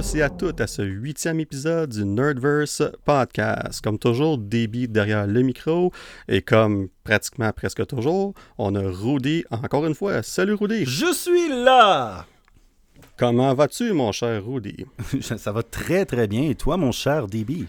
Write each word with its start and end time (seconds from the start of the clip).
tous 0.00 0.14
et 0.14 0.22
à 0.22 0.30
toutes 0.30 0.62
à 0.62 0.66
ce 0.66 0.80
huitième 0.80 1.40
épisode 1.40 1.90
du 1.90 2.06
Nerdverse 2.06 2.82
Podcast. 3.04 3.82
Comme 3.82 3.98
toujours, 3.98 4.38
débit 4.38 4.88
derrière 4.88 5.26
le 5.26 5.42
micro 5.42 5.92
et 6.26 6.40
comme 6.40 6.88
pratiquement 7.04 7.52
presque 7.52 7.86
toujours, 7.86 8.32
on 8.56 8.74
a 8.76 8.80
Rudy 8.80 9.44
encore 9.50 9.84
une 9.84 9.94
fois. 9.94 10.22
Salut 10.22 10.54
Rudy! 10.54 10.86
Je 10.86 11.12
suis 11.12 11.48
là! 11.50 12.24
Comment 13.18 13.52
vas-tu 13.52 13.92
mon 13.92 14.10
cher 14.10 14.42
Rudy? 14.42 14.86
Ça 15.20 15.52
va 15.52 15.62
très 15.62 16.06
très 16.06 16.26
bien. 16.26 16.48
Et 16.48 16.54
toi 16.54 16.78
mon 16.78 16.92
cher 16.92 17.26
DB? 17.26 17.66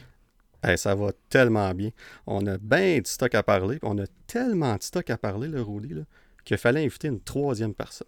ça 0.77 0.95
va 0.95 1.11
tellement 1.27 1.73
bien. 1.73 1.89
On 2.27 2.47
a 2.47 2.57
bien 2.57 2.99
de 2.99 3.07
stock 3.07 3.35
à 3.35 3.43
parler. 3.43 3.77
On 3.81 3.97
a 3.97 4.05
tellement 4.27 4.77
de 4.77 4.83
stock 4.83 5.09
à 5.09 5.17
parler, 5.17 5.49
le 5.49 5.61
Rudy, 5.61 5.95
qu'il 6.45 6.57
fallait 6.57 6.85
inviter 6.85 7.09
une 7.09 7.19
troisième 7.19 7.73
personne. 7.73 8.07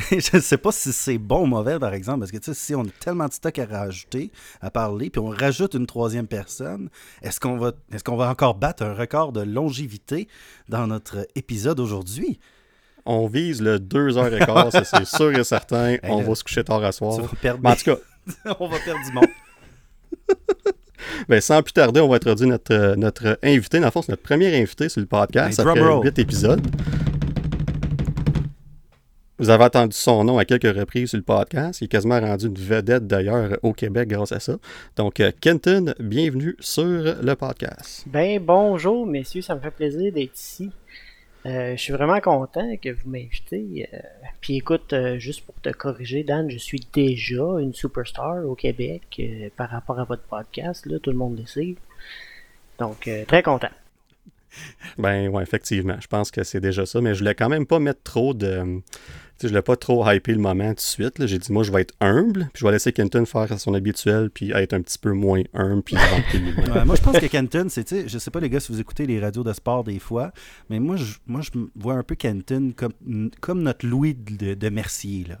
je 0.10 0.36
ne 0.36 0.40
sais 0.40 0.56
pas 0.56 0.72
si 0.72 0.92
c'est 0.92 1.18
bon 1.18 1.42
ou 1.42 1.46
mauvais, 1.46 1.78
par 1.78 1.94
exemple, 1.94 2.20
parce 2.20 2.30
que 2.30 2.54
si 2.54 2.74
on 2.74 2.82
a 2.82 2.90
tellement 3.00 3.26
de 3.26 3.32
stock 3.32 3.58
à 3.58 3.66
rajouter, 3.66 4.30
à 4.60 4.70
parler, 4.70 5.10
puis 5.10 5.20
on 5.20 5.28
rajoute 5.28 5.74
une 5.74 5.86
troisième 5.86 6.26
personne, 6.26 6.88
est-ce 7.22 7.40
qu'on 7.40 7.56
va, 7.56 7.72
est 7.92 8.02
qu'on 8.02 8.16
va 8.16 8.28
encore 8.28 8.54
battre 8.54 8.82
un 8.82 8.94
record 8.94 9.32
de 9.32 9.42
longévité 9.42 10.28
dans 10.68 10.86
notre 10.86 11.26
épisode 11.34 11.80
aujourd'hui? 11.80 12.38
On 13.06 13.26
vise 13.26 13.62
le 13.62 13.78
2h15, 13.78 14.70
ça 14.70 14.84
c'est 14.84 15.06
sûr 15.06 15.36
et 15.36 15.44
certain. 15.44 15.96
on 16.04 16.22
va 16.22 16.34
se 16.34 16.44
coucher 16.44 16.64
tard 16.64 16.84
à 16.84 16.92
soir. 16.92 17.18
Perdre... 17.40 17.68
en 17.68 17.74
tout 17.74 17.84
cas, 17.84 17.96
on 18.60 18.68
va 18.68 18.78
perdre 18.78 19.04
du 19.04 19.12
monde. 19.12 19.28
Ben, 21.28 21.40
sans 21.40 21.62
plus 21.62 21.72
tarder, 21.72 22.00
on 22.00 22.08
va 22.08 22.16
introduire 22.16 22.48
notre, 22.48 22.94
notre 22.96 23.38
invité. 23.42 23.78
Dans 23.78 23.86
le 23.86 23.90
fond, 23.90 24.02
c'est 24.02 24.12
notre 24.12 24.22
premier 24.22 24.54
invité 24.60 24.88
sur 24.88 25.00
le 25.00 25.06
podcast. 25.06 25.54
ça 25.54 25.72
fait 25.72 25.80
8 25.80 26.18
épisodes. 26.18 26.66
Vous 29.40 29.48
avez 29.48 29.64
entendu 29.64 29.96
son 29.96 30.22
nom 30.22 30.36
à 30.36 30.44
quelques 30.44 30.76
reprises 30.76 31.08
sur 31.08 31.16
le 31.16 31.24
podcast. 31.24 31.80
Il 31.80 31.86
est 31.86 31.88
quasiment 31.88 32.20
rendu 32.20 32.48
une 32.48 32.58
vedette 32.58 33.06
d'ailleurs 33.06 33.56
au 33.62 33.72
Québec 33.72 34.06
grâce 34.06 34.32
à 34.32 34.38
ça. 34.38 34.58
Donc, 34.96 35.18
euh, 35.18 35.32
Kenton, 35.40 35.94
bienvenue 35.98 36.56
sur 36.60 36.84
le 36.84 37.34
podcast. 37.36 38.04
Ben, 38.06 38.38
bonjour, 38.38 39.06
messieurs. 39.06 39.40
Ça 39.40 39.54
me 39.54 39.60
fait 39.60 39.70
plaisir 39.70 40.12
d'être 40.12 40.38
ici. 40.38 40.70
Euh, 41.46 41.74
je 41.74 41.80
suis 41.80 41.94
vraiment 41.94 42.20
content 42.20 42.76
que 42.76 42.90
vous 42.90 43.08
m'invitez. 43.08 43.88
Euh, 43.94 43.98
puis 44.42 44.56
écoute, 44.56 44.94
juste 45.16 45.46
pour 45.46 45.54
te 45.62 45.70
corriger, 45.70 46.22
Dan, 46.22 46.50
je 46.50 46.58
suis 46.58 46.86
déjà 46.92 47.60
une 47.60 47.72
superstar 47.72 48.46
au 48.46 48.54
Québec 48.54 49.22
par 49.56 49.70
rapport 49.70 49.98
à 49.98 50.04
votre 50.04 50.24
podcast. 50.24 50.84
Là, 50.84 50.98
tout 50.98 51.12
le 51.12 51.16
monde 51.16 51.38
le 51.38 51.46
sait. 51.46 51.76
Donc, 52.78 53.08
très 53.26 53.42
content. 53.42 53.70
Ben 54.98 55.28
ouais, 55.28 55.42
effectivement. 55.42 55.96
Je 56.00 56.08
pense 56.08 56.30
que 56.30 56.42
c'est 56.42 56.60
déjà 56.60 56.84
ça, 56.84 57.00
mais 57.00 57.14
je 57.14 57.20
voulais 57.20 57.36
quand 57.36 57.48
même 57.48 57.66
pas 57.66 57.78
mettre 57.78 58.02
trop 58.02 58.34
de 58.34 58.82
je 59.48 59.52
ne 59.52 59.58
l'ai 59.58 59.62
pas 59.62 59.76
trop 59.76 60.08
hypé 60.10 60.32
le 60.32 60.38
moment 60.38 60.68
tout 60.70 60.74
de 60.74 60.80
suite. 60.80 61.26
J'ai 61.26 61.38
dit, 61.38 61.52
moi, 61.52 61.62
je 61.62 61.72
vais 61.72 61.82
être 61.82 61.94
humble, 62.00 62.50
puis 62.52 62.60
je 62.60 62.66
vais 62.66 62.72
laisser 62.72 62.92
Kenton 62.92 63.24
faire 63.24 63.58
son 63.58 63.74
habituel, 63.74 64.30
puis 64.30 64.52
être 64.52 64.74
un 64.74 64.82
petit 64.82 64.98
peu 64.98 65.12
moins 65.12 65.42
humble, 65.54 65.82
puis 65.82 65.96
Moi, 66.84 66.96
je 66.96 67.02
pense 67.02 67.18
que 67.18 67.26
Kenton, 67.26 67.66
c'est, 67.68 68.08
je 68.08 68.18
sais 68.18 68.30
pas, 68.30 68.40
les 68.40 68.50
gars, 68.50 68.60
si 68.60 68.72
vous 68.72 68.80
écoutez 68.80 69.06
les 69.06 69.20
radios 69.20 69.44
de 69.44 69.52
sport 69.52 69.84
des 69.84 69.98
fois, 69.98 70.32
mais 70.68 70.78
moi, 70.78 70.96
je, 70.96 71.14
moi, 71.26 71.40
je 71.40 71.50
vois 71.74 71.94
un 71.94 72.02
peu 72.02 72.14
Kenton 72.14 72.72
comme, 72.76 73.30
comme 73.40 73.62
notre 73.62 73.86
Louis 73.86 74.14
de, 74.14 74.68
Mercier. 74.68 75.26
Là. 75.28 75.38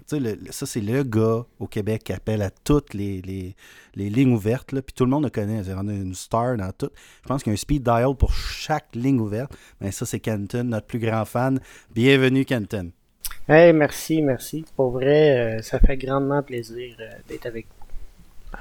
ça, 0.50 0.66
c'est 0.66 0.80
le 0.80 1.02
gars 1.02 1.44
au 1.58 1.66
Québec 1.66 2.04
qui 2.04 2.12
appelle 2.12 2.42
à 2.42 2.50
toutes 2.50 2.94
les, 2.94 3.22
les, 3.22 4.10
lignes 4.10 4.32
ouvertes, 4.32 4.72
là, 4.72 4.82
puis 4.82 4.94
tout 4.94 5.04
le 5.04 5.10
monde 5.10 5.24
le 5.24 5.30
connaît. 5.30 5.62
On 5.76 5.88
a 5.88 5.92
une 5.92 6.14
star 6.14 6.56
dans 6.56 6.72
tout. 6.72 6.90
Je 7.22 7.28
pense 7.28 7.42
qu'il 7.42 7.50
y 7.50 7.52
a 7.52 7.54
un 7.54 7.56
speed 7.56 7.82
dial 7.82 8.14
pour 8.18 8.32
chaque 8.32 8.94
ligne 8.94 9.20
ouverte. 9.20 9.56
Mais 9.80 9.92
ça, 9.92 10.06
c'est 10.06 10.20
Kenton, 10.20 10.64
notre 10.64 10.86
plus 10.86 10.98
grand 10.98 11.24
fan. 11.24 11.60
Bienvenue, 11.94 12.44
Kenton. 12.44 12.90
Hey, 13.52 13.72
merci, 13.72 14.22
merci. 14.22 14.64
Pour 14.76 14.92
vrai, 14.92 15.58
euh, 15.58 15.62
ça 15.62 15.80
fait 15.80 15.96
grandement 15.96 16.40
plaisir 16.40 16.94
euh, 17.00 17.10
d'être 17.28 17.46
avec 17.46 17.66
vous 17.66 17.86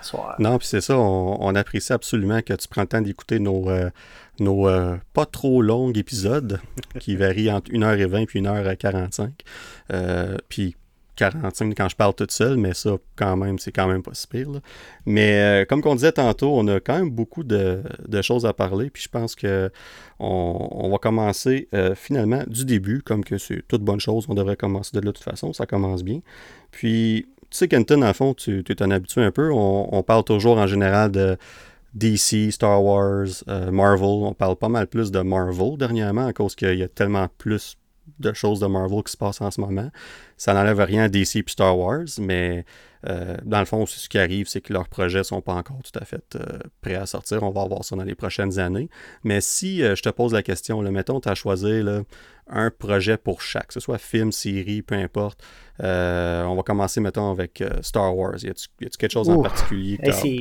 ce 0.02 0.10
soir. 0.10 0.36
Non, 0.40 0.58
puis 0.58 0.66
c'est 0.66 0.82
ça, 0.82 0.98
on, 0.98 1.54
apprécie 1.54 1.94
absolument 1.94 2.42
que 2.42 2.56
tu 2.56 2.68
prends 2.68 2.82
le 2.82 2.88
temps 2.88 3.02
d'écouter 3.02 3.38
nos, 3.38 3.70
euh, 3.70 3.92
nos 4.40 4.68
pas 5.14 5.28
trop 5.28 5.62
longs 5.62 5.94
épisodes 5.94 6.60
qui 7.00 7.16
varient 7.16 7.52
entre 7.52 7.70
1h20 7.70 8.24
et 8.34 8.42
1h45. 8.42 9.30
puis 10.50 10.76
45 11.19 11.74
quand 11.75 11.90
je 11.90 11.96
parle 11.96 12.13
toute 12.13 12.31
seule, 12.31 12.57
mais 12.57 12.74
ça, 12.74 12.97
quand 13.16 13.35
même, 13.35 13.59
c'est 13.59 13.72
quand 13.72 13.88
même 13.88 14.02
pas 14.02 14.13
si 14.13 14.25
pire. 14.28 14.47
Mais 15.06 15.40
euh, 15.40 15.66
comme 15.66 15.81
on 15.85 15.96
disait 15.96 16.13
tantôt, 16.13 16.57
on 16.57 16.68
a 16.68 16.80
quand 16.80 16.97
même 16.97 17.09
beaucoup 17.09 17.44
de, 17.44 17.84
choses 18.22 18.46
à 18.46 18.53
parler, 18.53 18.90
puis 18.90 19.03
je 19.03 19.09
pense 19.09 19.35
que 19.35 19.69
on, 20.19 20.90
va 20.90 20.97
commencer 20.97 21.68
euh, 21.74 21.96
finalement 21.96 22.44
du 22.47 22.66
début, 22.66 23.02
comme 23.02 23.24
que 23.24 23.38
c'est 23.38 23.62
toute 23.68 23.84
bonne 23.84 24.00
chose, 24.00 24.25
on 24.29 24.34
devrait 24.34 24.56
commencer 24.56 24.91
de 24.94 25.00
là 25.00 25.08
de 25.08 25.12
toute 25.12 25.24
façon, 25.24 25.53
ça 25.53 25.66
commence 25.66 26.03
bien. 26.03 26.22
Puis, 26.72 27.28
tu 27.50 27.58
sais, 27.58 27.68
Kenton, 27.68 28.02
en 28.02 28.13
fond, 28.13 28.34
tu, 28.34 28.63
un 28.79 28.91
habitué 28.91 29.24
un 29.24 29.31
peu, 29.31 29.52
on, 29.52 30.03
parle 30.03 30.24
toujours 30.24 30.58
en 30.58 30.68
général 30.68 31.12
de 31.12 31.38
DC, 31.96 32.52
Star 32.52 32.84
Wars, 32.84 33.28
euh, 33.47 33.72
Marvel, 33.72 34.03
on 34.03 34.34
parle 34.34 34.56
pas 34.56 34.69
mal 34.69 34.88
plus 34.88 35.12
de 35.12 35.19
Marvel 35.19 35.78
dernièrement 35.78 36.28
à 36.28 36.34
cause 36.34 36.56
qu'il 36.56 36.78
y 36.78 36.84
a 36.84 36.88
tellement 36.88 37.28
plus 37.38 37.78
de 38.19 38.34
choses 38.34 38.59
de 38.59 38.68
Marvel 38.68 39.03
qui 39.03 39.12
se 39.12 39.18
passent 39.18 39.41
en 39.41 39.52
ce 39.52 39.62
moment. 39.62 39.90
Ça 40.38 40.53
n'enlève 40.53 40.80
rien 40.80 41.03
à 41.03 41.09
DC 41.09 41.38
et 41.38 41.44
Star 41.47 41.78
Wars, 41.78 42.06
mais 42.19 42.66
euh, 43.07 43.38
dans 43.44 43.59
le 43.59 43.66
fond, 43.66 43.85
ce 43.85 44.09
qui 44.09 44.18
arrive, 44.18 44.47
c'est 44.47 44.62
que 44.62 44.74
leurs 44.74 44.90
projets 44.90 45.19
ne 45.19 45.24
sont 45.24 45.41
pas 45.41 45.53
encore 45.53 45.80
tout 45.84 45.97
à 45.97 46.03
fait 46.03 46.35
euh, 46.35 46.59
prêts 46.81 46.96
à 46.96 47.06
sortir. 47.06 47.44
On 47.44 47.52
va 47.52 47.66
voir 47.66 47.84
ça 47.85 47.96
dans 47.96 48.03
les 48.03 48.16
prochaines 48.16 48.59
années. 48.59 48.90
Mais 49.24 49.41
si 49.41 49.81
euh, 49.84 49.96
je 49.96 50.02
te 50.02 50.09
pose 50.09 50.34
la 50.34 50.44
question, 50.44 50.81
là, 50.81 50.91
mettons, 50.91 51.22
tu 51.22 51.29
as 51.29 51.35
choisi 51.35 51.81
un 52.52 52.72
projet 52.72 53.18
pour 53.18 53.41
chaque, 53.41 53.68
que 53.68 53.74
ce 53.74 53.79
soit 53.79 54.00
film, 54.00 54.31
série, 54.31 54.81
peu 54.81 54.96
importe. 54.96 55.41
on 55.79 56.56
va 56.56 56.63
commencer, 56.63 57.00
mettons, 57.00 57.31
avec 57.31 57.63
Star 57.81 58.16
Wars. 58.16 58.38
Y 58.44 58.50
a-t-il 58.50 58.90
quelque 58.90 59.12
chose 59.12 59.29
en 59.29 59.41
particulier? 59.41 59.97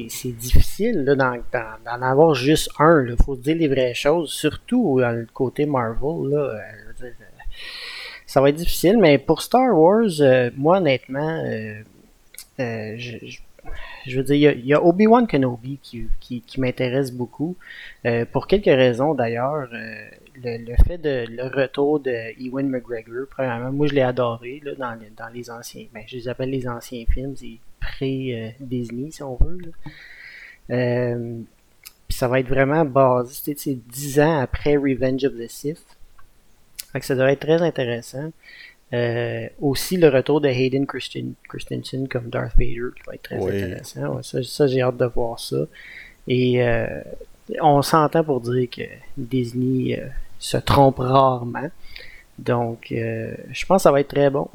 c'est 0.08 0.32
difficile 0.32 1.04
d'en 1.04 2.02
avoir 2.02 2.34
juste 2.34 2.70
un. 2.78 3.04
Il 3.06 3.16
faut 3.24 3.36
dire 3.36 3.56
les 3.56 3.68
vraies 3.68 3.94
choses, 3.94 4.30
surtout 4.30 5.00
dans 5.00 5.12
le 5.12 5.26
côté 5.32 5.64
Marvel. 5.66 6.30
Là, 6.30 6.60
ça 8.28 8.42
va 8.42 8.50
être 8.50 8.56
difficile, 8.56 8.98
mais 8.98 9.16
pour 9.16 9.40
Star 9.40 9.76
Wars, 9.76 10.20
euh, 10.20 10.50
moi 10.54 10.76
honnêtement, 10.76 11.42
euh, 11.46 11.82
euh, 12.60 12.94
je, 12.98 14.16
veux 14.16 14.22
dire, 14.22 14.52
il 14.52 14.66
y 14.66 14.74
a, 14.74 14.84
Obi-Wan 14.84 15.26
Kenobi 15.26 15.78
qui, 15.80 16.10
m'intéresse 16.58 17.10
beaucoup. 17.10 17.56
pour 18.30 18.46
quelques 18.46 18.66
raisons 18.66 19.14
d'ailleurs. 19.14 19.68
Le, 20.40 20.76
fait 20.86 20.98
de 20.98 21.24
le 21.28 21.48
retour 21.48 21.98
de 21.98 22.62
McGregor, 22.62 23.26
premièrement, 23.28 23.72
moi 23.72 23.88
je 23.88 23.94
l'ai 23.94 24.02
adoré 24.02 24.60
là, 24.62 24.74
dans, 24.74 24.96
dans 25.16 25.32
les 25.34 25.50
anciens, 25.50 25.86
ben, 25.92 26.04
je 26.06 26.16
les 26.16 26.28
appelle 26.28 26.50
les 26.50 26.68
anciens 26.68 27.04
films, 27.10 27.34
c'est 27.34 27.58
pré-Disney 27.80 29.10
si 29.10 29.22
on 29.22 29.36
veut. 29.36 29.72
puis 30.68 32.16
ça 32.16 32.28
va 32.28 32.38
être 32.38 32.48
vraiment 32.48 32.84
basé, 32.84 33.54
c'est 33.56 33.74
10 33.74 34.20
ans 34.20 34.38
après 34.38 34.76
Revenge 34.76 35.24
of 35.24 35.32
the 35.32 35.48
Sith 35.48 35.97
ça 37.04 37.14
doit 37.14 37.32
être 37.32 37.40
très 37.40 37.62
intéressant. 37.62 38.30
Euh, 38.94 39.46
aussi 39.60 39.98
le 39.98 40.08
retour 40.08 40.40
de 40.40 40.48
Hayden 40.48 40.86
Christensen 40.86 42.08
comme 42.08 42.30
Darth 42.30 42.56
Vader 42.56 42.88
qui 42.96 43.02
va 43.06 43.14
être 43.14 43.22
très 43.22 43.36
intéressant. 43.36 44.22
ça, 44.22 44.66
j'ai 44.66 44.80
hâte 44.80 44.96
de 44.96 45.04
voir 45.04 45.38
ça. 45.38 45.56
Et 46.26 46.62
euh, 46.62 47.02
on 47.60 47.82
s'entend 47.82 48.24
pour 48.24 48.40
dire 48.40 48.68
que 48.70 48.82
Disney 49.16 50.00
euh, 50.00 50.06
se 50.38 50.56
trompe 50.56 50.98
rarement. 51.00 51.70
Donc 52.38 52.86
je 52.90 53.66
pense 53.66 53.80
que 53.80 53.82
ça 53.82 53.92
va 53.92 54.00
être 54.00 54.08
très 54.08 54.30
bon. 54.30 54.48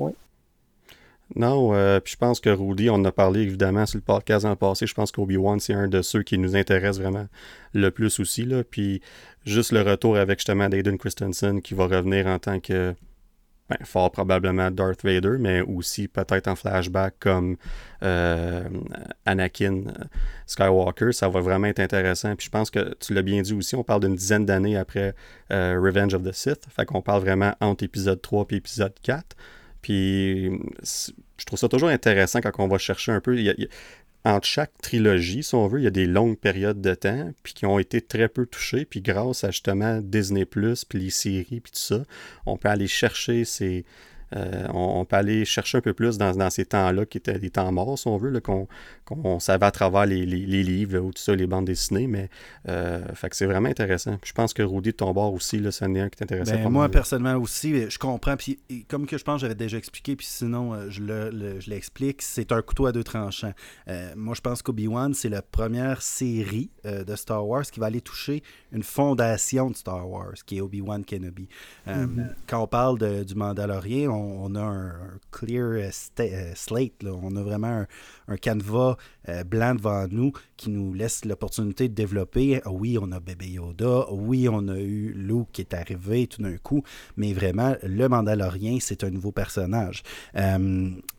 Non, 1.35 1.71
puis 1.99 2.13
je 2.13 2.17
pense 2.17 2.39
que 2.39 2.49
Rudy, 2.49 2.89
on 2.89 2.95
en 2.95 3.05
a 3.05 3.11
parlé 3.11 3.41
évidemment 3.41 3.85
sur 3.85 3.97
le 3.97 4.03
podcast 4.03 4.45
le 4.45 4.55
passé. 4.55 4.85
Je 4.85 4.93
pense 4.93 5.11
qu'Obi-Wan, 5.11 5.59
c'est 5.59 5.73
un 5.73 5.87
de 5.87 6.01
ceux 6.01 6.23
qui 6.23 6.37
nous 6.37 6.55
intéresse 6.55 6.99
vraiment 6.99 7.27
le 7.73 7.91
plus 7.91 8.19
aussi. 8.19 8.45
Là. 8.45 8.63
Puis 8.63 9.01
juste 9.45 9.71
le 9.71 9.81
retour 9.81 10.17
avec 10.17 10.39
justement 10.39 10.69
Aiden 10.69 10.97
Christensen 10.97 11.61
qui 11.61 11.73
va 11.73 11.85
revenir 11.87 12.27
en 12.27 12.39
tant 12.39 12.59
que 12.59 12.95
ben, 13.69 13.77
fort 13.85 14.11
probablement 14.11 14.69
Darth 14.71 15.03
Vader, 15.03 15.37
mais 15.39 15.61
aussi 15.61 16.09
peut-être 16.09 16.49
en 16.49 16.55
flashback 16.55 17.15
comme 17.19 17.55
euh, 18.03 18.67
Anakin 19.25 19.83
euh, 19.87 20.03
Skywalker. 20.45 21.13
Ça 21.13 21.29
va 21.29 21.39
vraiment 21.39 21.67
être 21.67 21.79
intéressant. 21.79 22.35
Puis 22.35 22.47
je 22.47 22.51
pense 22.51 22.69
que 22.69 22.93
tu 22.99 23.13
l'as 23.13 23.21
bien 23.21 23.41
dit 23.41 23.53
aussi, 23.53 23.75
on 23.75 23.83
parle 23.83 24.01
d'une 24.01 24.15
dizaine 24.15 24.45
d'années 24.45 24.75
après 24.75 25.15
euh, 25.51 25.79
Revenge 25.81 26.13
of 26.13 26.23
the 26.23 26.33
Sith. 26.33 26.67
Fait 26.69 26.85
qu'on 26.85 27.01
parle 27.01 27.21
vraiment 27.21 27.55
entre 27.61 27.85
épisode 27.85 28.21
3 28.21 28.47
et 28.49 28.55
épisode 28.55 28.93
4. 29.01 29.35
Puis 29.83 30.49
je 31.37 31.45
trouve 31.45 31.59
ça 31.59 31.67
toujours 31.69 31.89
intéressant 31.89 32.41
quand 32.41 32.51
on 32.57 32.67
va 32.67 32.79
chercher 32.79 33.11
un 33.11 33.21
peu 33.21 33.37
entre 34.25 34.47
chaque 34.47 34.71
trilogie, 34.81 35.43
si 35.43 35.53
on 35.53 35.67
veut, 35.67 35.81
il 35.81 35.83
y 35.83 35.87
a 35.87 35.91
des 35.91 36.05
longues 36.05 36.37
périodes 36.37 36.79
de 36.81 36.95
temps, 36.95 37.31
puis 37.43 37.53
qui 37.53 37.65
ont 37.65 37.77
été 37.77 38.01
très 38.01 38.29
peu 38.29 38.45
touchées, 38.45 38.85
puis 38.85 39.01
grâce 39.01 39.43
à 39.43 39.51
justement 39.51 39.99
Disney+, 40.01 40.45
puis 40.45 40.79
les 40.93 41.09
séries, 41.09 41.59
puis 41.59 41.71
tout 41.73 41.79
ça, 41.79 42.03
on 42.45 42.55
peut 42.55 42.69
aller 42.69 42.87
chercher 42.87 43.43
ces, 43.43 43.83
Euh, 44.35 44.67
on, 44.73 45.05
peut 45.05 45.15
aller 45.15 45.45
chercher 45.45 45.77
un 45.77 45.81
peu 45.81 45.93
plus 45.93 46.17
dans, 46.17 46.31
dans 46.35 46.49
ces 46.49 46.65
temps-là, 46.65 47.05
qui 47.05 47.17
étaient 47.17 47.39
des 47.39 47.49
temps 47.49 47.71
morts, 47.71 47.97
si 47.97 48.07
on 48.07 48.17
veut, 48.17 48.39
qu'on 48.39 49.39
savait 49.39 49.65
à 49.65 49.71
travers 49.71 50.05
les, 50.05 50.25
les, 50.25 50.63
livres 50.63 50.99
ou 50.99 51.11
tout 51.11 51.21
ça, 51.21 51.35
les 51.35 51.47
bandes 51.47 51.65
dessinées. 51.65 52.07
Mais 52.07 52.29
fait 53.13 53.29
que 53.29 53.35
c'est 53.35 53.45
vraiment 53.45 53.69
intéressant. 53.69 54.17
je 54.23 54.33
pense 54.33 54.53
que 54.53 54.63
Rudy 54.63 54.91
de 54.91 54.95
ton 54.95 55.11
bord 55.13 55.33
aussi, 55.33 55.59
là, 55.59 55.71
c'est 55.71 55.85
un 55.85 55.93
qui 55.93 56.17
est 56.19 56.23
intéressant. 56.23 56.55
Ben, 56.55 56.69
moi, 56.69 56.89
personnellement 56.89 57.41
aussi, 57.41 57.89
je 57.89 57.97
comprends. 57.97 58.37
Puis 58.37 58.59
comme 58.87 59.05
que 59.05 59.17
je 59.17 59.23
pense, 59.23 59.41
j'avais 59.41 59.55
déjà 59.55 59.77
expliqué, 59.77 60.15
puis 60.15 60.25
sinon, 60.25 60.89
je 60.89 61.69
l'explique, 61.69 62.21
c'est 62.21 62.51
un 62.51 62.61
couteau 62.61 62.85
à 62.85 62.91
deux 62.91 63.03
tranchants. 63.03 63.53
moi, 64.15 64.35
je 64.35 64.41
pense 64.41 64.61
qu'Obi-Wan, 64.61 65.13
c'est 65.13 65.29
la 65.29 65.41
première 65.41 66.01
série 66.01 66.69
de 66.83 67.15
Star 67.15 67.45
Wars 67.47 67.63
qui 67.63 67.79
va 67.79 67.87
aller 67.87 68.01
toucher 68.01 68.43
une 68.71 68.83
fondation 68.83 69.69
de 69.69 69.75
Star 69.75 70.09
Wars, 70.09 70.33
qui 70.45 70.57
est 70.57 70.61
Obi-Wan 70.61 71.05
Kenobi. 71.05 71.47
Euh, 71.87 72.05
mm-hmm. 72.05 72.27
Quand 72.47 72.63
on 72.63 72.67
parle 72.67 73.25
du 73.25 73.35
Mandalorien, 73.35 74.09
on, 74.09 74.22
a 74.55 74.59
un, 74.59 74.93
clear 75.31 75.65
euh, 75.65 75.89
euh, 76.19 76.51
slate, 76.55 77.03
on 77.03 77.35
a 77.35 77.41
vraiment 77.41 77.85
un, 78.27 78.37
canevas 78.37 78.97
blanc 79.45 79.75
devant 79.75 80.07
nous 80.09 80.31
qui 80.57 80.69
nous 80.69 80.93
laisse 80.93 81.25
l'opportunité 81.25 81.87
de 81.87 81.93
développer. 81.93 82.61
Oui, 82.65 82.97
on 83.01 83.11
a 83.11 83.19
Bébé 83.19 83.47
Yoda, 83.47 84.07
oui, 84.11 84.47
on 84.49 84.67
a 84.67 84.77
eu 84.77 85.13
Luke 85.15 85.47
qui 85.53 85.61
est 85.61 85.73
arrivé 85.73 86.27
tout 86.27 86.41
d'un 86.41 86.57
coup, 86.57 86.83
mais 87.15 87.33
vraiment, 87.33 87.75
le 87.83 88.07
Mandalorien, 88.07 88.77
c'est 88.81 89.03
un 89.03 89.09
nouveau 89.09 89.31
personnage. 89.31 90.03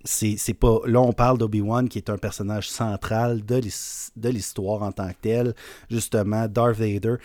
c'est 0.05 0.55
pas 0.55 0.81
Là, 0.87 1.01
on 1.01 1.13
parle 1.13 1.39
d'Obi-Wan 1.39 1.89
qui 1.89 1.99
est 1.99 2.11
un 2.11 2.19
personnage 2.19 2.69
central 2.69 3.45
de 3.45 4.29
l'histoire 4.29 4.83
en 4.83 4.93
tant 4.93 5.09
que 5.09 5.19
tel, 5.21 5.55
justement, 5.91 6.47
Darth 6.49 6.77
Vader 6.77 7.17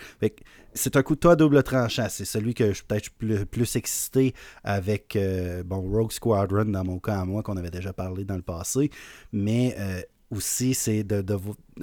c'est 0.74 0.96
un 0.96 1.02
couteau 1.02 1.30
à 1.30 1.36
double 1.36 1.62
tranchant. 1.62 2.06
C'est 2.08 2.24
celui 2.24 2.54
que 2.54 2.68
je 2.68 2.74
suis 2.74 2.84
peut-être 2.84 3.10
plus, 3.10 3.46
plus 3.46 3.76
excité 3.76 4.34
avec 4.64 5.16
euh, 5.16 5.62
bon, 5.62 5.80
Rogue 5.80 6.12
Squadron, 6.12 6.66
dans 6.66 6.84
mon 6.84 6.98
cas 6.98 7.20
à 7.20 7.24
moi, 7.24 7.42
qu'on 7.42 7.56
avait 7.56 7.70
déjà 7.70 7.92
parlé 7.92 8.24
dans 8.24 8.36
le 8.36 8.42
passé. 8.42 8.90
Mais 9.32 9.74
euh, 9.78 10.00
aussi, 10.30 10.74
c'est 10.74 11.04
de, 11.04 11.24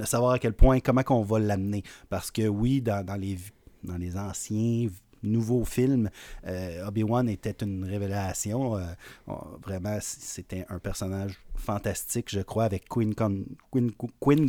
savoir 0.04 0.32
à 0.32 0.38
quel 0.38 0.54
point, 0.54 0.80
comment 0.80 1.02
qu'on 1.02 1.22
va 1.22 1.38
l'amener. 1.38 1.82
Parce 2.08 2.30
que 2.30 2.48
oui, 2.48 2.80
dans, 2.80 3.04
les, 3.20 3.38
dans 3.82 3.96
les 3.96 4.16
anciens 4.16 4.88
nouveaux 5.22 5.64
films, 5.64 6.10
euh, 6.46 6.86
Obi-Wan 6.86 7.28
était 7.28 7.64
une 7.64 7.84
révélation. 7.84 8.80
vraiment, 9.62 9.98
c'était 10.00 10.64
un 10.68 10.78
personnage 10.78 11.38
fantastique, 11.56 12.26
je 12.30 12.40
crois, 12.40 12.64
avec 12.64 12.88
Queen 12.88 13.12
Gon, 13.12 13.44
Queen, 13.72 13.90
Queen 14.20 14.48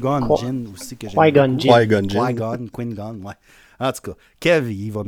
aussi. 0.73 0.95
Que 0.95 1.07
Qui-Gon 1.07 1.57
Qui-Gon, 1.57 2.67
Queen 2.71 2.93
Gon, 2.93 3.21
ouais. 3.23 3.33
En 3.79 3.93
tout 3.93 4.01
cas, 4.01 4.17
Kev, 4.41 4.73
il 4.73 4.91
va 4.91 5.03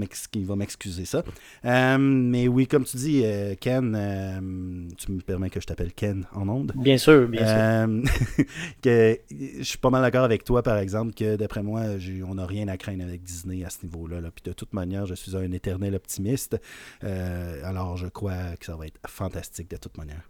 m'excuser 0.56 1.04
ça. 1.04 1.24
Euh, 1.66 1.98
mais 1.98 2.48
oui, 2.48 2.68
comme 2.68 2.86
tu 2.86 2.96
dis, 2.96 3.22
euh, 3.26 3.56
Ken, 3.60 3.94
euh, 3.96 4.88
tu 4.98 5.12
me 5.12 5.20
permets 5.20 5.50
que 5.50 5.60
je 5.60 5.66
t'appelle 5.66 5.92
Ken 5.92 6.26
en 6.34 6.48
ondes. 6.48 6.72
Bien 6.76 6.98
sûr, 6.98 7.28
bien 7.28 7.46
sûr. 7.46 8.46
que, 8.82 9.20
je 9.30 9.64
suis 9.64 9.78
pas 9.78 9.90
mal 9.90 10.02
d'accord 10.02 10.24
avec 10.24 10.46
toi, 10.46 10.64
par 10.64 10.78
exemple, 10.78 11.14
que 11.14 11.36
d'après 11.36 11.64
moi, 11.64 11.82
on 12.26 12.36
n'a 12.36 12.46
rien 12.46 12.70
à 12.70 12.78
craindre 12.78 13.04
avec 13.04 13.24
Disney 13.24 13.66
à 13.66 13.70
ce 13.70 13.80
niveau-là. 13.84 14.20
Puis 14.34 14.44
de 14.46 14.54
toute 14.54 14.74
manière, 14.74 15.06
je 15.06 15.16
suis 15.16 15.36
un 15.36 15.52
éternel 15.52 15.96
optimiste. 15.96 16.58
alors, 17.02 17.98
je 17.98 18.08
crois 18.08 18.56
que 18.58 18.66
ça 18.66 18.78
va 18.78 18.88
être 18.88 19.00
fantastique 19.06 19.70
de 19.70 19.78
toute 19.78 19.98
manière. 19.98 20.22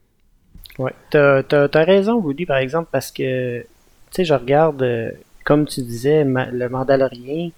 Oui, 0.80 0.92
tu 1.12 1.18
as, 1.18 1.84
raison, 1.84 2.16
Woody, 2.16 2.48
par 2.48 2.58
exemple, 2.58 2.90
parce 2.92 3.12
que, 3.12 3.62
tu 3.62 3.68
sais, 4.12 4.26
je 4.26 4.34
regarde, 4.34 4.84
comme 5.44 5.68
tu 5.68 5.82
disais, 5.84 6.24
le 6.24 6.70
Mandalorien 6.70 7.52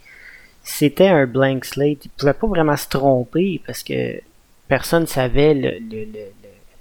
c'était 0.63 1.07
un 1.07 1.25
blank 1.25 1.65
slate. 1.65 2.05
Il 2.05 2.09
pouvait 2.09 2.33
pas 2.33 2.47
vraiment 2.47 2.77
se 2.77 2.87
tromper 2.87 3.61
parce 3.65 3.83
que 3.83 4.19
personne 4.67 5.05
savait 5.07 5.53
le, 5.53 5.71
le, 5.71 6.05
le, 6.05 6.25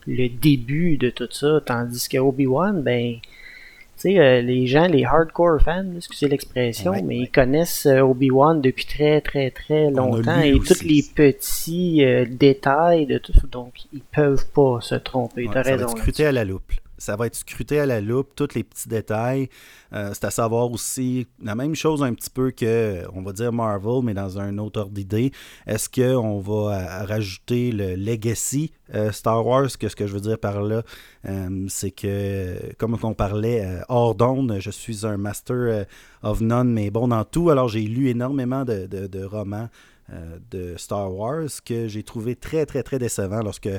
le 0.06 0.28
début 0.28 0.96
de 0.96 1.10
tout 1.10 1.28
ça. 1.30 1.60
Tandis 1.64 2.08
que 2.08 2.18
Obi-Wan, 2.18 2.80
ben, 2.82 3.16
tu 3.20 3.28
sais, 3.96 4.18
euh, 4.18 4.40
les 4.40 4.66
gens, 4.66 4.86
les 4.86 5.04
hardcore 5.04 5.60
fans, 5.60 5.84
excusez 5.96 6.28
l'expression, 6.28 6.92
mais 7.04 7.18
ils 7.18 7.30
connaissent 7.30 7.86
euh, 7.86 8.00
Obi-Wan 8.00 8.60
depuis 8.60 8.86
très, 8.86 9.20
très, 9.20 9.50
très 9.50 9.90
longtemps 9.90 10.40
et 10.40 10.58
tous 10.58 10.82
les 10.82 11.04
petits 11.14 12.04
euh, 12.04 12.24
détails 12.28 13.06
de 13.06 13.18
tout 13.18 13.32
ça. 13.32 13.42
Donc, 13.50 13.74
ils 13.92 14.00
peuvent 14.00 14.46
pas 14.54 14.78
se 14.80 14.94
tromper. 14.94 15.48
T'as 15.52 15.62
raison. 15.62 15.88
scruté 15.88 16.24
à 16.24 16.32
la 16.32 16.44
loupe 16.44 16.72
ça 17.02 17.16
va 17.16 17.26
être 17.26 17.34
scruté 17.34 17.80
à 17.80 17.86
la 17.86 18.00
loupe, 18.00 18.30
tous 18.36 18.54
les 18.54 18.62
petits 18.62 18.88
détails. 18.88 19.48
Euh, 19.92 20.10
c'est 20.12 20.24
à 20.24 20.30
savoir 20.30 20.70
aussi 20.70 21.26
la 21.42 21.56
même 21.56 21.74
chose 21.74 22.00
un 22.00 22.14
petit 22.14 22.30
peu 22.30 22.52
que, 22.52 23.02
on 23.12 23.22
va 23.22 23.32
dire 23.32 23.52
Marvel, 23.52 24.04
mais 24.04 24.14
dans 24.14 24.38
un 24.38 24.56
autre 24.58 24.80
ordre 24.80 24.92
d'idée. 24.92 25.32
Est-ce 25.66 25.88
qu'on 25.88 26.38
va 26.38 26.52
euh, 26.52 27.04
rajouter 27.04 27.72
le 27.72 27.96
legacy 27.96 28.72
euh, 28.94 29.10
Star 29.10 29.44
Wars? 29.44 29.76
Que 29.78 29.88
ce 29.88 29.96
que 29.96 30.06
je 30.06 30.12
veux 30.14 30.20
dire 30.20 30.38
par 30.38 30.62
là, 30.62 30.82
c'est 31.68 31.90
que, 31.90 32.72
comme 32.78 32.96
on 33.02 33.14
parlait 33.14 33.80
hors 33.88 34.14
d'onde, 34.14 34.56
je 34.60 34.70
suis 34.70 35.04
un 35.04 35.16
master 35.16 35.86
of 36.22 36.40
none, 36.40 36.72
mais 36.72 36.90
bon 36.90 37.08
dans 37.08 37.24
tout. 37.24 37.50
Alors 37.50 37.68
j'ai 37.68 37.82
lu 37.82 38.10
énormément 38.10 38.64
de, 38.64 38.86
de 38.86 39.24
romans 39.24 39.68
de 40.50 40.76
Star 40.76 41.12
Wars 41.12 41.48
que 41.64 41.88
j'ai 41.88 42.02
trouvé 42.02 42.36
très, 42.36 42.66
très, 42.66 42.82
très 42.82 42.98
décevant 42.98 43.40
lorsque 43.40 43.70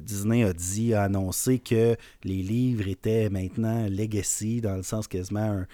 Disney 0.00 0.44
a 0.44 0.52
dit, 0.52 0.94
a 0.94 1.04
annoncé 1.04 1.58
que 1.58 1.96
les 2.24 2.42
livres 2.42 2.88
étaient 2.88 3.28
maintenant 3.30 3.86
legacy, 3.88 4.60
dans 4.60 4.76
le 4.76 4.82
sens 4.82 5.06
quasiment 5.06 5.64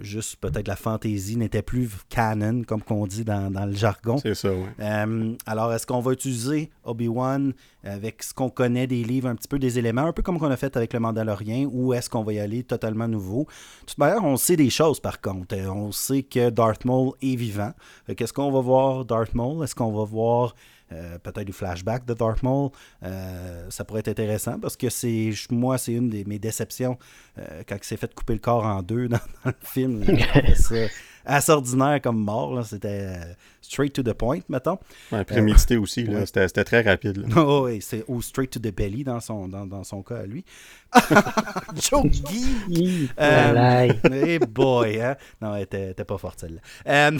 juste 0.00 0.36
peut-être 0.36 0.68
la 0.68 0.76
fantaisie 0.76 1.36
n'était 1.36 1.62
plus 1.62 1.90
canon, 2.08 2.62
comme 2.62 2.82
qu'on 2.82 3.06
dit 3.06 3.24
dans, 3.24 3.50
le 3.66 3.74
jargon. 3.74 4.18
C'est 4.18 4.34
ça, 4.34 4.52
oui. 4.52 4.66
Euh, 4.80 5.34
alors, 5.46 5.72
est-ce 5.72 5.86
qu'on 5.86 6.00
va 6.00 6.12
utiliser 6.12 6.70
Obi-Wan 6.84 7.52
avec 7.84 8.22
ce 8.22 8.32
qu'on 8.32 8.50
connaît 8.50 8.86
des 8.86 9.02
livres, 9.02 9.28
un 9.28 9.34
petit 9.34 9.48
peu 9.48 9.58
des 9.58 9.78
éléments, 9.78 10.06
un 10.06 10.12
peu 10.12 10.22
comme 10.22 10.38
qu'on 10.38 10.50
a 10.50 10.56
fait 10.56 10.76
avec 10.76 10.92
le 10.92 11.00
Mandalorien, 11.00 11.68
ou 11.70 11.94
est-ce 11.94 12.08
qu'on 12.08 12.22
va 12.22 12.32
y 12.32 12.38
aller 12.38 12.62
totalement 12.62 13.08
nouveau? 13.08 13.46
De 13.82 13.86
toute 13.86 13.98
manière, 13.98 14.24
on 14.24 14.36
sait 14.36 14.56
des 14.56 14.70
choses 14.70 15.00
par 15.00 15.20
contre. 15.20 15.56
Euh, 15.56 15.68
on 15.68 15.92
sait 15.92 16.22
que 16.22 16.50
Darth 16.50 16.84
Maul 16.84 17.12
est 17.20 17.36
vivant. 17.36 17.72
Qu'est-ce 18.16 18.32
qu'on 18.32 18.50
va 18.50 18.60
voir 18.60 19.04
Darth 19.04 19.34
Maul? 19.34 19.64
Est-ce 19.64 19.74
qu'on 19.74 19.92
va 19.92 20.04
voir 20.04 20.54
euh, 20.92 21.18
peut-être 21.18 21.46
du 21.46 21.52
flashback 21.52 22.04
de 22.04 22.14
Darth 22.14 22.42
Maul. 22.42 22.70
Euh, 23.02 23.66
ça 23.70 23.84
pourrait 23.84 24.00
être 24.00 24.08
intéressant 24.08 24.58
parce 24.58 24.76
que 24.76 24.90
c'est 24.90 25.32
moi, 25.50 25.78
c'est 25.78 25.92
une 25.92 26.08
de 26.08 26.22
mes 26.26 26.38
déceptions 26.38 26.98
euh, 27.38 27.62
quand 27.68 27.76
il 27.76 27.84
s'est 27.84 27.96
fait 27.96 28.14
couper 28.14 28.34
le 28.34 28.40
corps 28.40 28.64
en 28.64 28.82
deux 28.82 29.08
dans, 29.08 29.18
le 29.44 29.52
film. 29.62 30.04
assez 31.24 31.52
ordinaire 31.52 32.00
comme 32.02 32.18
mort. 32.18 32.64
C'était 32.64 33.16
straight 33.62 33.92
to 33.92 34.02
the 34.02 34.12
point, 34.12 34.40
mettons. 34.48 34.78
Ouais, 35.10 35.24
prémédité 35.24 35.76
aussi. 35.76 36.06
C'était 36.26 36.64
très 36.64 36.82
rapide. 36.82 37.26
Oh, 37.36 37.62
oui, 37.64 37.80
c'est 37.80 38.04
ou 38.08 38.20
straight 38.20 38.50
to 38.50 38.60
the 38.60 38.74
belly 38.74 39.04
dans 39.04 39.20
son, 39.20 39.48
dans, 39.48 39.66
dans 39.66 39.84
son 39.84 40.02
cas 40.02 40.18
à 40.18 40.26
lui. 40.26 40.44
Jokey! 41.74 43.08
euh, 43.18 43.92
hey 44.12 44.38
boy, 44.38 45.00
hein? 45.00 45.16
Non, 45.40 45.54
elle 45.54 45.62
était, 45.62 46.04
pas 46.04 46.18
forte 46.18 46.40
celle-là. 46.40 47.10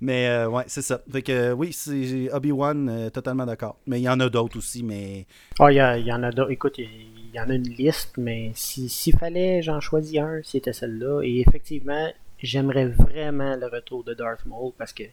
mais 0.00 0.28
euh, 0.28 0.48
ouais, 0.48 0.64
c'est 0.68 0.82
ça. 0.82 1.00
Fait 1.10 1.22
que 1.22 1.52
oui, 1.52 1.72
c'est 1.72 2.32
Obi-Wan, 2.32 2.88
euh, 2.88 3.10
totalement 3.10 3.44
d'accord. 3.44 3.78
Mais 3.86 4.00
il 4.00 4.04
y 4.04 4.08
en 4.08 4.20
a 4.20 4.28
d'autres 4.28 4.58
aussi, 4.58 4.82
mais. 4.84 5.26
Oh, 5.58 5.68
il 5.68 5.76
y, 5.76 6.12
en 6.12 6.22
a 6.22 6.30
d'autres. 6.30 6.52
Écoute, 6.52 6.78
il 6.78 7.34
y, 7.34 7.40
en 7.40 7.50
a 7.50 7.54
une 7.54 7.68
liste, 7.68 8.14
mais 8.16 8.52
s'il 8.54 9.16
fallait, 9.18 9.62
j'en 9.62 9.80
choisis 9.80 10.18
un, 10.18 10.40
c'était 10.44 10.72
celle-là. 10.72 11.22
Et 11.22 11.40
effectivement, 11.40 12.08
j'aimerais 12.42 12.86
vraiment 12.86 13.56
le 13.56 13.66
retour 13.66 14.04
de 14.04 14.14
Darth 14.14 14.44
Maul 14.46 14.72
parce 14.76 14.92
que 14.92 15.04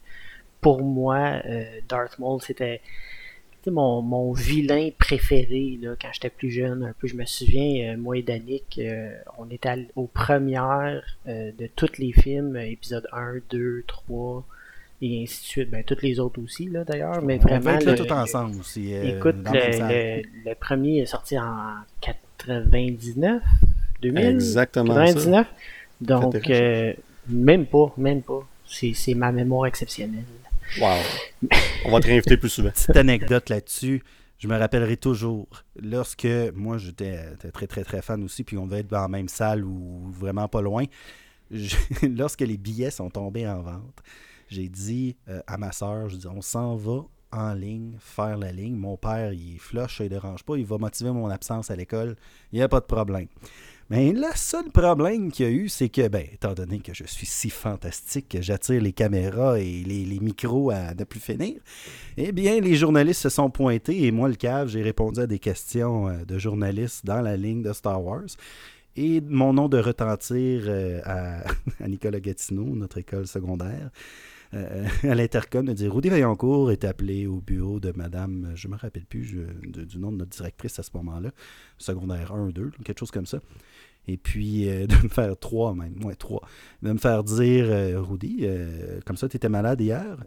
pour 0.62 0.82
moi, 0.82 1.42
euh, 1.46 1.64
Darth 1.88 2.18
Maul, 2.20 2.42
c'était 2.42 2.82
mon, 3.68 4.02
mon 4.02 4.34
vilain 4.34 4.90
préféré 4.98 5.78
là, 5.82 5.96
quand 6.02 6.10
j'étais 6.14 6.30
plus 6.30 6.52
jeune. 6.52 6.84
Un 6.84 6.94
peu, 6.98 7.08
je 7.08 7.16
me 7.16 7.26
souviens, 7.26 7.94
euh, 7.94 7.98
moi 7.98 8.18
et 8.18 8.24
Danick, 8.24 8.80
euh, 8.80 9.14
on 9.38 9.50
était 9.50 9.88
aux 9.96 10.08
premières 10.08 11.04
de 11.26 11.70
tous 11.76 11.98
les 11.98 12.14
films, 12.14 12.58
épisode 12.58 13.08
1, 13.12 13.36
2, 13.50 13.84
3 13.88 14.46
et 15.02 15.24
ainsi 15.24 15.42
de 15.42 15.46
suite. 15.46 15.70
Ben, 15.70 15.84
toutes 15.84 16.02
les 16.02 16.20
autres 16.20 16.42
aussi, 16.42 16.68
là, 16.68 16.84
d'ailleurs. 16.84 17.22
Mais 17.22 17.38
vraiment. 17.38 17.78
le, 17.78 17.96
tout 17.96 18.12
ensemble 18.12 18.60
aussi. 18.60 18.94
écoute, 18.94 19.36
le, 19.46 20.22
le, 20.46 20.56
premier 20.56 21.00
est 21.00 21.06
sorti 21.06 21.38
en 21.38 21.76
99, 22.02 23.42
2000. 24.02 24.26
Exactement. 24.26 24.96
99. 24.96 25.48
Donc, 26.02 26.36
même 27.28 27.66
pas, 27.66 27.94
même 27.98 28.22
pas. 28.22 28.48
C'est 28.66 29.14
ma 29.14 29.32
mémoire 29.32 29.68
exceptionnelle. 29.68 30.26
Wow. 30.80 30.98
On 31.86 31.92
va 31.92 32.00
te 32.00 32.08
réinviter 32.08 32.38
plus 32.38 32.50
souvent. 32.50 32.70
Petite 32.74 32.96
anecdote 32.96 33.50
là-dessus. 33.50 34.04
Je 34.40 34.48
me 34.48 34.58
rappellerai 34.58 34.98
toujours, 34.98 35.48
lorsque 35.82 36.28
moi 36.54 36.78
j'étais 36.78 37.18
très 37.54 37.68
très 37.68 37.84
très 37.84 38.02
fan 38.02 38.22
aussi, 38.24 38.44
puis 38.44 38.58
on 38.58 38.66
devait 38.66 38.80
être 38.80 38.90
dans 38.90 39.02
la 39.02 39.08
même 39.08 39.30
salle 39.30 39.64
ou 39.64 40.12
vraiment 40.12 40.50
pas 40.50 40.62
loin, 40.62 40.84
lorsque 42.04 42.42
les 42.42 42.58
billets 42.58 42.92
sont 42.92 43.10
tombés 43.10 43.48
en 43.48 43.62
vente, 43.62 44.04
j'ai 44.50 44.68
dit 44.68 45.16
euh, 45.30 45.42
à 45.48 45.58
ma 45.58 45.72
soeur, 45.72 46.10
je 46.10 46.18
dis 46.18 46.28
on 46.28 46.42
s'en 46.42 46.76
va 46.76 47.06
en 47.32 47.54
ligne, 47.54 47.96
faire 48.00 48.38
la 48.38 48.52
ligne. 48.52 48.76
Mon 48.76 48.98
père, 48.98 49.34
il 49.34 49.60
flush, 49.60 49.98
ça 49.98 50.04
ne 50.04 50.10
dérange 50.10 50.44
pas, 50.44 50.58
il 50.58 50.66
va 50.66 50.78
motiver 50.78 51.12
mon 51.12 51.30
absence 51.30 51.72
à 51.72 51.76
l'école, 51.76 52.16
il 52.52 52.58
n'y 52.58 52.62
a 52.62 52.68
pas 52.68 52.80
de 52.80 52.86
problème. 52.86 53.28
Mais 53.90 54.12
le 54.12 54.28
seul 54.36 54.72
problème 54.72 55.32
qu'il 55.32 55.46
y 55.46 55.50
a 55.50 55.52
eu, 55.52 55.70
c'est 55.70 55.90
que, 55.90 56.08
ben, 56.08 56.26
étant 56.32 56.54
donné 56.54 56.80
que 56.80 56.94
je 56.94 57.04
suis 57.06 57.28
si 57.28 57.50
fantastique 57.50 58.30
que 58.30 58.42
j'attire 58.42 58.82
les 58.82 58.94
caméras 58.94 59.60
et 59.60 59.84
les, 59.86 60.20
micros 60.20 60.72
à 60.72 60.94
ne 60.94 61.04
plus 61.04 61.20
finir, 61.20 61.56
eh 62.18 62.32
bien, 62.32 62.60
les 62.60 62.76
journalistes 62.76 63.22
se 63.22 63.30
sont 63.30 63.50
pointés 63.50 64.06
et 64.06 64.12
moi, 64.12 64.30
le 64.30 64.36
cave, 64.36 64.70
j'ai 64.70 64.82
répondu 64.82 65.20
à 65.20 65.28
des 65.28 65.40
questions 65.40 66.08
euh, 66.08 66.24
de 66.26 66.38
journalistes 66.38 67.06
dans 67.06 67.22
la 67.22 67.36
ligne 67.36 67.62
de 67.62 67.74
Star 67.74 68.02
Wars. 68.04 68.28
Et 68.96 69.22
mon 69.22 69.54
nom 69.54 69.68
de 69.68 69.80
retentir 69.80 70.64
euh, 70.68 71.02
à, 71.04 71.44
Nicolas 71.88 72.20
Gatineau, 72.20 72.76
notre 72.76 73.00
école 73.00 73.28
secondaire, 73.28 73.90
euh, 74.54 74.88
à 75.04 75.16
l'intercom, 75.16 75.66
de 75.66 75.74
dire 75.74 75.94
Rudy 75.94 76.10
Vaillancourt 76.10 76.72
est 76.72 76.84
appelé 76.84 77.28
au 77.28 77.42
bureau 77.42 77.80
de 77.80 77.92
madame, 77.96 78.52
je 78.56 78.68
me 78.68 78.76
rappelle 78.76 79.06
plus 79.06 79.36
du 79.88 79.98
nom 79.98 80.12
de 80.12 80.18
notre 80.18 80.36
directrice 80.36 80.80
à 80.80 80.84
ce 80.84 80.92
moment-là, 80.96 81.32
secondaire 81.78 82.34
1 82.34 82.50
2, 82.50 82.72
quelque 82.84 83.00
chose 83.00 83.12
comme 83.12 83.26
ça. 83.26 83.40
Et 84.08 84.18
puis 84.18 84.70
euh, 84.70 84.86
de 84.88 84.96
me 84.96 85.10
faire 85.10 85.38
trois 85.38 85.74
même, 85.74 86.04
ouais, 86.04 86.16
trois. 86.16 86.42
De 86.82 86.92
me 86.92 86.98
faire 86.98 87.24
dire 87.24 87.66
Rudy, 88.04 88.46
comme 89.06 89.18
ça, 89.18 89.28
tu 89.30 89.38
étais 89.38 89.50
malade 89.50 89.82
hier? 89.82 90.18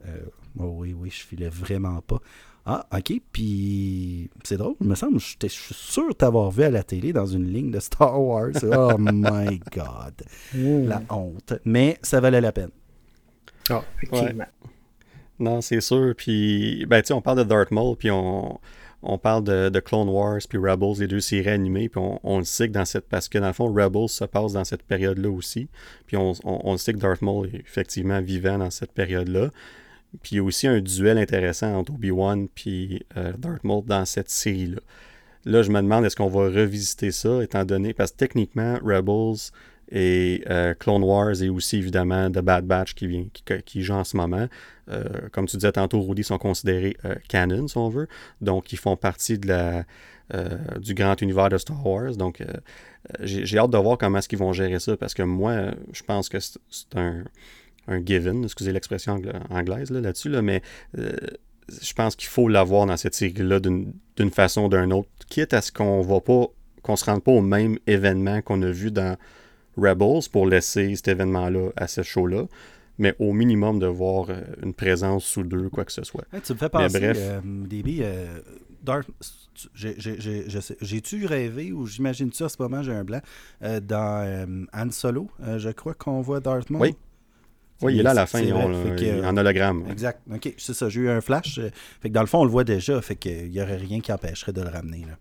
Oh 0.58 0.74
Oui, 0.78 0.94
oui, 0.94 1.10
je 1.10 1.22
filais 1.22 1.48
vraiment 1.48 2.00
pas. 2.00 2.20
Ah, 2.68 2.84
ok. 2.92 3.20
Puis 3.32 4.28
c'est 4.42 4.56
drôle, 4.56 4.74
il 4.80 4.88
me 4.88 4.96
semble, 4.96 5.20
je 5.20 5.46
suis 5.46 5.74
sûr 5.74 6.14
t'avoir 6.16 6.50
vu 6.50 6.64
à 6.64 6.70
la 6.70 6.82
télé 6.82 7.12
dans 7.12 7.26
une 7.26 7.46
ligne 7.46 7.70
de 7.70 7.78
Star 7.78 8.20
Wars. 8.20 8.50
Oh 8.64 8.94
my 8.98 9.60
God. 9.72 10.14
La 10.52 11.00
honte. 11.10 11.54
Mais 11.64 11.96
ça 12.02 12.20
valait 12.20 12.40
la 12.40 12.50
peine. 12.50 12.70
Ah, 13.70 13.84
effectivement. 14.02 14.46
Non, 15.38 15.60
c'est 15.60 15.80
sûr. 15.80 16.14
Puis, 16.16 16.86
ben, 16.86 17.02
tu 17.02 17.08
sais, 17.08 17.14
on 17.14 17.20
parle 17.20 17.38
de 17.38 17.44
Darth 17.44 17.70
Maul, 17.70 17.96
puis 17.96 18.10
on, 18.10 18.58
on 19.02 19.18
parle 19.18 19.44
de, 19.44 19.80
Clone 19.80 20.08
Wars, 20.08 20.40
puis 20.48 20.58
Rebels, 20.58 21.00
les 21.00 21.06
deux 21.06 21.20
séries 21.20 21.50
animées, 21.50 21.88
puis 21.88 22.00
on, 22.22 22.38
le 22.38 22.44
sait 22.44 22.68
que 22.68 22.72
dans 22.72 22.84
cette. 22.84 23.08
Parce 23.08 23.28
que 23.28 23.38
dans 23.38 23.48
le 23.48 23.52
fond, 23.52 23.72
Rebels 23.72 24.08
se 24.08 24.24
passe 24.24 24.52
dans 24.52 24.64
cette 24.64 24.82
période-là 24.82 25.30
aussi. 25.30 25.68
Puis 26.06 26.16
on, 26.16 26.32
on, 26.44 26.72
le 26.72 26.78
sait 26.78 26.92
que 26.92 26.98
Darth 26.98 27.22
Maul 27.22 27.48
est 27.48 27.60
effectivement 27.60 28.20
vivant 28.20 28.58
dans 28.58 28.70
cette 28.70 28.92
période-là. 28.92 29.50
Puis 30.22 30.36
il 30.36 30.36
y 30.36 30.40
a 30.40 30.42
aussi 30.42 30.66
un 30.66 30.80
duel 30.80 31.18
intéressant 31.18 31.74
entre 31.74 31.92
Obi-Wan 31.92 32.48
et 32.66 33.02
euh, 33.16 33.32
Darth 33.36 33.64
Maul 33.64 33.84
dans 33.84 34.04
cette 34.06 34.30
série-là. 34.30 34.80
Là, 35.44 35.62
je 35.62 35.70
me 35.70 35.80
demande 35.80 36.04
est-ce 36.04 36.16
qu'on 36.16 36.28
va 36.28 36.46
revisiter 36.46 37.12
ça, 37.12 37.42
étant 37.42 37.64
donné. 37.64 37.92
Parce 37.92 38.10
que 38.10 38.16
techniquement, 38.16 38.78
Rebels 38.82 39.52
et 39.90 40.42
euh, 40.50 40.74
Clone 40.74 41.02
Wars 41.02 41.42
et 41.42 41.48
aussi 41.48 41.76
évidemment 41.76 42.30
The 42.30 42.40
Bad 42.40 42.66
Batch 42.66 42.94
qui, 42.94 43.06
vient, 43.06 43.26
qui, 43.64 43.82
joue 43.82 43.94
en 43.94 44.04
ce 44.04 44.16
moment. 44.16 44.48
Euh, 44.88 45.04
comme 45.32 45.46
tu 45.46 45.56
disais 45.56 45.72
tantôt, 45.72 46.00
Rudy 46.02 46.24
sont 46.24 46.38
considérés 46.38 46.96
canon, 47.28 47.68
si 47.68 47.76
on 47.76 47.88
veut. 47.88 48.08
Donc, 48.40 48.72
ils 48.72 48.78
font 48.78 48.96
partie 48.96 49.38
de 49.38 49.48
la, 49.48 49.84
du 50.78 50.94
grand 50.94 51.20
univers 51.22 51.48
de 51.48 51.58
Star 51.58 51.84
Wars. 51.86 52.16
Donc, 52.16 52.42
j'ai 53.20 53.58
hâte 53.58 53.70
de 53.70 53.78
voir 53.78 53.98
comment 53.98 54.18
est-ce 54.18 54.28
qu'ils 54.28 54.38
vont 54.38 54.52
gérer 54.52 54.80
ça 54.80 54.96
parce 54.96 55.14
que 55.14 55.22
moi, 55.22 55.70
je 55.92 56.02
pense 56.02 56.28
que 56.28 56.38
c'est 56.40 56.96
un 56.96 57.24
un 57.88 58.04
given, 58.04 58.44
excusez 58.44 58.72
l'expression 58.72 59.20
anglaise 59.50 59.90
là-dessus, 59.90 60.28
là, 60.28 60.42
mais 60.42 60.62
euh, 60.98 61.12
je 61.68 61.92
pense 61.92 62.16
qu'il 62.16 62.28
faut 62.28 62.48
l'avoir 62.48 62.86
dans 62.86 62.96
cette 62.96 63.14
série-là 63.14 63.60
d'une 63.60 64.30
façon 64.32 64.64
ou 64.64 64.68
d'une 64.68 64.92
autre, 64.92 65.08
quitte 65.28 65.54
à 65.54 65.62
ce 65.62 65.72
qu'on 65.72 66.00
va 66.00 66.20
pas, 66.20 66.46
qu'on 66.82 66.96
se 66.96 67.04
rende 67.04 67.22
pas 67.22 67.32
au 67.32 67.40
même 67.40 67.78
événement 67.86 68.42
qu'on 68.42 68.62
a 68.62 68.70
vu 68.70 68.90
dans 68.90 69.16
Rebels 69.76 70.28
pour 70.30 70.46
laisser 70.46 70.94
cet 70.96 71.08
événement-là 71.08 71.70
à 71.76 71.86
ce 71.86 72.02
show-là 72.02 72.44
mais 72.98 73.14
au 73.18 73.34
minimum 73.34 73.78
de 73.78 73.86
voir 73.86 74.30
euh, 74.30 74.40
une 74.62 74.72
présence 74.72 75.26
sous 75.26 75.42
deux, 75.42 75.68
quoi 75.68 75.84
que 75.84 75.92
ce 75.92 76.02
soit. 76.02 76.24
tu 76.42 76.54
me 76.54 76.56
fais 76.56 76.70
penser, 76.70 76.98
bref, 76.98 77.18
euh, 77.20 77.40
DB, 77.44 78.02
j'ai-tu 79.74 81.26
rêvé 81.26 81.72
ou 81.72 81.86
j'imagine-tu 81.86 82.42
à 82.42 82.48
ce 82.48 82.56
moment, 82.58 82.82
j'ai 82.82 82.92
un 82.92 83.04
blanc, 83.04 83.20
dans 83.82 84.66
Han 84.72 84.90
Solo, 84.92 85.28
je 85.58 85.68
crois 85.72 85.92
qu'on 85.92 86.22
voit 86.22 86.40
Darth 86.40 86.70
Maul? 86.70 86.80
Oui, 86.80 86.96
oui, 87.82 87.94
il 87.94 88.00
est 88.00 88.02
là 88.02 88.10
à 88.10 88.14
la 88.14 88.26
fin, 88.26 88.42
en 88.42 89.36
hologramme. 89.36 89.84
Exact. 89.90 90.20
OK, 90.32 90.54
c'est 90.56 90.74
ça. 90.74 90.88
J'ai 90.88 91.02
eu 91.02 91.10
un 91.10 91.20
flash. 91.20 91.58
Euh, 91.58 91.70
fait 92.00 92.08
que 92.08 92.14
dans 92.14 92.22
le 92.22 92.26
fond, 92.26 92.40
on 92.40 92.44
le 92.44 92.50
voit 92.50 92.64
déjà. 92.64 93.00
Fait 93.02 93.16
qu'il 93.16 93.50
n'y 93.50 93.60
aurait 93.60 93.76
rien 93.76 94.00
qui 94.00 94.12
empêcherait 94.12 94.52
de 94.52 94.62
le 94.62 94.68
ramener. 94.68 95.00
Là. 95.00 95.18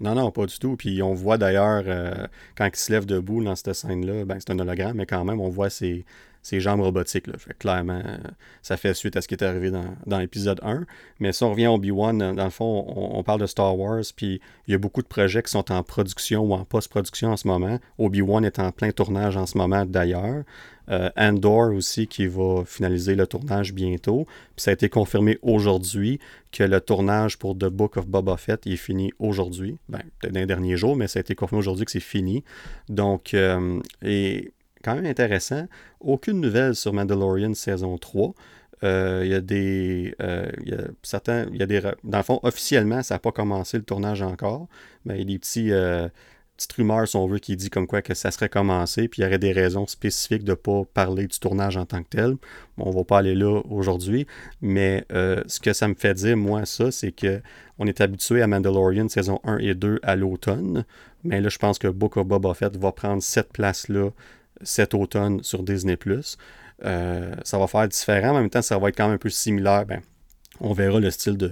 Non, 0.00 0.14
non, 0.14 0.30
pas 0.30 0.46
du 0.46 0.58
tout. 0.58 0.76
Puis 0.76 1.02
on 1.02 1.14
voit 1.14 1.38
d'ailleurs, 1.38 1.84
euh, 1.86 2.26
quand 2.56 2.66
il 2.66 2.76
se 2.76 2.92
lève 2.92 3.06
debout 3.06 3.42
dans 3.42 3.56
cette 3.56 3.72
scène-là, 3.72 4.24
ben, 4.24 4.38
c'est 4.40 4.50
un 4.50 4.58
hologramme, 4.58 4.96
mais 4.96 5.06
quand 5.06 5.24
même, 5.24 5.40
on 5.40 5.48
voit 5.48 5.70
ses, 5.70 6.04
ses 6.42 6.60
jambes 6.60 6.80
robotiques. 6.80 7.28
Là. 7.28 7.34
Clairement, 7.58 8.02
ça 8.62 8.76
fait 8.76 8.94
suite 8.94 9.16
à 9.16 9.22
ce 9.22 9.28
qui 9.28 9.34
est 9.34 9.44
arrivé 9.44 9.70
dans, 9.70 10.18
l'épisode 10.18 10.60
1. 10.62 10.84
Mais 11.20 11.32
si 11.32 11.42
on 11.44 11.50
revient 11.50 11.68
au 11.68 11.74
Obi-Wan, 11.74 12.34
dans 12.34 12.44
le 12.44 12.50
fond, 12.50 12.84
on, 12.88 13.22
parle 13.22 13.40
de 13.40 13.46
Star 13.46 13.78
Wars, 13.78 14.02
puis 14.16 14.40
il 14.66 14.72
y 14.72 14.74
a 14.74 14.78
beaucoup 14.78 15.02
de 15.02 15.06
projets 15.06 15.42
qui 15.42 15.50
sont 15.50 15.70
en 15.70 15.82
production 15.82 16.42
ou 16.42 16.52
en 16.54 16.64
post-production 16.64 17.30
en 17.30 17.36
ce 17.36 17.46
moment. 17.46 17.78
Obi-Wan 17.98 18.44
est 18.44 18.58
en 18.58 18.72
plein 18.72 18.90
tournage 18.90 19.36
en 19.36 19.46
ce 19.46 19.56
moment 19.56 19.86
d'ailleurs. 19.86 20.42
Euh, 20.90 21.10
Andor 21.16 21.72
aussi 21.72 22.06
qui 22.06 22.26
va 22.26 22.64
finaliser 22.66 23.14
le 23.14 23.26
tournage 23.26 23.72
bientôt. 23.72 24.26
Ça 24.56 24.70
a 24.70 24.74
été 24.74 24.88
confirmé 24.88 25.38
aujourd'hui 25.42 26.18
que 26.50 26.64
le 26.64 26.80
tournage 26.80 27.38
pour 27.38 27.56
The 27.56 27.66
Book 27.66 27.96
of 27.96 28.06
Boba 28.06 28.36
Fett 28.36 28.66
est 28.66 28.76
fini 28.76 29.12
aujourd'hui. 29.18 29.78
Ben, 29.88 30.00
peut-être 30.18 30.34
dans 30.34 30.40
les 30.40 30.46
derniers 30.46 30.76
jours, 30.76 30.96
mais 30.96 31.06
ça 31.06 31.18
a 31.18 31.20
été 31.20 31.34
confirmé 31.34 31.60
aujourd'hui 31.60 31.84
que 31.84 31.92
c'est 31.92 32.00
fini. 32.00 32.44
Donc, 32.88 33.34
euh, 33.34 33.80
et 34.02 34.52
quand 34.82 34.94
même 34.94 35.06
intéressant. 35.06 35.66
Aucune 36.00 36.40
nouvelle 36.40 36.74
sur 36.74 36.92
Mandalorian 36.92 37.54
saison 37.54 37.96
3. 37.98 38.34
Euh, 38.84 39.22
il 39.24 39.30
y 39.30 39.34
a 39.34 39.40
des. 39.40 40.14
Euh, 40.20 40.50
y 40.64 40.72
a 40.74 41.46
y 41.52 41.62
a 41.62 41.66
des. 41.66 41.80
Dans 42.02 42.18
le 42.18 42.24
fond, 42.24 42.40
officiellement, 42.42 43.02
ça 43.02 43.14
n'a 43.14 43.18
pas 43.20 43.32
commencé 43.32 43.76
le 43.76 43.84
tournage 43.84 44.22
encore. 44.22 44.66
Mais 45.04 45.14
il 45.14 45.18
y 45.20 45.22
a 45.22 45.24
des 45.26 45.38
petits. 45.38 45.72
Euh, 45.72 46.08
petites 46.56 46.72
rumeurs, 46.72 47.08
si 47.08 47.16
on 47.16 47.26
veut, 47.26 47.38
qui 47.38 47.56
dit 47.56 47.70
comme 47.70 47.86
quoi 47.86 48.02
que 48.02 48.14
ça 48.14 48.30
serait 48.30 48.48
commencé, 48.48 49.08
puis 49.08 49.22
il 49.22 49.24
y 49.24 49.28
aurait 49.28 49.38
des 49.38 49.52
raisons 49.52 49.86
spécifiques 49.86 50.44
de 50.44 50.52
ne 50.52 50.56
pas 50.56 50.82
parler 50.92 51.26
du 51.26 51.38
tournage 51.38 51.76
en 51.76 51.86
tant 51.86 52.02
que 52.02 52.08
tel. 52.08 52.36
On 52.78 52.90
va 52.90 53.04
pas 53.04 53.18
aller 53.18 53.34
là 53.34 53.60
aujourd'hui, 53.70 54.26
mais 54.60 55.04
ce 55.10 55.60
que 55.60 55.72
ça 55.72 55.88
me 55.88 55.94
fait 55.94 56.14
dire, 56.14 56.36
moi, 56.36 56.66
ça, 56.66 56.90
c'est 56.90 57.12
que 57.12 57.40
on 57.78 57.86
est 57.86 58.00
habitué 58.00 58.42
à 58.42 58.46
Mandalorian 58.46 59.08
saison 59.08 59.40
1 59.44 59.58
et 59.58 59.74
2 59.74 60.00
à 60.02 60.14
l'automne, 60.14 60.84
mais 61.24 61.40
là, 61.40 61.48
je 61.48 61.58
pense 61.58 61.78
que 61.78 61.88
Book 61.88 62.16
of 62.16 62.26
Boba 62.26 62.54
Fett 62.54 62.76
va 62.76 62.92
prendre 62.92 63.22
cette 63.22 63.52
place-là 63.52 64.10
cet 64.62 64.94
automne 64.94 65.42
sur 65.42 65.62
Disney+. 65.62 65.98
Euh, 66.84 67.34
ça 67.44 67.58
va 67.58 67.66
faire 67.66 67.88
différent, 67.88 68.32
mais 68.32 68.38
en 68.38 68.40
même 68.42 68.50
temps, 68.50 68.62
ça 68.62 68.78
va 68.78 68.88
être 68.88 68.96
quand 68.96 69.06
même 69.06 69.14
un 69.14 69.18
peu 69.18 69.30
similaire. 69.30 69.86
Ben, 69.86 70.00
on 70.60 70.72
verra 70.72 71.00
le 71.00 71.10
style 71.10 71.36
de, 71.36 71.48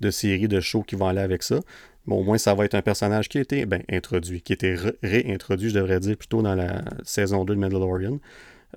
de, 0.00 0.10
série, 0.10 0.48
de 0.48 0.60
show 0.60 0.82
qui 0.82 0.94
vont 0.96 1.06
aller 1.06 1.20
avec 1.20 1.42
ça. 1.42 1.60
Mais 2.08 2.14
au 2.14 2.22
moins, 2.22 2.38
ça 2.38 2.54
va 2.54 2.64
être 2.64 2.74
un 2.74 2.80
personnage 2.80 3.28
qui 3.28 3.36
a 3.36 3.42
été 3.42 3.66
ben, 3.66 3.82
introduit, 3.90 4.40
qui 4.40 4.52
a 4.52 4.54
été 4.54 4.76
réintroduit, 5.02 5.68
je 5.68 5.74
devrais 5.74 6.00
dire, 6.00 6.16
plutôt 6.16 6.40
dans 6.40 6.54
la 6.54 6.82
saison 7.04 7.44
2 7.44 7.54
de 7.54 7.60
Mandalorian. 7.60 8.18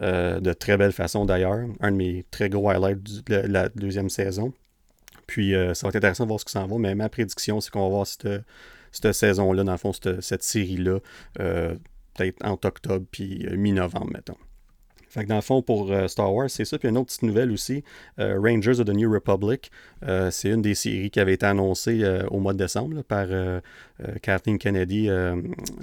Euh, 0.02 0.40
de 0.40 0.54
très 0.54 0.78
belle 0.78 0.92
façon 0.92 1.26
d'ailleurs. 1.26 1.66
Un 1.80 1.92
de 1.92 1.96
mes 1.96 2.26
très 2.30 2.50
gros 2.50 2.70
highlights 2.70 3.26
de 3.26 3.36
la 3.36 3.70
deuxième 3.70 4.10
saison. 4.10 4.54
Puis 5.28 5.56
euh, 5.56 5.74
ça 5.74 5.88
va 5.88 5.90
être 5.90 5.96
intéressant 5.96 6.26
de 6.26 6.28
voir 6.28 6.42
ce 6.42 6.46
que 6.46 6.52
ça 6.52 6.62
en 6.62 6.68
va, 6.68 6.78
mais 6.78 6.94
ma 6.94 7.08
prédiction, 7.08 7.62
c'est 7.62 7.72
qu'on 7.72 7.84
va 7.84 7.90
voir 7.90 8.08
cette, 8.08 8.28
cette 8.92 9.14
saison-là, 9.14 9.64
dans 9.64 9.72
le 9.72 9.78
fond, 9.78 9.94
cette, 9.94 10.44
série-là, 10.44 11.00
peut-être 11.36 12.46
entre 12.46 12.68
octobre 12.68 13.06
puis 13.12 13.46
euh, 13.48 13.56
mi-novembre, 13.56 14.12
mettons. 14.14 14.38
Fait 15.12 15.24
que 15.24 15.30
dans 15.30 15.36
le 15.36 15.41
fond, 15.41 15.62
pour 15.62 15.91
euh, 15.91 16.08
Star 16.08 16.34
Wars, 16.34 16.50
c'est 16.50 16.63
ça. 16.63 16.77
Puis 16.80 16.88
une 16.88 16.98
autre 16.98 17.08
petite 17.08 17.24
nouvelle 17.24 17.51
aussi, 17.51 17.84
euh, 18.20 18.39
Rangers 18.41 18.80
of 18.80 18.86
the 18.86 18.94
New 18.94 19.12
Republic, 19.12 19.72
c'est 20.32 20.50
une 20.50 20.62
des 20.62 20.74
séries 20.74 21.12
qui 21.12 21.20
avait 21.20 21.34
été 21.34 21.46
annoncée 21.46 22.03
au 22.32 22.39
mois 22.39 22.53
de 22.53 22.58
décembre 22.58 23.03
par 23.03 23.27
Kathleen 24.24 24.58
Kennedy, 24.58 25.10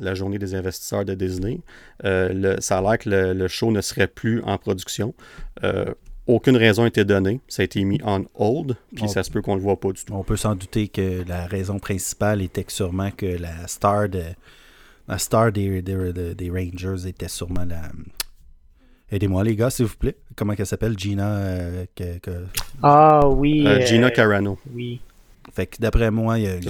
la 0.01 0.15
journée 0.15 0.39
des 0.39 0.57
investisseurs 0.57 1.05
de 1.05 1.15
Disney. 1.15 1.61
ça 2.03 2.79
a 2.79 2.83
l'air 2.83 2.99
que 2.99 3.09
le, 3.09 3.49
show 3.49 3.71
ne 3.71 3.81
serait 3.81 4.09
plus 4.09 4.43
en 4.43 4.59
production. 4.59 5.15
aucune 6.27 6.57
raison 6.57 6.83
n'a 6.83 6.89
été 6.89 7.05
donnée. 7.05 7.41
Ça 7.47 7.63
a 7.63 7.65
été 7.65 7.85
mis 7.85 8.01
on 8.05 8.25
hold, 8.35 8.77
puis 8.97 9.09
ça 9.09 9.23
se 9.23 9.31
peut 9.31 9.41
qu'on 9.41 9.53
ne 9.53 9.59
le 9.59 9.63
voit 9.63 9.79
pas 9.79 9.93
du 9.93 10.05
tout. 10.05 10.13
On 10.13 10.25
peut 10.25 10.37
s'en 10.37 10.57
douter 10.57 10.89
que 10.89 11.23
la 11.29 11.47
raison 11.47 11.79
principale 11.79 12.43
était 12.43 12.65
que 12.65 12.73
sûrement 12.73 13.13
que 13.13 13.27
la 13.27 13.69
star 13.69 14.09
de 14.09 14.25
la 15.09 15.19
star 15.19 15.53
des, 15.53 15.83
des, 15.83 16.51
Rangers 16.51 17.09
était 17.09 17.29
sûrement 17.29 17.65
la. 17.65 17.83
Aidez-moi, 19.11 19.45
les 19.45 19.57
gars, 19.57 19.71
s'il 19.71 19.87
vous 19.87 19.97
plaît. 19.97 20.17
Comment 20.37 20.55
elle 20.59 20.67
s'appelle? 20.67 20.99
Gina 20.99 21.29
euh, 21.29 21.87
Ah 22.83 23.27
oui. 23.29 23.65
Euh, 23.67 23.85
Gina 23.87 24.09
euh, 24.09 24.11
Carano. 24.11 24.59
Oui. 24.75 25.01
Fait 25.53 25.67
que 25.67 25.79
d'après 25.81 26.11
moi, 26.11 26.39
il 26.39 26.45
y 26.45 26.47
a, 26.47 26.57
il 26.57 26.65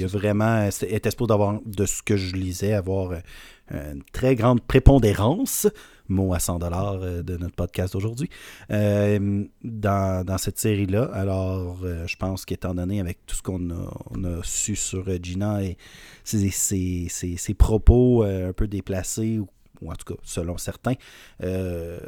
y 0.00 0.04
a 0.04 0.06
vraiment. 0.06 0.68
était 0.68 1.10
supposé 1.10 1.28
d'avoir, 1.28 1.58
de 1.64 1.86
ce 1.86 2.02
que 2.02 2.16
je 2.16 2.36
lisais, 2.36 2.74
avoir 2.74 3.12
une 3.70 4.02
très 4.12 4.34
grande 4.34 4.60
prépondérance 4.60 5.66
mot 6.10 6.34
à 6.34 6.38
100 6.38 6.58
dollars 6.58 6.98
euh, 7.00 7.22
de 7.22 7.36
notre 7.36 7.54
podcast 7.54 7.94
aujourd'hui, 7.94 8.28
euh, 8.70 9.44
dans, 9.62 10.38
cette 10.38 10.58
série-là. 10.58 11.04
Alors, 11.14 11.78
euh, 11.84 12.06
je 12.06 12.16
pense 12.16 12.44
qu'étant 12.44 12.74
donné 12.74 13.00
avec 13.00 13.24
tout 13.26 13.36
ce 13.36 13.42
qu'on 13.42 13.70
a, 13.70 14.42
su 14.42 14.76
sur 14.76 15.04
Gina 15.22 15.62
et 15.62 15.76
ses, 16.24 17.54
propos 17.54 18.22
un 18.24 18.52
peu 18.52 18.68
déplacés 18.68 19.38
ou 19.38 19.48
en 19.88 19.94
tout 19.94 20.14
cas 20.14 20.20
selon 20.22 20.58
certains, 20.58 20.94
euh, 21.42 21.98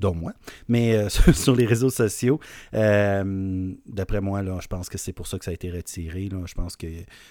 dont 0.00 0.14
moi, 0.14 0.32
mais 0.68 0.94
euh, 0.94 1.08
sur 1.32 1.54
les 1.54 1.66
réseaux 1.66 1.90
sociaux. 1.90 2.40
Euh, 2.74 3.72
d'après 3.86 4.20
moi, 4.20 4.42
là, 4.42 4.58
je 4.60 4.68
pense 4.68 4.88
que 4.88 4.98
c'est 4.98 5.12
pour 5.12 5.26
ça 5.26 5.38
que 5.38 5.44
ça 5.44 5.50
a 5.50 5.54
été 5.54 5.70
retiré. 5.70 6.28
Là. 6.28 6.38
Je 6.46 6.54
pense 6.54 6.76
que 6.76 6.86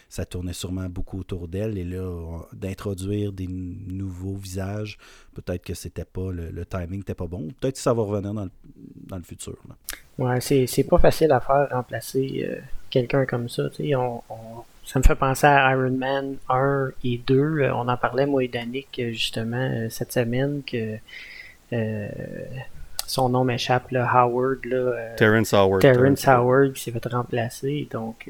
ça 0.10 0.25
tournait 0.25 0.54
sûrement 0.54 0.90
beaucoup 0.90 1.20
autour 1.20 1.48
d'elle. 1.48 1.78
Et 1.78 1.84
là, 1.84 2.42
d'introduire 2.54 3.32
des 3.32 3.48
nouveaux 3.48 4.36
visages, 4.36 4.98
peut-être 5.34 5.63
que 5.63 5.74
c'était 5.74 6.06
pas 6.06 6.32
le, 6.32 6.66
timing 6.66 7.00
n'était 7.00 7.16
pas 7.16 7.28
bon. 7.28 7.50
Peut-être 7.60 7.75
que 7.75 7.82
ça 7.82 7.94
va 7.94 8.04
revenir 8.04 8.34
dans 8.34 8.46
le, 8.46 8.51
dans 9.08 9.18
le 9.18 9.24
futur. 9.24 9.58
Là. 9.68 9.75
Ouais, 10.18 10.42
c'est 10.42 10.84
pas 10.84 11.00
facile 11.00 11.32
à 11.32 11.40
faire 11.40 11.68
remplacer 11.72 12.62
quelqu'un 12.90 13.25
comme 13.25 13.50
ça. 13.50 13.63
On, 13.80 14.22
ça 14.91 15.00
me 15.00 15.03
fait 15.03 15.15
penser 15.15 15.48
à 15.48 15.71
Iron 15.71 15.91
Man 15.91 16.36
1 16.50 16.89
et 17.05 17.17
2. 17.17 17.33
Euh, 17.33 17.74
on 17.74 17.88
en 17.88 17.95
parlait, 17.95 18.25
moi 18.25 18.43
et 18.43 18.50
Danick, 18.50 18.89
euh, 19.00 19.13
justement, 19.13 19.55
euh, 19.55 19.88
cette 19.89 20.12
semaine, 20.12 20.63
que 20.67 20.98
son 23.07 23.29
nom 23.29 23.45
m'échappe, 23.45 23.89
là, 23.91 24.05
Howard. 24.13 24.65
Là, 24.65 25.13
Terrence 25.15 25.53
Howard. 25.53 25.81
Terrence 25.81 26.27
Howard 26.27 26.74
qui 26.74 26.83
s'est 26.83 26.91
fait 26.91 27.07
remplacer. 27.07 27.88
Donc, 27.89 28.29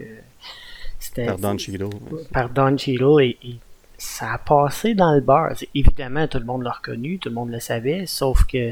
c'était. 0.99 1.25
Par 1.25 1.39
Don 1.39 1.57
Cheadle. 1.57 1.89
Par 2.31 2.49
Don 2.49 2.77
Cheadle. 2.77 3.21
Et, 3.21 3.37
ça 3.97 4.33
a 4.33 4.37
passé 4.37 4.93
dans 4.93 5.15
le 5.15 5.21
bar. 5.21 5.53
Évidemment, 5.73 6.27
tout 6.27 6.39
le 6.39 6.45
monde 6.45 6.63
l'a 6.63 6.71
reconnu, 6.71 7.17
tout 7.17 7.29
le 7.29 7.35
monde 7.35 7.51
le 7.51 7.59
savait, 7.59 8.05
sauf 8.05 8.45
que 8.45 8.71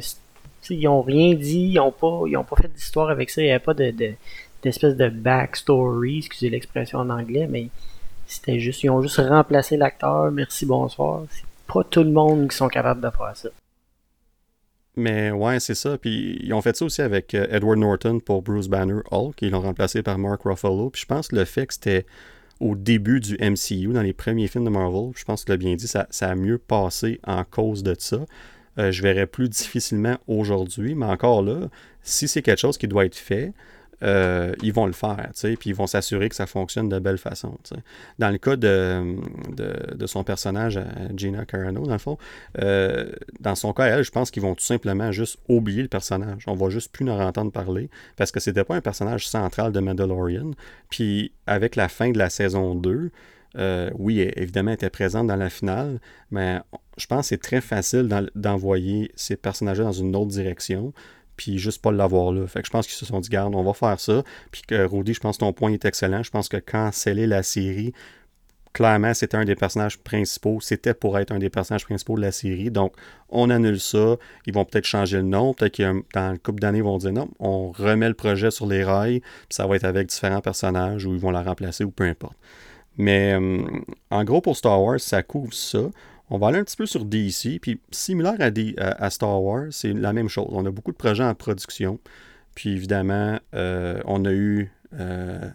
ils 0.70 0.84
n'ont 0.84 1.02
rien 1.02 1.34
dit, 1.36 1.70
ils 1.72 1.76
n'ont 1.76 1.92
pas, 1.92 2.22
ils 2.28 2.36
ont 2.36 2.44
pas 2.44 2.56
fait 2.56 2.68
d'histoire 2.68 3.10
avec 3.10 3.30
ça, 3.30 3.42
il 3.42 3.46
n'y 3.46 3.52
avait 3.52 3.60
pas 3.60 3.74
de, 3.74 4.14
d'espèce 4.64 4.96
de 4.96 5.10
backstory, 5.10 6.20
excusez 6.20 6.50
l'expression 6.50 7.00
en 7.00 7.10
anglais, 7.10 7.48
mais 7.50 7.70
c'était 8.26 8.60
juste, 8.60 8.84
ils 8.84 8.90
ont 8.90 9.02
juste 9.02 9.18
remplacé 9.18 9.78
l'acteur, 9.78 10.32
merci, 10.32 10.66
bonsoir. 10.66 11.24
C'est 11.32 11.46
pas 11.68 11.84
tout 11.84 12.04
le 12.04 12.12
monde 12.12 12.50
qui 12.50 12.56
sont 12.56 12.68
capables 12.68 13.02
de 13.02 13.10
faire 13.10 13.36
ça. 13.36 13.50
Mais 14.96 15.32
ouais, 15.32 15.60
c'est 15.60 15.76
ça. 15.76 15.98
Puis 15.98 16.38
ils 16.44 16.54
ont 16.54 16.62
fait 16.62 16.76
ça 16.76 16.86
aussi 16.86 17.02
avec 17.02 17.34
euh, 17.34 17.48
Edward 17.50 17.80
Norton 17.80 18.20
pour 18.20 18.42
Bruce 18.42 18.68
Banner 18.68 19.02
Hulk. 19.12 19.42
Ils 19.42 19.52
l'ont 19.52 19.62
remplacé 19.62 20.04
par 20.04 20.18
Mark 20.18 20.42
Ruffalo. 20.44 20.90
Puis 20.90 21.04
je 21.04 21.06
pense 21.06 21.30
que 21.30 21.38
le 21.38 21.46
fait 21.46 21.68
que 21.68 21.74
c'était 21.74 22.06
au 22.60 22.76
début 22.76 23.20
du 23.22 23.38
MCU, 23.40 23.94
dans 23.94 24.02
les 24.02 24.14
premiers 24.14 24.48
films 24.48 24.66
de 24.66 24.70
Marvel, 24.70 25.12
je 25.16 25.24
pense 25.24 25.46
que 25.46 25.52
l'as 25.52 25.58
bien 25.58 25.76
dit, 25.76 25.88
ça, 25.88 26.08
a 26.20 26.36
mieux 26.36 26.58
passé 26.58 27.20
en 27.26 27.46
cause 27.46 27.84
de 27.84 27.96
ça. 27.98 28.26
Euh, 28.78 28.92
je 28.92 29.02
verrais 29.02 29.28
plus 29.28 29.48
difficilement 29.48 30.18
aujourd'hui, 30.28 30.96
mais 30.96 31.06
encore 31.06 31.42
là, 31.42 31.70
si 32.02 32.28
c'est 32.28 32.42
quelque 32.42 32.60
chose 32.60 32.78
qui 32.78 32.88
doit 32.88 33.06
être 33.06 33.16
fait, 33.16 33.54
euh, 34.04 34.54
ils 34.62 34.74
vont 34.74 34.86
le 34.86 34.94
faire, 34.94 35.32
puis 35.42 35.70
ils 35.70 35.76
vont 35.76 35.88
s'assurer 35.88 36.30
que 36.30 36.36
ça 36.36 36.48
fonctionne 36.48 36.90
de 36.90 37.00
belle 37.00 37.18
façon. 37.18 37.58
Dans 38.18 38.30
le 38.30 38.38
cas 38.38 38.56
de, 38.56 39.16
son 40.06 40.24
personnage, 40.24 40.78
euh, 40.78 40.84
Gina 41.16 41.46
Carano, 41.46 41.86
dans 41.86 41.94
le 41.94 41.98
fond, 41.98 42.18
euh, 42.60 43.12
dans 43.40 43.56
son 43.56 43.74
cas, 43.74 43.86
elle, 43.86 44.04
je 44.04 44.12
pense 44.12 44.32
qu'ils 44.32 44.44
vont 44.44 44.56
tout 44.56 44.64
simplement 44.64 45.12
juste 45.12 45.38
oublier 45.48 45.82
le 45.82 45.88
personnage. 45.88 46.44
On 46.48 46.56
va 46.56 46.70
juste 46.70 46.92
plus 46.92 47.10
en 47.10 47.20
entendre 47.20 47.52
parler 47.52 47.90
parce 48.16 48.32
que 48.32 48.40
c'était 48.40 48.64
pas 48.64 48.76
un 48.76 48.82
personnage 48.82 49.28
central 49.28 49.72
de 49.72 49.80
Mandalorian. 49.80 50.52
Puis 50.90 51.34
avec 51.48 51.76
la 51.76 51.90
fin 51.90 52.12
de 52.12 52.18
la 52.18 52.30
saison 52.30 52.76
2, 52.76 53.12
oui, 53.96 54.22
évidemment, 54.36 54.72
elle 54.72 54.76
était 54.76 54.90
présente 54.90 55.28
dans 55.28 55.36
la 55.36 55.50
finale, 55.50 56.00
mais 56.32 56.60
je 56.98 57.08
pense 57.08 57.22
que 57.22 57.28
c'est 57.30 57.42
très 57.42 57.62
facile 57.62 58.08
d'envoyer 58.36 59.12
ces 59.16 59.36
personnages 59.36 59.80
dans 59.80 59.92
une 59.92 60.16
autre 60.16 60.28
direction 60.28 60.94
puis 61.40 61.58
juste 61.58 61.82
pas 61.82 61.94
l'avoir 61.94 62.34
là. 62.34 62.46
Fait 62.48 62.60
que 62.60 62.66
je 62.66 62.72
pense 62.72 62.86
qu'ils 62.86 62.98
se 62.98 63.06
sont 63.06 63.22
dit, 63.22 63.30
garde, 63.30 63.56
on 63.56 63.64
va 63.64 63.72
faire 63.72 63.98
ça. 63.98 64.24
Puis 64.52 64.62
que 64.68 64.86
Rudy, 64.86 65.14
je 65.14 65.22
pense 65.22 65.38
que 65.38 65.40
ton 65.40 65.54
point 65.54 65.72
est 65.72 65.86
excellent. 65.86 66.22
Je 66.22 66.32
pense 66.32 66.50
que 66.50 66.58
quand 66.58 66.92
scellé 66.92 67.28
la 67.28 67.44
série, 67.44 67.94
clairement, 68.74 69.14
c'était 69.14 69.38
un 69.38 69.46
des 69.46 69.56
personnages 69.56 69.98
principaux. 70.00 70.60
C'était 70.60 70.94
pour 70.94 71.18
être 71.18 71.32
un 71.32 71.40
des 71.40 71.50
personnages 71.50 71.86
principaux 71.86 72.18
de 72.18 72.22
la 72.22 72.34
série. 72.34 72.72
Donc, 72.72 72.94
on 73.30 73.50
annule 73.50 73.80
ça. 73.80 74.18
Ils 74.48 74.54
vont 74.54 74.66
peut-être 74.66 74.84
changer 74.84 75.16
le 75.16 75.24
nom. 75.24 75.54
Peut-être 75.54 75.78
que 75.78 76.04
dans 76.14 76.32
une 76.32 76.40
couple 76.40 76.60
d'années, 76.60 76.80
ils 76.80 76.84
vont 76.84 76.98
dire 76.98 77.14
non, 77.14 77.30
on 77.40 77.72
remet 77.72 78.10
le 78.10 78.16
projet 78.16 78.52
sur 78.52 78.68
les 78.68 78.84
rails. 78.84 79.22
Puis 79.22 79.52
ça 79.52 79.66
va 79.66 79.78
être 79.78 79.86
avec 79.86 80.08
différents 80.08 80.42
personnages 80.42 81.06
ou 81.06 81.14
ils 81.14 81.22
vont 81.22 81.32
la 81.32 81.42
remplacer 81.42 81.86
ou 81.86 81.92
peu 81.92 82.04
importe. 82.04 82.36
Mais 82.98 83.34
euh, 83.34 83.64
en 84.12 84.26
gros, 84.26 84.42
pour 84.42 84.58
Star 84.58 84.84
Wars, 84.84 85.00
ça 85.00 85.24
couvre 85.24 85.54
ça. 85.54 85.84
On 86.30 86.38
va 86.38 86.48
aller 86.48 86.60
un 86.60 86.64
petit 86.64 86.78
peu 86.78 86.86
sur 86.86 87.06
DC, 87.06 87.60
puis 87.62 87.82
similaire 87.92 88.36
à, 88.40 89.04
à, 89.04 89.10
Star 89.10 89.42
Wars, 89.42 89.68
c'est 89.72 89.94
la 89.94 90.14
même 90.14 90.30
chose. 90.30 90.48
On 90.52 90.66
a 90.66 90.72
beaucoup 90.72 90.92
de 90.92 90.98
projets 90.98 91.24
en 91.24 91.34
production, 91.34 92.00
puis 92.54 92.72
évidemment, 92.72 93.40
euh, 93.56 94.00
on 94.06 94.26
a 94.26 94.32
eu 94.32 94.72
euh, 95.00 95.50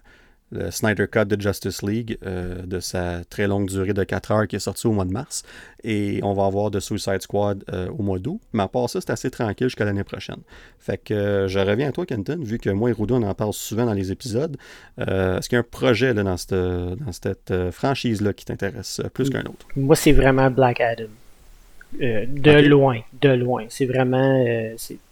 le 0.55 0.71
Snyder 0.71 1.07
Cut 1.11 1.25
de 1.25 1.41
Justice 1.41 1.83
League 1.83 2.17
euh, 2.25 2.63
de 2.65 2.81
sa 2.81 3.25
très 3.25 3.47
longue 3.47 3.69
durée 3.69 3.93
de 3.93 4.05
4 4.05 4.31
heures 4.31 4.47
qui 4.47 4.57
est 4.57 4.61
sorti 4.61 4.87
au 4.87 4.93
mois 4.93 5.05
de 5.05 5.13
mars. 5.13 5.43
Et 5.83 6.21
on 6.23 6.33
va 6.33 6.47
avoir 6.47 6.71
de 6.71 6.81
Suicide 6.81 7.21
Squad 7.21 7.65
euh, 7.73 7.89
au 7.89 8.03
mois 8.03 8.19
d'août. 8.19 8.41
Mais 8.53 8.63
à 8.63 8.69
part 8.69 8.89
ça, 8.89 9.01
c'est 9.01 9.11
assez 9.11 9.31
tranquille 9.31 9.67
jusqu'à 9.67 9.85
l'année 9.85 10.05
prochaine. 10.05 10.41
Fait 10.79 10.97
que 10.97 11.13
euh, 11.13 11.49
je 11.49 11.59
reviens 11.59 11.89
à 11.89 11.93
toi, 11.93 12.07
Kenton, 12.07 12.39
vu 12.43 12.59
que 12.59 12.71
moi 12.71 12.91
et 12.91 12.93
Rudo, 12.93 13.17
on 13.17 13.23
en 13.23 13.35
parle 13.35 13.53
souvent 13.53 13.85
dans 13.85 13.93
les 13.93 14.13
épisodes. 14.13 14.57
Est-ce 14.99 15.49
qu'il 15.49 15.57
y 15.57 15.59
a 15.59 15.61
un 15.61 15.67
projet 15.69 16.15
là, 16.15 16.23
dans 16.23 16.37
cette, 16.37 16.55
dans 16.55 17.13
cette 17.13 17.53
franchise-là 17.71 18.33
qui 18.33 18.45
t'intéresse 18.45 19.03
plus 19.13 19.29
qu'un 19.31 19.43
autre? 19.43 19.67
Moi, 19.77 19.97
c'est 19.97 20.13
vraiment 20.13 20.51
Black 20.51 20.81
Adam. 20.81 21.09
de 21.99 22.67
loin, 22.67 23.01
de 23.21 23.31
loin. 23.31 23.67
C'est 23.69 23.87
vraiment. 23.87 24.45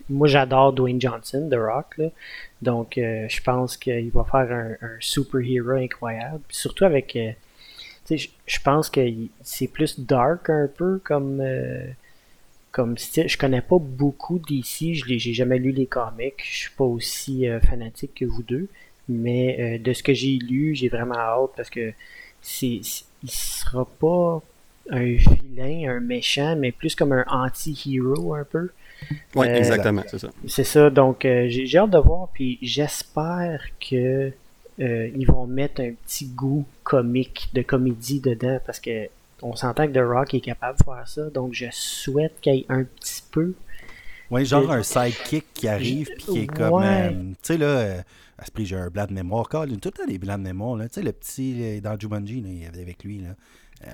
Moi, 0.08 0.28
j'adore 0.28 0.72
Dwayne 0.72 1.00
Johnson, 1.00 1.48
The 1.50 1.56
Rock. 1.56 1.98
Là. 1.98 2.08
Donc, 2.60 2.98
euh, 2.98 3.26
je 3.28 3.40
pense 3.42 3.76
qu'il 3.76 4.10
va 4.10 4.24
faire 4.24 4.76
un, 4.80 4.88
super-héros 5.00 5.70
incroyable. 5.70 6.40
surtout 6.48 6.84
avec. 6.84 7.16
Euh, 7.16 7.32
je 8.10 8.58
pense 8.62 8.90
que 8.90 9.00
c'est 9.42 9.68
plus 9.68 9.98
dark 10.00 10.50
un 10.50 10.68
peu 10.68 11.00
comme. 11.04 11.40
Euh, 11.40 11.86
comme 12.70 12.96
style. 12.96 13.28
Je 13.28 13.36
connais 13.36 13.60
pas 13.60 13.78
beaucoup 13.78 14.38
d'ici. 14.38 14.94
Je 14.94 15.04
j'ai 15.18 15.34
jamais 15.34 15.58
lu 15.58 15.72
les 15.72 15.86
comics. 15.86 16.42
Je 16.42 16.58
suis 16.58 16.70
pas 16.70 16.84
aussi 16.84 17.46
fanatique 17.68 18.14
que 18.14 18.24
vous 18.24 18.42
deux. 18.42 18.68
Mais 19.08 19.78
de 19.78 19.92
ce 19.92 20.02
que 20.02 20.14
j'ai 20.14 20.38
lu, 20.38 20.74
j'ai 20.74 20.88
vraiment 20.88 21.16
hâte 21.16 21.50
parce 21.54 21.68
que 21.68 21.92
c'est, 22.40 22.80
il 23.22 23.30
sera 23.30 23.84
pas 23.84 24.42
un 24.90 25.04
vilain, 25.04 25.96
un 25.96 26.00
méchant, 26.00 26.56
mais 26.56 26.72
plus 26.72 26.94
comme 26.94 27.12
un 27.12 27.24
anti-héros 27.28 28.34
un 28.34 28.44
peu. 28.44 28.70
Oui, 29.34 29.48
euh, 29.48 29.56
exactement, 29.56 30.02
c'est 30.06 30.18
ça. 30.18 30.28
C'est 30.46 30.64
ça, 30.64 30.90
donc 30.90 31.24
euh, 31.24 31.46
j'ai 31.48 31.78
hâte 31.78 31.90
de 31.90 31.98
voir, 31.98 32.28
puis 32.32 32.58
j'espère 32.62 33.62
que 33.80 34.32
euh, 34.80 35.10
ils 35.14 35.26
vont 35.26 35.46
mettre 35.46 35.80
un 35.80 35.92
petit 35.92 36.26
goût 36.26 36.64
comique, 36.84 37.48
de 37.54 37.62
comédie 37.62 38.20
dedans, 38.20 38.58
parce 38.64 38.80
que 38.80 39.08
on 39.40 39.56
s'entend 39.56 39.86
que 39.88 39.92
The 39.92 40.04
Rock 40.04 40.34
est 40.34 40.40
capable 40.40 40.78
de 40.78 40.84
faire 40.84 41.08
ça, 41.08 41.30
donc 41.30 41.52
je 41.52 41.66
souhaite 41.70 42.34
qu'il 42.40 42.54
y 42.54 42.58
ait 42.60 42.66
un 42.68 42.84
petit 42.84 43.22
peu. 43.30 43.54
Oui, 44.30 44.46
genre 44.46 44.70
un 44.70 44.82
sidekick 44.82 45.44
qui 45.52 45.68
arrive, 45.68 46.08
puis 46.16 46.24
qui 46.24 46.38
est 46.40 46.46
comme. 46.46 47.34
tu 47.34 47.36
sais, 47.42 47.58
là, 47.58 48.02
à 48.38 48.46
ce 48.46 48.50
prix, 48.50 48.64
j'ai 48.64 48.76
un 48.76 48.88
blanc 48.88 49.06
de 49.06 49.12
mémoire. 49.12 49.48
Tout 49.48 49.60
le 49.60 49.76
temps 49.76 50.06
des 50.06 50.18
blancs 50.18 50.38
de 50.38 50.44
mémoire, 50.44 50.80
tu 50.82 50.88
sais, 50.92 51.02
le 51.02 51.12
petit 51.12 51.80
dans 51.80 51.98
Jumanji, 51.98 52.40
là, 52.40 52.48
il 52.48 52.62
y 52.62 52.66
avait 52.66 52.82
avec 52.82 53.04
lui, 53.04 53.18
là. 53.18 53.30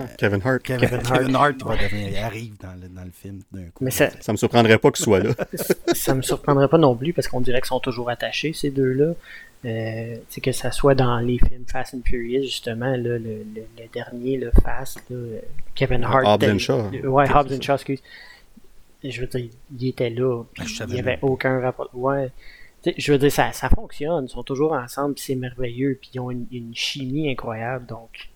Euh, 0.01 0.05
Kevin 0.17 0.41
Hart. 0.45 0.63
Kevin, 0.63 1.35
Hart, 1.35 1.63
va 1.63 1.77
devenir, 1.77 2.09
il 2.09 2.17
arrive 2.17 2.57
dans 2.59 2.75
le, 2.81 2.89
dans 2.89 3.05
le 3.05 3.11
film 3.11 3.41
d'un 3.53 3.71
coup. 3.71 3.85
Mais 3.85 3.91
ça, 3.91 4.11
ça 4.21 4.33
me 4.33 4.37
surprendrait 4.37 4.79
pas 4.79 4.91
qu'il 4.91 5.05
soit 5.05 5.21
là. 5.21 5.31
ça 5.95 6.15
me 6.15 6.23
surprendrait 6.23 6.69
pas 6.69 6.79
non 6.79 6.95
plus 6.95 7.13
parce 7.13 7.29
qu'on 7.29 7.41
dirait 7.41 7.61
qu'ils 7.61 7.69
sont 7.69 7.81
toujours 7.81 8.11
attachés, 8.11 8.53
ces 8.53 8.71
deux-là. 8.71 9.15
Euh, 9.65 10.17
que 10.41 10.53
ça 10.53 10.71
soit 10.71 10.95
dans 10.95 11.19
les 11.19 11.39
films 11.39 11.65
Fast 11.67 11.95
and 11.95 12.03
Furious, 12.05 12.43
justement, 12.43 12.97
le, 12.97 13.19
le, 13.19 13.45
dernier, 13.93 14.37
le 14.37 14.53
Fast, 14.63 15.03
Kevin 15.75 16.05
Hart. 16.05 16.25
Hobbs 16.25 16.49
and 16.49 16.59
Shaw. 16.59 16.91
Ouais, 17.05 17.29
Hobbs 17.29 17.53
and 17.53 17.61
Shaw, 17.61 17.75
excuse. 17.75 18.03
Je 19.03 19.21
veux 19.21 19.27
dire, 19.27 19.49
il 19.77 19.89
était 19.89 20.11
là, 20.11 20.45
ah, 20.59 20.65
il 20.81 20.87
n'y 20.95 21.01
avait 21.01 21.19
aucun 21.23 21.61
rapport. 21.61 21.91
Ouais. 21.93 22.31
je 22.97 23.13
veux 23.13 23.19
dire, 23.19 23.33
ça, 23.33 23.53
ça 23.53 23.69
fonctionne, 23.69 24.27
ils 24.27 24.31
sont 24.31 24.43
toujours 24.43 24.73
ensemble, 24.73 25.15
c'est 25.17 25.35
merveilleux, 25.35 25.99
puis 26.01 26.11
ils 26.15 26.21
ont 26.21 26.31
une, 26.31 26.47
une 26.53 26.75
chimie 26.75 27.31
incroyable, 27.31 27.87
donc 27.87 28.29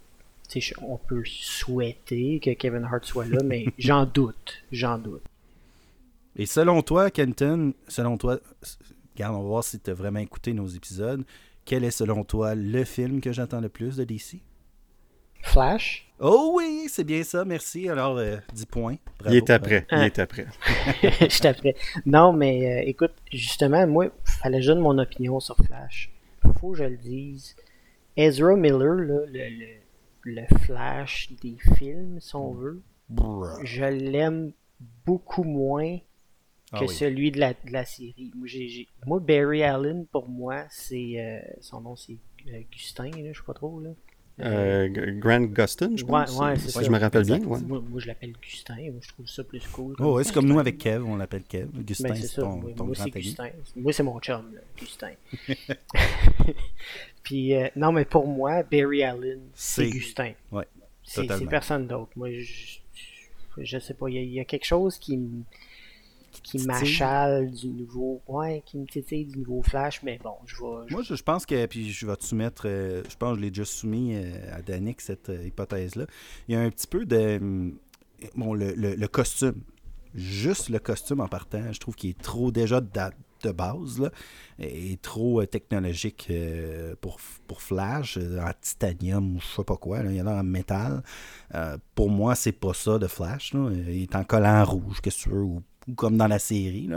on 0.82 0.96
peut 0.98 1.22
souhaiter 1.24 2.40
que 2.40 2.50
Kevin 2.50 2.84
Hart 2.84 3.04
soit 3.04 3.26
là, 3.26 3.38
mais 3.44 3.66
j'en 3.78 4.06
doute. 4.06 4.62
J'en 4.70 4.98
doute. 4.98 5.22
Et 6.36 6.46
selon 6.46 6.82
toi, 6.82 7.10
Kenton, 7.10 7.74
selon 7.88 8.16
toi, 8.16 8.38
regarde, 9.14 9.34
on 9.34 9.42
va 9.42 9.48
voir 9.48 9.64
si 9.64 9.78
tu 9.78 9.90
as 9.90 9.94
vraiment 9.94 10.20
écouté 10.20 10.52
nos 10.52 10.66
épisodes. 10.66 11.24
Quel 11.64 11.84
est 11.84 11.90
selon 11.90 12.24
toi 12.24 12.54
le 12.54 12.84
film 12.84 13.20
que 13.20 13.32
j'entends 13.32 13.60
le 13.60 13.68
plus 13.68 13.96
de 13.96 14.04
DC? 14.04 14.40
Flash? 15.42 16.08
Oh 16.18 16.52
oui, 16.54 16.86
c'est 16.88 17.04
bien 17.04 17.24
ça, 17.24 17.44
merci. 17.44 17.88
Alors, 17.88 18.16
10 18.16 18.22
euh, 18.22 18.66
points. 18.70 18.96
il 19.26 19.34
est 19.34 19.50
après, 19.50 19.86
il 19.90 19.98
est 19.98 20.18
après. 20.18 20.46
Je 21.02 21.28
suis 21.28 21.46
après. 21.46 21.74
Non, 22.06 22.32
mais 22.32 22.80
euh, 22.80 22.88
écoute, 22.88 23.12
justement, 23.32 23.86
moi, 23.86 24.06
il 24.06 24.32
fallait 24.40 24.60
donne 24.60 24.78
mon 24.78 24.96
opinion 24.98 25.40
sur 25.40 25.56
Flash. 25.56 26.10
Faut 26.60 26.70
que 26.70 26.78
je 26.78 26.84
le 26.84 26.96
dise. 26.96 27.56
Ezra 28.16 28.54
Miller, 28.54 28.94
là, 28.94 29.26
le 29.26 29.48
le 29.48 29.81
Flash 30.60 31.32
des 31.42 31.56
films, 31.76 32.20
si 32.20 32.36
on 32.36 32.52
veut, 32.52 32.82
je 33.62 33.84
l'aime 33.84 34.52
beaucoup 35.04 35.44
moins 35.44 35.98
ah 36.72 36.80
que 36.80 36.86
celui 36.86 37.30
de 37.30 37.40
la, 37.40 37.52
de 37.52 37.70
la 37.70 37.84
série. 37.84 38.32
Moi, 39.06 39.20
Barry 39.20 39.62
Allen, 39.62 40.06
pour 40.06 40.28
moi, 40.28 40.64
c'est. 40.70 41.20
Euh, 41.20 41.40
son 41.60 41.80
nom, 41.80 41.96
c'est 41.96 42.16
euh, 42.48 42.60
Gustin, 42.70 43.10
je 43.32 43.38
sais 43.38 43.44
pas 43.46 43.54
trop. 43.54 43.80
Là. 43.80 43.90
Euh, 44.44 44.88
Grant 45.18 45.40
Gustin, 45.42 45.96
je 45.96 46.04
pense. 46.04 46.36
Ouais, 46.38 46.46
ouais, 46.46 46.58
c'est 46.58 46.70
ça. 46.70 46.82
Je 46.82 46.90
me 46.90 46.98
rappelle 46.98 47.24
bien. 47.24 47.38
Ouais. 47.40 47.60
Moi, 47.60 47.82
moi, 47.88 48.00
je 48.00 48.06
l'appelle 48.06 48.32
Gustin. 48.42 48.74
Moi, 48.76 49.00
je 49.00 49.08
trouve 49.08 49.26
ça 49.28 49.44
plus 49.44 49.66
cool. 49.68 49.94
Oh, 50.00 50.22
c'est 50.22 50.32
comme 50.32 50.46
nous 50.46 50.58
avec 50.58 50.78
Kev, 50.78 51.04
on 51.06 51.16
l'appelle 51.16 51.44
Kev. 51.44 51.68
Gustin, 51.74 52.08
Ben, 52.10 52.16
c'est 52.16 52.40
ton, 52.40 52.56
moi, 52.56 52.70
ton 52.76 52.84
moi, 52.86 52.94
grand 52.94 53.04
ami. 53.04 53.12
Gustin. 53.22 53.48
Moi, 53.76 53.92
c'est 53.92 54.02
mon 54.02 54.18
chum, 54.20 54.52
là, 54.54 54.60
Gustin. 54.76 55.12
Puis, 57.22 57.54
euh, 57.54 57.68
non, 57.76 57.92
mais 57.92 58.04
pour 58.04 58.26
moi, 58.26 58.62
Barry 58.64 59.02
Allen, 59.04 59.40
c'est 59.54 59.88
Gustin. 59.88 60.32
Ouais, 60.50 60.66
C'est 61.04 61.26
personne 61.48 61.86
d'autre. 61.86 62.10
Moi, 62.16 62.30
je, 62.32 62.78
je 63.58 63.78
sais 63.78 63.94
pas. 63.94 64.08
Il 64.08 64.14
y, 64.14 64.18
a- 64.18 64.22
il 64.22 64.32
y 64.32 64.40
a 64.40 64.44
quelque 64.44 64.64
chose 64.66 64.98
qui 64.98 65.16
me 65.18 65.42
qui 66.42 66.58
m'achale 66.66 67.50
du 67.50 67.68
nouveau. 67.68 68.22
Ouais, 68.26 68.62
qui 68.64 68.78
me 68.78 68.86
titille 68.86 69.26
du 69.26 69.38
nouveau 69.40 69.62
Flash, 69.62 70.02
mais 70.02 70.18
bon, 70.22 70.34
je 70.46 70.56
vais. 70.56 70.88
je- 70.88 70.94
Moi, 70.94 71.02
je, 71.02 71.14
je 71.14 71.22
pense 71.22 71.44
que, 71.46 71.66
puis 71.66 71.90
je 71.92 72.06
vais 72.06 72.16
te 72.16 72.24
soumettre, 72.24 72.62
euh, 72.66 73.02
je 73.08 73.16
pense 73.16 73.32
que 73.32 73.36
je 73.38 73.44
l'ai 73.44 73.50
déjà 73.50 73.64
soumis 73.64 74.14
euh, 74.14 74.56
à 74.56 74.62
Danick, 74.62 75.00
cette 75.00 75.28
euh, 75.28 75.44
hypothèse-là. 75.46 76.06
Il 76.48 76.54
y 76.54 76.56
a 76.56 76.60
un 76.60 76.70
petit 76.70 76.86
peu 76.86 77.04
de. 77.04 77.72
Bon, 78.36 78.54
le, 78.54 78.72
le- 78.74 78.94
le 78.94 79.08
costume. 79.08 79.62
Juste 80.14 80.68
le 80.68 80.78
costume 80.78 81.20
en 81.20 81.26
partant, 81.28 81.72
je 81.72 81.80
trouve 81.80 81.94
qu'il 81.94 82.10
est 82.10 82.20
trop 82.20 82.52
déjà 82.52 82.82
de, 82.82 82.88
de 83.44 83.50
base, 83.50 83.98
là, 83.98 84.10
et 84.58 84.98
trop 85.00 85.40
euh, 85.40 85.46
technologique 85.46 86.26
euh, 86.30 86.94
pour, 87.00 87.16
pour 87.48 87.62
Flash, 87.62 88.18
euh, 88.18 88.38
en 88.38 88.50
titanium 88.60 89.36
ou 89.36 89.40
je 89.40 89.46
sais 89.46 89.64
pas 89.64 89.76
quoi, 89.78 90.02
là, 90.02 90.10
il 90.10 90.16
y 90.18 90.20
en 90.20 90.26
a 90.26 90.34
en 90.34 90.42
métal. 90.44 91.02
Pour 91.94 92.10
moi, 92.10 92.34
c'est 92.34 92.52
pas 92.52 92.74
ça 92.74 92.98
de 92.98 93.06
Flash. 93.06 93.54
Là. 93.54 93.70
Il 93.72 94.02
est 94.02 94.14
en 94.14 94.22
collant 94.24 94.62
rouge, 94.66 95.00
qu'est-ce 95.00 95.24
que 95.24 95.30
tu 95.30 95.34
veux, 95.34 95.42
ou, 95.42 95.62
ou 95.88 95.94
comme 95.94 96.16
dans 96.16 96.26
la 96.28 96.38
série. 96.38 96.88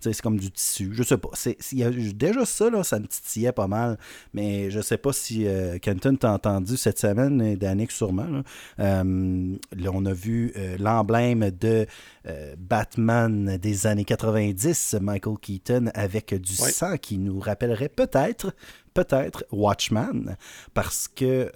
C'est 0.00 0.20
comme 0.20 0.38
du 0.38 0.50
tissu. 0.50 0.90
Je 0.92 1.02
sais 1.02 1.18
pas. 1.18 1.30
Y 1.72 1.82
a, 1.84 1.90
déjà 1.90 2.44
ça, 2.44 2.70
là, 2.70 2.82
ça 2.84 2.98
me 2.98 3.06
titillait 3.06 3.52
pas 3.52 3.66
mal. 3.66 3.98
Mais 4.32 4.70
je 4.70 4.80
sais 4.80 4.98
pas 4.98 5.12
si 5.12 5.46
euh, 5.46 5.78
Kenton 5.78 6.16
t'a 6.16 6.32
entendu 6.32 6.76
cette 6.76 6.98
semaine, 6.98 7.40
et 7.42 7.56
Danick 7.56 7.90
sûrement. 7.92 8.24
Là. 8.26 8.42
Euh, 8.80 9.56
là, 9.76 9.90
on 9.92 10.04
a 10.06 10.12
vu 10.12 10.52
euh, 10.56 10.76
l'emblème 10.78 11.50
de 11.50 11.86
euh, 12.26 12.54
Batman 12.58 13.56
des 13.58 13.86
années 13.86 14.04
90, 14.04 14.96
Michael 15.00 15.38
Keaton, 15.40 15.90
avec 15.94 16.34
du 16.34 16.52
Ouais. 16.62 16.70
sang 16.72 16.96
qui 16.96 17.18
nous 17.18 17.38
rappellerait 17.40 17.88
peut-être, 17.88 18.54
peut-être 18.94 19.44
Watchman, 19.52 20.36
parce 20.74 21.08
que 21.08 21.52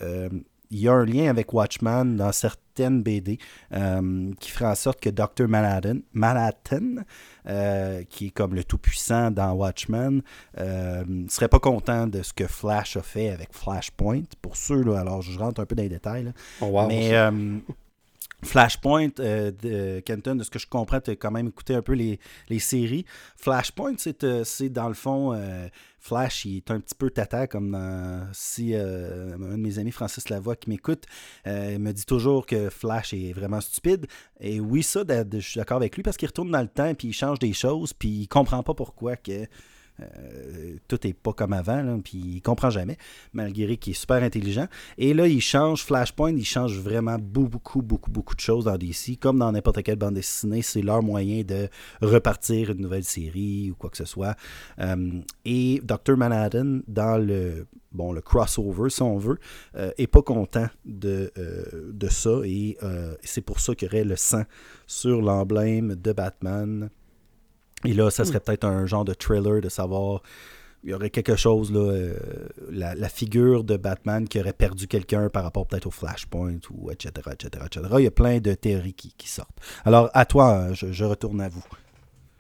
il 0.73 0.81
y 0.81 0.89
a 0.89 0.93
un 0.93 1.05
lien 1.05 1.29
avec 1.29 1.53
Watchman 1.53 2.17
dans 2.17 2.33
certaines 2.33 3.03
BD 3.03 3.39
euh, 3.73 4.33
qui 4.41 4.51
ferait 4.51 4.71
en 4.71 4.75
sorte 4.75 5.01
que 5.01 5.11
Dr. 5.11 5.47
Manhattan, 5.47 5.99
Manhattan 6.15 7.03
euh, 7.49 8.03
qui 8.09 8.29
est 8.29 8.31
comme 8.31 8.55
le 8.55 8.65
tout-puissant 8.65 9.31
dans 9.31 9.53
Watchman, 9.53 10.21
euh, 10.59 11.05
serait 11.29 11.49
pas 11.49 11.59
content 11.59 12.07
de 12.07 12.23
ce 12.23 12.33
que 12.33 12.47
Flash 12.47 12.97
a 12.97 13.03
fait 13.03 13.29
avec 13.29 13.53
Flashpoint. 13.53 14.23
Pour 14.41 14.57
ceux, 14.57 14.83
là, 14.83 15.01
alors 15.01 15.21
je 15.21 15.39
rentre 15.39 15.61
un 15.61 15.67
peu 15.67 15.75
dans 15.75 15.83
les 15.83 15.91
détails, 15.91 16.25
là. 16.25 16.33
Oh, 16.63 16.67
wow. 16.67 16.89
mais 16.89 17.13
Flashpoint, 18.45 19.11
euh, 19.21 19.53
de 19.53 20.01
Kenton, 20.01 20.35
de 20.35 20.43
ce 20.43 20.51
que 20.51 20.59
je 20.59 20.67
comprends, 20.67 21.01
tu 21.01 21.11
as 21.13 21.17
quand 21.17 21.31
même 21.31 21.49
écouté 21.49 21.75
un 21.75 21.83
peu 21.83 21.93
les, 21.93 22.19
les 22.49 22.59
séries. 22.59 23.05
Flashpoint, 23.37 23.95
c'est 23.99 24.25
euh, 24.25 24.45
dans 24.71 24.89
le 24.89 24.95
fond, 24.95 25.33
euh, 25.33 25.69
Flash, 26.01 26.45
il 26.47 26.57
est 26.57 26.71
un 26.73 26.81
petit 26.81 26.97
peu 26.97 27.11
tata, 27.11 27.47
comme 27.47 27.79
si 28.33 28.75
euh, 28.75 29.35
un 29.35 29.57
de 29.57 29.63
mes 29.63 29.79
amis, 29.79 29.93
Francis 29.93 30.29
Lavoie, 30.29 30.57
qui 30.57 30.69
m'écoute, 30.69 31.05
euh, 31.47 31.79
me 31.79 31.93
dit 31.93 32.05
toujours 32.05 32.45
que 32.45 32.71
Flash 32.71 33.15
est 33.15 33.33
vraiment 33.33 33.61
stupide. 33.61 34.07
Et 34.41 34.59
oui, 34.59 34.83
ça, 34.83 35.05
je 35.33 35.39
suis 35.39 35.59
d'accord 35.59 35.77
avec 35.77 35.95
lui, 35.95 36.03
parce 36.03 36.17
qu'il 36.17 36.27
retourne 36.27 36.51
dans 36.51 36.61
le 36.61 36.67
temps, 36.67 36.93
puis 36.95 37.09
il 37.09 37.13
change 37.13 37.39
des 37.39 37.53
choses, 37.53 37.93
puis 37.93 38.09
il 38.09 38.27
comprend 38.27 38.65
pas 38.65 38.75
pourquoi 38.75 39.15
que 39.15 39.47
euh, 40.19 40.77
tout 40.89 41.07
est 41.07 41.13
pas 41.13 41.33
comme 41.33 41.53
avant, 41.53 41.83
là, 41.83 41.97
puis 42.03 42.19
il 42.37 42.43
comprend 42.43 42.71
jamais, 42.71 42.97
malgré 43.33 43.77
qu'il 43.77 43.93
est 43.93 43.97
super 43.99 44.23
intelligent. 44.23 44.67
Et 44.99 45.15
là, 45.15 45.27
il 45.27 45.41
change 45.41 45.85
Flashpoint, 45.85 46.33
il 46.33 46.45
change 46.45 46.79
vraiment 46.79 47.17
beaucoup, 47.19 47.83
beaucoup, 47.83 48.11
beaucoup 48.11 48.35
de 48.35 48.41
choses 48.41 48.65
dans 48.65 48.77
DC. 48.77 49.19
Comme 49.21 49.39
dans 49.39 49.53
n'importe 49.53 49.83
quelle 49.83 49.97
bande 49.97 50.15
dessinée, 50.15 50.63
c'est 50.63 50.83
leur 50.83 51.03
moyen 51.03 51.43
de 51.43 51.69
repartir 52.01 52.71
une 52.71 52.81
nouvelle 52.81 53.05
série 53.05 53.71
ou 53.71 53.75
quoi 53.75 53.91
que 53.91 53.97
ce 53.97 54.05
soit. 54.05 54.37
Euh, 54.79 55.21
et 55.45 55.81
Dr. 55.83 56.17
Manhattan, 56.17 56.81
dans 56.89 57.17
le 57.19 57.67
crossover, 58.25 58.91
si 58.91 59.03
on 59.03 59.19
veut, 59.19 59.39
euh, 59.77 59.91
est 59.99 60.07
pas 60.07 60.23
content 60.23 60.69
de, 60.85 61.33
euh, 61.39 61.91
de 61.93 62.09
ça. 62.09 62.41
Et 62.45 62.77
c'est 63.23 63.43
pour 63.43 63.61
ça 63.61 63.75
qu'il 63.75 63.89
y 63.89 63.91
aurait 63.91 64.05
le 64.05 64.17
sang 64.17 64.43
sur 64.87 65.21
l'emblème 65.23 65.95
de 65.95 66.13
Batman. 66.13 66.91
Et 67.85 67.93
là, 67.95 68.11
ça 68.11 68.25
serait 68.25 68.41
peut-être 68.41 68.65
un 68.65 68.87
genre 68.87 69.05
de 69.05 69.15
trailer 69.15 69.61
de 69.61 69.69
savoir 69.69 70.23
il 70.85 70.91
y 70.91 70.95
aurait 70.95 71.11
quelque 71.11 71.37
chose, 71.37 71.73
là, 71.73 71.79
euh, 71.79 72.15
la, 72.71 72.97
la 72.97 73.09
figure 73.09 73.63
de 73.63 73.77
Batman 73.77 74.27
qui 74.27 74.41
aurait 74.41 74.53
perdu 74.53 74.89
quelqu'un 74.89 75.29
par 75.29 75.45
rapport 75.45 75.65
peut-être 75.67 75.87
au 75.87 75.93
Flashpoint, 75.93 76.59
ou 76.73 76.91
etc., 76.91 77.13
etc., 77.31 77.65
etc. 77.67 77.87
Il 77.99 78.05
y 78.05 78.07
a 78.09 78.11
plein 78.11 78.41
de 78.41 78.53
théories 78.55 78.95
qui, 78.95 79.15
qui 79.17 79.29
sortent. 79.29 79.61
Alors, 79.85 80.11
à 80.13 80.25
toi, 80.27 80.59
euh, 80.71 80.75
je, 80.75 80.91
je 80.91 81.05
retourne 81.05 81.41
à 81.41 81.49
vous. 81.49 81.63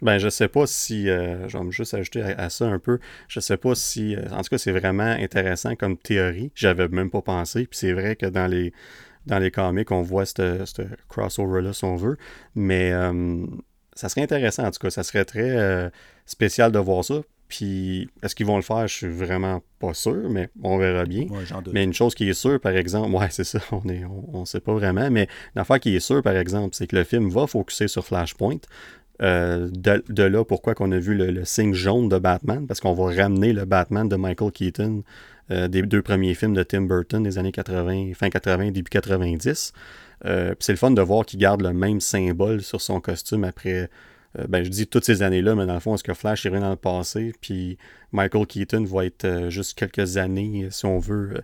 Ben, 0.00 0.18
je 0.18 0.28
sais 0.28 0.48
pas 0.48 0.66
si. 0.66 1.08
euh, 1.08 1.48
je 1.48 1.56
vais 1.56 1.62
me 1.64 1.70
juste 1.70 1.94
ajouter 1.94 2.22
à, 2.22 2.30
à 2.36 2.50
ça 2.50 2.66
un 2.66 2.80
peu. 2.80 2.98
Je 3.28 3.38
sais 3.38 3.56
pas 3.56 3.76
si. 3.76 4.16
euh, 4.16 4.22
en 4.32 4.42
tout 4.42 4.48
cas, 4.50 4.58
c'est 4.58 4.72
vraiment 4.72 5.04
intéressant 5.04 5.76
comme 5.76 5.96
théorie. 5.96 6.50
J'avais 6.56 6.88
même 6.88 7.10
pas 7.10 7.22
pensé. 7.22 7.66
Puis 7.68 7.78
c'est 7.78 7.92
vrai 7.92 8.16
que 8.16 8.26
dans 8.26 8.48
les, 8.48 8.72
dans 9.26 9.38
les 9.38 9.52
comics, 9.52 9.88
on 9.92 10.02
voit 10.02 10.26
ce 10.26 10.66
crossover-là, 11.08 11.72
si 11.72 11.84
on 11.84 11.94
veut. 11.94 12.16
Mais 12.56 12.90
euh, 12.92 13.46
ça 13.94 14.08
serait 14.08 14.22
intéressant, 14.22 14.64
en 14.64 14.70
tout 14.70 14.80
cas. 14.80 14.90
Ça 14.90 15.02
serait 15.02 15.24
très 15.24 15.50
euh, 15.50 15.90
spécial 16.26 16.72
de 16.72 16.78
voir 16.78 17.04
ça. 17.04 17.20
Puis, 17.48 18.08
est-ce 18.22 18.34
qu'ils 18.34 18.46
vont 18.46 18.56
le 18.56 18.62
faire? 18.62 18.88
Je 18.88 18.94
suis 18.94 19.08
vraiment 19.08 19.62
pas 19.78 19.92
sûr, 19.92 20.30
mais 20.30 20.48
on 20.62 20.78
verra 20.78 21.04
bien. 21.04 21.26
Mais 21.72 21.84
une 21.84 21.92
chose 21.92 22.14
qui 22.14 22.28
est 22.28 22.34
sûre, 22.34 22.58
par 22.58 22.72
exemple, 22.72 23.10
ouais, 23.16 23.28
c'est 23.30 23.44
ça, 23.44 23.60
on 23.72 23.86
est, 23.88 24.04
on, 24.04 24.38
on 24.38 24.44
sait 24.46 24.60
pas 24.60 24.72
vraiment, 24.72 25.10
mais 25.10 25.28
l'affaire 25.54 25.78
qui 25.78 25.94
est 25.94 26.00
sûre, 26.00 26.22
par 26.22 26.36
exemple, 26.36 26.74
c'est 26.74 26.86
que 26.86 26.96
le 26.96 27.04
film 27.04 27.28
va 27.28 27.46
focuser 27.46 27.88
sur 27.88 28.06
Flashpoint. 28.06 28.60
Euh, 29.20 29.68
de, 29.70 30.02
de 30.08 30.22
là, 30.22 30.44
pourquoi 30.44 30.74
qu'on 30.74 30.90
a 30.92 30.98
vu 30.98 31.14
le, 31.14 31.30
le 31.30 31.44
signe 31.44 31.74
jaune 31.74 32.08
de 32.08 32.18
Batman, 32.18 32.66
parce 32.66 32.80
qu'on 32.80 32.94
va 32.94 33.22
ramener 33.22 33.52
le 33.52 33.66
Batman 33.66 34.08
de 34.08 34.16
Michael 34.16 34.50
Keaton 34.50 35.04
euh, 35.50 35.68
des 35.68 35.82
deux 35.82 36.02
premiers 36.02 36.34
films 36.34 36.54
de 36.54 36.62
Tim 36.62 36.82
Burton 36.82 37.22
des 37.22 37.36
années 37.38 37.52
80, 37.52 38.12
fin 38.14 38.30
80, 38.30 38.70
début 38.70 38.90
90. 38.90 39.72
Euh, 40.24 40.54
c'est 40.60 40.72
le 40.72 40.78
fun 40.78 40.90
de 40.90 41.02
voir 41.02 41.26
qu'il 41.26 41.40
garde 41.40 41.62
le 41.62 41.72
même 41.72 42.00
symbole 42.00 42.62
sur 42.62 42.80
son 42.80 43.00
costume 43.00 43.44
après, 43.44 43.90
euh, 44.38 44.46
ben 44.48 44.64
je 44.64 44.70
dis 44.70 44.86
toutes 44.86 45.04
ces 45.04 45.22
années-là, 45.22 45.54
mais 45.54 45.66
dans 45.66 45.74
le 45.74 45.80
fond, 45.80 45.94
est-ce 45.94 46.04
que 46.04 46.14
Flash 46.14 46.46
est 46.46 46.48
revenu 46.48 46.64
dans 46.64 46.70
le 46.70 46.76
passé, 46.76 47.32
puis 47.40 47.78
Michael 48.12 48.46
Keaton 48.46 48.84
va 48.84 49.04
être 49.04 49.24
euh, 49.24 49.50
juste 49.50 49.76
quelques 49.76 50.16
années, 50.16 50.68
si 50.70 50.86
on 50.86 50.98
veut, 50.98 51.42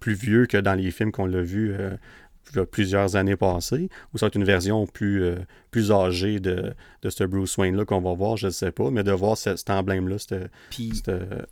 plus 0.00 0.12
vieux 0.12 0.44
que 0.44 0.58
dans 0.58 0.74
les 0.74 0.90
films 0.90 1.12
qu'on 1.12 1.24
l'a 1.24 1.40
vu 1.40 1.74
plusieurs 2.70 3.16
années 3.16 3.36
passées, 3.36 3.88
ou 4.14 4.18
ça 4.18 4.26
va 4.26 4.28
être 4.28 4.36
une 4.36 4.44
version 4.44 4.86
plus, 4.86 5.22
euh, 5.24 5.36
plus 5.70 5.92
âgée 5.92 6.40
de, 6.40 6.74
de 7.02 7.10
ce 7.10 7.24
Bruce 7.24 7.56
Wayne-là 7.58 7.84
qu'on 7.84 8.00
va 8.00 8.14
voir, 8.14 8.36
je 8.36 8.46
ne 8.46 8.50
sais 8.52 8.70
pas, 8.72 8.90
mais 8.90 9.02
de 9.04 9.12
voir 9.12 9.36
ce- 9.36 9.56
cet 9.56 9.68
emblème-là, 9.70 10.18
cette- 10.18 10.50
Puis, 10.70 11.02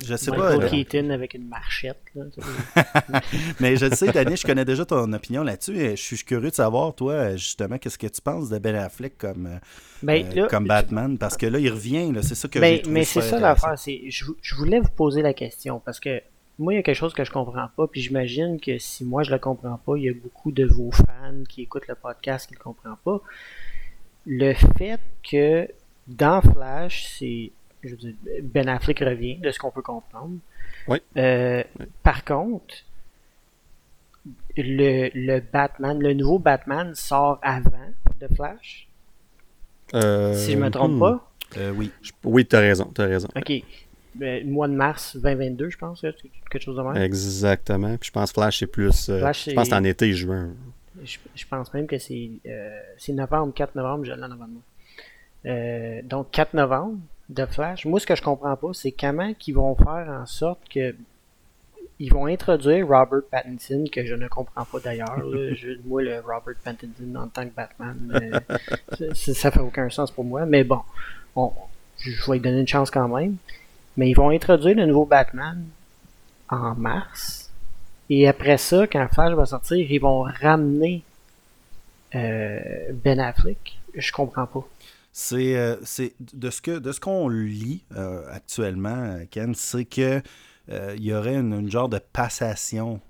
je 0.05 0.17
sais 0.17 0.31
pas, 0.31 0.59
Keaton 0.69 1.11
avec 1.11 1.35
une 1.35 1.49
marchette. 1.49 2.01
Là, 2.15 2.25
tu 2.33 2.41
sais. 2.41 3.21
mais 3.61 3.77
je 3.77 3.87
le 3.87 3.95
sais, 3.97 4.13
Danny, 4.13 4.37
je 4.37 4.47
connais 4.47 4.65
déjà 4.65 4.85
ton 4.85 5.13
opinion 5.13 5.43
là-dessus. 5.43 5.77
et 5.79 5.97
Je 5.97 6.03
suis 6.03 6.17
curieux 6.19 6.51
de 6.51 6.55
savoir, 6.55 6.95
toi, 6.95 7.37
justement, 7.37 7.77
qu'est-ce 7.79 7.99
que 7.99 8.07
tu 8.07 8.21
penses 8.21 8.49
de 8.49 8.59
Ben 8.59 8.75
Affleck 8.77 9.19
comme, 9.19 9.47
euh, 9.47 9.59
Ben, 10.03 10.25
euh, 10.27 10.35
là, 10.43 10.49
comme 10.49 10.67
Batman, 10.67 11.19
parce 11.19 11.37
que 11.37 11.47
là, 11.47 11.59
il 11.59 11.71
revient, 11.71 12.13
là, 12.13 12.23
c'est 12.23 12.35
ça 12.35 12.49
que 12.49 12.59
Ben, 12.59 12.77
j'ai 12.77 12.83
trouvé 12.83 12.95
mais 12.95 13.05
c'est 13.05 13.21
ça 13.21 13.39
l'affaire. 13.39 13.75
je 13.77 14.55
voulais 14.57 14.81
vous 14.81 14.91
poser 14.91 15.23
la 15.23 15.35
question 15.35 15.81
parce 15.85 16.01
que 16.01 16.21
moi, 16.59 16.73
il 16.73 16.77
y 16.77 16.79
a 16.79 16.83
quelque 16.83 16.97
chose 16.97 17.15
que 17.15 17.25
je 17.25 17.31
comprends 17.31 17.69
pas. 17.77 17.87
Puis 17.87 18.01
j'imagine 18.01 18.61
que 18.61 18.79
si 18.79 19.05
moi 19.05 19.23
je 19.23 19.31
le 19.31 19.39
comprends 19.39 19.77
pas, 19.79 19.97
il 19.97 20.05
y 20.05 20.09
a 20.09 20.13
beaucoup 20.15 20.53
de 20.53 20.65
vos 20.65 20.91
fans 20.93 21.43
qui 21.49 21.63
écoutent 21.63 21.89
le 21.89 21.95
podcast 21.95 22.47
qui 22.49 22.55
le 22.55 22.61
comprennent 22.61 22.97
pas. 23.05 23.21
Le 24.27 24.55
fait 24.55 25.01
que 25.29 25.69
dans 26.07 26.41
Flash, 26.41 27.07
c'est. 27.19 27.51
je 27.83 27.91
veux 27.91 27.97
dire, 27.97 28.15
Ben 28.43 28.69
Affleck 28.69 29.01
revient, 29.01 29.37
de 29.39 29.51
ce 29.51 29.59
qu'on 29.59 29.71
peut 29.71 29.83
comprendre. 29.83 30.37
Oui. 30.89 30.99
Euh, 31.17 31.63
Par 32.03 32.25
contre, 32.25 32.75
le, 34.57 35.11
le 35.15 35.41
Batman, 35.41 35.99
le 36.01 36.15
nouveau 36.15 36.39
Batman 36.39 36.95
sort 36.95 37.39
avant 37.43 37.93
de 38.21 38.29
Flash? 38.35 38.89
Euh, 39.95 40.35
Si 40.35 40.53
je 40.53 40.59
me 40.59 40.71
trompe 40.71 40.93
hmm. 40.93 41.01
pas? 41.01 41.31
Euh, 41.59 41.73
oui. 41.77 41.91
Je- 42.03 42.13
Oui, 42.25 42.47
tu 42.47 42.57
as 42.57 42.61
raison, 42.61 42.91
tu 42.95 43.01
as 43.03 43.07
raison. 43.07 43.29
Ok. 43.37 43.53
Ben, 44.15 44.49
mois 44.49 44.69
de 44.69 44.75
mars 44.75 45.17
2022, 45.17 45.71
je 45.71 45.77
pense, 45.79 46.01
quelque 46.51 46.63
chose 46.63 46.77
de 46.77 46.83
même. 46.83 46.97
Exactement. 47.03 47.97
Puis 47.97 48.09
je 48.09 48.13
pense 48.13 48.33
Flash, 48.33 48.61
c'est 48.61 48.67
plus. 48.67 49.09
euh, 49.09 49.19
Flash, 49.19 49.49
je 49.49 49.55
pense 49.55 49.69
que 49.69 49.75
en 49.75 49.85
été, 49.85 50.13
juin. 50.13 50.51
Je, 51.03 51.19
je 51.35 51.45
pense 51.47 51.75
même 51.75 51.87
que 51.89 51.99
c'est 51.99 52.31
euh, 52.47 52.81
c'est 52.99 53.13
novembre, 53.13 53.53
4 53.53 53.75
novembre, 53.75 54.05
je 54.05 54.13
l'ai 54.13 54.19
en 54.23 54.31
avant 54.31 54.45
de 54.47 54.53
moi. 54.53 54.63
Euh, 55.47 56.01
donc 56.05 56.31
4 56.31 56.55
novembre 56.55 56.99
de 57.29 57.45
Flash. 57.47 57.85
Moi, 57.87 57.99
ce 57.99 58.07
que 58.07 58.15
je 58.15 58.23
comprends 58.23 58.55
pas, 58.57 58.69
c'est 58.73 58.93
comment 58.93 59.35
qu'ils 59.35 59.55
vont 59.57 59.75
faire 59.75 60.09
en 60.23 60.27
sorte 60.27 60.61
que 60.73 60.95
ils 62.01 62.13
vont 62.13 62.27
introduire 62.27 62.87
Robert 62.89 63.23
Pattinson, 63.31 63.85
que 63.91 64.05
je 64.05 64.15
ne 64.15 64.27
comprends 64.29 64.65
pas 64.65 64.81
d'ailleurs. 64.81 65.17
moi, 65.85 66.03
le 66.03 66.21
Robert 66.21 66.55
Pattinson 66.63 67.15
en 67.17 67.29
tant 67.29 67.45
que 67.47 67.55
Batman, 67.55 68.21
euh, 69.01 69.13
ça, 69.15 69.35
ça 69.35 69.51
fait 69.51 69.61
aucun 69.61 69.89
sens 69.91 70.11
pour 70.11 70.25
moi. 70.25 70.45
Mais 70.47 70.65
bon, 70.65 70.81
on- 71.37 71.53
je 71.99 72.11
vais 72.31 72.35
lui 72.39 72.41
donner 72.41 72.61
une 72.61 72.69
chance 72.69 72.91
quand 72.91 73.09
même. 73.09 73.37
Mais 73.97 74.11
ils 74.11 74.15
vont 74.15 74.31
introduire 74.31 74.77
le 74.77 74.87
nouveau 74.87 75.07
Batman 75.07 75.65
en 76.49 76.75
mars. 76.75 77.51
Et 78.11 78.29
après 78.29 78.59
ça, 78.59 78.87
quand 78.87 79.07
Flash 79.13 79.33
va 79.35 79.47
sortir, 79.47 79.91
ils 79.91 79.99
vont 79.99 80.23
ramener 80.23 81.03
euh, 82.15 82.59
Ben 82.93 83.19
Affleck. 83.21 83.79
Je 83.95 84.13
comprends 84.13 84.47
pas. 84.47 84.67
C'est 85.13 85.57
euh, 85.57 85.77
de 86.33 86.51
ce 86.51 86.61
que 86.61 86.79
de 86.79 86.91
ce 86.91 86.99
qu'on 86.99 87.29
lit 87.29 87.85
euh, 87.97 88.25
actuellement, 88.33 89.21
Ken, 89.31 89.55
c'est 89.55 89.85
que 89.85 90.21
euh, 90.71 90.95
il 90.97 91.05
y 91.05 91.15
aurait 91.15 91.37
une, 91.37 91.53
une 91.53 91.71
genre 91.71 91.89
de 91.89 91.99
passation 91.99 93.01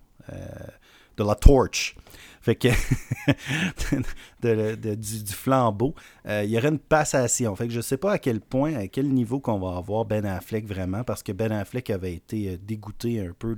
de 1.16 1.24
la 1.24 1.34
torch. 1.34 1.96
Fait 2.40 2.56
que 2.56 2.68
de- 4.42 4.74
de- 4.74 4.94
du, 4.94 5.22
du 5.24 5.32
flambeau, 5.32 5.94
euh, 6.28 6.42
il 6.44 6.50
y 6.50 6.58
aurait 6.58 6.68
une 6.68 6.78
passation. 6.78 7.54
Fait 7.56 7.66
que 7.66 7.72
je 7.72 7.80
sais 7.80 7.96
pas 7.96 8.12
à 8.12 8.18
quel 8.18 8.40
point, 8.40 8.74
à 8.74 8.86
quel 8.88 9.08
niveau 9.08 9.40
qu'on 9.40 9.58
va 9.58 9.76
avoir 9.78 10.04
Ben 10.04 10.26
Affleck 10.26 10.66
vraiment, 10.66 11.04
parce 11.04 11.22
que 11.22 11.32
Ben 11.32 11.52
Affleck 11.52 11.90
avait 11.90 12.14
été 12.14 12.50
euh, 12.50 12.56
dégoûté 12.62 13.20
un 13.20 13.32
peu 13.38 13.56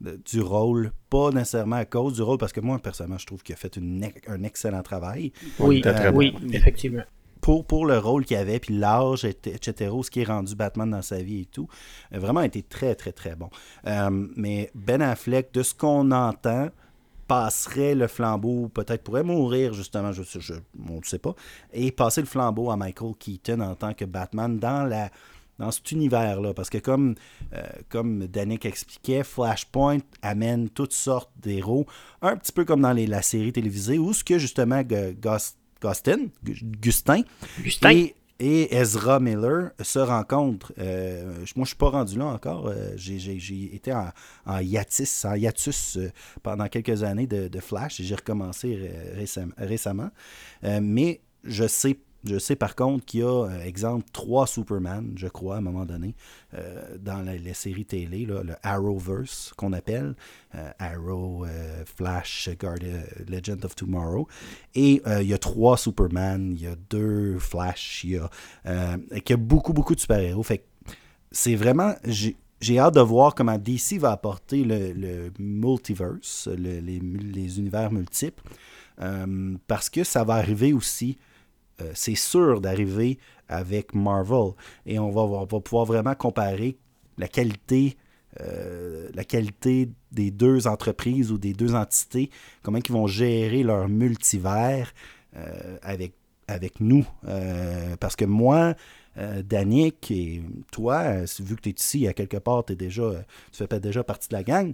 du 0.00 0.40
rôle, 0.40 0.92
pas 1.10 1.30
nécessairement 1.30 1.76
à 1.76 1.84
cause 1.84 2.14
du 2.14 2.22
rôle, 2.22 2.38
parce 2.38 2.52
que 2.52 2.60
moi 2.60 2.78
personnellement 2.78 3.18
je 3.18 3.26
trouve 3.26 3.42
qu'il 3.42 3.54
a 3.54 3.56
fait 3.56 3.76
une 3.76 4.06
un 4.26 4.42
excellent 4.42 4.82
travail 4.82 5.32
Oui, 5.58 5.82
oui, 6.14 6.30
bon. 6.30 6.40
effectivement. 6.52 7.02
pour, 7.40 7.66
pour 7.66 7.84
le 7.86 7.98
rôle 7.98 8.24
qu'il 8.24 8.36
avait, 8.38 8.58
puis 8.58 8.74
l'âge, 8.74 9.24
et- 9.26 9.36
etc., 9.46 9.92
ce 10.02 10.10
qui 10.10 10.20
est 10.20 10.24
rendu 10.24 10.54
Batman 10.56 10.90
dans 10.90 11.02
sa 11.02 11.22
vie 11.22 11.42
et 11.42 11.46
tout, 11.46 11.68
a 12.10 12.18
vraiment 12.18 12.40
été 12.42 12.62
très, 12.62 12.94
très, 12.94 13.12
très 13.12 13.36
bon. 13.36 13.50
Euh, 13.86 14.08
mais 14.36 14.70
Ben 14.74 15.02
Affleck, 15.02 15.52
de 15.52 15.62
ce 15.62 15.74
qu'on 15.74 16.10
entend, 16.10 16.68
passerait 17.26 17.94
le 17.94 18.06
flambeau, 18.06 18.68
peut-être 18.68 19.02
pourrait 19.02 19.22
mourir, 19.24 19.72
justement, 19.74 20.12
je, 20.12 20.22
je, 20.22 20.54
on 20.88 20.98
ne 20.98 21.04
sait 21.04 21.18
pas, 21.18 21.34
et 21.72 21.90
passer 21.92 22.20
le 22.20 22.26
flambeau 22.26 22.70
à 22.70 22.76
Michael 22.76 23.14
Keaton 23.18 23.60
en 23.60 23.74
tant 23.74 23.94
que 23.94 24.04
Batman 24.04 24.58
dans 24.58 24.84
la 24.84 25.10
dans 25.56 25.70
cet 25.70 25.92
univers-là. 25.92 26.52
Parce 26.52 26.68
que 26.68 26.78
comme, 26.78 27.14
euh, 27.52 27.62
comme 27.88 28.26
Danick 28.26 28.66
expliquait, 28.66 29.22
Flashpoint 29.22 29.98
amène 30.20 30.68
toutes 30.68 30.92
sortes 30.92 31.30
d'héros, 31.40 31.86
un 32.22 32.36
petit 32.36 32.50
peu 32.50 32.64
comme 32.64 32.80
dans 32.80 32.92
les- 32.92 33.06
la 33.06 33.22
série 33.22 33.52
télévisée, 33.52 33.96
où 33.98 34.12
ce 34.12 34.24
que 34.24 34.36
justement 34.36 34.82
Gu- 34.82 35.14
Gus- 35.14 35.54
Gustin, 35.80 36.26
Gu- 36.42 36.58
Gustin 36.80 37.22
Justin, 37.62 38.06
et, 38.44 38.74
Ezra 38.74 39.20
Miller 39.20 39.70
se 39.80 39.98
rencontrent. 39.98 40.72
Euh, 40.78 41.32
moi, 41.56 41.64
je 41.64 41.68
suis 41.68 41.76
pas 41.76 41.90
rendu 41.90 42.18
là 42.18 42.26
encore. 42.26 42.68
Euh, 42.68 42.92
j'ai, 42.96 43.74
été 43.74 43.92
en, 43.92 44.10
en 44.46 44.58
hiatus, 44.58 45.24
en 45.24 45.34
hiatus 45.34 45.96
euh, 45.96 46.10
pendant 46.42 46.68
quelques 46.68 47.02
années 47.02 47.26
de, 47.26 47.60
Flash 47.60 48.00
et 48.00 48.04
j'ai 48.04 48.14
recommencé 48.14 48.74
ré- 48.76 49.24
récem- 49.24 49.52
récemment. 49.56 50.10
Mais 50.62 51.22
je 51.44 51.66
sais, 51.66 51.98
je 52.24 52.38
sais 52.38 52.56
par 52.56 52.74
contre 52.74 53.04
qu'il 53.04 53.20
y 53.20 53.22
a, 53.22 53.26
euh, 53.26 53.62
exemple, 53.64 54.04
trois 54.12 54.46
Superman, 54.46 55.12
je 55.16 55.28
crois, 55.28 55.56
à 55.56 55.58
un 55.58 55.60
moment 55.60 55.84
donné, 55.84 56.14
euh, 56.54 56.96
dans 56.98 57.20
les 57.22 57.54
séries 57.54 57.84
télé, 57.84 58.24
là, 58.24 58.42
le 58.42 58.54
Arrowverse 58.62 59.52
qu'on 59.56 59.72
appelle. 59.72 60.14
Euh, 60.54 60.70
Arrow, 60.78 61.44
Flash, 61.96 62.48
Guardian, 62.58 63.02
Legend 63.28 63.64
of 63.64 63.74
Tomorrow. 63.74 64.28
Et 64.74 65.02
il 65.20 65.26
y 65.26 65.34
a 65.34 65.38
trois 65.38 65.76
Superman, 65.76 66.52
il 66.52 66.62
y 66.62 66.66
a 66.66 66.76
deux 66.90 67.38
Flash, 67.38 68.04
il 68.04 68.10
y 68.10 68.18
a, 68.18 69.36
beaucoup, 69.36 69.72
beaucoup 69.72 69.94
de 69.94 70.00
super-héros. 70.00 70.42
Fait 70.42 70.64
c'est 71.30 71.56
vraiment. 71.56 71.94
J'ai 72.60 72.78
hâte 72.78 72.94
de 72.94 73.00
voir 73.00 73.34
comment 73.34 73.58
DC 73.58 73.98
va 73.98 74.12
apporter 74.12 74.64
le, 74.64 75.32
multiverse, 75.38 76.48
le- 76.48 76.78
les, 76.78 77.58
univers 77.58 77.90
multiples, 77.90 78.42
parce 79.66 79.90
que 79.90 80.04
ça 80.04 80.22
va 80.24 80.34
arriver 80.34 80.72
aussi. 80.72 81.18
Euh, 81.80 81.90
c'est 81.94 82.14
sûr 82.14 82.60
d'arriver 82.60 83.18
avec 83.48 83.94
Marvel. 83.94 84.52
Et 84.86 84.98
on 84.98 85.10
va, 85.10 85.22
on 85.22 85.44
va 85.44 85.60
pouvoir 85.60 85.84
vraiment 85.84 86.14
comparer 86.14 86.76
la 87.18 87.28
qualité, 87.28 87.96
euh, 88.40 89.08
la 89.14 89.24
qualité 89.24 89.90
des 90.12 90.30
deux 90.30 90.66
entreprises 90.66 91.30
ou 91.30 91.38
des 91.38 91.52
deux 91.52 91.74
entités, 91.74 92.30
comment 92.62 92.78
ils 92.78 92.92
vont 92.92 93.06
gérer 93.06 93.62
leur 93.62 93.88
multivers 93.88 94.92
euh, 95.36 95.78
avec, 95.82 96.14
avec 96.48 96.80
nous. 96.80 97.06
Parce 98.00 98.16
que 98.16 98.24
moi, 98.24 98.74
euh, 99.16 99.42
Danick 99.42 100.10
et 100.10 100.42
toi, 100.72 101.24
vu 101.40 101.56
que 101.56 101.62
tu 101.62 101.68
es 101.68 101.72
ici, 101.72 102.08
à 102.08 102.12
quelque 102.12 102.36
part, 102.36 102.64
t'es 102.64 102.76
déjà, 102.76 103.10
tu 103.52 103.64
fais 103.66 103.80
déjà 103.80 104.02
partie 104.02 104.28
de 104.28 104.34
la 104.34 104.42
gang. 104.42 104.72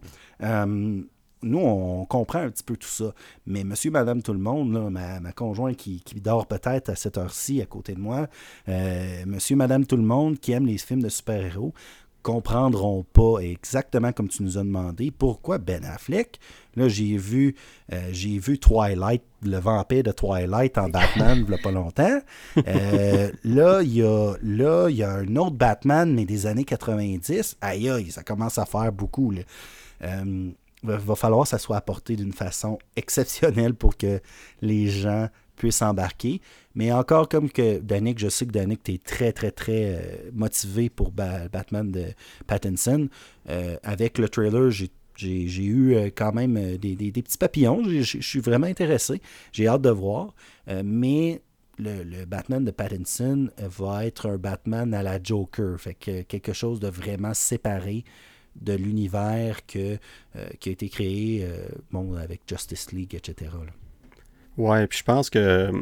Nous, 1.42 1.58
on 1.58 2.04
comprend 2.04 2.40
un 2.40 2.50
petit 2.50 2.62
peu 2.62 2.76
tout 2.76 2.88
ça. 2.88 3.14
Mais 3.46 3.64
monsieur, 3.64 3.90
madame, 3.90 4.22
tout 4.22 4.32
le 4.32 4.38
monde, 4.38 4.90
ma, 4.90 5.20
ma 5.20 5.32
conjointe 5.32 5.76
qui, 5.76 6.02
dort 6.16 6.46
peut-être 6.46 6.90
à 6.90 6.96
cette 6.96 7.18
heure-ci 7.18 7.62
à 7.62 7.66
côté 7.66 7.94
de 7.94 8.00
moi, 8.00 8.28
euh, 8.68 9.24
monsieur, 9.26 9.56
madame, 9.56 9.86
tout 9.86 9.96
le 9.96 10.02
monde 10.02 10.38
qui 10.38 10.52
aime 10.52 10.66
les 10.66 10.78
films 10.78 11.02
de 11.02 11.08
super-héros, 11.08 11.72
comprendront 12.22 13.04
pas 13.14 13.38
exactement 13.40 14.12
comme 14.12 14.28
tu 14.28 14.42
nous 14.42 14.58
as 14.58 14.62
demandé 14.62 15.10
pourquoi 15.10 15.56
Ben 15.56 15.84
Affleck. 15.84 16.38
Là, 16.76 16.88
j'ai 16.88 17.16
vu, 17.16 17.56
euh, 17.92 18.10
j'ai 18.12 18.38
vu 18.38 18.58
Twilight, 18.58 19.22
le 19.42 19.56
vampire 19.56 20.02
de 20.02 20.12
Twilight 20.12 20.76
en 20.76 20.88
Batman, 20.90 21.44
il 21.46 21.50
y 21.50 21.54
a 21.54 21.58
pas 21.58 21.72
longtemps. 21.72 22.20
Euh, 22.68 23.30
là, 23.42 23.80
il 23.82 23.94
y 23.94 24.02
a, 24.02 24.34
là, 24.42 24.88
il 24.90 24.96
y 24.96 25.02
a 25.02 25.12
un 25.12 25.36
autre 25.36 25.56
Batman, 25.56 26.12
mais 26.12 26.26
des 26.26 26.46
années 26.46 26.64
90. 26.64 27.56
Aïe, 27.60 27.88
aïe, 27.88 28.10
ça 28.10 28.22
commence 28.22 28.58
à 28.58 28.66
faire 28.66 28.92
beaucoup. 28.92 29.30
Là. 29.30 29.42
Va, 30.82 30.96
va 30.96 31.14
falloir 31.14 31.42
que 31.44 31.48
ça 31.50 31.58
soit 31.58 31.76
apporté 31.76 32.16
d'une 32.16 32.32
façon 32.32 32.78
exceptionnelle 32.96 33.74
pour 33.74 33.96
que 33.96 34.20
les 34.62 34.88
gens 34.88 35.28
puissent 35.56 35.82
embarquer. 35.82 36.40
Mais 36.74 36.90
encore 36.92 37.28
comme 37.28 37.50
que 37.50 37.78
Danick, 37.80 38.18
je 38.18 38.28
sais 38.28 38.46
que 38.46 38.52
Danick, 38.52 38.82
tu 38.82 38.94
es 38.94 38.98
très, 38.98 39.32
très, 39.32 39.50
très 39.50 39.94
euh, 39.94 40.30
motivé 40.32 40.88
pour 40.88 41.10
Ba- 41.12 41.48
Batman 41.48 41.90
de 41.90 42.06
Pattinson. 42.46 43.08
Euh, 43.48 43.76
avec 43.82 44.16
le 44.18 44.28
trailer, 44.28 44.70
j'ai 44.70 44.90
eu 45.62 45.94
euh, 45.94 46.08
quand 46.14 46.32
même 46.32 46.76
des, 46.78 46.96
des- 46.96 47.12
petits 47.12 47.36
papillons. 47.36 47.82
Je 47.84 48.18
suis 48.20 48.40
vraiment 48.40 48.66
intéressé. 48.68 49.20
J'ai 49.52 49.68
hâte 49.68 49.82
de 49.82 49.90
voir. 49.90 50.34
Mais 50.84 51.42
le, 51.78 52.04
le 52.04 52.24
Batman 52.24 52.64
de 52.64 52.70
Pattinson 52.70 53.48
va 53.58 54.06
être 54.06 54.28
un 54.30 54.38
Batman 54.38 54.94
à 54.94 55.02
la 55.02 55.22
Joker. 55.22 55.78
Fait 55.78 55.94
que 55.94 56.22
quelque 56.22 56.52
chose 56.54 56.80
de 56.80 56.88
vraiment 56.88 57.34
séparé 57.34 58.04
de 58.56 58.72
l'univers 58.74 59.64
que, 59.66 59.98
euh, 60.36 60.48
qui 60.60 60.68
a 60.68 60.72
été 60.72 60.88
créé 60.88 61.44
euh, 61.44 61.66
bon, 61.90 62.14
avec 62.16 62.42
Justice 62.48 62.92
League, 62.92 63.14
etc. 63.14 63.50
Ouais, 64.56 64.86
puis 64.86 64.98
je 64.98 65.04
pense 65.04 65.30
que 65.30 65.72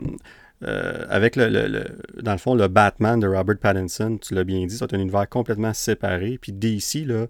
euh, 0.64 1.06
avec 1.08 1.36
le, 1.36 1.48
le- 1.48 1.98
dans 2.22 2.32
le 2.32 2.38
fond, 2.38 2.54
le 2.54 2.68
Batman 2.68 3.18
de 3.20 3.26
Robert 3.28 3.58
Pattinson, 3.58 4.18
tu 4.20 4.34
l'as 4.34 4.44
bien 4.44 4.66
dit, 4.66 4.76
c'est 4.76 4.92
un 4.92 4.98
univers 5.00 5.28
complètement 5.28 5.72
séparé. 5.72 6.38
Puis 6.40 6.52
DC, 6.52 7.04
là, 7.06 7.26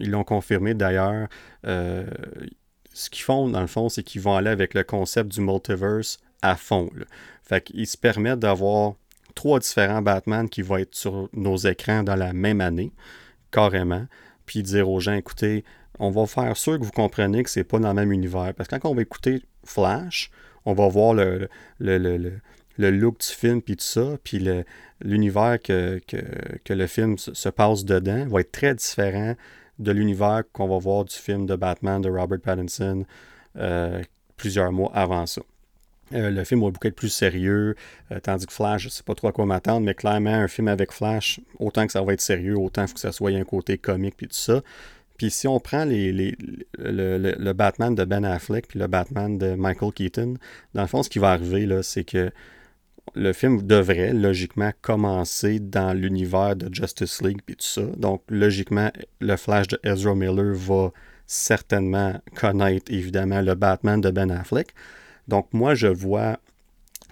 ils 0.00 0.10
l'ont 0.10 0.24
confirmé 0.24 0.74
d'ailleurs. 0.74 1.28
ce 1.64 3.08
qu'ils 3.10 3.22
font, 3.24 3.48
dans 3.48 3.60
le 3.60 3.66
fond, 3.66 3.88
c'est 3.88 4.02
qu'ils 4.02 4.20
vont 4.20 4.34
aller 4.36 4.50
avec 4.50 4.74
le 4.74 4.82
concept 4.84 5.30
du 5.32 5.40
multiverse 5.40 6.18
à 6.42 6.56
fond. 6.56 6.90
là. 6.96 7.04
Fait 7.42 7.62
qu'ils 7.62 7.86
se 7.86 7.96
permettent 7.96 8.40
d'avoir 8.40 8.94
trois 9.34 9.58
différents 9.60 10.02
Batman 10.02 10.48
qui 10.48 10.62
vont 10.62 10.76
être 10.76 10.94
sur 10.94 11.28
nos 11.32 11.56
écrans 11.56 12.02
dans 12.02 12.16
la 12.16 12.32
même 12.32 12.60
année, 12.60 12.92
carrément. 13.52 14.06
Puis 14.46 14.62
dire 14.62 14.90
aux 14.90 14.98
gens, 14.98 15.14
écoutez, 15.14 15.64
on 16.00 16.10
va 16.10 16.26
faire 16.26 16.56
sûr 16.56 16.78
que 16.78 16.84
vous 16.84 16.90
comprenez 16.90 17.44
que 17.44 17.50
c'est 17.50 17.62
pas 17.64 17.78
dans 17.78 17.88
le 17.88 17.94
même 17.94 18.12
univers. 18.12 18.52
Parce 18.56 18.68
que 18.68 18.76
quand 18.76 18.90
on 18.90 18.94
va 18.94 19.02
écouter 19.02 19.42
Flash, 19.64 20.30
on 20.64 20.72
va 20.74 20.88
voir 20.88 21.14
le, 21.14 21.48
le, 21.78 21.98
le, 21.98 22.16
le- 22.16 22.40
le 22.78 22.90
look 22.90 23.20
du 23.20 23.26
film, 23.26 23.60
puis 23.60 23.76
tout 23.76 23.84
ça, 23.84 24.16
puis 24.24 24.42
l'univers 25.02 25.58
que, 25.62 26.00
que, 26.08 26.16
que 26.64 26.72
le 26.72 26.86
film 26.86 27.18
se, 27.18 27.34
se 27.34 27.50
passe 27.50 27.84
dedans 27.84 28.26
va 28.26 28.40
être 28.40 28.50
très 28.50 28.74
différent 28.74 29.34
de 29.78 29.92
l'univers 29.92 30.42
qu'on 30.52 30.68
va 30.68 30.78
voir 30.78 31.04
du 31.04 31.14
film 31.14 31.44
de 31.44 31.54
Batman 31.54 32.00
de 32.00 32.08
Robert 32.08 32.40
Pattinson 32.40 33.04
euh, 33.58 34.02
plusieurs 34.38 34.72
mois 34.72 34.90
avant 34.94 35.26
ça. 35.26 35.42
Euh, 36.14 36.30
le 36.30 36.44
film 36.44 36.60
va 36.62 36.70
beaucoup 36.70 36.86
être 36.88 36.94
plus 36.96 37.08
sérieux, 37.08 37.74
euh, 38.10 38.20
tandis 38.20 38.46
que 38.46 38.52
Flash, 38.52 38.82
je 38.84 38.88
sais 38.88 39.02
pas 39.02 39.14
trop 39.14 39.28
à 39.28 39.32
quoi 39.32 39.46
m'attendre, 39.46 39.84
mais 39.86 39.94
clairement, 39.94 40.34
un 40.34 40.48
film 40.48 40.68
avec 40.68 40.92
Flash, 40.92 41.40
autant 41.58 41.86
que 41.86 41.92
ça 41.92 42.02
va 42.02 42.12
être 42.12 42.20
sérieux, 42.20 42.56
autant 42.58 42.82
il 42.82 42.88
faut 42.88 42.94
que 42.94 43.00
ça 43.00 43.12
soit 43.12 43.30
un 43.30 43.44
côté 43.44 43.78
comique 43.78 44.16
puis 44.16 44.28
tout 44.28 44.34
ça. 44.36 44.60
Puis 45.18 45.30
si 45.30 45.46
on 45.46 45.60
prend 45.60 45.84
les, 45.84 46.12
les- 46.12 46.36
le, 46.78 47.16
le- 47.18 47.36
le 47.38 47.52
Batman 47.52 47.94
de 47.94 48.04
Ben 48.04 48.24
Affleck 48.24 48.66
puis 48.66 48.78
le 48.78 48.88
Batman 48.88 49.38
de 49.38 49.54
Michael 49.54 49.92
Keaton, 49.92 50.34
dans 50.74 50.82
le 50.82 50.88
fond, 50.88 51.02
ce 51.02 51.08
qui 51.10 51.18
va 51.18 51.30
arriver, 51.30 51.64
là, 51.66 51.82
c'est 51.82 52.04
que 52.04 52.30
le 53.14 53.32
film 53.32 53.62
devrait 53.62 54.12
logiquement 54.12 54.72
commencer 54.80 55.58
dans 55.60 55.92
l'univers 55.92 56.56
de 56.56 56.72
Justice 56.74 57.20
League 57.22 57.40
puis 57.44 57.56
tout 57.56 57.64
ça. 57.66 57.82
Donc, 57.96 58.22
logiquement, 58.28 58.90
le 59.20 59.36
Flash 59.36 59.68
de 59.68 59.78
Ezra 59.84 60.14
Miller 60.14 60.54
va 60.54 60.92
certainement 61.26 62.14
connaître 62.36 62.92
évidemment 62.92 63.40
le 63.40 63.54
Batman 63.54 64.00
de 64.00 64.10
Ben 64.10 64.30
Affleck. 64.30 64.74
Donc, 65.28 65.48
moi, 65.52 65.74
je 65.74 65.86
vois 65.86 66.38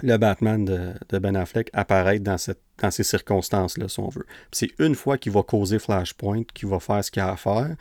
le 0.02 0.16
Batman 0.16 0.64
de, 0.64 1.18
Ben 1.18 1.36
Affleck 1.36 1.70
apparaître 1.72 2.24
dans, 2.24 2.36
dans 2.78 2.90
ces 2.90 3.02
circonstances-là, 3.04 3.88
si 3.88 4.00
on 4.00 4.08
veut. 4.08 4.26
C'est 4.52 4.70
une 4.78 4.94
fois 4.94 5.18
qu'il 5.18 5.32
va 5.32 5.42
causer 5.42 5.78
Flashpoint, 5.78 6.44
qu'il 6.54 6.68
va 6.68 6.80
faire 6.80 7.04
ce 7.04 7.10
qu'il 7.10 7.22
a 7.22 7.32
à 7.32 7.36
faire, 7.36 7.76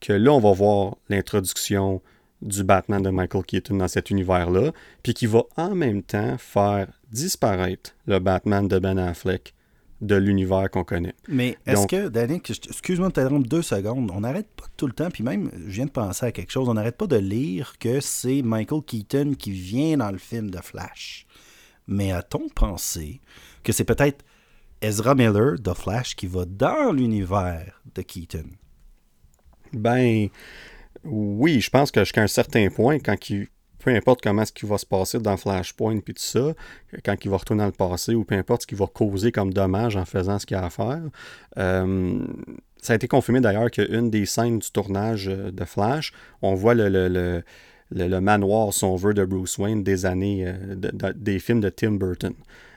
que 0.00 0.12
là, 0.12 0.32
on 0.32 0.40
va 0.40 0.52
voir 0.52 0.96
l'introduction 1.08 2.00
du 2.42 2.64
Batman 2.64 3.02
de 3.02 3.10
Michael 3.10 3.44
Keaton 3.44 3.76
dans 3.76 3.88
cet 3.88 4.10
univers-là, 4.10 4.72
puis 5.02 5.12
qui 5.12 5.26
va 5.26 5.42
en 5.56 5.74
même 5.74 6.02
temps 6.02 6.38
faire 6.38 6.88
disparaître 7.10 7.94
le 8.06 8.18
Batman 8.18 8.66
de 8.66 8.78
Ben 8.78 8.98
Affleck 8.98 9.54
de 10.00 10.16
l'univers 10.16 10.70
qu'on 10.70 10.84
connaît. 10.84 11.14
Mais 11.28 11.58
est-ce 11.66 11.86
que, 11.86 12.08
Danick, 12.08 12.48
excuse-moi 12.50 13.08
de 13.08 13.12
t'interrompre 13.12 13.48
deux 13.48 13.62
secondes, 13.62 14.10
on 14.14 14.20
n'arrête 14.20 14.48
pas 14.56 14.64
tout 14.76 14.86
le 14.86 14.92
temps, 14.92 15.10
puis 15.10 15.22
même, 15.22 15.50
je 15.66 15.72
viens 15.72 15.86
de 15.86 15.90
penser 15.90 16.26
à 16.26 16.32
quelque 16.32 16.50
chose, 16.50 16.68
on 16.68 16.74
n'arrête 16.74 16.96
pas 16.96 17.06
de 17.06 17.16
lire 17.16 17.74
que 17.78 18.00
c'est 18.00 18.42
Michael 18.42 18.82
Keaton 18.82 19.34
qui 19.38 19.50
vient 19.50 19.98
dans 19.98 20.10
le 20.10 20.18
film 20.18 20.50
de 20.50 20.58
Flash. 20.58 21.26
Mais 21.86 22.12
a-t-on 22.12 22.48
pensé 22.48 23.20
que 23.62 23.72
c'est 23.72 23.84
peut-être 23.84 24.24
Ezra 24.80 25.14
Miller 25.14 25.58
de 25.58 25.74
Flash 25.74 26.16
qui 26.16 26.26
va 26.26 26.44
dans 26.46 26.92
l'univers 26.92 27.82
de 27.94 28.02
Keaton? 28.02 28.46
Ben, 29.72 30.28
oui, 31.04 31.60
je 31.60 31.70
pense 31.70 31.90
que 31.90 32.00
jusqu'à 32.00 32.22
un 32.22 32.26
certain 32.26 32.68
point, 32.70 32.98
quand 32.98 33.30
il, 33.30 33.48
peu 33.80 33.90
importe 33.90 34.20
comment 34.22 34.44
ce 34.44 34.52
qui 34.52 34.66
va 34.66 34.78
se 34.78 34.86
passer 34.86 35.18
dans 35.18 35.36
Flashpoint 35.36 35.98
puis 36.00 36.14
tout 36.14 36.22
ça, 36.22 36.54
quand 37.04 37.16
il 37.24 37.30
va 37.30 37.38
retourner 37.38 37.62
dans 37.62 37.66
le 37.66 37.72
passé 37.72 38.14
ou 38.14 38.24
peu 38.24 38.34
importe 38.34 38.62
ce 38.62 38.66
qu'il 38.66 38.78
va 38.78 38.86
causer 38.86 39.32
comme 39.32 39.52
dommage 39.52 39.96
en 39.96 40.04
faisant 40.04 40.38
ce 40.38 40.46
qu'il 40.46 40.56
a 40.56 40.64
à 40.64 40.70
faire. 40.70 41.02
Euh, 41.58 42.20
ça 42.82 42.92
a 42.92 42.96
été 42.96 43.08
confirmé 43.08 43.40
d'ailleurs 43.40 43.70
qu'une 43.70 44.10
des 44.10 44.26
scènes 44.26 44.58
du 44.58 44.70
tournage 44.70 45.28
euh, 45.28 45.50
de 45.50 45.64
Flash, 45.64 46.12
on 46.42 46.54
voit 46.54 46.74
le, 46.74 46.88
le, 46.88 47.42
le, 47.90 48.20
manoir, 48.20 48.72
si 48.72 48.84
on 48.84 48.96
veut, 48.96 49.14
de 49.14 49.24
Bruce 49.24 49.58
Wayne 49.58 49.82
des 49.82 50.06
années, 50.06 50.44
euh, 50.46 51.12
des 51.14 51.38
films 51.38 51.60
de 51.60 51.68
Tim 51.68 51.92
Burton. 51.92 52.34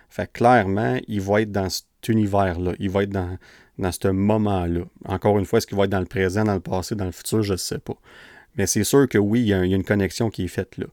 Fait 0.09 0.31
clairement, 0.31 0.97
il 1.07 1.21
va 1.21 1.41
être 1.41 1.51
dans 1.51 1.69
cet 1.69 1.85
univers-là. 2.07 2.73
Il 2.79 2.89
va 2.89 3.03
être 3.03 3.09
dans, 3.09 3.37
dans 3.79 3.91
ce 3.91 4.07
moment-là. 4.09 4.81
Encore 5.05 5.39
une 5.39 5.45
fois, 5.45 5.57
est-ce 5.57 5.67
qu'il 5.67 5.77
va 5.77 5.85
être 5.85 5.89
dans 5.89 5.99
le 5.99 6.05
présent, 6.05 6.43
dans 6.43 6.53
le 6.53 6.59
passé, 6.59 6.95
dans 6.95 7.05
le 7.05 7.11
futur, 7.11 7.41
je 7.41 7.53
ne 7.53 7.57
sais 7.57 7.79
pas. 7.79 7.95
Mais 8.57 8.67
c'est 8.67 8.83
sûr 8.83 9.07
que 9.07 9.17
oui, 9.17 9.41
il 9.41 9.47
y, 9.47 9.53
a, 9.53 9.63
une 9.63 9.83
connexion 9.83 10.29
qui 10.29 10.45
est 10.45 10.49
faite 10.49 10.77
là. 10.77 10.85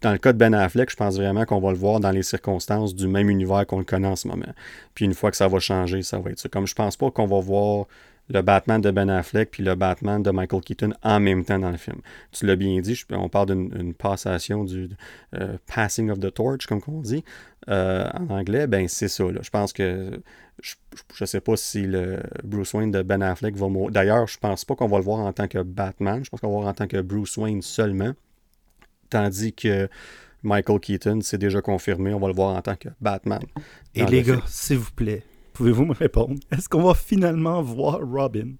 Dans 0.00 0.12
le 0.12 0.18
cas 0.18 0.32
de 0.32 0.38
Ben 0.38 0.54
Affleck, 0.54 0.90
je 0.90 0.96
pense 0.96 1.16
vraiment 1.16 1.44
qu'on 1.44 1.58
va 1.58 1.72
le 1.72 1.76
voir 1.76 1.98
dans 1.98 2.12
les 2.12 2.22
circonstances 2.22 2.94
du 2.94 3.08
même 3.08 3.28
univers 3.28 3.66
qu'on 3.66 3.78
le 3.78 3.84
connaît 3.84 4.06
en 4.06 4.14
ce 4.14 4.28
moment. 4.28 4.46
Puis 4.94 5.04
une 5.04 5.14
fois 5.14 5.32
que 5.32 5.36
ça 5.36 5.48
va 5.48 5.58
changer, 5.58 6.02
ça 6.02 6.20
va 6.20 6.30
être 6.30 6.38
ça. 6.38 6.48
Comme 6.48 6.68
je 6.68 6.74
pense 6.74 6.96
pas 6.96 7.10
qu'on 7.10 7.26
va 7.26 7.40
voir 7.40 7.86
le 8.28 8.42
Batman 8.42 8.80
de 8.80 8.90
Ben 8.90 9.08
Affleck 9.08 9.50
puis 9.50 9.62
le 9.62 9.74
Batman 9.74 10.22
de 10.22 10.30
Michael 10.30 10.60
Keaton 10.60 10.92
en 11.02 11.20
même 11.20 11.44
temps 11.44 11.58
dans 11.58 11.70
le 11.70 11.76
film. 11.76 12.00
Tu 12.32 12.46
l'as 12.46 12.56
bien 12.56 12.80
dit, 12.80 13.00
on 13.10 13.28
parle 13.28 13.48
d'une 13.48 13.94
passation 13.94 14.64
du 14.64 14.90
euh, 15.34 15.56
passing 15.66 16.10
of 16.10 16.20
the 16.20 16.32
torch, 16.32 16.66
comme 16.66 16.80
on 16.88 17.00
dit 17.00 17.24
euh, 17.68 18.08
en 18.14 18.28
anglais. 18.30 18.66
Ben 18.66 18.88
c'est 18.88 19.08
ça. 19.08 19.24
Je 19.40 19.50
pense 19.50 19.72
que 19.72 20.20
je 20.62 20.74
ne 21.20 21.26
sais 21.26 21.40
pas 21.40 21.56
si 21.56 21.82
le 21.82 22.20
Bruce 22.44 22.74
Wayne 22.74 22.90
de 22.90 23.02
Ben 23.02 23.22
Affleck 23.22 23.56
va 23.56 23.68
mourir. 23.68 23.92
D'ailleurs, 23.92 24.26
je 24.26 24.38
pense 24.38 24.64
pas 24.64 24.74
qu'on 24.74 24.88
va 24.88 24.98
le 24.98 25.04
voir 25.04 25.20
en 25.20 25.32
tant 25.32 25.48
que 25.48 25.62
Batman. 25.62 26.24
Je 26.24 26.30
pense 26.30 26.40
qu'on 26.40 26.48
va 26.48 26.54
le 26.54 26.60
voir 26.60 26.70
en 26.70 26.74
tant 26.74 26.86
que 26.86 27.00
Bruce 27.00 27.36
Wayne 27.36 27.62
seulement. 27.62 28.12
Tandis 29.10 29.54
que 29.54 29.88
Michael 30.42 30.80
Keaton, 30.80 31.20
c'est 31.22 31.38
déjà 31.38 31.60
confirmé, 31.60 32.12
on 32.12 32.20
va 32.20 32.28
le 32.28 32.34
voir 32.34 32.56
en 32.56 32.62
tant 32.62 32.76
que 32.76 32.88
Batman. 33.00 33.40
Et 33.94 34.04
les 34.04 34.22
gars, 34.22 34.42
s'il 34.46 34.78
vous 34.78 34.92
plaît, 34.92 35.22
Pouvez-vous 35.58 35.86
me 35.86 35.92
répondre? 35.92 36.38
Est-ce 36.52 36.68
qu'on 36.68 36.84
va 36.84 36.94
finalement 36.94 37.60
voir 37.62 37.98
Robin? 38.00 38.52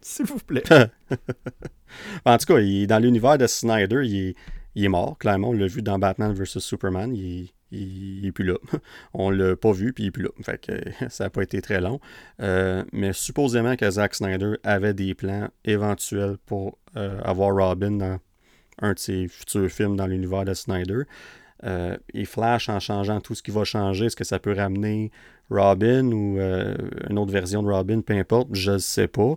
S'il 0.00 0.26
vous 0.26 0.38
plaît. 0.38 0.62
en 2.24 2.38
tout 2.38 2.46
cas, 2.46 2.60
il, 2.60 2.86
dans 2.86 3.00
l'univers 3.00 3.38
de 3.38 3.48
Snyder, 3.48 4.02
il 4.04 4.36
est, 4.76 4.88
mort. 4.88 5.18
Clairement, 5.18 5.48
on 5.48 5.52
l'a 5.52 5.66
vu 5.66 5.82
dans 5.82 5.98
Batman 5.98 6.32
vs 6.32 6.60
Superman. 6.60 7.12
Il, 7.12 7.50
il, 7.72 8.24
est 8.24 8.30
plus 8.30 8.44
là. 8.44 8.54
On 9.14 9.30
l'a 9.30 9.56
pas 9.56 9.72
vu, 9.72 9.92
puis 9.92 10.04
il 10.04 10.06
est 10.06 10.10
plus 10.12 10.22
là. 10.22 10.28
Fait 10.44 10.64
que 10.64 10.72
ça 11.08 11.24
n'a 11.24 11.30
pas 11.30 11.42
été 11.42 11.60
très 11.60 11.80
long. 11.80 11.98
Euh, 12.40 12.84
mais 12.92 13.12
supposément 13.12 13.74
que 13.74 13.90
Zack 13.90 14.14
Snyder 14.14 14.58
avait 14.62 14.94
des 14.94 15.16
plans 15.16 15.48
éventuels 15.64 16.36
pour 16.46 16.78
euh, 16.96 17.20
avoir 17.24 17.52
Robin 17.52 17.90
dans 17.90 18.20
un 18.80 18.92
de 18.92 18.98
ses 19.00 19.26
futurs 19.26 19.70
films 19.70 19.96
dans 19.96 20.06
l'univers 20.06 20.44
de 20.44 20.54
Snyder. 20.54 21.02
Euh, 21.64 21.96
et 22.14 22.24
Flash, 22.24 22.68
en 22.68 22.78
changeant 22.78 23.20
tout 23.20 23.34
ce 23.34 23.42
qui 23.42 23.50
va 23.50 23.64
changer, 23.64 24.06
est-ce 24.06 24.14
que 24.14 24.22
ça 24.22 24.38
peut 24.38 24.52
ramener 24.52 25.10
Robin 25.50 26.12
ou 26.12 26.38
euh, 26.38 26.74
une 27.08 27.18
autre 27.18 27.32
version 27.32 27.62
de 27.62 27.70
Robin, 27.70 28.00
peu 28.00 28.14
importe, 28.14 28.48
je 28.52 28.72
ne 28.72 28.78
sais 28.78 29.08
pas. 29.08 29.34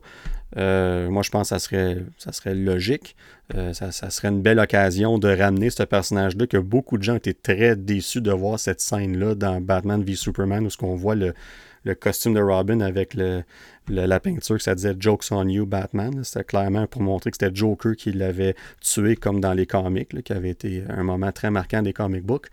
Euh, 0.57 1.09
moi, 1.09 1.23
je 1.23 1.29
pense 1.29 1.49
que 1.49 1.55
ça 1.55 1.59
serait, 1.59 1.97
ça 2.17 2.53
logique. 2.53 3.15
Euh, 3.55 3.73
ça, 3.73 3.91
serait 3.91 4.29
une 4.29 4.41
belle 4.41 4.59
occasion 4.59 5.17
de 5.17 5.29
ramener 5.29 5.69
ce 5.69 5.83
personnage-là 5.83 6.47
que 6.47 6.57
beaucoup 6.57 6.97
de 6.97 7.03
gens 7.03 7.15
étaient 7.15 7.33
très 7.33 7.75
déçus 7.75 8.21
de 8.21 8.31
voir 8.31 8.59
cette 8.59 8.81
scène-là 8.81 9.35
dans 9.35 9.61
Batman 9.61 10.03
v 10.03 10.15
Superman 10.15 10.65
où 10.65 10.69
ce 10.69 10.77
qu'on 10.77 10.95
voit 10.95 11.15
le, 11.15 11.33
le 11.83 11.95
costume 11.95 12.33
de 12.33 12.41
Robin 12.41 12.81
avec 12.81 13.13
le, 13.13 13.43
la 13.87 14.19
peinture 14.19 14.57
que 14.57 14.63
ça 14.63 14.75
disait 14.75 14.95
Jokes 14.97 15.25
on 15.31 15.47
You 15.47 15.65
Batman. 15.65 16.23
C'était 16.23 16.43
clairement 16.43 16.87
pour 16.87 17.01
montrer 17.01 17.31
que 17.31 17.37
c'était 17.39 17.53
Joker 17.53 17.95
qui 17.95 18.11
l'avait 18.11 18.55
tué 18.79 19.15
comme 19.15 19.41
dans 19.41 19.53
les 19.53 19.65
comics, 19.65 20.23
qui 20.23 20.33
avait 20.33 20.49
été 20.49 20.83
un 20.89 21.03
moment 21.03 21.31
très 21.31 21.51
marquant 21.51 21.81
des 21.81 21.93
comic 21.93 22.23
books. 22.23 22.47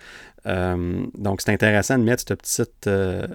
Euh, 0.46 1.04
donc 1.16 1.40
c'est 1.42 1.52
intéressant 1.52 1.98
de 1.98 2.04
mettre 2.04 2.22
ce 2.22 2.34
petit, 2.34 2.62
euh, 2.86 3.26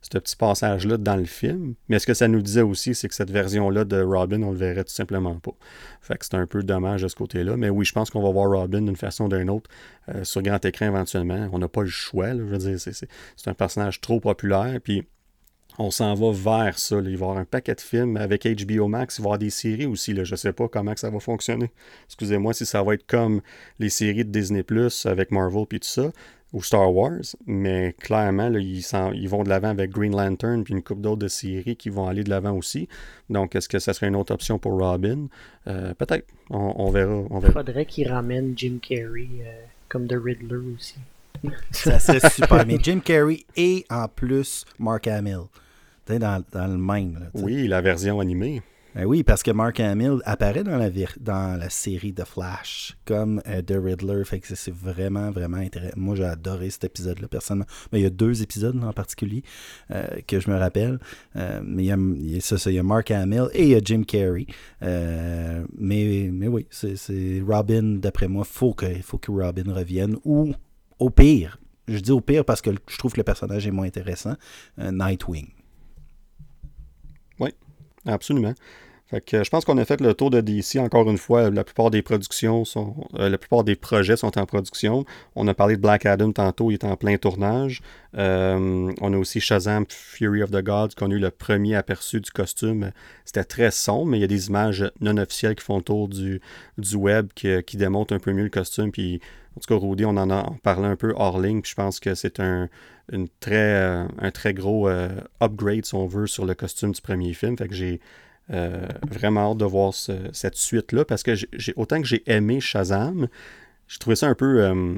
ce 0.00 0.18
petit 0.18 0.36
passage-là 0.36 0.96
dans 0.96 1.16
le 1.16 1.24
film. 1.24 1.74
Mais 1.88 1.98
ce 1.98 2.06
que 2.06 2.14
ça 2.14 2.28
nous 2.28 2.40
disait 2.40 2.62
aussi, 2.62 2.94
c'est 2.94 3.08
que 3.08 3.14
cette 3.14 3.30
version-là 3.30 3.84
de 3.84 4.00
Robin, 4.00 4.42
on 4.42 4.52
le 4.52 4.58
verrait 4.58 4.84
tout 4.84 4.92
simplement 4.92 5.38
pas. 5.38 5.52
Fait 6.00 6.16
que 6.16 6.24
c'est 6.24 6.34
un 6.34 6.46
peu 6.46 6.62
dommage 6.62 7.02
de 7.02 7.08
ce 7.08 7.14
côté-là. 7.14 7.56
Mais 7.56 7.68
oui, 7.68 7.84
je 7.84 7.92
pense 7.92 8.10
qu'on 8.10 8.22
va 8.22 8.30
voir 8.30 8.50
Robin 8.50 8.82
d'une 8.82 8.96
façon 8.96 9.26
ou 9.26 9.28
d'une 9.28 9.50
autre 9.50 9.70
euh, 10.08 10.24
sur 10.24 10.42
grand 10.42 10.64
écran 10.64 10.86
éventuellement. 10.86 11.48
On 11.52 11.58
n'a 11.58 11.68
pas 11.68 11.82
le 11.82 11.88
choix. 11.88 12.30
je 12.30 12.42
veux 12.42 12.58
dire, 12.58 12.80
c'est 12.80 13.48
un 13.48 13.54
personnage 13.54 14.00
trop 14.00 14.20
populaire. 14.20 14.78
Puis 14.82 15.06
on 15.78 15.90
s'en 15.90 16.14
va 16.14 16.32
vers 16.32 16.78
ça. 16.78 16.96
Il 16.96 17.02
va 17.02 17.10
y 17.10 17.14
avoir 17.14 17.36
un 17.36 17.44
paquet 17.44 17.74
de 17.74 17.80
films 17.80 18.16
avec 18.16 18.46
HBO 18.46 18.88
Max. 18.88 19.18
Il 19.18 19.22
va 19.22 19.24
y 19.24 19.26
avoir 19.28 19.38
des 19.38 19.50
séries 19.50 19.86
aussi. 19.86 20.12
Là. 20.12 20.24
Je 20.24 20.32
ne 20.32 20.36
sais 20.36 20.52
pas 20.52 20.68
comment 20.68 20.92
que 20.94 21.00
ça 21.00 21.10
va 21.10 21.20
fonctionner. 21.20 21.70
Excusez-moi 22.06 22.52
si 22.52 22.66
ça 22.66 22.82
va 22.82 22.94
être 22.94 23.06
comme 23.06 23.40
les 23.78 23.88
séries 23.88 24.24
de 24.24 24.30
Disney 24.30 24.62
Plus 24.62 25.06
avec 25.06 25.30
Marvel 25.30 25.64
et 25.72 25.78
tout 25.78 25.88
ça, 25.88 26.12
ou 26.52 26.62
Star 26.62 26.92
Wars. 26.92 27.22
Mais 27.46 27.94
clairement, 27.98 28.50
ils, 28.52 28.84
ils, 29.14 29.28
vont 29.28 29.42
de 29.44 29.48
l'avant 29.48 29.68
avec 29.68 29.90
Green 29.90 30.14
Lantern 30.14 30.62
puis 30.64 30.74
une 30.74 30.82
couple 30.82 31.00
d'autres 31.00 31.22
de 31.22 31.28
séries 31.28 31.76
qui 31.76 31.88
vont 31.88 32.06
aller 32.06 32.24
de 32.24 32.30
l'avant 32.30 32.52
aussi. 32.52 32.88
Donc, 33.30 33.56
est-ce 33.56 33.68
que 33.68 33.78
ça 33.78 33.94
serait 33.94 34.08
une 34.08 34.16
autre 34.16 34.34
option 34.34 34.58
pour 34.58 34.78
Robin? 34.78 35.28
Euh, 35.66 35.94
Peut-être. 35.94 36.26
On, 36.50 36.90
verra, 36.90 37.22
Il 37.42 37.50
faudrait 37.50 37.86
qu'il 37.86 38.10
ramène 38.10 38.52
Jim 38.56 38.78
Carrey 38.82 39.28
euh, 39.40 39.62
comme 39.88 40.06
The 40.06 40.16
Riddler 40.22 40.74
aussi. 40.74 40.96
ça 41.70 41.98
serait 41.98 42.28
super. 42.28 42.64
Mais 42.66 42.76
Jim 42.82 43.00
Carrey 43.02 43.44
et 43.56 43.86
en 43.88 44.06
plus 44.06 44.66
Mark 44.78 45.06
Hamill 45.06 45.46
dans, 46.08 46.44
dans 46.52 46.66
le 46.66 46.78
même. 46.78 47.30
oui, 47.34 47.66
la 47.68 47.80
version 47.80 48.20
animée. 48.20 48.62
Ben 48.94 49.06
oui, 49.06 49.22
parce 49.22 49.42
que 49.42 49.50
Mark 49.50 49.80
Hamill 49.80 50.18
apparaît 50.26 50.64
dans 50.64 50.76
la, 50.76 50.90
dans 51.18 51.58
la 51.58 51.70
série 51.70 52.12
de 52.12 52.24
Flash 52.24 52.94
comme 53.06 53.40
euh, 53.46 53.62
The 53.62 53.74
Riddler. 53.82 54.22
Fait 54.24 54.38
que 54.38 54.54
c'est 54.54 54.74
vraiment, 54.74 55.30
vraiment 55.30 55.56
intéressant. 55.56 55.94
Moi, 55.96 56.14
j'ai 56.14 56.24
adoré 56.24 56.68
cet 56.68 56.84
épisode-là, 56.84 57.26
personnellement. 57.26 57.64
Mais 57.90 58.00
il 58.00 58.02
y 58.02 58.06
a 58.06 58.10
deux 58.10 58.42
épisodes 58.42 58.78
en 58.84 58.92
particulier 58.92 59.44
euh, 59.90 60.04
que 60.26 60.40
je 60.40 60.50
me 60.50 60.58
rappelle. 60.58 60.98
Euh, 61.36 61.62
mais 61.64 61.84
il 61.84 62.34
y, 62.34 62.36
a, 62.36 62.40
ça, 62.42 62.70
il 62.70 62.74
y 62.74 62.78
a 62.78 62.82
Mark 62.82 63.10
Hamill 63.10 63.46
et 63.54 63.62
il 63.62 63.68
y 63.70 63.74
a 63.74 63.80
Jim 63.82 64.02
Carrey. 64.02 64.46
mais, 64.82 66.28
mais 66.30 66.48
oui, 66.48 66.66
c'est 66.70 67.42
Robin, 67.46 67.82
d'après 67.98 68.28
moi, 68.28 68.44
faut 68.44 68.76
il 68.82 69.02
faut 69.02 69.18
que 69.18 69.30
Robin 69.30 69.72
revienne. 69.72 70.18
Ou 70.26 70.52
au 70.98 71.08
pire, 71.08 71.58
je 71.88 71.98
dis 71.98 72.12
au 72.12 72.20
pire 72.20 72.44
parce 72.44 72.60
que 72.60 72.70
je 72.88 72.98
trouve 72.98 73.12
que 73.12 73.20
le 73.20 73.24
personnage 73.24 73.66
est 73.66 73.70
moins 73.70 73.86
intéressant, 73.86 74.34
Nightwing. 74.76 75.48
Absolument. 78.06 78.54
Fait 79.12 79.20
que, 79.20 79.44
je 79.44 79.50
pense 79.50 79.66
qu'on 79.66 79.76
a 79.76 79.84
fait 79.84 80.00
le 80.00 80.14
tour 80.14 80.30
de 80.30 80.40
DC. 80.40 80.76
Encore 80.78 81.10
une 81.10 81.18
fois, 81.18 81.50
la 81.50 81.64
plupart 81.64 81.90
des 81.90 82.00
productions 82.00 82.64
sont. 82.64 82.94
Euh, 83.18 83.28
la 83.28 83.36
plupart 83.36 83.62
des 83.62 83.76
projets 83.76 84.16
sont 84.16 84.38
en 84.38 84.46
production. 84.46 85.04
On 85.36 85.46
a 85.48 85.52
parlé 85.52 85.76
de 85.76 85.82
Black 85.82 86.06
Adam 86.06 86.32
tantôt, 86.32 86.70
il 86.70 86.74
est 86.74 86.84
en 86.84 86.96
plein 86.96 87.18
tournage. 87.18 87.82
Euh, 88.16 88.90
on 89.02 89.12
a 89.12 89.18
aussi 89.18 89.38
Shazam 89.38 89.84
Fury 89.86 90.42
of 90.42 90.50
the 90.50 90.62
Gods, 90.62 90.94
qu'on 90.96 91.10
a 91.10 91.14
eu 91.14 91.18
le 91.18 91.30
premier 91.30 91.74
aperçu 91.74 92.22
du 92.22 92.30
costume. 92.30 92.90
C'était 93.26 93.44
très 93.44 93.70
sombre, 93.70 94.06
mais 94.06 94.16
il 94.16 94.22
y 94.22 94.24
a 94.24 94.28
des 94.28 94.46
images 94.46 94.90
non 95.02 95.18
officielles 95.18 95.56
qui 95.56 95.64
font 95.64 95.76
le 95.76 95.82
tour 95.82 96.08
du, 96.08 96.40
du 96.78 96.96
web 96.96 97.28
qui, 97.34 97.62
qui, 97.64 97.76
démontrent 97.76 98.14
un 98.14 98.18
peu 98.18 98.32
mieux 98.32 98.44
le 98.44 98.48
costume. 98.48 98.92
Puis, 98.92 99.20
en 99.58 99.60
tout 99.60 99.78
cas, 99.78 99.86
Rudy, 99.86 100.06
on 100.06 100.16
en 100.16 100.30
a 100.30 100.54
parlé 100.62 100.86
un 100.86 100.96
peu 100.96 101.12
hors 101.16 101.38
ligne. 101.38 101.60
Je 101.66 101.74
pense 101.74 102.00
que 102.00 102.14
c'est 102.14 102.40
un, 102.40 102.70
une 103.10 103.28
très, 103.40 103.54
euh, 103.54 104.04
un 104.18 104.30
très 104.30 104.54
gros 104.54 104.88
upgrade, 105.40 105.84
si 105.84 105.94
on 105.94 106.06
veut, 106.06 106.26
sur 106.26 106.44
le 106.44 106.54
costume 106.54 106.92
du 106.92 107.00
premier 107.00 107.32
film. 107.32 107.56
Fait 107.56 107.68
que 107.68 107.74
j'ai 107.74 108.00
euh, 108.50 108.86
vraiment 109.08 109.52
hâte 109.52 109.58
de 109.58 109.64
voir 109.64 109.94
cette 109.94 110.56
suite-là 110.56 111.04
parce 111.04 111.22
que 111.22 111.34
j'ai 111.34 111.72
autant 111.76 112.00
que 112.00 112.06
j'ai 112.06 112.22
aimé 112.30 112.60
Shazam, 112.60 113.28
j'ai 113.92 113.98
trouvé 113.98 114.16
ça 114.16 114.26
un 114.26 114.34
peu. 114.34 114.62
Euh, 114.62 114.94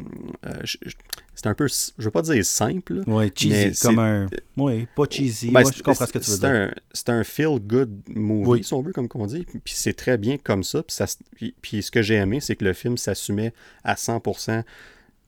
euh, 0.47 0.53
c'est 1.35 1.47
un 1.49 1.55
peu. 1.55 1.67
Je 1.67 2.05
veux 2.05 2.13
pas 2.13 2.23
dire 2.23 2.45
simple. 2.45 3.03
Oui, 3.09 3.31
cheesy. 3.35 3.81
Comme 3.83 3.99
un. 3.99 4.29
Oui, 4.57 4.87
pas 4.95 5.05
cheesy. 5.11 5.51
Ben, 5.51 5.65
je 5.65 5.83
comprends 5.83 6.07
ce 6.07 6.13
que 6.13 6.19
tu 6.19 6.31
veux 6.31 6.39
dire. 6.39 6.75
C'est 6.93 7.09
un, 7.09 7.25
feel-good 7.25 7.91
movie, 8.09 8.63
si 8.63 8.73
on 8.73 8.83
veut, 8.83 8.93
comme 8.93 9.09
on 9.15 9.27
dit. 9.27 9.45
Puis 9.65 9.75
c'est 9.77 9.95
très 9.95 10.17
bien 10.17 10.39
comme 10.39 10.63
ça. 10.63 10.83
Puis, 10.83 10.95
ça, 10.95 11.07
puis 11.61 11.83
ce 11.83 11.91
que 11.91 12.03
j'ai 12.03 12.15
aimé, 12.15 12.39
c'est 12.41 12.55
que 12.55 12.65
le 12.65 12.73
film 12.73 12.97
s'assumait 12.97 13.53
à 13.83 13.95
100% 13.95 14.63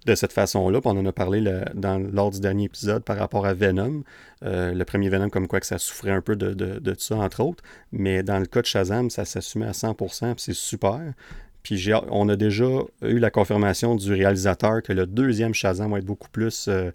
de 0.07 0.15
cette 0.15 0.33
façon-là. 0.33 0.81
On 0.85 0.97
en 0.97 1.05
a 1.05 1.13
parlé 1.13 1.43
dans, 1.75 1.99
lors 1.99 2.31
du 2.31 2.41
dernier 2.41 2.65
épisode 2.65 3.05
par 3.05 3.19
rapport 3.19 3.45
à 3.45 3.53
Venom. 3.53 4.05
Euh, 4.45 4.73
le 4.73 4.85
premier 4.85 5.09
Venom, 5.09 5.29
comme 5.29 5.49
quoi 5.49 5.61
que 5.61 5.67
ça 5.67 5.79
souffrait 5.79 6.13
un 6.13 6.23
peu 6.23 6.37
de, 6.37 6.95
ça, 6.99 7.17
entre 7.17 7.43
autres. 7.43 7.63
Mais 7.93 8.23
dans 8.23 8.39
le 8.39 8.47
cas 8.47 8.63
de 8.63 8.67
Shazam, 8.67 9.11
ça 9.11 9.25
s'assumait 9.25 9.67
à 9.67 9.73
100%, 9.73 10.35
c'est 10.39 10.55
super. 10.55 11.01
puis 11.63 11.91
on 12.11 12.29
a 12.29 12.37
déjà 12.37 12.65
eu 13.03 13.19
la 13.19 13.31
confirmation 13.31 13.97
du 13.97 14.13
réalisateur 14.13 14.83
que 14.83 14.93
le 14.93 15.07
deuxième 15.07 15.53
Shazam 15.53 15.91
va 15.91 15.99
être 15.99 16.05
beaucoup 16.05 16.31
plus. 16.31 16.69
Euh, 16.69 16.91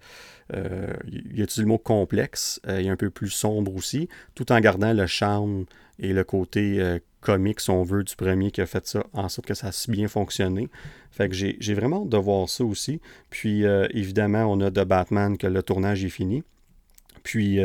euh, 0.54 0.88
il 1.08 1.42
a 1.42 1.46
le 1.58 1.66
mot 1.66 1.78
complexe, 1.78 2.60
il 2.68 2.86
est 2.86 2.90
un 2.90 2.98
peu 2.98 3.10
plus 3.10 3.30
sombre 3.30 3.76
aussi, 3.76 4.10
tout 4.36 4.52
en 4.52 4.60
gardant 4.60 4.94
le 4.94 5.06
charme 5.06 5.66
et 6.00 6.14
le 6.14 6.24
côté 6.24 7.00
comique, 7.22 7.60
si 7.60 7.70
on 7.70 7.84
veut, 7.84 8.04
du 8.04 8.16
premier 8.16 8.52
qui 8.52 8.62
a 8.62 8.66
fait 8.66 8.86
ça 8.88 9.04
en 9.14 9.30
sorte 9.30 9.48
que 9.48 9.54
ça 9.54 9.68
a 9.68 9.72
si 9.72 9.92
bien 9.92 10.08
fonctionné. 10.08 10.70
Fait 11.12 11.30
que 11.30 11.36
j'ai 11.36 11.74
vraiment 11.74 12.04
hâte 12.04 12.10
de 12.10 12.18
voir 12.18 12.50
ça 12.50 12.64
aussi. 12.64 13.00
Puis 13.30 13.64
évidemment, 13.94 14.46
on 14.46 14.60
a 14.62 14.72
The 14.72 14.86
Batman 14.86 15.38
que 15.38 15.48
le 15.48 15.62
tournage 15.62 16.04
est 16.04 16.10
fini. 16.10 16.44
Puis 17.24 17.60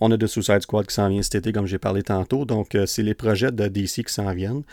on 0.00 0.10
a 0.10 0.18
The 0.18 0.26
Suicide 0.26 0.62
Squad 0.62 0.86
qui 0.86 0.94
s'en 0.94 1.08
vient 1.08 1.22
cet 1.22 1.34
été, 1.36 1.52
comme 1.52 1.66
j'ai 1.66 1.78
parlé 1.78 2.02
tantôt. 2.02 2.44
Donc, 2.44 2.76
c'est 2.86 3.02
les 3.02 3.14
projets 3.14 3.52
de 3.52 3.68
DC 3.68 4.04
qui 4.04 4.12
s'en 4.12 4.32
viennent. 4.32 4.64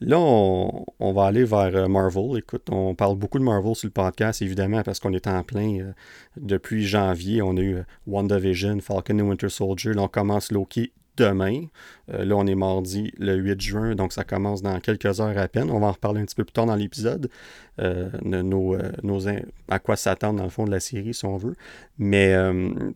Là, 0.00 0.18
on, 0.18 1.12
va 1.12 1.24
aller 1.24 1.44
vers 1.44 1.74
euh, 1.74 1.88
Marvel. 1.88 2.36
Écoute, 2.36 2.68
on 2.70 2.94
parle 2.94 3.16
beaucoup 3.16 3.38
de 3.38 3.44
Marvel 3.44 3.74
sur 3.74 3.86
le 3.86 3.92
podcast, 3.92 4.42
évidemment, 4.42 4.82
parce 4.82 5.00
qu'on 5.00 5.14
est 5.14 5.26
en 5.26 5.42
plein. 5.42 5.80
Euh, 5.80 5.92
depuis 6.36 6.84
janvier, 6.86 7.40
on 7.40 7.56
a 7.56 7.60
eu 7.60 7.76
euh, 7.76 7.82
WandaVision, 8.06 8.78
Falcon 8.80 9.18
et 9.18 9.22
Winter 9.22 9.48
Soldier. 9.48 9.94
Là, 9.94 10.02
on 10.02 10.08
commence 10.08 10.52
Loki 10.52 10.92
demain. 11.16 11.64
là, 12.08 12.36
on 12.36 12.46
est 12.46 12.54
mardi 12.54 13.12
le 13.18 13.34
8 13.34 13.60
juin, 13.60 13.94
donc 13.94 14.12
ça 14.12 14.24
commence 14.24 14.62
dans 14.62 14.78
quelques 14.80 15.20
heures 15.20 15.36
à 15.36 15.48
peine. 15.48 15.70
On 15.70 15.80
va 15.80 15.88
en 15.88 15.92
reparler 15.92 16.20
un 16.20 16.24
petit 16.24 16.34
peu 16.34 16.44
plus 16.44 16.52
tard 16.52 16.66
dans 16.66 16.76
l'épisode, 16.76 17.28
nos, 18.22 18.76
nos, 19.02 19.28
à 19.68 19.78
quoi 19.78 19.96
s'attendre 19.96 20.38
dans 20.38 20.44
le 20.44 20.50
fond 20.50 20.64
de 20.64 20.70
la 20.70 20.80
série, 20.80 21.14
si 21.14 21.24
on 21.24 21.36
veut. 21.36 21.54
Mais, 21.98 22.36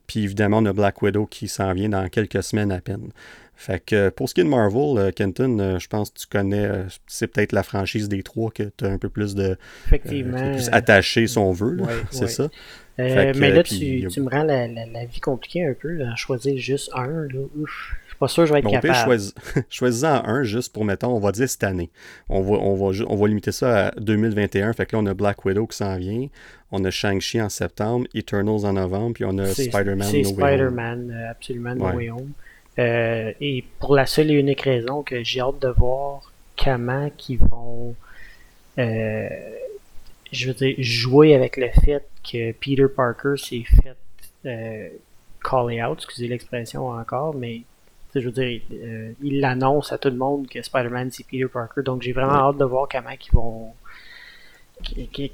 puis 0.07 0.25
évidemment, 0.25 0.59
on 0.59 0.67
a 0.67 0.73
Black 0.73 1.03
Widow 1.03 1.27
qui 1.27 1.49
s'en 1.49 1.73
vient 1.73 1.89
dans 1.89 2.09
quelques 2.09 2.43
semaines 2.43 2.73
à 2.73 2.81
peine. 2.81 3.11
Fait 3.61 3.79
que 3.79 4.09
pour 4.09 4.27
ce 4.27 4.33
qui 4.33 4.41
est 4.41 4.45
de 4.45 4.49
Marvel, 4.49 4.97
euh, 4.97 5.11
Kenton, 5.11 5.59
euh, 5.59 5.79
je 5.79 5.87
pense 5.87 6.09
que 6.09 6.21
tu 6.21 6.27
connais, 6.27 6.65
euh, 6.65 6.85
c'est 7.07 7.27
peut-être 7.27 7.53
la 7.53 7.63
franchise 7.63 8.09
des 8.09 8.23
trois 8.23 8.51
que 8.51 8.63
tu 8.75 8.87
as 8.87 8.89
un 8.89 8.97
peu 8.97 9.11
plus 9.11 9.35
de. 9.35 9.59
Effectivement. 9.85 10.55
plus 10.55 10.71
attaché, 10.73 11.27
si 11.27 11.37
on 11.37 11.53
veut. 11.53 11.77
c'est 12.11 12.29
ça. 12.29 12.49
mais 12.97 13.35
là, 13.35 13.63
tu, 13.63 13.77
me 13.77 14.31
rends 14.31 14.45
la, 14.45 15.05
vie 15.05 15.21
compliquée 15.21 15.67
un 15.67 15.75
peu, 15.75 16.03
à 16.07 16.17
choisir 16.17 16.57
juste 16.57 16.91
un. 16.95 17.07
Là. 17.07 17.41
Ouf. 17.59 17.93
Pas 18.21 18.29
sûr 18.29 18.45
que 18.45 18.49
je 18.49 18.53
vais 18.53 18.61
être 18.61 18.71
capable. 18.71 18.95
Choisis, 18.95 19.35
choisis-en 19.71 20.23
un 20.27 20.43
juste 20.45 20.73
pour, 20.73 20.85
mettons, 20.85 21.09
on 21.09 21.19
va 21.19 21.33
dire 21.33 21.49
cette 21.49 21.65
année. 21.65 21.91
On 22.29 22.43
va, 22.43 22.59
on 22.59 22.75
va, 22.75 23.05
on 23.09 23.17
va 23.17 23.29
limiter 23.29 23.51
ça 23.51 23.89
à 23.89 23.91
2021. 23.93 24.73
Fait 24.75 24.87
que 24.87 24.95
là, 24.95 25.03
on 25.03 25.07
a 25.07 25.15
Black 25.15 25.45
Widow 25.45 25.67
qui 25.67 25.77
s'en 25.77 25.97
vient. 25.97 26.29
On 26.71 26.85
a 26.85 26.91
Shang-Chi 26.91 27.41
en 27.41 27.49
septembre, 27.49 28.07
Eternals 28.15 28.65
en 28.65 28.75
novembre, 28.75 29.15
puis 29.15 29.25
on 29.25 29.37
a 29.39 29.47
Spider-Man 29.47 30.09
C'est 30.09 30.23
Spider-Man, 30.23 31.29
absolument, 31.31 31.75
No 31.75 31.97
Way 31.97 32.11
Home. 32.11 32.31
Euh, 32.79 33.33
et 33.41 33.65
pour 33.81 33.97
la 33.97 34.07
seule 34.07 34.31
et 34.31 34.35
unique 34.35 34.61
raison 34.61 35.03
que 35.03 35.25
j'ai 35.25 35.41
hâte 35.41 35.61
de 35.61 35.69
voir 35.69 36.31
comment 36.57 37.11
qu'ils 37.17 37.39
vont 37.39 37.97
euh, 38.79 39.29
je 40.33 40.47
veux 40.47 40.55
dire, 40.55 40.75
jouer 40.79 41.35
avec 41.35 41.57
le 41.57 41.69
fait 41.85 42.07
que 42.31 42.53
Peter 42.53 42.87
Parker 42.95 43.35
s'est 43.37 43.65
fait 43.65 43.97
euh, 44.47 44.89
call 45.43 45.83
out, 45.85 45.99
excusez 45.99 46.29
l'expression 46.29 46.89
encore, 46.89 47.35
mais 47.35 47.63
je 48.15 48.21
veux 48.21 48.33
dire, 48.33 48.61
euh, 48.73 49.13
il 49.23 49.41
l'annonce 49.41 49.93
à 49.93 49.99
tout 49.99 50.09
le 50.09 50.17
monde 50.17 50.49
que 50.49 50.61
Spider-Man 50.63 51.11
c'est 51.13 51.25
Peter 51.27 51.47
Parker, 51.47 51.83
donc 51.83 52.03
j'ai 52.03 52.13
vraiment 52.13 52.49
hâte 52.49 52.59
de 52.59 52.65
voir 52.65 52.89
comment 52.91 53.11
ils 53.11 53.33
vont 53.33 53.73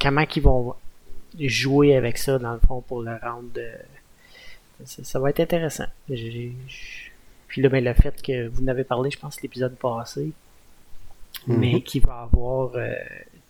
comment 0.00 0.24
ils 0.34 0.42
vont 0.42 0.74
jouer 1.38 1.96
avec 1.96 2.18
ça 2.18 2.38
dans 2.38 2.52
le 2.52 2.60
fond 2.60 2.80
pour 2.80 3.02
le 3.02 3.16
rendre 3.22 3.60
ça, 4.84 5.04
ça 5.04 5.18
va 5.18 5.30
être 5.30 5.40
intéressant. 5.40 5.86
J'ai 6.10 6.52
puis 7.56 7.62
là, 7.62 7.68
ben, 7.68 7.82
le 7.82 7.94
fait 7.94 8.20
que 8.22 8.48
vous 8.48 8.62
n'avez 8.62 8.84
parlé, 8.84 9.10
je 9.10 9.18
pense, 9.18 9.40
l'épisode 9.40 9.76
passé, 9.76 10.32
mhm. 11.46 11.58
mais 11.58 11.80
qui 11.80 12.00
va 12.00 12.22
avoir 12.30 12.72
euh, 12.74 12.92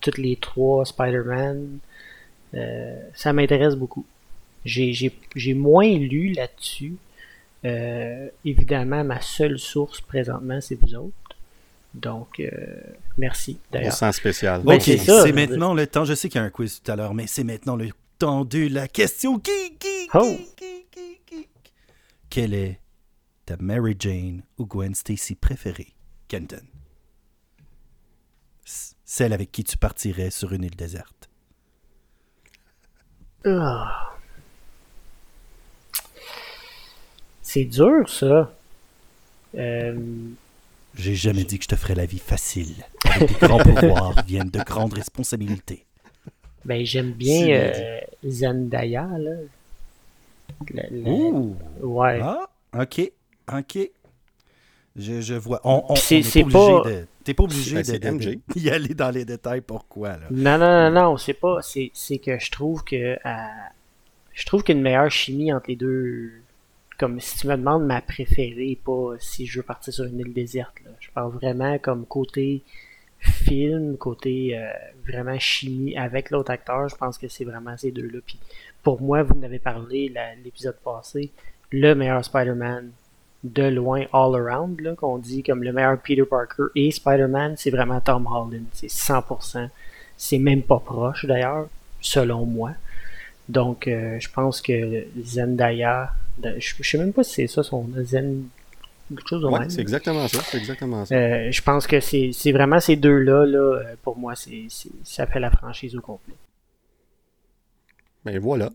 toutes 0.00 0.18
les 0.18 0.36
trois 0.36 0.84
Spider-Man, 0.84 1.78
euh, 2.54 3.00
ça 3.14 3.32
m'intéresse 3.32 3.74
beaucoup. 3.74 4.06
J'ai 4.64 5.54
moins 5.54 5.88
lu 5.96 6.32
là-dessus. 6.32 6.96
Euh, 7.64 8.28
évidemment, 8.44 9.02
ma 9.02 9.20
seule 9.20 9.58
source 9.58 10.00
présentement, 10.00 10.60
c'est 10.60 10.76
vous 10.76 10.94
autres. 10.94 11.14
Donc, 11.94 12.42
merci. 13.16 13.58
On 13.72 13.90
sent 13.90 14.12
spécial. 14.12 14.62
Ben, 14.62 14.78
c'est 14.78 15.32
maintenant 15.32 15.72
le 15.72 15.86
temps. 15.86 16.04
Je 16.04 16.14
sais 16.14 16.28
qu'il 16.28 16.38
y 16.38 16.44
a 16.44 16.46
un 16.46 16.50
quiz 16.50 16.82
tout 16.82 16.92
à 16.92 16.96
l'heure, 16.96 17.14
mais 17.14 17.26
c'est 17.26 17.44
maintenant 17.44 17.74
le 17.74 17.88
temps 18.18 18.44
de 18.44 18.68
la 18.68 18.86
question 18.86 19.40
geek, 19.42 19.82
geek, 19.82 20.10
oh. 20.14 20.36
Quel 22.28 22.52
est 22.52 22.80
ta 23.46 23.56
Mary 23.58 23.96
Jane 23.98 24.42
ou 24.58 24.66
Gwen 24.66 24.94
Stacy 24.94 25.36
préférée, 25.36 25.94
Kenton? 26.28 26.62
Celle 28.64 29.32
avec 29.32 29.52
qui 29.52 29.64
tu 29.64 29.78
partirais 29.78 30.30
sur 30.30 30.52
une 30.52 30.64
île 30.64 30.76
déserte. 30.76 31.30
Ah. 33.46 34.15
C'est 37.56 37.64
dur, 37.64 38.06
ça. 38.06 38.52
Euh, 39.56 39.94
J'ai 40.94 41.14
jamais 41.14 41.42
dit 41.42 41.56
que 41.56 41.64
je 41.64 41.68
te 41.68 41.76
ferais 41.76 41.94
la 41.94 42.04
vie 42.04 42.18
facile. 42.18 42.84
Avec 43.06 43.30
de 43.30 43.46
grands 43.46 43.56
pouvoirs 43.64 44.22
viennent 44.26 44.50
de 44.50 44.58
grandes 44.58 44.92
responsabilités. 44.92 45.86
Ben, 46.66 46.84
j'aime 46.84 47.12
bien 47.12 47.48
euh, 47.48 47.98
Zendaya, 48.28 49.08
là. 49.18 49.30
Ouh. 51.06 51.56
Ouais. 51.80 52.20
Ah, 52.22 52.46
ok. 52.78 53.10
OK. 53.50 53.78
Je, 54.94 55.22
je 55.22 55.34
vois. 55.34 55.62
On, 55.64 55.82
on, 55.88 55.96
c'est, 55.96 56.20
pas, 56.44 56.82
T'es 57.24 57.32
pas 57.32 57.44
obligé 57.44 57.80
d'y 57.80 58.68
aller 58.70 58.92
dans 58.92 59.10
les 59.10 59.24
détails. 59.24 59.62
Pourquoi, 59.62 60.10
là? 60.10 60.26
Non, 60.30 60.58
non, 60.58 60.90
non, 60.90 60.90
non. 60.90 61.16
C'est 61.16 61.32
pas. 61.32 61.62
C'est, 61.62 61.90
c'est 61.94 62.18
que 62.18 62.38
je 62.38 62.50
trouve 62.50 62.84
que. 62.84 63.16
Euh, 63.26 63.46
je 64.34 64.44
trouve 64.44 64.62
qu'une 64.62 64.82
meilleure 64.82 65.10
chimie 65.10 65.54
entre 65.54 65.70
les 65.70 65.76
deux. 65.76 66.42
Comme 66.98 67.20
si 67.20 67.38
tu 67.38 67.46
me 67.46 67.56
demandes 67.56 67.84
ma 67.84 68.00
préférée, 68.00 68.78
pas 68.82 69.14
si 69.18 69.46
je 69.46 69.58
veux 69.58 69.62
partir 69.62 69.92
sur 69.92 70.04
une 70.04 70.20
île 70.20 70.32
déserte. 70.32 70.74
Là. 70.84 70.90
Je 70.98 71.10
parle 71.10 71.32
vraiment 71.32 71.78
comme 71.78 72.06
côté 72.06 72.62
film, 73.18 73.96
côté 73.96 74.58
euh, 74.58 74.70
vraiment 75.06 75.38
chimie 75.38 75.96
avec 75.96 76.30
l'autre 76.30 76.50
acteur. 76.50 76.88
Je 76.88 76.96
pense 76.96 77.18
que 77.18 77.28
c'est 77.28 77.44
vraiment 77.44 77.76
ces 77.76 77.90
deux-là. 77.90 78.18
Puis 78.24 78.38
pour 78.82 79.00
moi, 79.00 79.22
vous 79.22 79.38
en 79.38 79.42
avez 79.42 79.58
parlé 79.58 80.12
l'épisode 80.42 80.76
passé. 80.84 81.30
Le 81.70 81.94
meilleur 81.94 82.24
Spider-Man 82.24 82.90
de 83.44 83.64
loin 83.64 84.04
all 84.12 84.34
around, 84.34 84.80
là, 84.80 84.94
qu'on 84.94 85.18
dit 85.18 85.42
comme 85.42 85.62
le 85.62 85.72
meilleur 85.72 85.98
Peter 86.00 86.24
Parker 86.24 86.64
et 86.74 86.90
Spider-Man, 86.90 87.54
c'est 87.56 87.70
vraiment 87.70 88.00
Tom 88.00 88.26
Holland. 88.26 88.64
C'est 88.72 88.88
100%. 88.88 89.68
C'est 90.16 90.38
même 90.38 90.62
pas 90.62 90.78
proche 90.78 91.26
d'ailleurs, 91.26 91.68
selon 92.00 92.46
moi. 92.46 92.72
Donc, 93.48 93.86
euh, 93.86 94.18
je 94.18 94.28
pense 94.30 94.60
que 94.60 95.06
Zendaya, 95.22 96.12
je, 96.42 96.82
sais 96.82 96.98
même 96.98 97.12
pas 97.12 97.24
si 97.24 97.34
c'est 97.34 97.46
ça 97.46 97.62
son 97.62 97.88
Zen. 98.02 98.44
Quelque 99.08 99.28
chose 99.28 99.42
de 99.42 99.46
ouais, 99.46 99.66
c'est 99.68 99.80
exactement 99.80 100.26
ça. 100.26 100.40
C'est 100.42 100.58
exactement 100.58 101.04
ça. 101.04 101.14
Euh, 101.14 101.52
je 101.52 101.62
pense 101.62 101.86
que 101.86 102.00
c'est 102.00 102.52
vraiment 102.52 102.80
ces 102.80 102.96
deux-là, 102.96 103.46
là, 103.46 103.58
euh, 103.58 103.94
pour 104.02 104.18
moi, 104.18 104.34
c'est 104.34 104.66
ça 105.04 105.26
fait 105.26 105.38
la 105.38 105.50
franchise 105.50 105.94
au 105.96 106.00
complet. 106.00 106.34
Ben 108.24 108.38
voilà 108.40 108.70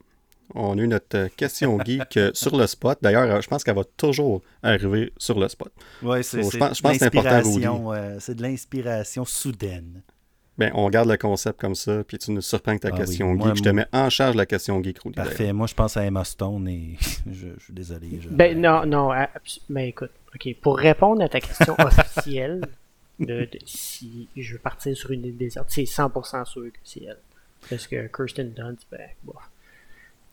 on 0.56 0.78
a 0.78 0.82
eu 0.82 0.88
notre 0.88 1.18
euh, 1.18 1.28
question 1.36 1.80
geek 1.84 2.20
sur 2.34 2.58
le 2.58 2.68
spot. 2.68 2.98
D'ailleurs, 3.02 3.42
je 3.42 3.48
pense 3.48 3.64
qu'elle 3.64 3.76
va 3.76 3.84
toujours 3.98 4.42
arriver 4.64 5.14
sur 5.18 5.40
le 5.40 5.48
spot. 5.48 5.72
Oui, 6.04 6.24
c'est 6.24 6.44
je 6.44 6.58
pense, 6.58 6.82
c'est 6.82 7.04
important, 7.04 8.20
C'est 8.20 8.36
de 8.36 8.42
l'inspiration 8.42 9.26
soudaine. 9.26 10.02
Ben, 10.62 10.72
on 10.76 10.92
garde 10.92 11.10
le 11.10 11.18
concept 11.18 11.60
comme 11.60 11.74
ça, 11.74 12.04
puis 12.04 12.20
tu 12.20 12.30
nous 12.30 12.42
surprends 12.42 12.74
avec 12.74 12.84
ta 12.84 12.90
ah 12.94 12.98
question 12.98 13.36
geek. 13.36 13.56
je 13.56 13.64
te 13.64 13.70
mets 13.70 13.88
en 13.92 14.12
charge 14.12 14.36
la 14.36 14.46
question 14.46 14.84
geek, 14.84 15.00
Rudy. 15.00 15.16
Parfait. 15.16 15.52
Moi, 15.54 15.66
je 15.66 15.74
pense 15.74 15.98
à 15.98 16.06
Emma 16.06 16.24
Stone 16.24 16.68
et 16.68 16.98
je, 17.32 17.48
suis 17.58 17.74
désolé. 17.74 18.20
Ben, 18.30 18.62
non, 18.62 18.86
non. 18.86 19.10
Mais 19.70 19.90
écoute, 19.90 20.12
OK. 20.36 20.56
Pour 20.62 20.78
répondre 20.78 21.24
à 21.24 21.30
ta 21.30 21.40
question 21.40 21.76
officielle 21.80 22.62
de, 23.18 23.50
si 23.66 24.28
je 24.38 24.54
veux 24.54 24.60
partir 24.60 24.96
sur 24.96 25.10
une 25.10 25.26
île 25.26 25.38
déserte, 25.38 25.66
c'est 25.70 25.82
100% 25.82 26.46
sûr 26.46 26.72
que 26.72 26.78
c'est 26.84 27.06
elle. 27.06 27.18
Parce 27.68 27.88
que 27.88 28.08
Kirsten 28.16 28.54
Dunst, 28.54 28.86
ben, 28.92 29.10
bof. 29.24 29.42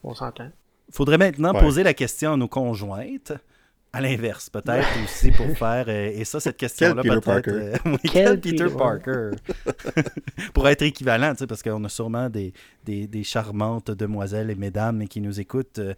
On 0.05 0.14
s'entend. 0.14 0.51
Faudrait 0.91 1.16
maintenant 1.16 1.55
poser 1.55 1.85
la 1.85 1.95
question 1.95 2.35
à 2.35 2.37
nos 2.37 2.49
conjointes. 2.49 3.33
À 3.91 4.03
l'inverse, 4.03 4.51
peut-être 4.51 4.86
aussi 5.03 5.30
pour 5.30 5.47
faire. 5.57 5.86
Euh, 5.89 6.11
et 6.14 6.24
ça, 6.24 6.41
cette 6.41 6.59
question-là, 6.59 7.03
peut-être. 7.03 7.49
Euh, 7.49 7.97
quel, 8.05 8.39
Peter, 8.39 8.66
Parker 8.76 9.30
Pour 10.53 10.68
être 10.68 10.82
équivalent, 10.82 11.32
tu 11.32 11.39
sais, 11.39 11.47
parce 11.47 11.62
qu'on 11.62 11.82
a 11.84 11.89
sûrement 11.89 12.28
des, 12.28 12.53
des, 12.84 13.24
charmantes 13.24 13.91
demoiselles 13.91 14.51
et 14.51 14.55
mesdames 14.55 15.09
qui 15.09 15.22
nous 15.22 15.41
écoutent 15.41 15.78
euh, 15.78 15.95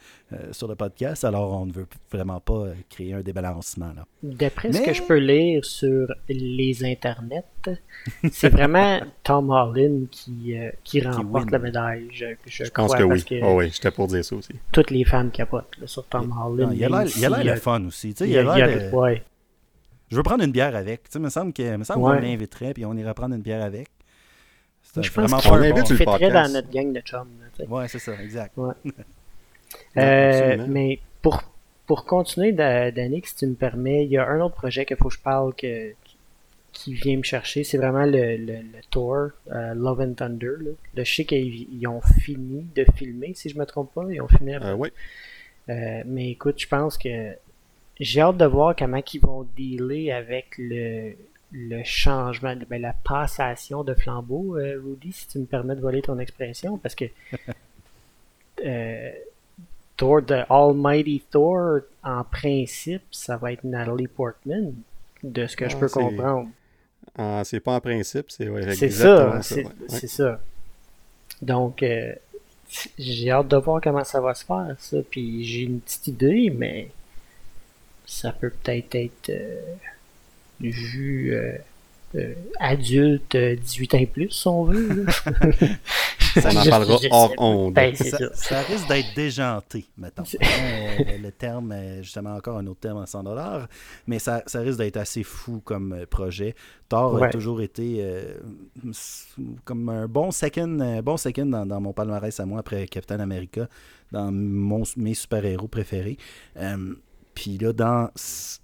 sur 0.52 0.68
le 0.68 0.76
podcast, 0.76 1.24
alors 1.24 1.60
on 1.60 1.66
ne 1.66 1.72
veut 1.72 1.86
vraiment 2.12 2.38
pas 2.38 2.68
créer 2.88 3.12
un 3.12 3.22
débalancement. 3.22 3.92
D'après 4.22 4.72
ce 4.72 4.82
que 4.82 4.92
je 4.92 5.02
peux 5.02 5.18
lire 5.18 5.64
sur 5.64 6.06
les 6.28 6.84
internets, 6.84 7.44
c'est 8.32 8.48
vraiment 8.48 9.00
Tom 9.22 9.50
Holland 9.50 10.08
qui, 10.10 10.56
qui 10.84 11.00
remporte 11.02 11.50
la 11.50 11.58
médaille. 11.58 12.08
Je, 12.12 12.26
je, 12.46 12.64
pense 12.70 12.94
que 12.94 13.02
oui. 13.02 13.22
Que 13.24 13.42
oh 13.42 13.56
oui, 13.58 13.70
j'étais 13.72 13.90
pour 13.90 14.06
dire 14.08 14.24
ça 14.24 14.36
aussi. 14.36 14.52
Toutes 14.72 14.90
les 14.90 15.04
femmes 15.04 15.30
capotent 15.30 15.76
sur 15.86 16.06
Tom 16.06 16.34
Holland. 16.38 16.72
il 16.74 16.84
a 16.84 17.04
l'air 17.04 17.54
le 17.54 17.60
fun 17.60 17.84
aussi. 17.86 18.10
il, 18.10 18.38
a, 18.38 18.56
l'air 18.56 19.20
Je 20.10 20.16
veux 20.16 20.22
prendre 20.22 20.44
une 20.44 20.52
bière 20.52 20.74
avec. 20.74 21.04
Tu 21.04 21.10
sais, 21.12 21.18
me 21.18 21.28
semble 21.30 21.52
que 21.52 21.76
me 21.76 21.84
semble 21.84 22.02
Ouais. 22.04 22.16
qu'on 22.16 22.22
l'inviterait 22.22 22.74
puis 22.74 22.84
on 22.84 22.94
irait 22.94 23.14
prendre 23.14 23.34
une 23.34 23.42
bière 23.42 23.62
avec. 23.62 23.88
C'est 24.82 25.02
Je 25.02 25.12
pense 25.12 25.30
vraiment 25.30 25.38
qu'il 25.40 25.50
pas 25.50 25.56
on 25.56 25.60
un 25.60 25.70
invite 25.70 26.04
bon- 26.04 26.32
dans 26.32 26.52
notre 26.52 26.70
gang 26.70 26.92
de 26.92 27.00
chums. 27.00 27.28
là. 27.58 27.64
Ouais, 27.68 27.86
c'est 27.88 27.98
ça, 27.98 28.12
exact. 28.22 28.56
Euh, 29.96 30.64
mais 30.68 30.98
pour, 31.22 31.42
pour 31.86 32.04
continuer, 32.04 32.52
Da- 32.52 32.90
Danick, 32.90 33.26
si 33.26 33.36
tu 33.36 33.46
me 33.46 33.54
permets, 33.54 34.04
il 34.04 34.10
y 34.10 34.16
a 34.18 34.26
un 34.28 34.40
autre 34.40 34.54
projet 34.56 34.84
qu'il 34.84 34.96
faut 34.96 35.08
que 35.08 35.14
je 35.14 35.20
parle 35.20 35.54
que, 35.54 35.90
qui 36.72 36.94
vient 36.94 37.16
me 37.16 37.22
chercher. 37.22 37.64
C'est 37.64 37.78
vraiment 37.78 38.04
le, 38.04 38.36
le, 38.36 38.54
le 38.58 38.80
tour 38.90 39.30
euh, 39.52 39.74
Love 39.74 40.00
and 40.00 40.14
Thunder. 40.14 40.52
Là. 40.60 40.70
Je 40.96 41.04
sais 41.04 41.24
qu'ils 41.24 41.68
ils 41.72 41.86
ont 41.86 42.00
fini 42.00 42.66
de 42.74 42.84
filmer, 42.96 43.34
si 43.34 43.48
je 43.48 43.58
me 43.58 43.64
trompe 43.66 43.92
pas. 43.94 44.04
Ils 44.10 44.20
ont 44.20 44.28
filmé 44.28 44.54
Euh, 44.56 44.74
oui. 44.74 44.90
Euh, 45.68 46.02
mais 46.06 46.30
écoute, 46.30 46.56
je 46.58 46.66
pense 46.68 46.98
que 46.98 47.34
j'ai 47.98 48.20
hâte 48.20 48.36
de 48.38 48.44
voir 48.46 48.74
comment 48.76 49.00
ils 49.12 49.20
vont 49.20 49.46
dealer 49.56 50.10
avec 50.10 50.46
le, 50.58 51.12
le 51.52 51.82
changement, 51.84 52.54
ben, 52.68 52.80
la 52.80 52.94
passation 52.94 53.84
de 53.84 53.94
flambeau, 53.94 54.56
euh, 54.58 54.80
Rudy, 54.84 55.12
si 55.12 55.28
tu 55.28 55.38
me 55.38 55.44
permets 55.46 55.76
de 55.76 55.80
voler 55.80 56.02
ton 56.02 56.18
expression, 56.18 56.78
parce 56.78 56.94
que 56.94 57.04
euh, 58.64 59.10
Thor, 59.96 60.22
The 60.24 60.46
Almighty 60.50 61.22
Thor, 61.30 61.80
en 62.02 62.24
principe, 62.24 63.02
ça 63.10 63.36
va 63.36 63.52
être 63.52 63.64
Natalie 63.64 64.08
Portman, 64.08 64.74
de 65.22 65.46
ce 65.46 65.56
que 65.56 65.68
je 65.68 65.76
Ah, 65.76 65.80
peux 65.80 65.88
comprendre. 65.88 66.48
C'est 67.44 67.60
pas 67.60 67.74
en 67.74 67.80
principe, 67.80 68.30
c'est 68.30 68.48
ouais, 68.48 68.74
C'est 68.74 68.90
ça, 68.90 69.40
c'est 69.42 69.64
ouais. 69.64 69.72
c'est 69.88 70.06
ça. 70.06 70.40
Donc, 71.42 71.82
euh, 71.82 72.14
j'ai 72.98 73.30
hâte 73.30 73.48
de 73.48 73.56
voir 73.56 73.80
comment 73.82 74.04
ça 74.04 74.20
va 74.20 74.34
se 74.34 74.44
faire, 74.44 74.74
ça. 74.78 74.98
Puis 75.10 75.44
j'ai 75.44 75.62
une 75.62 75.80
petite 75.80 76.06
idée, 76.08 76.50
mais 76.50 76.88
ça 78.06 78.32
peut 78.32 78.50
peut-être 78.50 78.94
être 78.94 79.30
euh, 79.30 79.60
vu 80.60 81.34
euh, 81.34 81.56
euh, 82.16 82.34
adulte 82.58 83.34
euh, 83.34 83.56
18 83.56 83.94
ans 83.94 83.98
et 83.98 84.06
plus, 84.06 84.30
si 84.30 84.46
on 84.48 84.64
veut. 84.64 85.04
là. 85.04 85.12
On 86.36 86.56
en 86.56 86.62
Je- 86.62 86.70
parlera 86.70 86.98
hors 87.10 87.34
pas. 87.34 87.42
onde. 87.42 87.74
Ben, 87.74 87.94
Ça, 87.96 88.16
ça. 88.18 88.34
ça 88.34 88.60
risque 88.62 88.86
d'être 88.88 89.14
déjanté, 89.16 89.86
mettons. 89.98 90.24
C'est- 90.24 90.38
Euh, 90.40 91.18
le, 91.20 91.32
terme, 91.32 91.72
euh, 91.72 92.02
justement, 92.02 92.34
encore 92.36 92.58
un 92.58 92.66
autre 92.68 92.78
terme 92.80 92.98
à 93.02 93.06
100 93.06 93.24
dollars, 93.24 93.68
mais 94.06 94.18
ça, 94.20 94.42
ça 94.46 94.60
risque 94.60 94.78
d'être 94.78 94.96
assez 94.96 95.24
fou 95.24 95.60
comme 95.64 95.92
euh, 95.92 96.06
projet. 96.06 96.54
Thor 96.88 97.20
a 97.22 97.28
toujours 97.30 97.60
été 97.62 97.96
euh, 98.00 98.34
comme 99.64 99.88
un 99.88 100.06
bon 100.06 100.30
second, 100.30 100.78
euh, 100.80 101.02
bon 101.02 101.16
second 101.16 101.46
dans, 101.46 101.66
dans 101.66 101.80
mon 101.80 101.92
palmarès 101.92 102.38
à 102.38 102.46
moi 102.46 102.60
après 102.60 102.86
Captain 102.86 103.18
America, 103.20 103.68
dans 104.12 104.30
mon, 104.30 104.82
mes 104.96 105.14
super-héros 105.14 105.68
préférés. 105.68 106.16
Puis 107.40 107.56
là, 107.56 107.72
dans, 107.72 108.10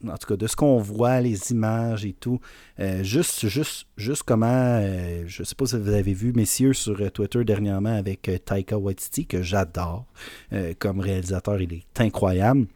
en 0.07 0.19
tout 0.19 0.27
cas, 0.29 0.37
de 0.37 0.47
ce 0.47 0.55
qu'on 0.55 0.77
voit, 0.77 1.23
les 1.23 1.51
images 1.51 2.05
et 2.05 2.13
tout, 2.13 2.41
euh, 2.79 3.03
juste, 3.03 3.49
juste, 3.49 3.87
juste 3.97 4.23
comment, 4.23 4.47
euh, 4.83 5.25
je 5.27 5.45
sais 5.45 5.55
pas 5.55 5.65
si 5.65 5.79
vous 5.79 5.89
avez 5.89 6.13
vu, 6.13 6.35
messieurs, 6.35 6.75
sur 6.75 7.01
euh, 7.01 7.09
Twitter 7.09 7.43
dernièrement 7.43 7.97
avec 7.97 8.31
Taika 8.45 8.77
Waititi, 8.77 9.25
que 9.25 9.41
j'adore 9.41 10.05
comme 10.79 11.01
réalisateur, 11.01 11.59
il 11.63 11.73
est 11.73 12.01
incroyable. 12.03 12.67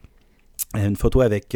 Une 0.75 0.97
photo 0.97 1.21
avec, 1.21 1.55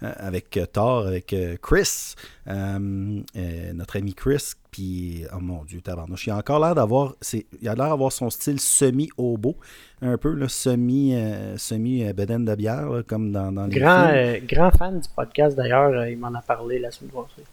avec 0.00 0.58
Thor, 0.72 1.06
avec 1.06 1.34
Chris, 1.60 2.14
notre 2.46 3.98
ami 3.98 4.14
Chris, 4.14 4.52
puis, 4.74 5.22
oh 5.32 5.38
mon 5.40 5.62
Dieu, 5.62 5.80
tabarnouche, 5.80 6.26
il 6.26 6.30
a 6.30 6.36
encore 6.36 6.58
l'air 6.58 6.74
d'avoir, 6.74 7.14
c'est, 7.20 7.46
il 7.62 7.68
a 7.68 7.76
l'air 7.76 7.90
d'avoir 7.90 8.10
son 8.10 8.28
style 8.28 8.58
semi-hobo, 8.58 9.54
un 10.02 10.18
peu, 10.18 10.32
là, 10.34 10.48
semi, 10.48 11.14
euh, 11.14 11.56
semi 11.56 12.02
euh, 12.04 12.12
bedaine 12.12 12.44
de 12.44 12.52
bière, 12.56 12.88
là, 12.90 13.04
comme 13.04 13.30
dans, 13.30 13.52
dans 13.52 13.66
les 13.66 13.78
Grand, 13.78 14.08
films. 14.08 14.16
euh, 14.16 14.38
grand 14.48 14.70
fan 14.72 14.98
du 14.98 15.08
podcast, 15.14 15.56
d'ailleurs, 15.56 15.92
euh, 15.92 16.10
il 16.10 16.18
m'en 16.18 16.34
a 16.34 16.42
parlé 16.42 16.80
la 16.80 16.90
semaine 16.90 17.12
passée. 17.12 17.46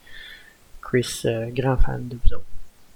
Chris, 0.82 1.22
euh, 1.26 1.51
grand 1.53 1.78
fan 1.78 2.07
de 2.07 2.15
vous 2.15 2.34
autres. 2.34 2.45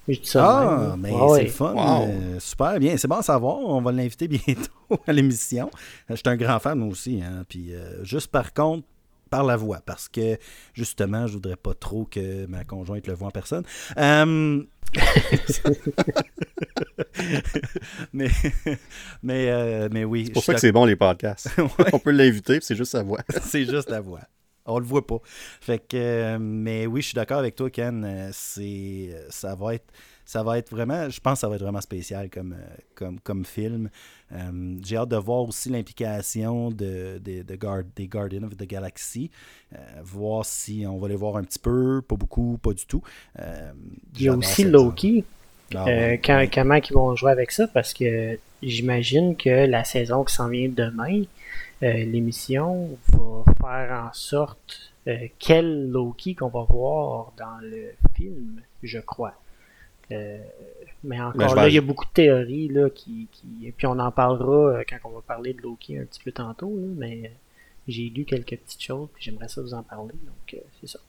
Je 0.07 0.19
dis 0.19 0.25
ça 0.27 0.39
de 0.39 0.45
Ah, 0.45 0.87
même, 0.91 1.01
mais 1.01 1.09
c'est 1.11 1.23
ouais. 1.23 1.45
fun. 1.47 1.73
Wow. 1.73 2.07
euh, 2.09 2.39
super 2.39 2.79
bien. 2.79 2.97
C'est 2.97 3.07
bon 3.07 3.17
à 3.17 3.21
savoir. 3.21 3.57
On 3.59 3.79
va 3.81 3.91
l'inviter 3.91 4.27
bientôt 4.27 4.99
à 5.05 5.13
l'émission. 5.13 5.69
Je 6.09 6.15
suis 6.15 6.23
un 6.25 6.35
grand 6.35 6.57
fan 6.59 6.79
moi 6.79 6.89
aussi. 6.89 7.21
Hein, 7.23 7.43
puis 7.47 7.73
euh, 7.75 8.03
juste 8.03 8.27
par 8.31 8.53
contre, 8.53 8.87
par 9.29 9.43
la 9.43 9.55
voix. 9.55 9.81
Parce 9.85 10.07
que 10.07 10.37
justement, 10.73 11.27
je 11.27 11.33
voudrais 11.33 11.55
pas 11.55 11.73
trop 11.73 12.05
que 12.05 12.45
ma 12.47 12.63
conjointe 12.63 13.07
le 13.07 13.13
voie 13.13 13.27
en 13.27 13.31
personne. 13.31 13.63
Euh, 13.97 14.63
mais, 18.13 18.29
mais, 19.23 19.49
euh, 19.49 19.89
mais 19.91 20.03
oui. 20.03 20.25
C'est 20.25 20.33
pour 20.33 20.43
ça 20.43 20.53
que 20.53 20.59
c'est 20.59 20.71
bon 20.71 20.85
les 20.85 20.95
podcasts. 20.95 21.49
Ouais. 21.57 21.89
On 21.93 21.99
peut 21.99 22.11
l'inviter, 22.11 22.59
c'est 22.61 22.75
juste 22.75 22.91
sa 22.91 23.03
voix. 23.03 23.19
c'est 23.43 23.65
juste 23.65 23.89
la 23.89 23.99
voix. 23.99 24.21
On 24.65 24.79
le 24.79 24.85
voit 24.85 25.05
pas. 25.05 25.19
Fait 25.61 25.79
que, 25.79 25.97
euh, 25.97 26.37
mais 26.39 26.87
oui, 26.87 27.01
je 27.01 27.07
suis 27.07 27.15
d'accord 27.15 27.39
avec 27.39 27.55
toi, 27.55 27.69
Ken. 27.69 28.03
Euh, 28.05 28.29
C'est, 28.31 29.09
ça 29.29 29.55
va 29.55 29.75
être, 29.75 29.91
ça 30.25 30.41
va 30.43 30.57
être 30.57 30.69
vraiment, 30.71 31.09
je 31.09 31.19
pense 31.19 31.33
que 31.35 31.39
ça 31.41 31.47
va 31.49 31.55
être 31.55 31.61
vraiment 31.61 31.81
spécial 31.81 32.29
comme, 32.29 32.53
euh, 32.53 32.75
comme, 32.95 33.19
comme 33.19 33.45
film. 33.45 33.89
Euh, 34.31 34.75
j'ai 34.83 34.97
hâte 34.97 35.09
de 35.09 35.15
voir 35.17 35.41
aussi 35.43 35.69
l'implication 35.69 36.71
de, 36.71 37.19
de, 37.23 37.43
de 37.43 37.55
Guard- 37.55 37.83
des 37.95 38.07
Guardians 38.07 38.43
of 38.43 38.57
the 38.57 38.63
Galaxy. 38.67 39.29
Euh, 39.73 39.77
voir 40.03 40.43
si 40.45 40.85
on 40.87 40.97
va 40.97 41.07
les 41.07 41.15
voir 41.15 41.37
un 41.37 41.43
petit 41.43 41.59
peu, 41.59 42.01
pas 42.01 42.15
beaucoup, 42.15 42.57
pas 42.61 42.73
du 42.73 42.85
tout. 42.85 43.03
Euh, 43.39 43.71
Il 44.15 44.23
y 44.23 44.27
a 44.29 44.33
aussi 44.35 44.63
Loki. 44.63 45.23
Ah 45.73 45.85
ouais, 45.85 46.21
quand- 46.23 46.37
ouais. 46.37 46.49
comment 46.53 46.75
ils 46.75 46.93
vont 46.93 47.15
jouer 47.15 47.31
avec 47.31 47.51
ça 47.51 47.67
parce 47.67 47.93
que 47.93 48.37
j'imagine 48.61 49.35
que 49.35 49.65
la 49.67 49.83
saison 49.83 50.23
qui 50.23 50.33
s'en 50.33 50.47
vient 50.49 50.69
demain, 50.69 51.23
l'émission 51.81 52.97
va 53.09 53.43
faire 53.61 54.05
en 54.09 54.13
sorte 54.13 54.91
quel 55.39 55.89
Loki 55.89 56.35
qu'on 56.35 56.47
va 56.49 56.63
voir 56.67 57.31
dans 57.37 57.59
le 57.61 57.91
film, 58.15 58.61
je 58.81 58.99
crois. 58.99 59.33
Euh, 60.11 60.37
mais 61.03 61.19
encore 61.21 61.55
là, 61.55 61.67
il 61.69 61.75
y 61.75 61.77
a 61.77 61.81
beaucoup 61.81 62.05
de 62.05 62.11
théories 62.11 62.67
là, 62.69 62.89
qui, 62.89 63.27
qui- 63.31 63.67
et 63.67 63.71
puis 63.71 63.87
on 63.87 63.99
en 63.99 64.11
parlera 64.11 64.77
euh, 64.79 64.83
quand 64.87 64.97
on 65.05 65.09
va 65.11 65.21
parler 65.21 65.53
de 65.53 65.61
Loki 65.61 65.97
un 65.97 66.05
petit 66.05 66.21
peu 66.23 66.31
tantôt, 66.31 66.75
là, 66.77 66.87
mais 66.97 67.21
euh, 67.25 67.29
j'ai 67.87 68.09
lu 68.09 68.25
quelques 68.25 68.57
petites 68.57 68.81
choses 68.83 69.09
puis 69.13 69.23
j'aimerais 69.23 69.47
ça 69.47 69.61
vous 69.61 69.73
en 69.73 69.83
parler, 69.83 70.13
donc 70.25 70.61
c'est 70.81 70.87
ça. 70.87 70.99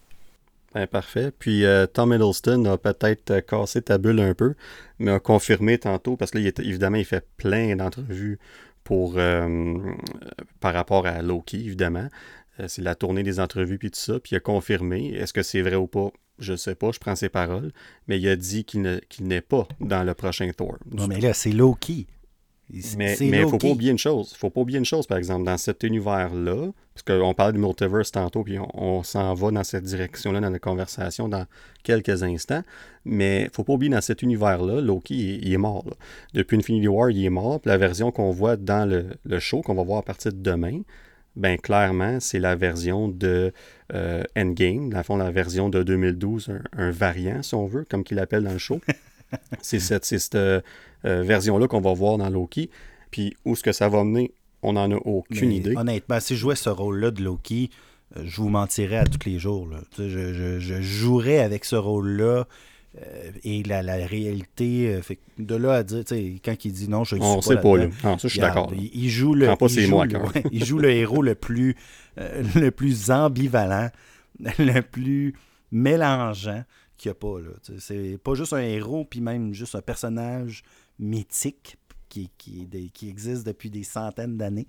Ben, 0.75 0.87
parfait. 0.87 1.33
Puis 1.39 1.65
euh, 1.65 1.87
Tom 1.87 2.13
Hiddleston 2.13 2.65
a 2.67 2.77
peut-être 2.79 3.41
cassé 3.41 3.81
ta 3.83 3.99
bulle 3.99 4.21
un 4.21 4.35
peu, 4.35 4.55
mais 4.99 5.13
a 5.13 5.21
confirmé 5.21 5.79
tantôt, 5.79 6.17
parce 6.17 6.31
que 6.31 6.39
là, 6.39 6.43
il 6.43 6.47
est- 6.49 6.59
évidemment, 6.61 6.97
il 6.99 7.05
fait 7.05 7.27
plein 7.37 7.77
d'entrevues 7.77 8.39
pour 8.85 9.15
euh, 9.17 9.79
par 10.61 10.75
rapport 10.75 11.07
à 11.07 11.23
Loki, 11.23 11.59
évidemment. 11.65 12.09
C'est 12.69 12.83
la 12.83 12.95
tournée 12.95 13.23
des 13.23 13.39
entrevues 13.41 13.79
puis 13.79 13.91
tout 13.91 14.01
ça. 14.01 14.19
Puis 14.21 14.33
il 14.33 14.37
a 14.37 14.41
confirmé. 14.41 15.09
Est-ce 15.15 15.33
que 15.35 15.43
c'est 15.43 15.61
vrai 15.63 15.77
ou 15.77 15.87
pas? 15.87 16.11
Je 16.39 16.55
sais 16.57 16.75
pas, 16.75 16.91
je 16.93 16.99
prends 16.99 17.17
ses 17.17 17.29
paroles. 17.29 17.73
Mais 18.09 18.19
il 18.19 18.29
a 18.29 18.37
dit 18.37 18.65
qu'il 18.65 18.83
ne- 18.83 19.01
qu'il 19.09 19.27
n'est 19.27 19.41
pas 19.41 19.67
dans 19.81 20.05
le 20.05 20.15
prochain 20.15 20.51
Thor. 20.57 20.77
Non, 20.91 21.07
mais 21.07 21.21
là, 21.21 21.33
c'est 21.33 21.53
Loki. 21.53 22.07
Il- 22.69 22.83
mais 22.99 23.15
il 23.27 23.31
ne 23.31 23.37
faut 23.47 23.59
pas 23.59 23.69
oublier 23.75 23.93
une 23.93 23.99
chose. 23.99 24.35
faut 24.37 24.51
pas 24.51 24.61
oublier 24.61 24.79
une 24.81 24.85
chose, 24.85 25.07
par 25.07 25.19
exemple, 25.19 25.45
dans 25.45 25.57
cet 25.57 25.85
univers-là, 25.85 26.73
parce 26.95 27.03
qu'on 27.05 27.33
parle 27.33 27.53
du 27.53 27.59
multiverse 27.61 28.11
tantôt, 28.11 28.43
puis 28.43 28.59
on, 28.59 28.69
on 28.75 29.03
s'en 29.05 29.35
va 29.35 29.53
dans 29.53 29.63
cette 29.63 29.85
direction-là 29.85 30.41
dans 30.41 30.51
la 30.51 30.59
conversation 30.59 31.29
dans 31.29 31.47
quelques 31.85 32.25
instants. 32.25 32.65
Mais 33.05 33.49
faut 33.53 33.63
pas 33.63 33.75
oublier, 33.75 33.93
dans 33.93 34.01
cet 34.01 34.23
univers-là, 34.23 34.81
Loki, 34.81 35.15
il, 35.15 35.47
il 35.47 35.53
est 35.53 35.59
mort. 35.59 35.85
là. 35.87 35.95
Depuis 36.35 36.57
Infinity 36.57 36.89
War, 36.89 37.11
il 37.11 37.25
est 37.25 37.31
mort. 37.31 37.61
Puis 37.61 37.69
la 37.71 37.79
version 37.79 38.11
qu'on 38.11 38.33
voit 38.33 38.57
dans 38.57 38.85
le, 38.89 39.11
le 39.25 39.39
show, 39.39 39.61
qu'on 39.63 39.75
va 39.75 39.85
voir 39.85 39.99
à 40.01 40.03
partir 40.03 40.33
de 40.33 40.39
demain, 40.41 40.81
ben 41.37 41.59
clairement, 41.59 42.19
c'est 42.19 42.41
la 42.41 42.57
version 42.57 43.09
de 43.09 43.53
euh, 43.95 44.23
Endgame, 44.37 44.91
dans 44.91 44.99
le 44.99 45.03
fond, 45.05 45.17
la 45.17 45.31
version 45.31 45.69
de 45.69 45.83
2012, 45.83 46.51
un, 46.51 46.63
un 46.87 46.91
variant, 46.91 47.43
si 47.43 47.55
on 47.55 47.67
veut, 47.67 47.85
comme 47.89 48.03
qu'il 48.05 48.17
l'appelle 48.17 48.45
dans 48.45 48.53
le 48.53 48.59
show. 48.59 48.81
c'est 49.61 49.79
cette, 49.81 50.05
cette 50.05 50.35
euh, 50.35 50.61
euh, 51.05 51.23
version-là 51.23 51.67
qu'on 51.69 51.81
va 51.81 51.93
voir 51.95 52.19
dans 52.19 52.29
Loki. 52.31 52.71
Puis 53.11 53.37
où 53.45 53.53
est-ce 53.53 53.63
que 53.63 53.73
ça 53.73 53.89
va 53.89 54.05
mener, 54.05 54.33
on 54.63 54.73
n'en 54.75 54.91
a 54.91 54.97
aucune 54.97 55.49
Mais 55.49 55.57
idée. 55.57 55.77
Honnêtement, 55.77 56.21
si 56.21 56.35
je 56.35 56.41
jouais 56.41 56.57
ce 56.57 56.69
rôle-là 56.71 57.11
de 57.11 57.23
Loki, 57.23 57.71
je 58.25 58.41
vous 58.41 58.49
mentirais 58.49 58.97
à 58.99 59.05
tous 59.05 59.29
les 59.29 59.39
jours. 59.39 59.67
là. 59.69 59.79
Tu 59.95 60.03
sais, 60.03 60.09
Je, 60.11 60.33
je- 60.33 60.59
je 60.61 60.81
jouerais 60.81 61.39
avec 61.39 61.65
ce 61.65 61.77
rôle-là 61.77 62.47
euh, 62.99 63.31
et 63.45 63.63
la, 63.63 63.83
la 63.83 63.97
réalité. 64.07 64.89
euh, 64.95 65.03
fait 65.03 65.19
de 65.39 65.55
là 65.55 65.75
à 65.75 65.83
dire, 65.83 66.03
quand 66.45 66.65
il 66.65 66.73
dit 66.73 66.89
non, 66.89 67.05
je 67.05 67.17
ne 67.17 67.21
suis 67.21 67.31
On 67.31 67.37
pas 67.37 67.43
sait 67.43 67.57
pas, 67.57 67.63
Non, 68.09 68.19
ça, 68.19 68.29
je 68.29 68.29
suis 68.29 68.41
d'accord. 68.41 68.73
Il, 68.75 68.91
il 69.05 69.11
joue 69.11 69.35
le, 69.35 69.47
il 69.67 69.87
joue 69.87 69.97
le- 70.05 70.19
ouais, 70.35 70.45
il 70.53 70.65
joue 70.65 70.79
le 70.79 70.91
héros 70.91 71.23
le 71.23 71.35
plus, 71.35 71.77
euh, 72.19 72.43
le 72.55 72.71
plus 72.71 73.11
ambivalent, 73.11 73.91
le 74.41 74.81
plus 74.81 75.35
mélangeant 75.71 76.65
qu'il 76.97 77.11
n'y 77.11 77.13
a 77.13 77.15
pas. 77.15 77.37
C'est 77.79 78.19
pas 78.23 78.35
juste 78.35 78.53
un 78.55 78.61
héros, 78.63 79.05
puis 79.05 79.21
même 79.21 79.53
juste 79.53 79.75
un 79.75 79.83
personnage 79.83 80.63
mythique 80.99 81.77
qui, 82.09 82.31
qui, 82.39 83.09
existe 83.09 83.47
depuis 83.47 83.69
des 83.69 83.83
centaines 83.83 84.39
d'années, 84.39 84.67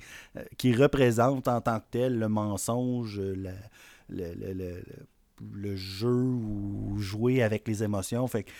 qui 0.58 0.74
représente 0.74 1.48
en 1.48 1.62
tant 1.62 1.80
que 1.80 1.86
tel 1.92 2.20
le 2.20 2.28
mensonge, 2.28 3.22
la- 3.22 3.52
le, 4.10 4.34
le- 4.34 4.54
le- 4.54 4.84
le- 5.54 5.76
jeu 5.76 6.08
ou 6.10 6.96
jouer 6.98 7.42
avec 7.44 7.68
les 7.68 7.84
émotions. 7.84 8.26
Fait 8.28 8.44
que 8.44 8.52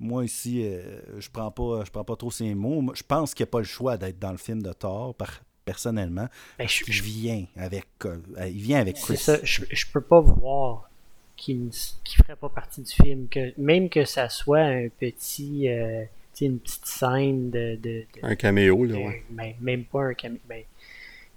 moi 0.00 0.24
ici, 0.24 0.62
euh, 0.64 1.00
je 1.18 1.28
prends 1.30 1.50
pas 1.50 1.84
je 1.84 1.90
prends 1.90 2.04
pas 2.04 2.16
trop 2.16 2.30
ces 2.30 2.54
mots. 2.54 2.82
Je 2.94 3.02
pense 3.02 3.34
qu'il 3.34 3.44
n'y 3.44 3.48
a 3.48 3.52
pas 3.52 3.58
le 3.58 3.64
choix 3.64 3.96
d'être 3.96 4.18
dans 4.18 4.32
le 4.32 4.38
film 4.38 4.62
de 4.62 4.72
Thor, 4.72 5.14
par- 5.14 5.42
personnellement. 5.64 6.28
Ben, 6.58 6.68
je- 6.68 6.84
Il 6.88 7.02
vient 7.02 7.44
avec, 7.56 7.86
euh, 8.04 8.18
il 8.48 8.60
vient 8.60 8.80
avec 8.80 8.96
Chris. 8.96 9.16
ça, 9.16 9.38
je, 9.42 9.62
je 9.70 9.86
peux 9.92 10.00
pas 10.00 10.20
voir 10.20 10.90
qui 11.36 11.54
ne 11.54 11.70
qui 12.04 12.16
ferait 12.16 12.36
pas 12.36 12.48
partie 12.48 12.82
du 12.82 12.92
film. 12.92 13.28
Que, 13.28 13.52
même 13.60 13.88
que 13.88 14.04
ça 14.04 14.28
soit 14.28 14.60
un 14.62 14.88
petit. 14.88 15.68
Euh, 15.68 16.04
une 16.40 16.58
petite 16.58 16.86
scène 16.86 17.50
de. 17.50 17.76
de, 17.80 18.04
un 18.22 18.34
caméo, 18.34 18.84
là, 18.84 18.94
de- 18.94 18.98
ouais. 18.98 19.22
ben, 19.30 19.54
même 19.60 19.84
pas 19.84 20.02
un 20.06 20.14
caméo. 20.14 20.40
Ben, 20.48 20.64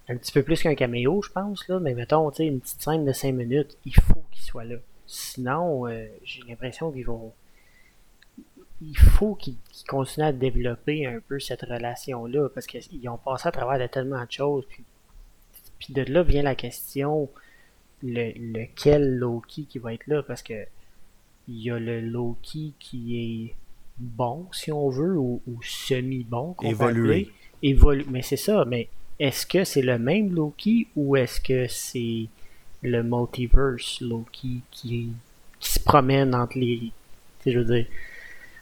un 0.08 0.18
petit 0.18 0.32
peu 0.32 0.44
plus 0.44 0.62
qu'un 0.62 0.76
caméo, 0.76 1.22
je 1.22 1.32
pense, 1.32 1.68
là. 1.68 1.80
Mais 1.80 1.94
mettons, 1.94 2.30
tu 2.32 2.38
sais, 2.38 2.46
une 2.48 2.60
petite 2.60 2.82
scène 2.82 3.06
de 3.06 3.12
5 3.12 3.32
minutes, 3.34 3.78
il 3.86 3.94
faut 3.96 4.24
qu'il 4.32 4.44
soit 4.44 4.64
là. 4.66 4.76
Sinon, 5.08 5.88
euh, 5.88 6.06
j'ai 6.24 6.42
l'impression 6.48 6.92
qu'ils 6.92 7.06
vont. 7.06 7.34
Il 8.82 8.98
faut 8.98 9.36
qu'ils 9.36 9.56
continuent 9.88 10.26
à 10.26 10.32
développer 10.34 11.06
un 11.06 11.20
peu 11.26 11.40
cette 11.40 11.62
relation-là, 11.62 12.50
parce 12.50 12.68
qu'ils 12.68 13.10
ont 13.10 13.18
passé 13.18 13.48
à 13.48 13.52
travers 13.52 13.80
de 13.80 13.92
tellement 13.92 14.24
de 14.24 14.32
choses. 14.32 14.66
Puis, 14.70 14.84
puis 15.80 15.94
de 15.94 16.02
là 16.04 16.24
vient 16.24 16.44
la 16.44 16.56
question 16.56 17.30
le, 18.04 18.32
lequel 18.54 19.16
Loki 19.18 19.66
qui 19.66 19.80
va 19.80 19.94
être 19.94 20.06
là, 20.08 20.22
parce 20.24 20.44
que 20.44 20.66
il 21.48 21.62
y 21.62 21.72
a 21.72 21.80
le 21.80 22.02
Loki 22.02 22.74
qui 22.80 23.18
est 23.50 23.56
bon, 23.98 24.48
si 24.52 24.72
on 24.72 24.90
veut, 24.90 25.18
ou, 25.18 25.42
ou 25.48 25.62
semi-bon. 25.64 26.56
Évolué. 26.64 27.02
appeler. 27.22 27.32
Évolu- 27.64 28.06
Mais 28.10 28.22
c'est 28.24 28.36
ça, 28.38 28.66
mais 28.66 28.90
est-ce 29.20 29.46
que 29.46 29.64
c'est 29.64 29.82
le 29.82 29.98
même 30.00 30.34
Loki 30.34 30.88
ou 30.96 31.16
est-ce 31.16 31.42
que 31.42 31.68
c'est 31.68 32.28
le 32.84 33.04
multiverse 33.04 34.02
Loki 34.02 34.62
qui, 34.72 35.12
qui 35.60 35.72
se 35.74 35.80
promène 35.80 36.36
entre 36.36 36.58
les. 36.60 36.78
Tu 36.80 36.92
sais, 37.44 37.52
je 37.54 37.60
veux 37.60 37.66
dire. 37.66 37.88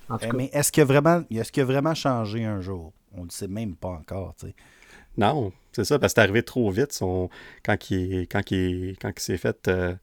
En 0.10 0.18
tout 0.20 0.26
Eh, 0.26 0.32
cas, 0.32 0.38
Mais 0.38 0.50
est-ce 0.54 0.72
qu'il 0.72 0.82
a 0.82 0.86
vraiment, 0.86 1.24
est-ce 1.32 1.52
qu'il 1.52 1.64
a 1.64 1.66
vraiment 1.66 1.94
changé 1.96 2.46
un 2.46 2.62
jour? 2.62 2.94
On 3.14 3.22
ne 3.22 3.26
le 3.26 3.30
sait 3.32 3.48
même 3.48 3.76
pas 3.76 3.90
encore, 3.90 4.36
tu 4.40 4.48
sais. 4.48 4.56
Non, 5.18 5.54
c'est 5.74 5.86
ça, 5.86 6.00
parce 6.00 6.14
que 6.14 6.22
c'est 6.22 6.24
arrivé 6.24 6.44
trop 6.44 6.72
vite. 6.72 6.94
Son... 6.94 7.30
Quand 7.66 7.92
il, 7.92 8.16
est- 8.24 8.28
quand 8.32 8.52
il, 8.52 8.92
est- 8.92 9.02
quand 9.02 9.12
il 9.16 9.22
s'est 9.22 9.38
fait 9.38 9.68
euh, 9.70 9.96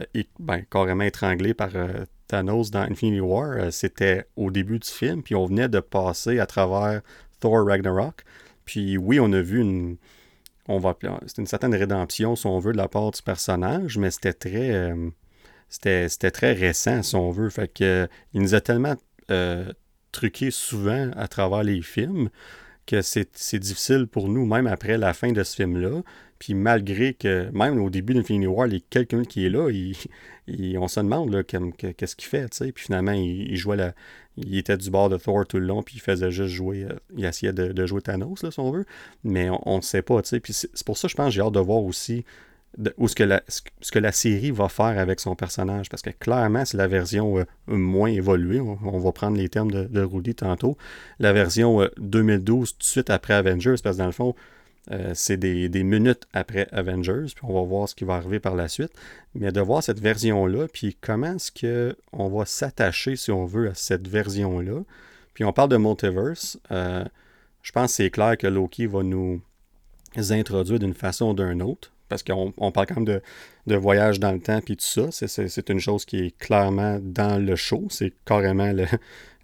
euh, 0.00 0.22
ben, 0.40 0.62
carrément 0.70 1.04
étranglé 1.04 1.54
par 1.54 1.70
euh, 1.76 2.06
Thanos 2.28 2.70
dans 2.70 2.82
Infinity 2.82 3.20
War, 3.20 3.52
euh, 3.52 3.70
c'était 3.72 4.26
au 4.36 4.50
début 4.50 4.78
du 4.80 4.88
film, 4.88 5.22
puis 5.22 5.34
on 5.36 5.46
venait 5.46 5.68
de 5.68 5.80
passer 5.80 6.40
à 6.40 6.46
travers 6.46 7.02
Thor 7.40 7.66
Ragnarok. 7.66 8.24
Puis 8.68 8.98
oui, 8.98 9.18
on 9.18 9.32
a 9.32 9.40
vu 9.40 9.60
une. 9.62 9.96
On 10.68 10.78
va 10.78 10.94
une 11.38 11.46
certaine 11.46 11.74
rédemption, 11.74 12.36
si 12.36 12.46
on 12.46 12.58
veut, 12.58 12.72
de 12.72 12.76
la 12.76 12.86
part 12.86 13.10
du 13.12 13.22
personnage, 13.22 13.96
mais 13.96 14.10
c'était 14.10 14.34
très. 14.34 14.70
euh, 14.70 15.08
c'était, 15.70 16.30
très 16.30 16.52
récent, 16.52 17.02
si 17.02 17.16
on 17.16 17.30
veut. 17.30 17.48
Fait 17.48 17.68
que 17.68 18.06
il 18.34 18.42
nous 18.42 18.54
a 18.54 18.60
tellement 18.60 18.94
euh, 19.30 19.72
truqué 20.12 20.50
souvent 20.50 21.10
à 21.16 21.28
travers 21.28 21.62
les 21.62 21.80
films 21.80 22.28
que 22.86 23.00
c'est 23.00 23.58
difficile 23.58 24.06
pour 24.06 24.28
nous, 24.28 24.44
même 24.44 24.66
après 24.66 24.98
la 24.98 25.14
fin 25.14 25.32
de 25.32 25.42
ce 25.42 25.56
film-là. 25.56 26.02
Puis 26.38 26.54
malgré 26.54 27.14
que, 27.14 27.50
même 27.52 27.80
au 27.80 27.90
début 27.90 28.14
d'Infinity 28.14 28.46
War, 28.46 28.66
les 28.66 28.80
quelqu'un 28.80 29.24
qui 29.24 29.46
est 29.46 29.50
là, 29.50 29.70
il, 29.70 30.78
on 30.78 30.88
se 30.88 31.00
demande 31.00 31.32
là, 31.32 31.42
qu'est-ce 31.42 32.16
qu'il 32.16 32.28
fait. 32.28 32.48
Puis 32.74 32.84
finalement, 32.84 33.12
il, 33.12 33.56
jouait 33.56 33.76
la, 33.76 33.94
il 34.36 34.56
était 34.56 34.76
du 34.76 34.90
bord 34.90 35.08
de 35.08 35.16
Thor 35.16 35.46
tout 35.46 35.58
le 35.58 35.66
long, 35.66 35.82
puis 35.82 35.96
il 35.96 36.00
faisait 36.00 36.30
juste 36.30 36.54
jouer, 36.54 36.84
euh, 36.84 36.94
il 37.16 37.24
essayait 37.24 37.52
de, 37.52 37.72
de 37.72 37.86
jouer 37.86 38.02
Thanos, 38.02 38.42
là, 38.42 38.50
si 38.50 38.60
on 38.60 38.70
veut. 38.70 38.86
Mais 39.24 39.48
on 39.66 39.76
ne 39.76 39.82
sait 39.82 40.02
pas. 40.02 40.22
Puis 40.22 40.52
c'est 40.52 40.84
pour 40.84 40.96
ça, 40.96 41.08
je 41.08 41.14
pense, 41.14 41.32
j'ai 41.32 41.40
hâte 41.40 41.52
de 41.52 41.60
voir 41.60 41.82
aussi 41.82 42.24
ce 42.76 43.14
que, 43.14 43.24
la, 43.24 43.42
ce 43.48 43.92
que- 43.92 43.98
la 43.98 44.12
série 44.12 44.50
va 44.50 44.68
faire 44.68 44.98
avec 44.98 45.20
son 45.20 45.34
personnage. 45.34 45.88
Parce 45.88 46.02
que 46.02 46.10
clairement, 46.10 46.64
c'est 46.64 46.76
la 46.76 46.86
version 46.86 47.38
euh, 47.38 47.44
moins 47.66 48.10
évoluée. 48.10 48.60
On, 48.60 48.98
va 48.98 49.12
prendre 49.12 49.36
les 49.36 49.48
termes 49.48 49.70
de, 49.70 50.02
Rudy 50.02 50.34
tantôt. 50.34 50.76
La 51.18 51.32
version 51.32 51.82
euh, 51.82 51.88
2012, 51.98 52.72
tout 52.72 52.78
de 52.78 52.84
suite 52.84 53.10
après 53.10 53.34
Avengers, 53.34 53.74
parce 53.82 53.96
que 53.96 54.02
dans 54.02 54.06
le 54.06 54.12
fond, 54.12 54.34
euh, 54.90 55.12
c'est 55.14 55.36
des, 55.36 55.68
minutes 55.82 56.26
après 56.32 56.66
Avengers, 56.72 57.26
puis 57.34 57.44
on 57.44 57.52
va 57.52 57.62
voir 57.62 57.88
ce 57.88 57.94
qui 57.94 58.04
va 58.04 58.14
arriver 58.14 58.40
par 58.40 58.54
la 58.54 58.68
suite. 58.68 58.92
Mais 59.34 59.52
de 59.52 59.60
voir 59.60 59.82
cette 59.82 60.00
version-là, 60.00 60.66
puis 60.72 60.96
comment 61.00 61.34
est-ce 61.34 61.52
qu'on 61.52 62.28
va 62.28 62.46
s'attacher, 62.46 63.16
si 63.16 63.30
on 63.30 63.44
veut, 63.44 63.68
à 63.68 63.74
cette 63.74 64.08
version-là. 64.08 64.82
Puis 65.34 65.44
on 65.44 65.52
parle 65.52 65.68
de 65.68 65.76
multiverse. 65.76 66.58
euh, 66.70 67.04
je 67.62 67.72
pense 67.72 67.90
que 67.90 67.96
c'est 67.96 68.10
clair 68.10 68.36
que 68.38 68.46
Loki 68.46 68.86
va 68.86 69.02
nous 69.02 69.42
introduire 70.16 70.78
d'une 70.78 70.94
façon 70.94 71.30
ou 71.30 71.34
d'une 71.34 71.62
autre. 71.62 71.92
Parce 72.08 72.22
qu'on 72.22 72.54
on 72.56 72.72
parle 72.72 72.86
quand 72.86 72.96
même 72.96 73.04
de, 73.04 73.22
de 73.66 73.76
voyage 73.76 74.18
dans 74.18 74.32
le 74.32 74.40
temps 74.40 74.60
puis 74.62 74.76
tout 74.76 74.84
ça. 74.84 75.08
C'est- 75.10 75.68
une 75.68 75.80
chose 75.80 76.06
qui 76.06 76.18
est 76.18 76.38
clairement 76.38 76.98
dans 77.02 77.38
le 77.38 77.54
show. 77.56 77.86
C'est 77.90 78.14
carrément 78.24 78.72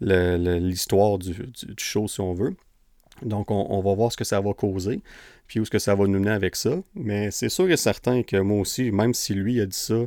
l'histoire 0.00 1.18
du 1.18 1.34
show, 1.76 2.08
si 2.08 2.20
on 2.20 2.32
veut. 2.32 2.56
Donc, 3.22 3.50
on, 3.50 3.80
va 3.80 3.94
voir 3.94 4.12
ce 4.12 4.16
que 4.16 4.24
ça 4.24 4.40
va 4.40 4.52
causer, 4.54 5.00
puis 5.46 5.60
où 5.60 5.62
est-ce 5.62 5.70
que 5.70 5.78
ça 5.78 5.94
va 5.94 6.06
nous 6.06 6.18
mener 6.18 6.30
avec 6.30 6.56
ça. 6.56 6.76
Mais 6.94 7.30
c'est 7.30 7.48
sûr 7.48 7.70
et 7.70 7.76
certain 7.76 8.22
que 8.22 8.36
moi 8.36 8.60
aussi, 8.60 8.90
même 8.90 9.14
si 9.14 9.34
lui 9.34 9.60
a 9.60 9.66
dit 9.66 9.76
ça, 9.76 10.06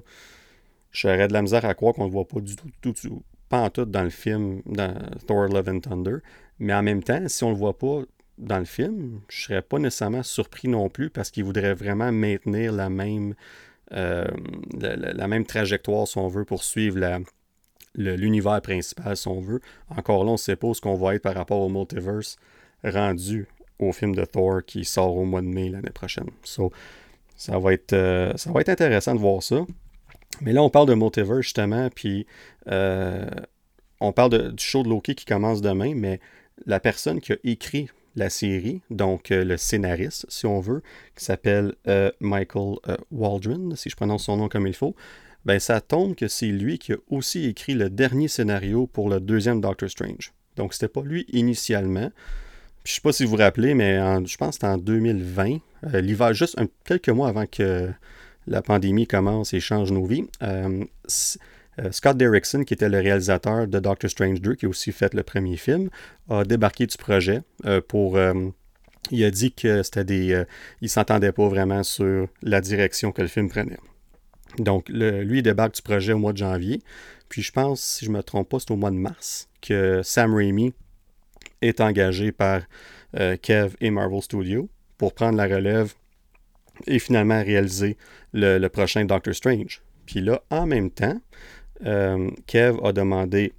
j'aurais 0.91 1.27
de 1.27 1.33
la 1.33 1.41
misère 1.41 1.65
à 1.65 1.73
croire 1.73 1.93
qu'on 1.93 2.03
ne 2.03 2.07
le 2.09 2.13
voit 2.13 2.27
pas 2.27 2.39
du 2.41 2.55
tout, 2.55 2.69
tout, 2.81 3.23
pas 3.49 3.61
en 3.61 3.69
tout 3.69 3.85
dans 3.85 4.03
le 4.03 4.09
film, 4.09 4.61
dans 4.65 4.93
Thor 5.25 5.47
Love 5.47 5.69
and 5.69 5.79
Thunder. 5.79 6.17
Mais 6.59 6.73
en 6.73 6.83
même 6.83 7.03
temps, 7.03 7.27
si 7.27 7.43
on 7.43 7.49
le 7.49 7.55
voit 7.55 7.77
pas 7.77 8.01
dans 8.37 8.59
le 8.59 8.65
film, 8.65 9.21
je 9.29 9.43
serais 9.43 9.61
pas 9.61 9.79
nécessairement 9.79 10.23
surpris 10.23 10.67
non 10.67 10.89
plus 10.89 11.09
parce 11.09 11.31
qu'il 11.31 11.43
voudrait 11.43 11.73
vraiment 11.73 12.11
maintenir 12.11 12.71
la 12.71 12.89
même, 12.89 13.33
euh, 13.93 14.27
la, 14.79 15.27
même 15.27 15.45
trajectoire, 15.45 16.07
si 16.07 16.17
on 16.17 16.27
veut, 16.27 16.45
pour 16.45 16.63
suivre 16.63 16.99
la- 16.99 17.19
l'univers 17.95 18.61
principal, 18.61 19.17
si 19.17 19.27
on 19.27 19.39
veut. 19.39 19.61
Encore 19.89 20.23
là, 20.23 20.31
on 20.31 20.33
ne 20.33 20.37
sait 20.37 20.55
pas 20.55 20.73
ce 20.73 20.81
qu'on 20.81 20.95
va 20.95 21.15
être 21.15 21.23
par 21.23 21.35
rapport 21.35 21.59
au 21.59 21.69
multiverse 21.69 22.37
rendu 22.83 23.47
au 23.79 23.91
film 23.91 24.15
de 24.15 24.25
Thor 24.25 24.63
qui 24.65 24.85
sort 24.85 25.15
au 25.15 25.25
mois 25.25 25.41
de 25.41 25.47
mai 25.47 25.69
l'année 25.69 25.91
prochaine. 25.91 26.29
So, 26.43 26.71
ça, 27.35 27.59
va 27.59 27.73
être, 27.73 27.93
euh, 27.93 28.33
ça 28.35 28.51
va 28.51 28.61
être 28.61 28.69
intéressant 28.69 29.13
de 29.13 29.19
voir 29.19 29.43
ça. 29.43 29.65
Mais 30.41 30.53
là, 30.53 30.61
on 30.63 30.69
parle 30.69 30.87
de 30.87 30.93
multiverse 30.93 31.41
justement, 31.41 31.89
puis 31.93 32.25
euh, 32.67 33.25
on 33.99 34.11
parle 34.11 34.53
du 34.53 34.63
show 34.63 34.83
de 34.83 34.89
Loki 34.89 35.15
qui 35.15 35.25
commence 35.25 35.61
demain, 35.61 35.93
mais 35.95 36.19
la 36.65 36.79
personne 36.79 37.21
qui 37.21 37.33
a 37.33 37.37
écrit 37.43 37.89
la 38.15 38.29
série, 38.29 38.81
donc 38.89 39.31
euh, 39.31 39.43
le 39.43 39.57
scénariste, 39.57 40.25
si 40.29 40.45
on 40.45 40.59
veut, 40.59 40.81
qui 41.15 41.23
s'appelle 41.23 41.75
Michael 42.19 42.77
Waldron, 43.11 43.75
si 43.75 43.89
je 43.89 43.95
prononce 43.95 44.25
son 44.25 44.37
nom 44.37 44.49
comme 44.49 44.67
il 44.67 44.73
faut, 44.73 44.95
ben 45.45 45.59
ça 45.59 45.79
tombe 45.79 46.15
que 46.15 46.27
c'est 46.27 46.47
lui 46.47 46.77
qui 46.77 46.93
a 46.93 46.97
aussi 47.09 47.45
écrit 47.45 47.73
le 47.73 47.89
dernier 47.89 48.27
scénario 48.27 48.85
pour 48.85 49.09
le 49.09 49.19
deuxième 49.19 49.61
Doctor 49.61 49.89
Strange. 49.89 50.33
Donc 50.55 50.73
c'était 50.73 50.87
pas 50.87 51.03
lui 51.03 51.25
initialement. 51.29 52.11
Puis, 52.87 52.93
je 52.93 52.95
sais 52.95 53.01
pas 53.01 53.11
si 53.11 53.25
vous 53.25 53.31
vous 53.31 53.35
rappelez, 53.35 53.73
mais 53.73 53.97
je 54.25 54.37
pense 54.37 54.51
que 54.51 54.53
c'était 54.53 54.67
en 54.67 54.77
2020, 54.77 55.57
euh, 55.93 55.99
l'hiver, 55.99 56.33
juste 56.33 56.57
quelques 56.85 57.09
mois 57.09 57.27
avant 57.27 57.45
que 57.45 57.91
la 58.47 58.61
pandémie 58.61 59.05
commence 59.05 59.53
et 59.53 59.59
change 59.59 59.91
nos 59.91 60.05
vies. 60.05 60.23
euh, 60.41 60.85
euh, 61.79 61.91
Scott 61.91 62.15
Derrickson, 62.15 62.63
qui 62.63 62.73
était 62.73 62.87
le 62.87 62.99
réalisateur 62.99 63.67
de 63.67 63.79
Doctor 63.79 64.09
Strange 64.09 64.39
2, 64.39 64.55
qui 64.55 64.67
a 64.67 64.69
aussi 64.69 64.93
fait 64.93 65.13
le 65.13 65.23
premier 65.23 65.57
film, 65.57 65.89
a 66.29 66.45
débarqué 66.45 66.87
du 66.87 66.95
projet 66.95 67.41
pour. 67.89 68.17
il 69.11 69.23
a 69.25 69.31
dit 69.31 69.51
que 69.51 69.83
c'était 69.83 70.05
des. 70.05 70.45
il 70.79 70.89
s'entendait 70.89 71.33
pas 71.33 71.49
vraiment 71.49 71.83
sur 71.83 72.29
la 72.41 72.61
direction 72.61 73.11
que 73.11 73.21
le 73.21 73.27
film 73.27 73.49
prenait. 73.49 73.79
Donc, 74.59 74.87
lui, 74.87 75.39
il 75.39 75.43
débarque 75.43 75.75
du 75.75 75.81
projet 75.81 76.13
au 76.13 76.19
mois 76.19 76.31
de 76.31 76.37
janvier. 76.37 76.81
Puis, 77.27 77.41
je 77.41 77.51
pense, 77.51 77.81
si 77.81 78.05
je 78.05 78.11
me 78.11 78.23
trompe 78.23 78.47
pas, 78.47 78.59
c'est 78.59 78.71
au 78.71 78.77
mois 78.77 78.91
de 78.91 78.95
mars 78.95 79.49
que 79.61 79.99
Sam 80.03 80.33
Raimi 80.33 80.73
est 81.61 81.81
engagé 81.81 82.31
par 82.31 82.61
euh, 83.17 83.37
Kev 83.37 83.75
et 83.81 83.89
Marvel 83.89 84.21
Studios 84.21 84.69
pour 84.97 85.13
prendre 85.13 85.37
la 85.37 85.45
relève 85.45 85.93
et 86.85 86.99
finalement 86.99 87.41
réaliser 87.43 87.97
le, 88.33 88.67
prochain 88.67 89.05
Doctor 89.05 89.33
Strange. 89.33 89.81
Puis 90.05 90.21
là, 90.21 90.41
en 90.49 90.65
même 90.67 90.91
temps, 90.91 91.19
euh, 91.85 92.29
Kev 92.45 92.77
a 92.83 92.91
demandé 92.91 93.53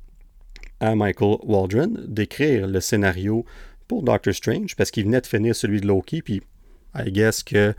à 0.80 0.94
Michael 0.94 1.38
Waldron 1.42 1.92
d'écrire 2.06 2.66
le 2.68 2.80
scénario 2.80 3.44
pour 3.88 4.02
Doctor 4.02 4.34
Strange 4.34 4.76
parce 4.76 4.90
qu'il 4.90 5.04
venait 5.04 5.20
de 5.20 5.26
finir 5.26 5.56
celui 5.56 5.80
de 5.80 5.86
Loki. 5.86 6.22
Puis, 6.22 6.42
I 6.94 7.10
guess 7.10 7.42
qu'il 7.42 7.74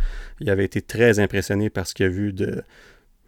avait 0.48 0.66
été 0.66 0.82
très 0.82 1.20
impressionné 1.20 1.70
par 1.70 1.88
ce 1.88 1.94
qu'il 1.94 2.06
a 2.06 2.10
vu 2.10 2.34
de, 2.34 2.64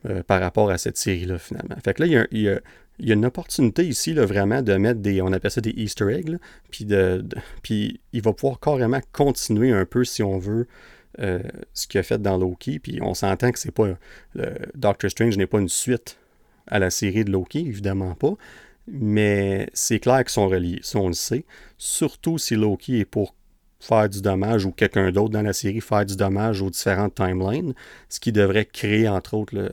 euh, 0.08 0.24
par 0.24 0.42
rapport 0.42 0.70
à 0.70 0.78
cette 0.78 0.98
série-là, 0.98 1.38
finalement. 1.38 1.76
Fait 1.84 1.94
que 1.94 2.04
là, 2.04 2.08
il 2.08 2.14
y 2.14 2.18
a, 2.18 2.28
il 2.32 2.42
y 2.42 2.50
a- 2.50 2.60
il 3.02 3.10
y 3.10 3.12
a 3.12 3.16
une 3.16 3.26
opportunité 3.26 3.86
ici, 3.86 4.14
là, 4.14 4.26
vraiment, 4.26 4.62
de 4.62 4.74
mettre 4.76 5.00
des, 5.02 5.22
on 5.22 5.34
appelle 5.34 5.52
ça 5.52 5.60
des 5.60 5.74
Easter 5.76 6.14
eggs, 6.14 6.38
puis, 6.70 6.86
de, 6.86 7.26
il 7.68 8.22
va 8.22 8.32
pouvoir 8.32 8.60
carrément 8.60 9.02
continuer 9.12 9.72
un 9.72 9.86
peu, 9.86 10.06
si 10.06 10.24
on 10.24 10.38
veut, 10.38 10.68
euh, 11.20 11.42
ce 11.74 11.88
qu'il 11.88 12.00
a 12.00 12.04
fait 12.04 12.22
dans 12.22 12.38
Loki. 12.38 12.80
Puis 12.80 13.00
on 13.02 13.14
s'entend 13.14 13.52
que 13.52 13.60
c'est 13.60 13.72
pas. 13.72 13.98
Doctor 14.76 15.12
Strange 15.12 15.36
n'est 15.38 15.48
pas 15.48 15.60
une 15.60 15.68
suite 15.68 16.18
à 16.68 16.80
la 16.80 16.90
série 16.90 17.26
de 17.26 17.32
Loki, 17.32 17.60
évidemment 17.60 18.16
pas. 18.16 18.34
Mais 18.88 19.70
c'est 19.74 20.00
clair 20.00 20.20
qu'ils 20.20 20.30
sont 20.30 20.48
reliés, 20.48 20.80
ça 20.84 21.00
on 21.00 21.08
le 21.08 21.14
sait. 21.14 21.46
Surtout 21.78 22.38
si 22.38 22.56
Loki 22.56 23.00
est 23.02 23.06
pour 23.06 23.36
faire 23.80 24.08
du 24.08 24.22
dommage 24.22 24.66
ou 24.66 24.72
quelqu'un 24.72 25.12
d'autre 25.12 25.32
dans 25.32 25.42
la 25.42 25.54
série 25.54 25.82
faire 25.82 26.06
du 26.06 26.16
dommage 26.16 26.62
aux 26.62 26.70
différentes 26.70 27.16
timelines, 27.16 27.74
ce 28.10 28.20
qui 28.20 28.32
devrait 28.32 28.66
créer 28.66 29.08
entre 29.10 29.34
autres 29.34 29.56
le- 29.56 29.72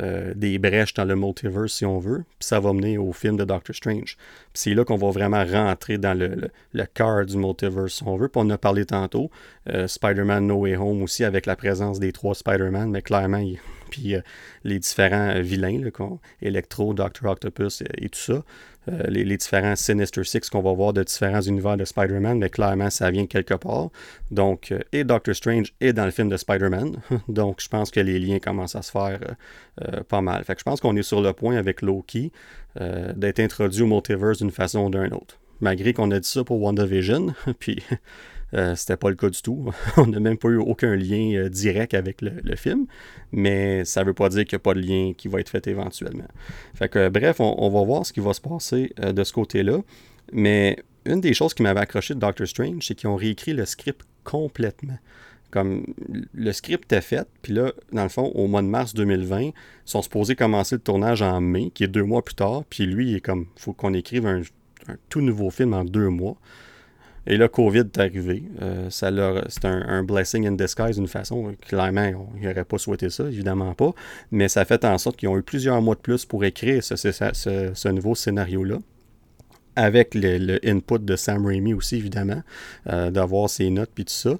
euh, 0.00 0.32
des 0.36 0.58
brèches 0.58 0.94
dans 0.94 1.04
le 1.04 1.16
multiverse 1.16 1.72
si 1.72 1.84
on 1.84 1.98
veut, 1.98 2.24
puis 2.38 2.46
ça 2.46 2.60
va 2.60 2.72
mener 2.72 2.96
au 2.96 3.12
film 3.12 3.36
de 3.36 3.44
Doctor 3.44 3.74
Strange. 3.74 4.16
Puis 4.52 4.54
c'est 4.54 4.74
là 4.74 4.84
qu'on 4.84 4.96
va 4.96 5.10
vraiment 5.10 5.44
rentrer 5.44 5.98
dans 5.98 6.16
le, 6.16 6.50
le, 6.72 6.84
cœur 6.86 7.26
du 7.26 7.36
multiverse 7.36 7.94
si 7.94 8.02
on 8.04 8.16
veut. 8.16 8.28
Puis 8.28 8.40
on 8.44 8.50
a 8.50 8.58
parlé 8.58 8.84
tantôt, 8.84 9.30
euh, 9.68 9.88
Spider-Man 9.88 10.46
No 10.46 10.58
Way 10.58 10.76
Home 10.76 11.02
aussi 11.02 11.24
avec 11.24 11.44
la 11.44 11.56
présence 11.56 11.98
des 11.98 12.12
trois 12.12 12.34
Spider-Man, 12.34 12.90
mais 12.90 13.02
clairement, 13.02 13.44
puis 13.90 14.14
les 14.62 14.78
différents 14.78 15.40
vilains, 15.40 15.80
Electro, 16.40 16.94
Doctor 16.94 17.32
Octopus 17.32 17.82
et, 17.98 18.08
tout 18.08 18.18
ça. 18.18 18.44
Les, 18.86 19.36
différents 19.36 19.76
Sinister 19.76 20.24
Six 20.24 20.50
qu'on 20.50 20.62
va 20.62 20.72
voir 20.72 20.92
de 20.92 21.02
différents 21.02 21.40
univers 21.40 21.76
de 21.76 21.84
Spider-Man, 21.84 22.38
mais 22.38 22.48
clairement, 22.48 22.90
ça 22.90 23.10
vient 23.10 23.26
quelque 23.26 23.54
part. 23.54 23.90
Donc, 24.30 24.74
et 24.92 25.04
Doctor 25.04 25.34
Strange 25.34 25.72
est 25.80 25.92
dans 25.92 26.04
le 26.04 26.10
film 26.10 26.28
de 26.28 26.36
Spider-Man. 26.36 26.96
Donc, 27.28 27.60
je 27.60 27.68
pense 27.68 27.90
que 27.90 28.00
les 28.00 28.18
liens 28.18 28.38
commencent 28.38 28.76
à 28.76 28.82
se 28.82 28.90
faire 28.90 29.20
pas 30.08 30.20
mal. 30.20 30.44
Fait 30.44 30.54
que 30.54 30.60
je 30.60 30.64
pense 30.64 30.80
qu'on 30.80 30.96
est 30.96 31.02
sur 31.02 31.20
le 31.20 31.32
point 31.32 31.56
avec 31.56 31.82
Loki 31.82 32.32
d'être 33.14 33.40
introduit 33.40 33.82
au 33.82 33.86
multiverse 33.86 34.38
d'une 34.38 34.50
façon 34.50 34.86
ou 34.86 34.90
d'une 34.90 35.14
autre 35.14 35.40
malgré 35.60 35.92
qu'on 35.92 36.10
a 36.10 36.20
dit 36.20 36.28
ça 36.28 36.44
pour 36.44 36.60
WandaVision, 36.60 37.34
puis 37.58 37.82
euh, 38.54 38.74
c'était 38.74 38.96
pas 38.96 39.10
le 39.10 39.16
cas 39.16 39.28
du 39.28 39.40
tout. 39.42 39.70
on 39.96 40.06
n'a 40.06 40.20
même 40.20 40.36
pas 40.36 40.48
eu 40.48 40.56
aucun 40.56 40.96
lien 40.96 41.34
euh, 41.36 41.48
direct 41.48 41.94
avec 41.94 42.20
le, 42.20 42.56
film, 42.56 42.86
mais 43.32 43.84
ça 43.84 44.02
veut 44.02 44.14
pas 44.14 44.28
dire 44.28 44.44
qu'il 44.44 44.56
n'y 44.56 44.60
a 44.60 44.64
pas 44.64 44.74
de 44.74 44.80
lien 44.80 45.12
qui 45.16 45.28
va 45.28 45.40
être 45.40 45.48
fait 45.48 45.66
éventuellement. 45.66 46.26
Fait 46.74 46.88
que, 46.88 47.08
bref, 47.08 47.40
on, 47.40 47.70
va 47.70 47.84
voir 47.84 48.04
ce 48.04 48.12
qui 48.12 48.20
va 48.20 48.32
se 48.32 48.40
passer 48.40 48.92
euh, 49.00 49.12
de 49.12 49.24
ce 49.24 49.32
côté-là, 49.32 49.78
mais 50.32 50.78
une 51.06 51.20
des 51.20 51.32
choses 51.32 51.54
qui 51.54 51.62
m'avait 51.62 51.80
accroché 51.80 52.14
de 52.14 52.18
Doctor 52.18 52.46
Strange, 52.46 52.84
c'est 52.86 52.94
qu'ils 52.94 53.08
ont 53.08 53.16
réécrit 53.16 53.52
le 53.52 53.64
script 53.64 54.02
complètement. 54.24 54.98
Comme 55.50 55.84
le 56.32 56.52
script 56.52 56.92
est 56.92 57.00
fait, 57.00 57.26
puis 57.42 57.52
là, 57.52 57.72
dans 57.92 58.04
le 58.04 58.08
fond, 58.08 58.30
au 58.34 58.46
mois 58.46 58.62
de 58.62 58.68
mars 58.68 58.94
2020, 58.94 59.40
ils 59.40 59.52
sont 59.84 60.02
supposés 60.02 60.36
commencer 60.36 60.76
le 60.76 60.80
tournage 60.80 61.22
en 61.22 61.40
mai, 61.40 61.70
qui 61.74 61.82
est 61.82 61.88
deux 61.88 62.04
mois 62.04 62.22
plus 62.22 62.36
tard, 62.36 62.62
puis 62.70 62.86
lui, 62.86 63.10
il 63.10 63.16
est 63.16 63.20
comme, 63.20 63.46
faut 63.56 63.72
qu'on 63.72 63.94
écrive 63.94 64.26
un 64.26 64.42
tout 65.08 65.20
nouveau 65.20 65.50
film 65.50 65.74
en 65.74 65.84
deux 65.84 66.08
mois. 66.08 66.36
Et 67.26 67.36
là, 67.36 67.48
COVID 67.48 67.80
est 67.80 67.98
arrivé. 67.98 68.42
Euh, 68.62 68.88
c'est 68.90 69.64
un, 69.64 70.02
blessing 70.02 70.46
in 70.46 70.52
disguise 70.52 70.96
d'une 70.96 71.08
façon. 71.08 71.54
Clairement, 71.66 72.28
ils 72.36 72.46
n'auraient 72.46 72.64
pas 72.64 72.78
souhaité 72.78 73.10
ça, 73.10 73.24
évidemment 73.24 73.74
pas. 73.74 73.92
Mais 74.30 74.48
ça 74.48 74.62
a 74.62 74.64
fait 74.64 74.84
en 74.84 74.96
sorte 74.98 75.16
qu'ils 75.16 75.28
ont 75.28 75.36
eu 75.36 75.42
plusieurs 75.42 75.80
mois 75.82 75.94
de 75.94 76.00
plus 76.00 76.24
pour 76.24 76.44
écrire 76.44 76.82
ce, 76.82 77.88
nouveau 77.88 78.14
scénario-là. 78.14 78.78
Avec 79.76 80.14
le, 80.14 80.58
input 80.66 80.98
de 80.98 81.16
Sam 81.16 81.46
Raimi 81.46 81.74
aussi, 81.74 81.96
évidemment, 81.96 82.42
euh, 82.88 83.10
d'avoir 83.10 83.48
ses 83.48 83.70
notes 83.70 83.90
puis 83.94 84.04
tout 84.04 84.12
ça. 84.12 84.36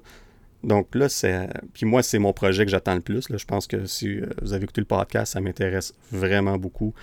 Donc 0.63 0.93
là, 0.93 1.09
c'est. 1.09 1.47
Puis 1.73 1.87
moi, 1.87 2.03
c'est 2.03 2.19
mon 2.19 2.33
projet 2.33 2.65
que 2.65 2.71
j'attends 2.71 2.93
le 2.93 3.01
plus. 3.01 3.25
Je 3.35 3.45
pense 3.45 3.65
que 3.65 3.85
si 3.85 4.19
euh, 4.19 4.27
vous 4.43 4.53
avez 4.53 4.65
écouté 4.65 4.81
le 4.81 4.85
podcast, 4.85 5.33
ça 5.33 5.41
m'intéresse 5.41 5.93
vraiment 6.11 6.57
beaucoup. 6.57 6.93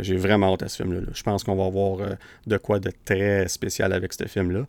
J'ai 0.00 0.16
vraiment 0.16 0.54
hâte 0.54 0.62
à 0.62 0.68
ce 0.68 0.82
film-là. 0.82 1.00
Je 1.12 1.22
pense 1.22 1.44
qu'on 1.44 1.56
va 1.56 1.66
avoir 1.66 2.16
de 2.46 2.56
quoi 2.56 2.78
de 2.78 2.90
très 3.04 3.48
spécial 3.48 3.92
avec 3.92 4.12
ce 4.12 4.24
film-là. 4.26 4.66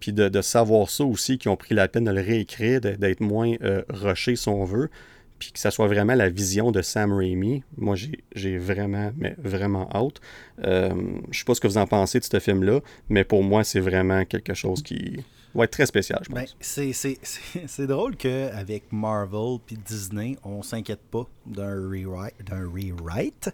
Puis 0.00 0.12
de, 0.12 0.42
savoir 0.42 0.90
ça 0.90 1.04
aussi, 1.04 1.38
qu'ils 1.38 1.50
ont 1.50 1.56
pris 1.56 1.74
la 1.74 1.88
peine 1.88 2.04
de 2.04 2.10
le 2.10 2.20
réécrire, 2.20 2.80
d'être 2.80 3.20
moins 3.20 3.54
rushé 3.88 4.36
si 4.36 4.48
on 4.48 4.64
veut, 4.64 4.90
puis 5.38 5.52
que 5.52 5.58
ça 5.58 5.70
soit 5.70 5.88
vraiment 5.88 6.14
la 6.14 6.28
vision 6.28 6.70
de 6.70 6.82
Sam 6.82 7.12
Raimi. 7.12 7.62
Moi, 7.78 7.96
j'ai 8.34 8.58
vraiment, 8.58 9.12
mais 9.16 9.34
vraiment 9.38 9.88
hâte. 9.94 10.20
je 10.58 11.38
sais 11.38 11.44
pas 11.44 11.54
ce 11.54 11.60
que 11.60 11.68
vous 11.68 11.78
en 11.78 11.86
pensez 11.86 12.18
de 12.18 12.24
ce 12.24 12.38
film-là, 12.38 12.80
mais 13.08 13.24
pour 13.24 13.42
moi, 13.42 13.64
c'est 13.64 13.80
vraiment 13.80 14.24
quelque 14.24 14.54
chose 14.54 14.82
qui 14.82 15.24
va 15.54 15.64
être 15.64 15.70
très 15.70 15.86
spécial, 15.86 16.20
je 16.26 16.32
ben, 16.32 16.42
pense. 16.42 16.56
c'est 17.66 17.86
drôle 17.86 18.16
qu'avec 18.16 18.92
Marvel 18.92 19.58
puis 19.64 19.76
Disney, 19.76 20.36
on 20.42 20.62
s'inquiète 20.62 21.02
pas 21.10 21.26
d'un 21.46 21.74
rewrite, 21.74 22.34
d'un 22.44 22.66
rewrite 22.66 23.50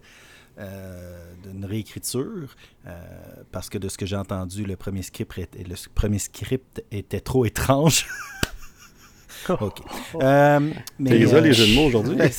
euh, 0.58 1.32
d'une 1.42 1.64
réécriture, 1.64 2.54
euh, 2.86 3.00
parce 3.52 3.68
que 3.68 3.78
de 3.78 3.88
ce 3.88 3.96
que 3.96 4.06
j'ai 4.06 4.16
entendu, 4.16 4.64
le 4.64 4.76
premier 4.76 5.02
script, 5.02 5.56
le 5.56 5.74
premier 5.94 6.18
script 6.18 6.84
était 6.90 7.20
trop 7.20 7.44
étrange. 7.44 8.06
ok. 9.48 9.80
Euh, 10.22 10.70
mais, 10.98 11.10
les 11.18 11.52
jeux 11.52 11.66
de 11.66 11.74
mots 11.74 11.86
aujourd'hui? 11.86 12.16
Ben, 12.16 12.30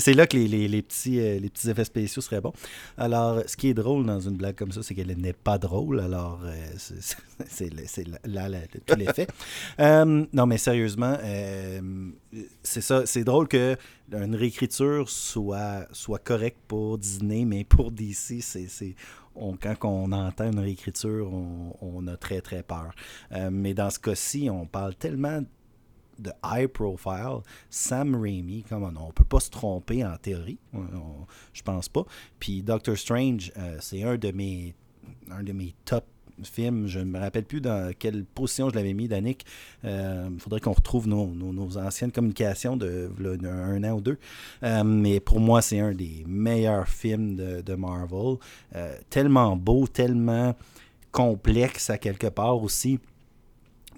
c'est 0.00 0.14
là 0.14 0.26
que 0.26 0.36
les, 0.36 0.82
petits, 0.82 1.20
euh, 1.20 1.38
les 1.38 1.48
petits 1.48 1.70
effets 1.70 1.84
spéciaux 1.84 2.22
seraient 2.22 2.40
bons. 2.40 2.52
Alors, 2.96 3.42
ce 3.46 3.56
qui 3.56 3.68
est 3.68 3.74
drôle 3.74 4.04
dans 4.06 4.20
une 4.20 4.36
blague 4.36 4.56
comme 4.56 4.72
ça, 4.72 4.82
c'est 4.82 4.94
qu'elle 4.94 5.14
n'est 5.16 5.32
pas 5.32 5.58
drôle. 5.58 6.00
Alors, 6.00 6.40
euh, 6.44 6.54
c'est 7.46 7.68
là, 8.26 8.48
tout 8.86 8.96
l'effet. 8.96 9.26
Euh, 9.80 10.24
non, 10.32 10.46
mais 10.46 10.58
sérieusement, 10.58 11.16
c'est 12.62 12.80
ça. 12.80 13.06
C'est 13.06 13.24
drôle 13.24 13.48
que 13.48 13.76
une 14.12 14.34
réécriture 14.34 15.08
soit, 15.08 15.86
soit 15.92 16.18
correcte 16.18 16.58
pour 16.68 16.98
Disney, 16.98 17.44
mais 17.44 17.64
pour 17.64 17.90
DC, 17.90 18.40
c'est 18.40 18.94
quand 19.34 19.76
on 19.84 20.12
entend 20.12 20.50
une 20.50 20.58
réécriture, 20.58 21.32
on, 21.32 21.76
on, 21.80 22.06
a 22.06 22.16
très 22.16 22.40
très 22.40 22.62
peur. 22.62 22.92
mais 23.50 23.74
dans 23.74 23.90
ce 23.90 23.98
cas-ci, 23.98 24.48
on 24.50 24.66
parle 24.66 24.94
tellement 24.94 25.42
de 26.18 26.32
high 26.44 26.66
profile, 26.66 27.40
Sam 27.70 28.14
Raimi, 28.14 28.62
comme 28.64 28.84
on, 28.84 29.06
ne 29.06 29.12
peut 29.12 29.24
pas 29.24 29.40
se 29.40 29.50
tromper 29.50 30.04
en 30.04 30.16
théorie, 30.16 30.58
je 31.52 31.62
pense 31.62 31.88
pas. 31.88 32.04
Puis 32.38 32.62
Doctor 32.62 32.96
Strange, 32.96 33.52
euh, 33.56 33.78
c'est 33.80 34.02
un 34.02 34.16
de 34.16 34.30
mes 34.30 34.74
un 35.30 35.42
de 35.42 35.52
mes 35.52 35.74
top 35.84 36.04
films. 36.42 36.86
Je 36.86 36.98
ne 36.98 37.04
me 37.04 37.18
rappelle 37.18 37.44
plus 37.44 37.60
dans 37.60 37.92
quelle 37.98 38.24
position 38.24 38.70
je 38.70 38.74
l'avais 38.74 38.94
mis, 38.94 39.08
Danick. 39.08 39.44
Il 39.82 39.90
euh, 39.90 40.38
faudrait 40.38 40.60
qu'on 40.60 40.72
retrouve 40.72 41.08
nos, 41.08 41.78
anciennes 41.78 42.12
communications 42.12 42.76
de, 42.76 43.10
un 43.46 43.84
an 43.84 43.96
ou 43.96 44.00
deux. 44.00 44.18
Euh, 44.62 44.84
mais 44.84 45.20
pour 45.20 45.40
moi, 45.40 45.62
c'est 45.62 45.80
un 45.80 45.92
des 45.92 46.24
meilleurs 46.26 46.88
films 46.88 47.36
de, 47.36 47.74
Marvel. 47.74 48.36
tellement 49.10 49.56
beau, 49.56 49.86
tellement 49.86 50.54
complexe 51.10 51.90
à 51.90 51.98
quelque 51.98 52.28
part 52.28 52.62
aussi 52.62 52.98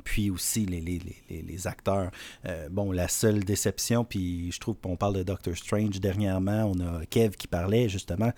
puis 0.05 0.31
aussi 0.31 0.65
les, 0.67 1.67
acteurs. 1.67 2.11
Euh, 2.47 2.69
bon, 2.71 2.93
la 2.93 3.09
seule 3.09 3.45
déception, 3.45 4.05
puis 4.05 4.51
je 4.53 4.61
trouve 4.61 4.77
qu'on 4.77 4.97
parle 4.97 5.17
de 5.17 5.23
Doctor 5.23 5.57
Strange 5.57 6.01
dernièrement, 6.01 6.73
on 6.75 6.81
a 6.81 7.05
Kev 7.07 7.37
qui 7.37 7.49
parlait 7.49 7.89
justement 7.89 8.33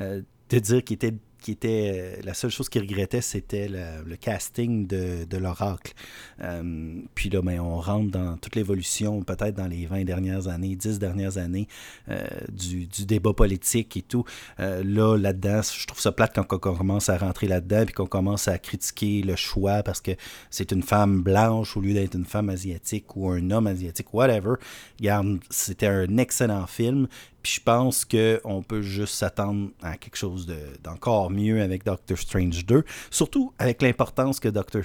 euh, 0.00 0.22
de 0.48 0.58
dire 0.58 0.84
qu'il 0.84 0.94
était 0.94 1.14
qui 1.42 1.52
était 1.52 1.92
euh, 1.94 2.22
la 2.24 2.34
seule 2.34 2.50
chose 2.50 2.68
qu'il 2.68 2.82
regrettait, 2.82 3.20
c'était 3.20 3.68
le, 3.68 4.16
casting 4.16 4.86
de, 4.86 5.36
l'oracle. 5.36 5.92
Euh, 6.40 7.00
puis 7.14 7.28
là, 7.28 7.42
ben, 7.42 7.60
on 7.60 7.80
rentre 7.80 8.10
dans 8.10 8.36
toute 8.36 8.54
l'évolution, 8.56 9.22
peut-être 9.22 9.56
dans 9.56 9.66
les 9.66 9.86
20 9.86 10.04
dernières 10.04 10.48
années, 10.48 10.76
10 10.76 10.98
dernières 10.98 11.38
années, 11.38 11.66
euh, 12.08 12.24
du, 12.50 12.86
débat 13.04 13.32
politique 13.32 13.96
et 13.96 14.02
tout. 14.02 14.24
là, 14.58 15.16
là-dedans, 15.16 15.60
je 15.62 15.86
trouve 15.86 16.00
ça 16.00 16.12
plate 16.12 16.34
quand 16.34 16.46
on 16.52 16.58
commence 16.58 17.08
à 17.08 17.18
rentrer 17.18 17.48
là-dedans, 17.48 17.84
puis 17.84 17.94
qu'on 17.94 18.06
commence 18.06 18.46
à 18.46 18.58
critiquer 18.58 19.22
le 19.22 19.34
choix 19.34 19.82
parce 19.82 20.00
que 20.00 20.12
c'est 20.50 20.70
une 20.70 20.82
femme 20.82 21.22
blanche 21.22 21.76
au 21.76 21.80
lieu 21.80 21.94
d'être 21.94 22.14
une 22.14 22.24
femme 22.24 22.48
asiatique 22.48 23.16
ou 23.16 23.28
un 23.28 23.50
homme 23.50 23.66
asiatique, 23.66 24.14
whatever. 24.14 24.54
C'était 25.50 25.88
un 25.88 26.16
excellent 26.18 26.66
film. 26.66 27.08
Puis 27.42 27.54
je 27.54 27.60
pense 27.60 28.04
qu'on 28.04 28.62
peut 28.62 28.82
juste 28.82 29.14
s'attendre 29.14 29.70
à 29.82 29.96
quelque 29.96 30.16
chose 30.16 30.46
d'encore 30.82 31.30
mieux 31.30 31.60
avec 31.60 31.84
Doctor 31.84 32.16
Strange 32.16 32.64
2. 32.64 32.84
Surtout 33.10 33.52
avec 33.58 33.82
l'importance 33.82 34.40
que 34.40 34.48
Doctor, 34.48 34.82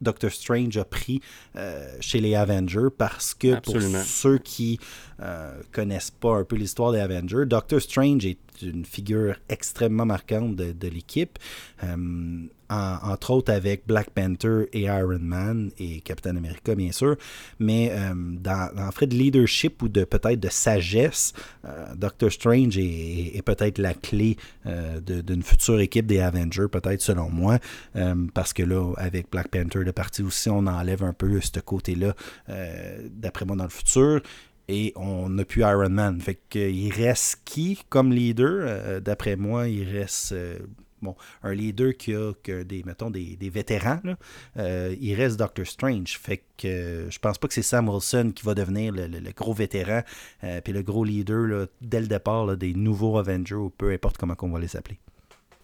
Doctor, 0.00 0.30
Strange 0.30 0.76
a 0.76 0.84
pris 0.84 1.20
euh, 1.56 1.86
chez 2.00 2.20
les 2.20 2.34
Avengers. 2.34 2.88
Parce 2.96 3.34
que 3.34 3.60
pour 3.60 3.80
ceux 4.04 4.38
qui 4.38 4.78
euh, 5.22 5.60
connaissent 5.70 6.10
pas 6.10 6.38
un 6.38 6.44
peu 6.44 6.56
l'histoire 6.56 6.90
des 6.90 6.98
Avengers, 6.98 7.46
Doctor 7.46 7.80
Strange 7.80 8.26
est 8.26 8.38
une 8.60 8.84
figure 8.84 9.36
extrêmement 9.48 10.04
marquante 10.04 10.56
de, 10.56 10.88
l'équipe. 10.88 11.38
Euh, 11.84 12.46
entre 12.70 13.32
autres 13.32 13.52
avec 13.52 13.86
Black 13.86 14.10
Panther 14.10 14.64
et 14.72 14.84
Iron 14.84 15.18
Man 15.20 15.70
et 15.78 16.00
Captain 16.00 16.34
America, 16.36 16.74
bien 16.74 16.90
sûr. 16.90 17.16
Mais 17.58 17.90
euh, 17.92 18.14
dans, 18.14 18.74
dans 18.74 18.90
fait 18.90 19.06
de 19.06 19.14
leadership 19.14 19.82
ou 19.82 19.88
de 19.90 20.04
peut-être 20.04 20.40
de 20.40 20.48
sagesse, 20.48 21.34
Doctor 21.94 22.32
Strange 22.32 22.78
est, 22.78 23.42
peut-être 23.44 23.76
la 23.76 23.92
clé 23.92 24.38
d'une 24.64 25.42
future 25.42 25.80
équipe 25.80 26.06
des 26.06 26.20
Avengers, 26.20 26.68
peut-être 26.72 27.02
selon 27.02 27.28
moi. 27.28 27.58
parce 28.32 28.54
que 28.54 28.62
là, 28.62 28.94
avec 28.96 29.30
Black 29.30 29.48
Panther 29.48 29.84
de 29.84 29.90
partie 29.90 30.22
aussi, 30.22 30.48
on 30.48 30.66
enlève 30.66 31.04
un 31.04 31.12
peu 31.12 31.40
ce 31.42 31.60
côté-là, 31.60 32.14
d'après 33.10 33.44
moi, 33.44 33.56
dans 33.56 33.64
le 33.64 33.70
futur 33.70 34.22
et 34.68 34.92
on 34.96 35.28
n'a 35.28 35.44
plus 35.44 35.62
Iron 35.62 35.90
Man. 35.90 36.20
Fait 36.20 36.38
qu'il 36.48 36.92
reste 36.92 37.42
qui 37.44 37.80
comme 37.88 38.12
leader? 38.12 39.00
D'après 39.00 39.36
moi, 39.36 39.68
il 39.68 39.88
reste 39.88 40.34
bon, 41.02 41.16
un 41.42 41.52
leader 41.52 41.96
qui 41.96 42.14
a 42.14 42.32
que 42.42 42.62
des, 42.62 42.82
mettons, 42.84 43.10
des, 43.10 43.36
vétérans, 43.50 44.00
euh, 44.56 44.94
il 45.00 45.14
reste 45.14 45.38
Doctor 45.38 45.66
Strange. 45.66 46.18
Fait 46.18 46.42
que 46.56 46.66
euh, 46.66 47.10
je 47.10 47.18
pense 47.18 47.38
pas 47.38 47.48
que 47.48 47.54
c'est 47.54 47.62
Sam 47.62 47.88
Wilson 47.88 48.32
qui 48.34 48.44
va 48.44 48.54
devenir 48.54 48.92
le, 48.92 49.32
gros 49.32 49.52
vétéran, 49.52 50.02
euh, 50.44 50.60
puis 50.62 50.72
le 50.72 50.82
gros 50.82 51.04
leader 51.04 51.66
dès 51.80 52.00
le 52.00 52.06
départ 52.06 52.56
des 52.56 52.74
nouveaux 52.74 53.18
Avengers, 53.18 53.54
ou 53.54 53.70
peu 53.70 53.92
importe 53.92 54.16
comment 54.16 54.36
on 54.40 54.50
va 54.50 54.60
les 54.60 54.76
appeler. 54.76 54.98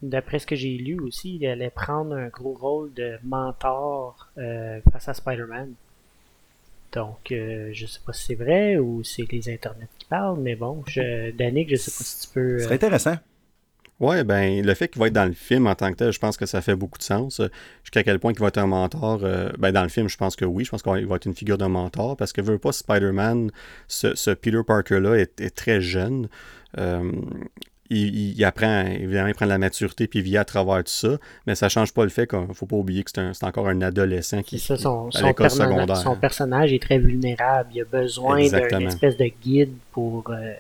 D'après 0.03 0.39
ce 0.39 0.47
que 0.47 0.55
j'ai 0.55 0.77
lu 0.77 1.01
aussi, 1.01 1.37
il 1.37 1.47
allait 1.47 1.71
prendre 1.71 2.15
un 2.15 2.29
gros 2.29 2.55
rôle 2.55 2.93
de 2.95 3.19
mentor 3.25 4.31
face 4.37 5.09
à 5.09 5.15
Spider-Man. 5.15 5.75
Donc, 6.93 7.19
je 7.31 7.87
sais 7.87 8.01
pas 8.05 8.13
si 8.13 8.27
c'est 8.27 8.35
vrai 8.35 8.79
ou 8.79 9.05
c'est 9.05 9.31
les 9.31 9.53
internets 9.53 9.89
qui 9.99 10.07
parlent, 10.07 10.41
mais 10.41 10.57
bon, 10.57 10.83
je, 10.87 11.31
Danick, 11.33 11.71
je 11.71 11.77
sais 11.77 11.91
pas 11.91 12.05
si 12.05 12.27
tu 12.27 12.33
peux. 12.33 12.59
C'est 12.59 12.73
intéressant. 12.73 13.17
Ouais, 14.01 14.23
ben 14.23 14.65
le 14.65 14.75
fait 14.75 14.87
qu'il 14.87 15.01
va 15.01 15.09
être 15.09 15.13
dans 15.13 15.25
le 15.25 15.33
film 15.33 15.67
en 15.67 15.75
tant 15.75 15.91
que 15.91 15.97
tel, 15.97 16.13
je 16.13 16.21
pense 16.21 16.37
que 16.37 16.47
ça 16.47 16.61
fait 16.61 16.77
beaucoup 16.77 16.99
de 16.99 17.03
sens. 17.03 17.41
Jusqu'à 17.83 18.05
quel 18.05 18.21
point 18.21 18.33
il 18.33 18.39
va 18.39 18.47
être 18.47 18.59
un 18.59 18.69
mentor, 18.69 19.21
euh, 19.25 19.51
ben 19.59 19.73
dans 19.73 19.83
le 19.83 19.89
film, 19.89 20.09
je 20.09 20.17
pense 20.17 20.37
que 20.37 20.45
oui, 20.45 20.65
je 20.65 20.71
pense 20.71 20.85
qu'il 20.85 21.07
va 21.07 21.17
être 21.17 21.27
une 21.27 21.35
figure 21.35 21.59
de 21.59 21.67
mentor 21.67 22.17
parce 22.17 22.33
que 22.33 22.41
veut 22.41 22.59
pas 22.59 22.71
Spider-Man, 22.71 23.51
ce, 23.89 24.31
Peter 24.35 24.61
Parker-là 24.65 25.17
est, 25.17 25.51
très 25.57 25.81
jeune. 25.81 26.29
Euh, 26.79 27.11
il, 27.91 28.45
apprend, 28.45 28.85
évidemment, 28.87 29.29
il 29.29 29.35
prend 29.35 29.47
de 29.47 29.51
la 29.51 29.59
maturité 29.59 30.07
puis 30.07 30.19
il 30.19 30.23
vit 30.23 30.37
à 30.37 30.45
travers 30.45 30.79
tout 30.79 30.91
ça, 30.91 31.19
mais 31.47 31.55
ça 31.55 31.69
change 31.69 31.93
pas 31.93 32.05
le 32.05 32.11
fait 32.11 32.27
qu'il 32.27 32.39
faut 32.55 32.67
pas 32.67 32.77
oublier 32.77 33.03
que 33.03 33.11
c'est 33.15 33.45
encore 33.45 33.69
un 33.69 33.81
adolescent 33.81 34.43
qui 34.43 34.59
ça, 34.59 34.77
son, 34.77 35.09
à 35.15 35.23
l'école 35.23 35.51
secondaire. 35.51 35.97
Son 35.97 36.17
personnage 36.17 36.73
est 36.73 36.83
très 36.83 36.99
vulnérable. 36.99 37.71
Il 37.75 37.83
a 37.83 37.85
besoin 37.85 38.47
d'une 38.47 38.87
espèce 38.89 39.17
de 39.17 39.31
guide 39.43 39.73
pour, 39.93 40.31
euh, 40.31 40.53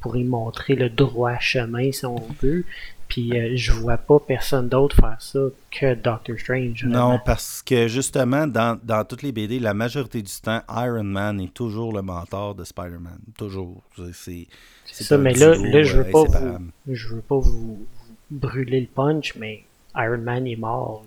pour 0.00 0.16
y 0.16 0.24
montrer 0.24 0.74
le 0.74 0.88
droit 0.88 1.38
chemin, 1.38 1.92
si 1.92 2.06
on 2.06 2.22
veut. 2.42 2.64
Puis 3.08 3.38
euh, 3.38 3.52
je 3.54 3.70
vois 3.72 3.98
pas 3.98 4.18
personne 4.18 4.68
d'autre 4.68 4.96
faire 4.96 5.20
ça 5.20 5.40
que 5.70 5.94
Doctor 5.94 6.38
Strange. 6.38 6.84
Non, 6.84 7.20
parce 7.24 7.62
que 7.62 7.86
justement, 7.86 8.46
dans, 8.46 8.78
dans, 8.82 9.04
toutes 9.04 9.22
les 9.22 9.32
BD, 9.32 9.60
la 9.60 9.74
majorité 9.74 10.22
du 10.22 10.32
temps, 10.42 10.62
Iron 10.70 11.04
Man 11.04 11.40
est 11.40 11.52
toujours 11.52 11.92
le 11.92 12.00
mentor 12.00 12.54
de 12.54 12.64
Spider-Man. 12.64 13.18
Toujours. 13.36 13.82
C'est 14.14 14.46
ça, 14.84 15.18
mais 15.18 15.32
là, 15.34 15.54
là 15.56 15.82
je 15.82 15.98
veux 15.98 16.10
pas 16.10 16.24
vous, 16.24 16.58
je 16.88 17.08
veux 17.08 17.20
pas 17.20 17.38
vous, 17.38 17.86
brûler 18.30 18.80
le 18.80 18.86
punch, 18.86 19.34
mais 19.36 19.64
Iron 19.96 20.18
Man 20.18 20.46
est 20.46 20.56
mort. 20.56 21.04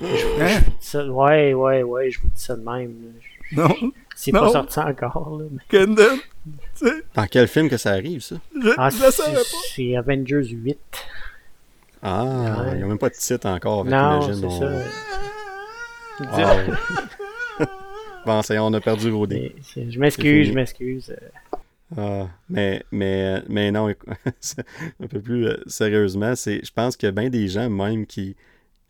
Hein? 0.00 0.60
ouais, 1.08 1.54
ouais, 1.54 1.82
ouais, 1.82 2.10
je 2.10 2.20
vous 2.20 2.28
dis 2.28 2.42
ça 2.42 2.56
de 2.56 2.62
même. 2.62 2.94
Non. 3.52 3.74
C'est 4.14 4.32
pas 4.32 4.50
sorti 4.50 4.78
encore. 4.78 5.38
Là, 5.38 5.44
mais... 5.70 6.90
Dans 7.14 7.26
quel 7.26 7.48
film 7.48 7.68
que 7.68 7.76
ça 7.76 7.92
arrive, 7.92 8.20
ça? 8.22 8.36
ah, 8.78 8.88
c'est 8.90 9.96
Avengers 9.96 10.48
8. 10.48 10.78
Ah, 12.02 12.66
il 12.72 12.78
n'y 12.78 12.82
a 12.82 12.86
même 12.86 12.98
pas 12.98 13.08
de 13.08 13.14
titre 13.14 13.46
encore. 13.48 13.84
non, 13.84 14.22
c'est 14.22 14.50
ça. 14.50 14.72
bon, 18.26 18.42
ça 18.42 18.54
y 18.54 18.56
est, 18.56 18.60
on 18.60 18.72
a 18.72 18.80
perdu 18.80 19.10
Rodé. 19.10 19.54
Je 19.74 19.98
m'excuse, 19.98 20.48
je 20.48 20.52
m'excuse. 20.52 21.14
Ah, 21.96 22.28
mais, 22.48 22.82
mais, 22.90 23.42
mais 23.48 23.70
non, 23.70 23.88
un 25.00 25.06
peu 25.06 25.20
plus 25.20 25.46
euh, 25.46 25.62
sérieusement, 25.66 26.34
c'est, 26.34 26.64
je 26.64 26.72
pense 26.72 26.96
qu'il 26.96 27.06
y 27.06 27.10
a 27.10 27.12
bien 27.12 27.30
des 27.30 27.46
gens 27.46 27.70
même 27.70 28.06
qui, 28.06 28.34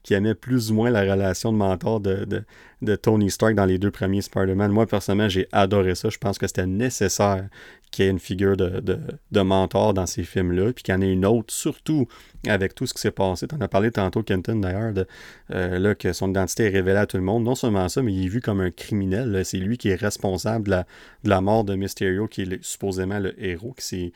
qui 0.03 0.15
aimaient 0.15 0.35
plus 0.35 0.71
ou 0.71 0.75
moins 0.75 0.89
la 0.89 1.03
relation 1.03 1.53
de 1.53 1.59
mentor 1.59 2.01
de, 2.01 2.45
de, 2.81 2.97
Tony 2.97 3.31
Stark 3.31 3.55
dans 3.55 3.67
les 3.67 3.79
deux 3.79 3.91
premiers 3.91 4.23
Spider-Man. 4.23 4.71
Moi, 4.71 4.87
personnellement, 4.87 5.29
j'ai 5.29 5.47
adoré 5.53 5.95
ça. 5.95 6.09
Je 6.09 6.19
pense 6.19 6.39
que 6.39 6.47
c'était 6.47 6.67
nécessaire 6.67 7.49
qu'il 7.91 8.05
y 8.05 8.09
ait 8.09 8.11
une 8.11 8.19
figure 8.19 8.57
de, 8.57 8.83
de 9.31 9.41
mentor 9.41 9.95
dans 9.95 10.07
ces 10.07 10.25
films-là, 10.25 10.73
puis 10.73 10.83
qu'il 10.83 10.95
y 10.95 10.97
en 10.97 11.01
ait 11.01 11.13
une 11.13 11.25
autre, 11.25 11.53
surtout 11.53 12.07
avec 12.47 12.75
tout 12.75 12.87
ce 12.87 12.95
qui 12.95 13.01
s'est 13.01 13.11
passé. 13.11 13.47
Tu 13.47 13.55
en 13.55 13.61
as 13.61 13.69
parlé 13.69 13.91
tantôt, 13.91 14.23
Kenton, 14.23 14.57
d'ailleurs, 14.57 14.93
de, 14.93 15.07
euh, 15.53 15.95
que 15.95 16.13
son 16.13 16.31
identité 16.31 16.65
est 16.65 16.71
révélée 16.71 16.99
à 16.99 17.07
tout 17.07 17.17
le 17.17 17.23
monde. 17.23 17.45
Non 17.45 17.55
seulement 17.55 17.89
ça, 17.89 18.03
mais 18.03 18.13
il 18.13 18.27
est 18.27 18.29
vu 18.29 18.41
comme 18.41 18.61
un 18.61 18.71
criminel. 18.71 19.45
C'est 19.45 19.59
lui 19.59 19.79
qui 19.79 19.89
est 19.89 19.95
responsable 19.95 20.67
de 20.67 20.71
la, 20.71 20.87
de 21.25 21.43
mort 21.43 21.65
de 21.65 21.75
Mysterio, 21.75 22.29
qui 22.29 22.43
est 22.43 22.65
supposément 22.65 23.19
le 23.19 23.41
héros, 23.43 23.73
qui 23.73 24.13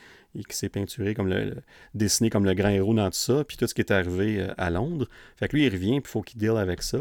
s'est 0.51 0.69
peinturé 0.69 1.15
comme 1.15 1.29
le, 1.29 1.57
dessiné 1.95 2.31
comme 2.31 2.45
le 2.45 2.55
grand 2.55 2.71
héros 2.71 2.95
dans 2.95 3.11
tout 3.11 3.17
ça, 3.17 3.45
puis 3.45 3.57
tout 3.57 3.67
ce 3.67 3.75
qui 3.75 3.81
est 3.81 3.93
arrivé 3.93 4.41
euh, 4.41 4.55
à 4.59 4.71
Londres. 4.71 5.09
Fait 5.37 5.49
que 5.49 5.57
lui, 5.57 5.67
il 5.67 5.71
revient, 5.71 6.01
puis 6.01 6.11
il 6.11 6.13
faut 6.13 6.23
qu'il 6.23 6.39
deal 6.39 6.57
avec 6.57 6.83
ça. 6.83 6.99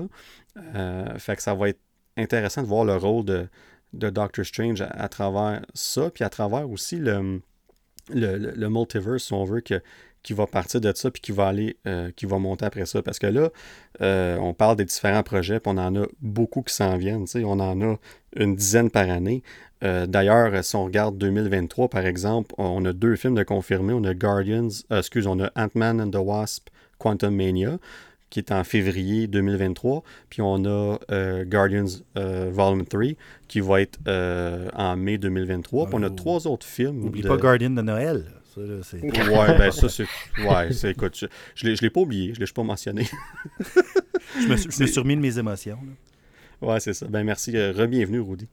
Euh, 0.75 1.17
fait 1.17 1.35
que 1.35 1.41
ça 1.41 1.53
va 1.53 1.69
être 1.69 1.79
intéressant 2.17 2.61
de 2.61 2.67
voir 2.67 2.85
le 2.85 2.95
rôle 2.95 3.25
de, 3.25 3.47
de 3.93 4.09
Doctor 4.09 4.45
Strange 4.45 4.81
à, 4.81 5.09
travers 5.09 5.61
ça, 5.73 6.09
puis 6.09 6.23
à 6.23 6.29
travers 6.29 6.69
aussi 6.69 6.97
le, 6.97 7.41
le, 8.09 8.37
le, 8.37 8.69
multiverse, 8.69 9.23
si 9.23 9.33
on 9.33 9.43
veut, 9.43 9.61
que, 9.61 9.81
qui 10.23 10.33
va 10.33 10.47
partir 10.47 10.81
de 10.81 10.91
ça 10.93 11.11
puis 11.11 11.21
qui 11.21 11.31
va 11.31 11.47
aller, 11.47 11.77
euh, 11.87 12.11
qui 12.15 12.25
va 12.25 12.37
monter 12.39 12.65
après 12.65 12.85
ça. 12.85 13.01
Parce 13.01 13.19
que 13.19 13.27
là, 13.27 13.49
euh, 14.01 14.37
on 14.37 14.53
parle 14.53 14.75
des 14.75 14.85
différents 14.85 15.23
projets, 15.23 15.59
puis 15.59 15.71
on 15.73 15.77
en 15.77 15.95
a 15.95 16.05
beaucoup 16.21 16.61
qui 16.61 16.73
s'en 16.73 16.97
viennent. 16.97 17.25
On 17.35 17.59
en 17.59 17.81
a 17.81 17.95
une 18.35 18.55
dizaine 18.55 18.89
par 18.89 19.09
année. 19.09 19.43
Euh, 19.83 20.05
d'ailleurs, 20.07 20.63
si 20.63 20.75
on 20.75 20.85
regarde 20.85 21.17
2023, 21.17 21.87
par 21.87 22.05
exemple, 22.05 22.53
on 22.57 22.83
a 22.85 22.93
deux 22.93 23.15
films 23.15 23.35
de 23.35 23.43
confirmés. 23.43 23.93
On 23.93 24.03
a 24.03 24.13
Guardians, 24.13 24.69
excuse, 24.91 25.25
on 25.25 25.39
a 25.39 25.51
Ant-Man 25.55 26.01
and 26.01 26.11
the 26.11 26.15
Wasp, 26.15 26.69
Quantum 26.97 27.35
Mania, 27.35 27.79
qui 28.29 28.39
est 28.39 28.51
en 28.51 28.63
février 28.63 29.27
2023. 29.27 30.03
Puis 30.29 30.41
on 30.41 30.65
a 30.65 30.97
Guardians 31.45 31.85
Volume 32.15 32.85
3, 32.85 33.03
qui 33.47 33.59
va 33.59 33.81
être 33.81 33.99
en 34.73 34.95
mai 34.97 35.17
2023. 35.17 35.87
Puis 35.87 35.95
on 35.97 36.03
a 36.03 36.09
trois 36.09 36.47
autres 36.47 36.65
films. 36.65 36.99
N'oublie 36.99 37.23
pas 37.23 37.37
Guardian 37.37 37.71
de 37.71 37.81
Noël. 37.81 38.25
Ça, 38.55 38.61
ouais, 38.61 39.57
ben 39.57 39.71
ça, 39.71 39.89
c'est. 39.89 40.07
Ouais, 40.39 40.71
c'est. 40.71 40.91
Écoute, 40.91 41.15
je, 41.15 41.27
je 41.55 41.81
l'ai 41.81 41.89
pas 41.89 42.01
oublié, 42.01 42.33
je 42.33 42.39
l'ai 42.39 42.47
pas 42.47 42.63
mentionné. 42.63 43.05
je, 44.39 44.47
me, 44.47 44.57
je 44.57 44.81
me 44.81 44.87
suis 44.87 44.99
remis 44.99 45.15
de 45.15 45.21
mes 45.21 45.37
émotions. 45.37 45.77
Là. 45.81 45.91
Ouais, 46.61 46.79
c'est 46.79 46.93
ça. 46.93 47.07
Ben 47.07 47.23
merci. 47.23 47.55
Euh, 47.55 47.71
Re-bienvenue, 47.71 48.19
Rudy. 48.19 48.47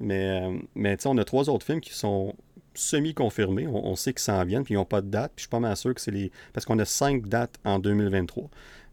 Mais, 0.00 0.42
euh, 0.42 0.58
mais 0.74 0.96
tu 0.96 1.02
sais, 1.02 1.08
on 1.08 1.18
a 1.18 1.24
trois 1.24 1.48
autres 1.48 1.66
films 1.66 1.80
qui 1.80 1.92
sont 1.92 2.34
semi-confirmés. 2.74 3.66
On, 3.66 3.96
sait 3.96 4.12
qu'ils 4.12 4.20
s'en 4.20 4.44
viennent, 4.44 4.62
puis 4.62 4.74
ils 4.74 4.76
n'ont 4.76 4.84
pas 4.84 5.00
de 5.00 5.08
date. 5.08 5.32
Puis 5.34 5.42
je 5.42 5.42
suis 5.42 5.50
pas 5.50 5.58
mal 5.58 5.76
sûr 5.76 5.92
que 5.92 6.00
c'est 6.00 6.12
les. 6.12 6.30
Parce 6.52 6.64
qu'on 6.64 6.78
a 6.78 6.84
cinq 6.84 7.26
dates 7.26 7.58
en 7.64 7.78
2023. 7.78 8.48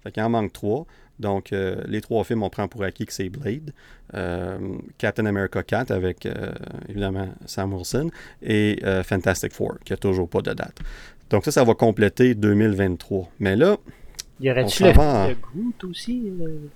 Fait 0.05 0.11
qu'il 0.11 0.21
en 0.21 0.29
manque 0.29 0.53
trois. 0.53 0.85
Donc, 1.19 1.51
euh, 1.51 1.81
les 1.87 2.01
trois 2.01 2.23
films, 2.23 2.43
on 2.43 2.49
prend 2.49 2.67
pour 2.67 2.83
acquis 2.83 3.05
que 3.05 3.13
c'est 3.13 3.29
Blade, 3.29 3.73
euh, 4.13 4.57
Captain 4.99 5.25
America 5.25 5.63
4 5.63 5.89
avec, 5.91 6.25
euh, 6.25 6.51
évidemment, 6.87 7.29
Sam 7.45 7.73
Wilson, 7.73 8.11
et 8.43 8.79
Fantastic 9.03 9.51
Four, 9.51 9.79
qui 9.83 9.93
n'a 9.93 9.97
toujours 9.97 10.29
pas 10.29 10.41
de 10.41 10.53
date. 10.53 10.77
Donc 11.29 11.43
ça, 11.45 11.51
ça 11.51 11.63
va 11.63 11.73
compléter 11.73 12.35
2023. 12.35 13.31
Mais 13.39 13.55
là, 13.55 13.77
y 14.39 14.51
aurait-il 14.51 14.85
le, 14.85 14.91
le 14.91 15.35
Groot 15.35 15.83
aussi, 15.85 16.31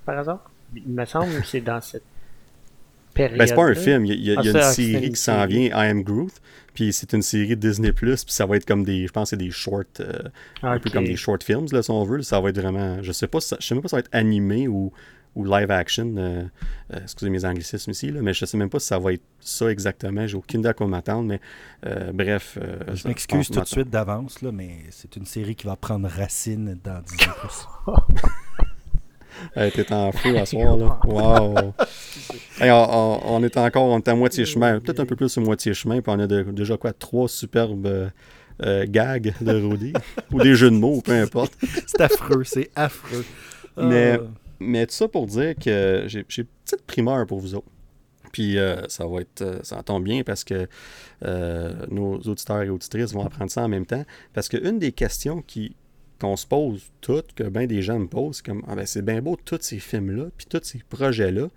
par 0.05 0.17
hasard? 0.17 0.51
Il 0.75 0.87
me 0.87 1.05
semble 1.05 1.41
que 1.41 1.45
c'est 1.45 1.61
dans 1.61 1.81
cette 1.81 2.03
période. 3.19 3.37
Ben, 3.37 3.47
c'est 3.47 3.55
pas 3.55 3.65
un 3.65 3.75
film, 3.75 4.05
il 4.05 4.23
y 4.23 4.35
a, 4.35 4.41
une 4.41 4.73
série 4.73 5.09
qui 5.09 5.19
s'en 5.19 5.45
vient, 5.45 5.67
I 5.67 5.89
Am 5.89 6.03
Groot. 6.03 6.33
Puis 6.73 6.93
c'est 6.93 7.11
une 7.13 7.21
série 7.21 7.57
Disney 7.57 7.91
Plus, 7.91 8.23
puis 8.23 8.33
ça 8.33 8.45
va 8.45 8.55
être 8.55 8.65
comme 8.65 8.83
des, 8.83 9.07
je 9.07 9.11
pense, 9.11 9.31
c'est 9.31 9.37
des 9.37 9.51
short, 9.51 9.99
euh, 9.99 10.21
un 10.61 10.79
peu 10.79 10.89
comme 10.89 11.03
des 11.03 11.15
short 11.15 11.43
films 11.43 11.65
là, 11.71 11.83
si 11.83 11.91
on 11.91 12.03
veut. 12.03 12.21
Ça 12.21 12.39
va 12.39 12.49
être 12.49 12.59
vraiment, 12.59 13.01
je 13.03 13.11
sais 13.11 13.27
pas, 13.27 13.39
je 13.39 13.65
sais 13.65 13.75
même 13.75 13.81
pas 13.81 13.89
si 13.89 13.91
ça 13.91 13.97
va 13.97 14.01
être 14.01 14.13
animé 14.13 14.67
ou, 14.67 14.93
ou 15.35 15.43
live 15.43 15.71
action. 15.71 16.13
Euh, 16.17 16.43
euh, 16.93 16.99
excusez 17.01 17.29
mes 17.29 17.43
anglicismes 17.43 17.91
ici, 17.91 18.11
là, 18.11 18.21
mais 18.21 18.33
je 18.33 18.45
sais 18.45 18.55
même 18.55 18.69
pas 18.69 18.79
si 18.79 18.87
ça 18.87 18.99
va 18.99 19.13
être 19.13 19.23
ça 19.41 19.69
exactement. 19.69 20.25
J'ai 20.25 20.37
aucune 20.37 20.61
idée 20.61 20.69
à 20.69 20.73
quoi 20.73 20.87
m'attendre, 20.87 21.27
mais 21.27 21.41
bref. 22.13 22.57
je 22.93 23.07
m'excuse 23.07 23.49
tout 23.49 23.59
de 23.59 23.65
suite 23.65 23.89
d'avance, 23.89 24.41
là, 24.41 24.51
mais 24.51 24.77
c'est 24.91 25.15
une 25.17 25.25
série 25.25 25.55
qui 25.55 25.65
va 25.65 25.75
prendre 25.75 26.07
racine 26.07 26.79
dans 26.81 27.01
Disney 27.01 27.33
Plus. 27.41 27.67
Elle 29.55 29.67
était 29.67 29.91
en 29.93 30.11
feu 30.11 30.37
à 30.37 30.45
soir, 30.45 30.77
là. 30.77 30.99
Wow! 31.05 31.73
on, 32.61 33.43
est 33.43 33.57
encore, 33.57 33.85
on 33.85 33.97
est 33.97 34.07
à 34.07 34.15
moitié 34.15 34.45
chemin, 34.45 34.79
peut-être 34.79 34.99
un 34.99 35.05
peu 35.05 35.15
plus 35.15 35.37
à 35.37 35.41
moitié 35.41 35.73
chemin, 35.73 36.01
puis 36.01 36.13
on 36.15 36.19
a 36.19 36.27
déjà 36.27 36.77
quoi, 36.77 36.93
trois 36.93 37.27
superbes 37.27 37.87
euh, 37.87 38.09
euh, 38.63 38.85
gags 38.87 39.33
de 39.41 39.51
Rudy, 39.51 39.93
ou 40.31 40.41
des 40.41 40.55
jeux 40.55 40.71
de 40.71 40.75
mots, 40.75 41.01
peu 41.01 41.13
importe. 41.13 41.53
c'est 41.87 42.01
affreux, 42.01 42.43
c'est 42.43 42.69
affreux. 42.75 43.25
Mais, 43.77 44.19
ah. 44.19 44.27
mais 44.59 44.85
tout 44.85 44.93
ça 44.93 45.07
pour 45.07 45.25
dire 45.27 45.55
que 45.55 46.03
j'ai 46.07 46.19
une 46.19 46.25
petite 46.25 46.85
primeur 46.85 47.25
pour 47.25 47.39
vous 47.39 47.55
autres. 47.55 47.67
Puis 48.31 48.57
ça 48.89 49.07
va 49.07 49.21
être, 49.21 49.59
ça 49.63 49.81
tombe 49.81 50.03
bien 50.03 50.21
parce 50.23 50.43
que 50.43 50.67
nos 51.89 52.19
auditeurs 52.19 52.61
et 52.61 52.69
auditrices 52.69 53.13
vont 53.13 53.25
apprendre 53.25 53.49
ça 53.49 53.63
en 53.63 53.67
même 53.67 53.85
temps. 53.85 54.05
Parce 54.33 54.49
qu'une 54.49 54.77
des 54.77 54.91
questions 54.91 55.41
qui, 55.41 55.75
qu'on 56.19 56.35
se 56.35 56.45
pose 56.45 56.91
toutes, 57.01 57.33
que 57.33 57.43
bien 57.43 57.65
des 57.65 57.81
gens 57.81 57.99
me 57.99 58.07
posent, 58.07 58.41
comme 58.41 58.63
ah 58.67 58.75
ben 58.75 58.85
c'est 58.85 59.01
bien 59.01 59.21
beau 59.21 59.37
tous 59.43 59.59
ces 59.61 59.79
films-là, 59.79 60.25
puis 60.37 60.45
tous 60.47 60.63
ces 60.63 60.81
projets-là, 60.89 61.47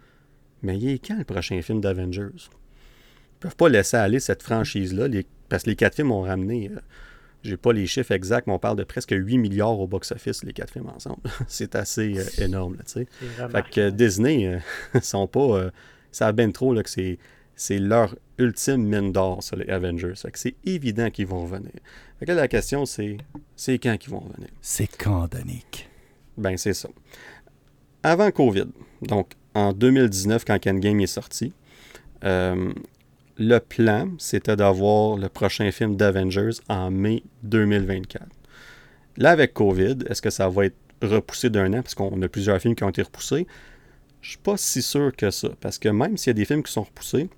mais 0.62 0.78
il 0.78 0.90
est 0.90 1.06
quand 1.06 1.18
le 1.18 1.24
prochain 1.24 1.60
film 1.62 1.80
d'Avengers? 1.80 2.30
Ils 2.36 3.38
peuvent 3.40 3.56
pas 3.56 3.68
laisser 3.68 3.96
aller 3.96 4.20
cette 4.20 4.42
franchise-là, 4.42 5.08
parce 5.48 5.64
que 5.64 5.70
les 5.70 5.76
quatre 5.76 5.96
films 5.96 6.12
ont 6.12 6.22
ramené, 6.22 6.70
euh, 6.70 6.80
j'ai 7.42 7.56
pas 7.56 7.72
les 7.72 7.86
chiffres 7.86 8.12
exacts, 8.12 8.46
mais 8.46 8.52
on 8.52 8.58
parle 8.60 8.76
de 8.76 8.84
presque 8.84 9.12
8 9.16 9.38
milliards 9.38 9.80
au 9.80 9.88
box-office, 9.88 10.44
les 10.44 10.52
quatre 10.52 10.72
films 10.72 10.88
ensemble. 10.88 11.20
c'est 11.48 11.74
assez 11.74 12.18
euh, 12.18 12.44
énorme, 12.44 12.76
tu 12.86 12.92
sais. 12.92 13.06
Fait 13.50 13.68
que 13.68 13.90
Disney, 13.90 14.46
euh, 14.46 15.00
sont 15.02 15.26
pas... 15.26 15.70
ça 16.12 16.28
a 16.28 16.32
bien 16.32 16.50
trop 16.52 16.72
là, 16.72 16.82
que 16.82 16.90
c'est 16.90 17.18
c'est 17.54 17.78
leur 17.78 18.16
ultime 18.38 18.82
mine 18.82 19.12
d'or, 19.12 19.42
sur 19.42 19.56
les 19.56 19.68
Avengers. 19.68 20.14
c'est 20.34 20.56
évident 20.64 21.10
qu'ils 21.10 21.26
vont 21.26 21.42
revenir. 21.42 21.70
Fait 22.22 22.26
que 22.26 22.32
la 22.34 22.46
question, 22.46 22.86
c'est 22.86 23.16
c'est 23.56 23.80
quand 23.80 23.96
qu'ils 23.98 24.12
vont 24.12 24.20
revenir? 24.20 24.48
C'est 24.60 24.86
quand, 24.86 25.26
Danick? 25.26 25.90
Ben, 26.38 26.56
c'est 26.56 26.72
ça. 26.72 26.88
Avant 28.04 28.30
COVID, 28.30 28.66
donc 29.02 29.32
en 29.56 29.72
2019, 29.72 30.44
quand 30.44 30.56
Game 30.62 31.00
est 31.00 31.08
sorti, 31.08 31.52
euh, 32.22 32.72
le 33.38 33.58
plan, 33.58 34.08
c'était 34.18 34.54
d'avoir 34.54 35.16
le 35.16 35.28
prochain 35.28 35.72
film 35.72 35.96
d'Avengers 35.96 36.60
en 36.68 36.92
mai 36.92 37.24
2024. 37.42 38.24
Là, 39.16 39.32
avec 39.32 39.52
COVID, 39.52 40.04
est-ce 40.08 40.22
que 40.22 40.30
ça 40.30 40.48
va 40.48 40.66
être 40.66 40.76
repoussé 41.02 41.50
d'un 41.50 41.72
an, 41.72 41.82
parce 41.82 41.96
qu'on 41.96 42.22
a 42.22 42.28
plusieurs 42.28 42.60
films 42.60 42.76
qui 42.76 42.84
ont 42.84 42.90
été 42.90 43.02
repoussés? 43.02 43.48
Je 44.20 44.28
suis 44.28 44.38
pas 44.38 44.56
si 44.56 44.80
sûr 44.80 45.10
que 45.16 45.32
ça, 45.32 45.48
parce 45.60 45.76
que 45.76 45.88
même 45.88 46.16
s'il 46.16 46.30
y 46.30 46.30
a 46.30 46.34
des 46.34 46.44
films 46.44 46.62
qui 46.62 46.70
sont 46.70 46.84
repoussés, 46.84 47.28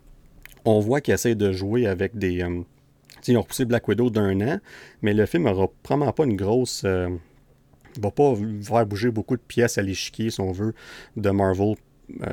on 0.66 0.78
voit 0.80 1.00
qu'ils 1.00 1.14
essayent 1.14 1.36
de 1.36 1.52
jouer 1.52 1.86
avec 1.86 2.18
des, 2.18 2.42
euh, 2.42 2.60
ils 3.28 3.36
ont 3.36 3.42
repoussé 3.42 3.64
Black 3.64 3.86
Widow 3.88 4.10
d'un 4.10 4.40
an, 4.40 4.60
mais 5.02 5.14
le 5.14 5.26
film 5.26 5.44
n'aura 5.44 5.68
probablement 5.82 6.12
pas 6.12 6.24
une 6.24 6.36
grosse. 6.36 6.82
Euh, 6.84 7.08
va 8.00 8.10
pas 8.10 8.34
faire 8.62 8.86
bouger 8.86 9.10
beaucoup 9.10 9.36
de 9.36 9.42
pièces 9.42 9.78
à 9.78 9.82
l'échiquier, 9.82 10.30
si 10.30 10.40
on 10.40 10.52
veut, 10.52 10.74
de 11.16 11.30
Marvel. 11.30 11.76
Euh, 12.20 12.30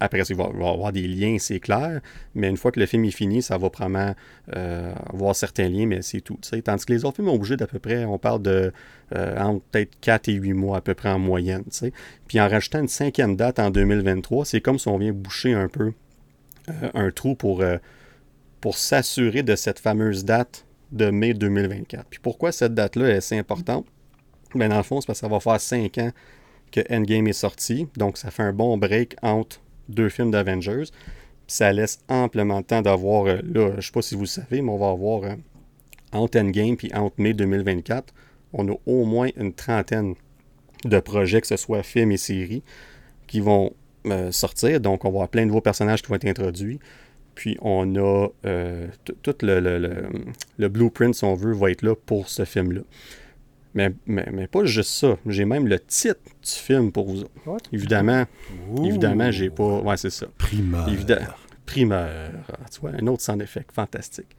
après, 0.00 0.20
il 0.20 0.34
va, 0.34 0.44
y 0.44 0.66
avoir 0.66 0.90
des 0.90 1.06
liens, 1.06 1.36
c'est 1.38 1.60
clair, 1.60 2.00
mais 2.34 2.48
une 2.48 2.56
fois 2.56 2.72
que 2.72 2.80
le 2.80 2.86
film 2.86 3.04
est 3.04 3.12
fini, 3.12 3.42
ça 3.42 3.56
va 3.56 3.70
probablement 3.70 4.14
euh, 4.56 4.92
avoir 5.12 5.36
certains 5.36 5.68
liens, 5.68 5.86
mais 5.86 6.02
c'est 6.02 6.22
tout. 6.22 6.38
Tandis 6.64 6.86
que 6.86 6.92
les 6.92 7.04
autres 7.04 7.16
films 7.16 7.28
ont 7.28 7.36
bougé 7.36 7.56
d'à 7.56 7.66
peu 7.66 7.78
près, 7.78 8.04
on 8.04 8.18
parle 8.18 8.42
de 8.42 8.72
entre 9.14 9.62
peut-être 9.70 10.00
4 10.00 10.28
et 10.30 10.32
8 10.32 10.54
mois 10.54 10.78
à 10.78 10.80
peu 10.80 10.94
près 10.94 11.10
en 11.10 11.18
moyenne. 11.18 11.64
Puis 12.26 12.40
en 12.40 12.48
rajoutant 12.48 12.80
une 12.80 12.88
cinquième 12.88 13.36
date 13.36 13.58
en 13.58 13.70
2023, 13.70 14.46
c'est 14.46 14.62
comme 14.62 14.78
si 14.78 14.88
on 14.88 14.96
vient 14.96 15.12
boucher 15.12 15.52
un 15.52 15.68
peu 15.68 15.92
un 16.94 17.10
trou 17.10 17.34
pour 17.34 17.62
pour 18.62 18.78
s'assurer 18.78 19.42
de 19.42 19.56
cette 19.56 19.80
fameuse 19.80 20.24
date 20.24 20.64
de 20.92 21.10
mai 21.10 21.34
2024. 21.34 22.06
Puis 22.08 22.20
pourquoi 22.20 22.52
cette 22.52 22.74
date-là 22.74 23.10
est 23.10 23.20
si 23.20 23.34
importante? 23.34 23.84
Bien, 24.54 24.68
dans 24.68 24.76
le 24.76 24.82
fond, 24.84 25.00
c'est 25.00 25.06
parce 25.06 25.20
que 25.20 25.26
ça 25.26 25.28
va 25.28 25.40
faire 25.40 25.60
cinq 25.60 25.98
ans 25.98 26.12
que 26.70 26.80
Endgame 26.88 27.26
est 27.26 27.32
sorti. 27.34 27.88
Donc, 27.96 28.16
ça 28.16 28.30
fait 28.30 28.44
un 28.44 28.52
bon 28.52 28.78
break 28.78 29.16
entre 29.20 29.60
deux 29.88 30.08
films 30.08 30.30
d'Avengers. 30.30 30.84
Ça 31.48 31.72
laisse 31.72 31.98
amplement 32.08 32.58
le 32.58 32.64
temps 32.64 32.82
d'avoir, 32.82 33.26
euh, 33.26 33.40
là, 33.42 33.70
je 33.72 33.76
ne 33.76 33.80
sais 33.80 33.92
pas 33.92 34.00
si 34.00 34.14
vous 34.14 34.22
le 34.22 34.26
savez, 34.26 34.62
mais 34.62 34.70
on 34.70 34.78
va 34.78 34.90
avoir 34.90 35.24
euh, 35.24 35.34
entre 36.12 36.38
Endgame 36.38 36.76
et 36.84 36.94
entre 36.94 37.16
mai 37.18 37.34
2024, 37.34 38.14
on 38.52 38.68
a 38.68 38.76
au 38.86 39.04
moins 39.04 39.28
une 39.36 39.52
trentaine 39.52 40.14
de 40.84 41.00
projets, 41.00 41.40
que 41.40 41.48
ce 41.48 41.56
soit 41.56 41.82
films 41.82 42.12
et 42.12 42.16
séries, 42.16 42.62
qui 43.26 43.40
vont 43.40 43.72
euh, 44.06 44.30
sortir. 44.30 44.80
Donc, 44.80 45.04
on 45.04 45.08
va 45.08 45.16
avoir 45.16 45.28
plein 45.28 45.42
de 45.42 45.48
nouveaux 45.48 45.60
personnages 45.60 46.00
qui 46.00 46.08
vont 46.08 46.14
être 46.14 46.28
introduits. 46.28 46.78
Puis 47.34 47.56
on 47.62 47.96
a 47.96 48.28
euh, 48.44 48.88
tout 49.22 49.34
le, 49.42 49.60
le, 50.58 50.68
blueprint, 50.68 51.14
si 51.14 51.24
on 51.24 51.34
veut, 51.34 51.52
va 51.52 51.70
être 51.70 51.82
là 51.82 51.94
pour 51.94 52.28
ce 52.28 52.44
film-là. 52.44 52.82
Mais, 53.74 53.90
mais, 54.06 54.46
pas 54.48 54.64
juste 54.64 54.90
ça. 54.90 55.16
J'ai 55.26 55.46
même 55.46 55.66
le 55.66 55.80
titre 55.80 56.20
du 56.42 56.50
film 56.50 56.92
pour 56.92 57.06
vous 57.06 57.24
Évidemment, 57.72 58.26
évidemment, 58.84 59.30
j'ai 59.30 59.48
pas. 59.48 59.80
Ouais, 59.80 59.96
c'est 59.96 60.10
ça. 60.10 60.26
Primeur. 60.36 60.86
primeur. 61.64 62.32
Ah, 62.52 62.68
tu 62.70 62.80
vois, 62.80 62.90
un 62.90 63.06
autre 63.06 63.22
sound 63.22 63.40
effect 63.40 63.72
fantastique. 63.72 64.36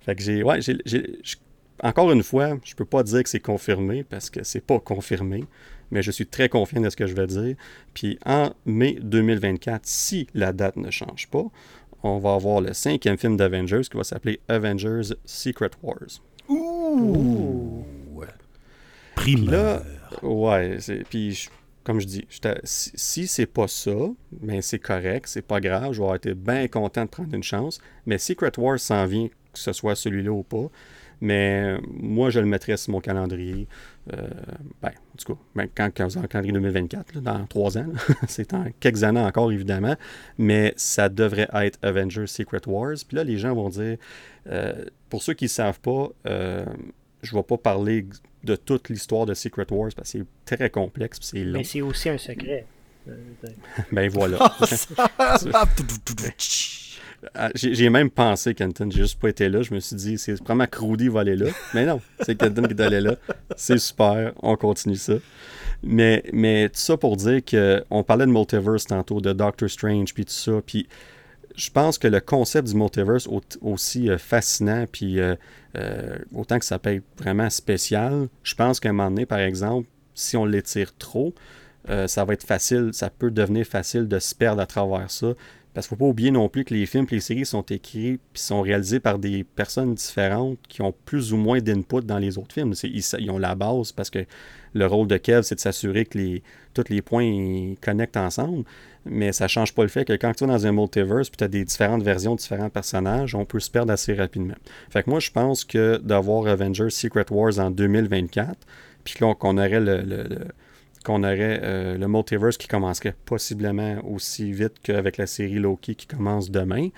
Fait 0.00 0.16
que 0.16 0.22
j'ai. 0.22 0.42
Ouais, 0.42 0.60
j'ai, 0.60 1.20
encore 1.82 2.12
une 2.12 2.22
fois, 2.22 2.58
je 2.64 2.74
peux 2.74 2.84
pas 2.84 3.02
dire 3.02 3.22
que 3.22 3.28
c'est 3.28 3.40
confirmé 3.40 4.04
parce 4.04 4.30
que 4.30 4.42
c'est 4.42 4.60
pas 4.60 4.78
confirmé, 4.78 5.44
mais 5.90 6.02
je 6.02 6.10
suis 6.10 6.26
très 6.26 6.48
confiant 6.48 6.80
de 6.80 6.90
ce 6.90 6.96
que 6.96 7.06
je 7.06 7.14
vais 7.14 7.26
dire. 7.26 7.56
Puis 7.94 8.18
en 8.24 8.52
mai 8.66 8.98
2024, 9.00 9.82
si 9.84 10.26
la 10.34 10.52
date 10.52 10.76
ne 10.76 10.90
change 10.90 11.28
pas, 11.28 11.44
on 12.02 12.18
va 12.18 12.34
avoir 12.34 12.60
le 12.60 12.72
cinquième 12.72 13.16
film 13.16 13.36
d'Avengers 13.36 13.82
qui 13.90 13.96
va 13.96 14.04
s'appeler 14.04 14.40
Avengers 14.48 15.14
Secret 15.24 15.70
Wars. 15.82 16.20
Ouh! 16.48 17.84
Primeur. 19.14 19.84
ouais, 20.22 20.78
puis 21.08 21.48
comme 21.84 22.00
je 22.00 22.06
dis, 22.06 22.26
si, 22.64 23.26
c'est 23.26 23.46
pas 23.46 23.68
ça, 23.68 23.90
mais 24.40 24.54
ben, 24.54 24.62
c'est 24.62 24.78
correct, 24.78 25.26
c'est 25.26 25.42
pas 25.42 25.60
grave, 25.60 25.92
je 25.92 26.02
vais 26.02 26.14
être 26.14 26.32
bien 26.32 26.68
content 26.68 27.04
de 27.04 27.10
prendre 27.10 27.34
une 27.34 27.42
chance. 27.42 27.80
Mais 28.06 28.18
Secret 28.18 28.52
Wars 28.58 28.78
s'en 28.78 29.04
vient, 29.06 29.28
que 29.28 29.58
ce 29.58 29.72
soit 29.72 29.94
celui-là 29.94 30.30
ou 30.30 30.42
pas. 30.42 30.70
Mais 31.20 31.78
moi, 31.86 32.30
je 32.30 32.40
le 32.40 32.46
mettrais 32.46 32.76
sur 32.76 32.92
mon 32.92 33.00
calendrier. 33.00 33.68
Euh, 34.12 34.28
ben, 34.80 34.88
en 34.88 35.16
tout 35.16 35.34
cas, 35.34 35.40
ben, 35.54 35.68
quand, 35.74 35.90
quand 35.94 36.08
vous 36.08 36.26
calendrier 36.26 36.52
2024, 36.52 37.20
dans 37.20 37.46
trois 37.46 37.78
ans, 37.78 37.86
c'est 38.28 38.52
en 38.52 38.66
quelques 38.80 39.04
années 39.04 39.20
encore, 39.20 39.52
évidemment. 39.52 39.96
Mais 40.38 40.74
ça 40.76 41.08
devrait 41.08 41.48
être 41.54 41.78
Avengers 41.82 42.26
Secret 42.26 42.62
Wars. 42.66 42.96
Puis 43.06 43.16
là, 43.16 43.24
les 43.24 43.38
gens 43.38 43.54
vont 43.54 43.68
dire, 43.68 43.96
euh, 44.48 44.84
pour 45.08 45.22
ceux 45.22 45.34
qui 45.34 45.44
ne 45.44 45.50
savent 45.50 45.80
pas, 45.80 46.08
euh, 46.26 46.64
je 47.22 47.34
ne 47.34 47.38
vais 47.38 47.44
pas 47.44 47.58
parler 47.58 48.06
de 48.42 48.56
toute 48.56 48.88
l'histoire 48.88 49.24
de 49.24 49.34
Secret 49.34 49.66
Wars 49.70 49.90
parce 49.94 50.12
que 50.12 50.18
c'est 50.46 50.56
très 50.56 50.70
complexe. 50.70 51.18
c'est 51.22 51.44
long. 51.44 51.58
Mais 51.58 51.64
c'est 51.64 51.82
aussi 51.82 52.08
un 52.08 52.18
secret. 52.18 52.66
ben 53.92 54.08
voilà. 54.08 54.38
Ah, 57.34 57.50
j'ai 57.54 57.88
même 57.88 58.10
pensé, 58.10 58.54
Kenton, 58.54 58.90
j'ai 58.90 59.02
juste 59.02 59.20
pas 59.20 59.28
été 59.28 59.48
là. 59.48 59.62
Je 59.62 59.72
me 59.72 59.80
suis 59.80 59.94
dit, 59.94 60.18
c'est 60.18 60.34
vraiment 60.42 60.66
que 60.66 60.80
Rudy 60.80 61.08
va 61.08 61.20
aller 61.20 61.36
là. 61.36 61.46
Mais 61.74 61.86
non, 61.86 62.00
c'est 62.20 62.34
Kenton 62.34 62.62
qui 62.62 62.74
est 62.74 62.80
allé 62.80 63.00
là. 63.00 63.16
C'est 63.56 63.78
super, 63.78 64.32
on 64.42 64.56
continue 64.56 64.96
ça. 64.96 65.14
Mais, 65.84 66.24
mais 66.32 66.68
tout 66.68 66.80
ça 66.80 66.96
pour 66.96 67.16
dire 67.16 67.40
qu'on 67.44 68.02
parlait 68.02 68.26
de 68.26 68.32
multiverse 68.32 68.86
tantôt, 68.86 69.20
de 69.20 69.32
Doctor 69.32 69.70
Strange, 69.70 70.14
puis 70.14 70.24
tout 70.24 70.32
ça. 70.32 70.60
Puis 70.66 70.88
je 71.56 71.70
pense 71.70 71.98
que 71.98 72.08
le 72.08 72.20
concept 72.20 72.68
du 72.68 72.74
multiverse, 72.74 73.28
aussi 73.60 74.10
euh, 74.10 74.18
fascinant, 74.18 74.86
puis 74.90 75.20
euh, 75.20 75.34
euh, 75.76 76.16
autant 76.34 76.58
que 76.58 76.64
ça 76.64 76.78
peut 76.78 76.94
être 76.94 77.04
vraiment 77.18 77.50
spécial, 77.50 78.28
je 78.42 78.54
pense 78.54 78.80
qu'à 78.80 78.90
un 78.90 78.92
moment 78.92 79.10
donné, 79.10 79.26
par 79.26 79.40
exemple, 79.40 79.88
si 80.14 80.36
on 80.36 80.44
l'étire 80.44 80.96
trop, 80.96 81.34
ça 82.06 82.24
va 82.24 82.34
être 82.34 82.44
facile, 82.44 82.90
ça 82.92 83.10
peut 83.10 83.32
devenir 83.32 83.66
facile 83.66 84.06
de 84.06 84.20
se 84.20 84.36
perdre 84.36 84.62
à 84.62 84.66
travers 84.66 85.10
ça. 85.10 85.34
Parce 85.74 85.88
qu'il 85.88 85.94
ne 85.94 85.98
faut 85.98 86.04
pas 86.04 86.10
oublier 86.10 86.30
non 86.30 86.48
plus 86.48 86.64
que 86.64 86.74
les 86.74 86.84
films 86.84 87.06
et 87.10 87.14
les 87.14 87.20
séries 87.20 87.46
sont 87.46 87.62
écrits 87.62 88.08
et 88.08 88.20
sont 88.34 88.60
réalisés 88.60 89.00
par 89.00 89.18
des 89.18 89.42
personnes 89.42 89.94
différentes 89.94 90.58
qui 90.68 90.82
ont 90.82 90.94
plus 91.06 91.32
ou 91.32 91.38
moins 91.38 91.60
d'input 91.60 92.02
dans 92.02 92.18
les 92.18 92.36
autres 92.36 92.52
films. 92.52 92.74
Ils, 92.82 93.30
ont 93.30 93.38
la 93.38 93.54
base 93.54 93.92
parce 93.92 94.10
que 94.10 94.26
le 94.74 94.86
rôle 94.86 95.06
de 95.06 95.16
Kev, 95.16 95.42
c'est 95.42 95.54
de 95.54 95.60
s'assurer 95.60 96.04
que 96.04 96.18
les, 96.18 96.42
tous 96.74 96.84
les 96.90 97.00
points 97.00 97.74
connectent 97.80 98.18
ensemble. 98.18 98.64
Mais 99.06 99.32
ça 99.32 99.44
ne 99.44 99.48
change 99.48 99.74
pas 99.74 99.82
le 99.82 99.88
fait 99.88 100.04
que 100.04 100.12
quand 100.12 100.32
tu 100.34 100.44
vas 100.44 100.52
dans 100.52 100.66
un 100.66 100.72
multiverse 100.72 101.30
puis 101.30 101.38
tu 101.38 101.44
as 101.44 101.48
des 101.48 101.64
différentes 101.64 102.02
versions 102.02 102.34
de 102.34 102.40
différents 102.40 102.70
personnages, 102.70 103.34
on 103.34 103.46
peut 103.46 103.58
se 103.58 103.70
perdre 103.70 103.92
assez 103.92 104.12
rapidement. 104.12 104.54
Fait 104.90 105.02
que 105.02 105.10
moi, 105.10 105.20
je 105.20 105.30
pense 105.30 105.64
que 105.64 105.96
d'avoir 105.96 106.46
Avengers 106.48 106.90
Secret 106.90 107.26
Wars 107.30 107.58
en 107.58 107.70
2024, 107.70 108.58
puis 109.04 109.14
qu'on 109.14 109.56
aurait 109.58 109.80
le 109.80 110.46
qu'on 111.02 111.22
aurait 111.22 111.60
euh, 111.62 111.98
le 111.98 112.08
multiverse 112.08 112.56
qui 112.56 112.68
commencerait 112.68 113.14
possiblement 113.24 114.00
aussi 114.04 114.52
vite 114.52 114.74
qu'avec 114.82 115.16
la 115.16 115.26
série 115.26 115.58
Loki 115.58 115.94
qui 115.94 116.06
commence 116.06 116.50
demain. 116.50 116.88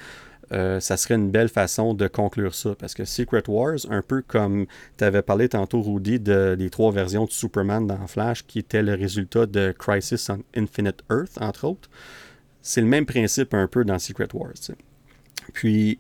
Euh, 0.53 0.79
ça 0.79 0.97
serait 0.97 1.15
une 1.15 1.31
belle 1.31 1.49
façon 1.49 1.95
de 1.95 2.07
conclure 2.07 2.55
ça. 2.55 2.75
Parce 2.79 2.95
que 2.95 3.05
Secret 3.05 3.45
Wars, 3.49 3.79
un 3.89 4.03
peu 4.03 4.23
comme 4.23 4.67
tu 4.99 5.05
avais 5.05 5.23
parlé 5.23 5.49
tantôt, 5.49 5.83
Rudy, 5.83 6.21
de, 6.21 6.55
des 6.55 6.71
trois 6.71 6.93
versions 6.93 7.25
de 7.25 7.31
Superman 7.31 7.87
dans 7.87 8.07
Flash, 8.07 8.47
qui 8.47 8.59
étaient 8.59 8.83
le 8.83 8.95
résultat 8.95 9.47
de 9.47 9.75
Crisis 9.77 10.29
on 10.31 10.43
Infinite 10.55 11.03
Earth, 11.11 11.39
entre 11.41 11.65
autres, 11.65 11.89
c'est 12.63 12.81
le 12.81 12.87
même 12.87 13.07
principe 13.07 13.55
un 13.55 13.67
peu 13.67 13.85
dans 13.85 13.99
Secret 13.99 14.29
Wars. 14.35 14.53
Puis, 15.53 15.99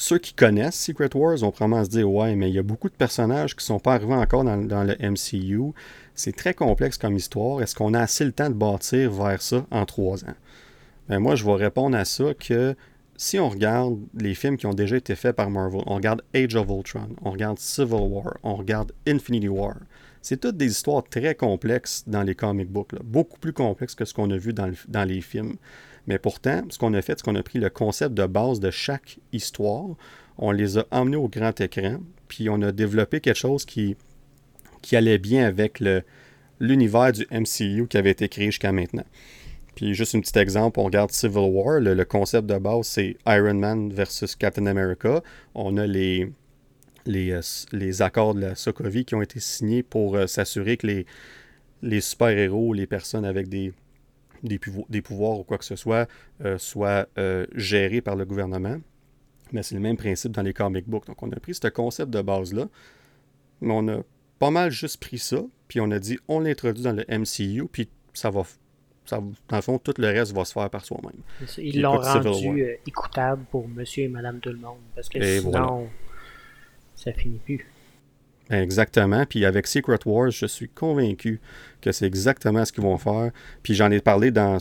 ceux 0.00 0.18
qui 0.18 0.32
connaissent 0.32 0.80
Secret 0.80 1.14
Wars 1.14 1.36
vont 1.36 1.50
probablement 1.50 1.84
se 1.84 1.90
dire 1.90 2.10
Ouais, 2.10 2.34
mais 2.34 2.48
il 2.48 2.54
y 2.54 2.58
a 2.58 2.62
beaucoup 2.62 2.88
de 2.88 2.94
personnages 2.94 3.54
qui 3.54 3.62
ne 3.62 3.66
sont 3.66 3.80
pas 3.80 3.94
arrivés 3.94 4.14
encore 4.14 4.44
dans, 4.44 4.56
le 4.56 4.96
MCU. 4.98 5.72
C'est 6.14 6.34
très 6.34 6.54
complexe 6.54 6.96
comme 6.96 7.16
histoire. 7.16 7.62
Est-ce 7.62 7.74
qu'on 7.74 7.92
a 7.92 8.00
assez 8.00 8.24
le 8.24 8.32
temps 8.32 8.48
de 8.48 8.54
bâtir 8.54 9.10
vers 9.10 9.42
ça 9.42 9.66
en 9.70 9.84
trois 9.84 10.24
ans? 10.24 10.34
Ben 11.08 11.18
moi, 11.18 11.34
je 11.34 11.44
vais 11.44 11.54
répondre 11.54 11.96
à 11.96 12.06
ça 12.06 12.32
que 12.32 12.74
si 13.16 13.38
on 13.38 13.50
regarde 13.50 13.98
les 14.14 14.34
films 14.34 14.56
qui 14.56 14.66
ont 14.66 14.72
déjà 14.72 14.96
été 14.96 15.14
faits 15.14 15.36
par 15.36 15.50
Marvel, 15.50 15.82
on 15.86 15.96
regarde 15.96 16.22
Age 16.34 16.54
of 16.54 16.68
Ultron, 16.70 17.10
on 17.22 17.32
regarde 17.32 17.58
Civil 17.58 18.00
War, 18.00 18.38
on 18.42 18.54
regarde 18.54 18.92
Infinity 19.06 19.48
War, 19.48 19.74
c'est 20.22 20.40
toutes 20.40 20.56
des 20.56 20.70
histoires 20.70 21.02
très 21.04 21.34
complexes 21.34 22.04
dans 22.06 22.22
les 22.22 22.34
comic 22.34 22.70
books, 22.70 22.94
beaucoup 23.02 23.38
plus 23.38 23.52
complexes 23.52 23.94
que 23.94 24.04
ce 24.04 24.14
qu'on 24.14 24.30
a 24.30 24.36
vu 24.36 24.52
dans, 24.52 25.04
les 25.04 25.20
films. 25.20 25.56
Mais 26.06 26.18
pourtant, 26.18 26.62
ce 26.70 26.78
qu'on 26.78 26.94
a 26.94 27.02
fait, 27.02 27.18
c'est 27.18 27.24
qu'on 27.24 27.34
a 27.34 27.42
pris 27.42 27.58
le 27.58 27.70
concept 27.70 28.14
de 28.14 28.26
base 28.26 28.60
de 28.60 28.70
chaque 28.70 29.18
histoire, 29.32 29.96
on 30.38 30.50
les 30.52 30.78
a 30.78 30.86
emmenés 30.90 31.16
au 31.16 31.28
grand 31.28 31.58
écran, 31.60 31.98
puis 32.28 32.48
on 32.48 32.62
a 32.62 32.72
développé 32.72 33.20
quelque 33.20 33.36
chose 33.36 33.64
qui, 33.64 33.96
qui 34.82 34.96
allait 34.96 35.18
bien 35.18 35.46
avec 35.46 35.82
l'univers 36.58 37.12
du 37.12 37.26
MCU 37.30 37.86
qui 37.88 37.98
avait 37.98 38.10
été 38.10 38.28
créé 38.28 38.46
jusqu'à 38.46 38.72
maintenant. 38.72 39.04
Puis 39.74 39.94
juste 39.94 40.14
un 40.14 40.20
petit 40.20 40.38
exemple, 40.38 40.80
on 40.80 40.84
regarde 40.84 41.10
Civil 41.12 41.48
War, 41.50 41.80
le, 41.80 42.04
concept 42.04 42.46
de 42.46 42.58
base 42.58 42.86
c'est 42.86 43.16
Iron 43.26 43.54
Man 43.54 43.92
versus 43.92 44.34
Captain 44.34 44.66
America. 44.66 45.22
On 45.54 45.76
a 45.76 45.86
les, 45.86 46.32
les, 47.06 47.30
euh, 47.30 47.40
les 47.72 48.02
accords 48.02 48.34
de 48.34 48.40
la 48.40 48.54
Sokovie 48.54 49.04
qui 49.04 49.14
ont 49.14 49.22
été 49.22 49.40
signés 49.40 49.82
pour 49.82 50.16
euh, 50.16 50.26
s'assurer 50.26 50.76
que 50.76 50.86
les, 50.86 51.06
les 51.82 52.00
super-héros, 52.00 52.72
les 52.72 52.86
personnes 52.86 53.24
avec 53.24 53.48
des, 53.48 53.72
des, 54.42 55.02
pouvoirs 55.02 55.38
ou 55.38 55.44
quoi 55.44 55.58
que 55.58 55.64
ce 55.64 55.76
soit, 55.76 56.08
euh, 56.44 56.58
soient 56.58 57.06
gérés 57.54 58.00
par 58.00 58.16
le 58.16 58.24
gouvernement. 58.24 58.78
Mais 59.52 59.62
c'est 59.62 59.74
le 59.74 59.80
même 59.80 59.96
principe 59.96 60.32
dans 60.32 60.42
les 60.42 60.52
comic 60.52 60.88
books. 60.88 61.06
Donc 61.06 61.22
on 61.22 61.30
a 61.32 61.36
pris 61.40 61.54
ce 61.54 61.68
concept 61.68 62.10
de 62.10 62.22
base-là, 62.22 62.66
mais 63.60 63.72
on 63.72 63.88
a 63.88 64.02
pas 64.38 64.50
mal 64.50 64.70
juste 64.70 65.00
pris 65.00 65.18
ça, 65.18 65.42
puis 65.68 65.80
on 65.80 65.90
a 65.90 65.98
dit 65.98 66.18
on 66.28 66.40
l'introduit 66.40 66.82
dans 66.82 66.92
le 66.92 67.04
MCU, 67.08 67.66
puis 67.70 67.88
ça 68.12 68.30
va. 68.30 68.42
Ça, 69.06 69.18
dans 69.48 69.56
le 69.56 69.62
fond, 69.62 69.78
tout 69.78 69.94
le 69.98 70.06
reste 70.06 70.32
va 70.32 70.44
se 70.44 70.52
faire 70.52 70.70
par 70.70 70.84
soi-même. 70.84 71.20
Ils 71.58 71.80
l'ont 71.80 71.98
rendu 71.98 72.62
euh, 72.62 72.76
écoutable 72.86 73.44
pour 73.50 73.66
monsieur 73.66 74.04
et 74.04 74.08
madame 74.08 74.38
tout 74.40 74.50
le 74.50 74.58
monde, 74.58 74.78
parce 74.94 75.08
que 75.08 75.20
sinon, 75.40 75.88
ça 76.94 77.12
finit 77.12 77.38
plus. 77.38 77.66
Exactement. 78.50 79.24
Puis 79.26 79.44
avec 79.44 79.66
Secret 79.66 80.00
Wars, 80.04 80.30
je 80.30 80.46
suis 80.46 80.68
convaincu 80.68 81.40
que 81.80 81.92
c'est 81.92 82.06
exactement 82.06 82.64
ce 82.64 82.72
qu'ils 82.72 82.82
vont 82.82 82.98
faire. 82.98 83.30
Puis 83.62 83.74
j'en 83.74 83.90
ai 83.90 84.00
parlé 84.00 84.30
dans 84.30 84.58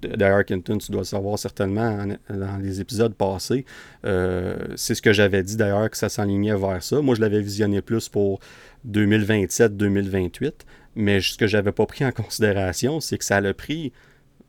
d'ailleurs, 0.00 0.44
Kenton, 0.44 0.78
tu 0.78 0.92
dois 0.92 1.00
le 1.00 1.06
savoir 1.06 1.38
certainement 1.38 2.06
dans 2.28 2.56
les 2.62 2.80
épisodes 2.80 3.14
passés. 3.14 3.64
Euh, 4.04 4.56
c'est 4.76 4.94
ce 4.94 5.02
que 5.02 5.12
j'avais 5.12 5.42
dit 5.42 5.56
d'ailleurs, 5.56 5.90
que 5.90 5.96
ça 5.96 6.08
s'enlignait 6.08 6.54
vers 6.56 6.82
ça. 6.82 7.00
Moi, 7.00 7.14
je 7.14 7.20
l'avais 7.20 7.40
visionné 7.40 7.82
plus 7.82 8.08
pour 8.08 8.40
2027-2028. 8.88 10.52
Mais 10.94 11.20
ce 11.20 11.36
que 11.36 11.46
j'avais 11.46 11.72
pas 11.72 11.86
pris 11.86 12.04
en 12.04 12.12
considération, 12.12 13.00
c'est 13.00 13.18
que 13.18 13.24
ça 13.24 13.36
a 13.36 13.54
pris 13.54 13.92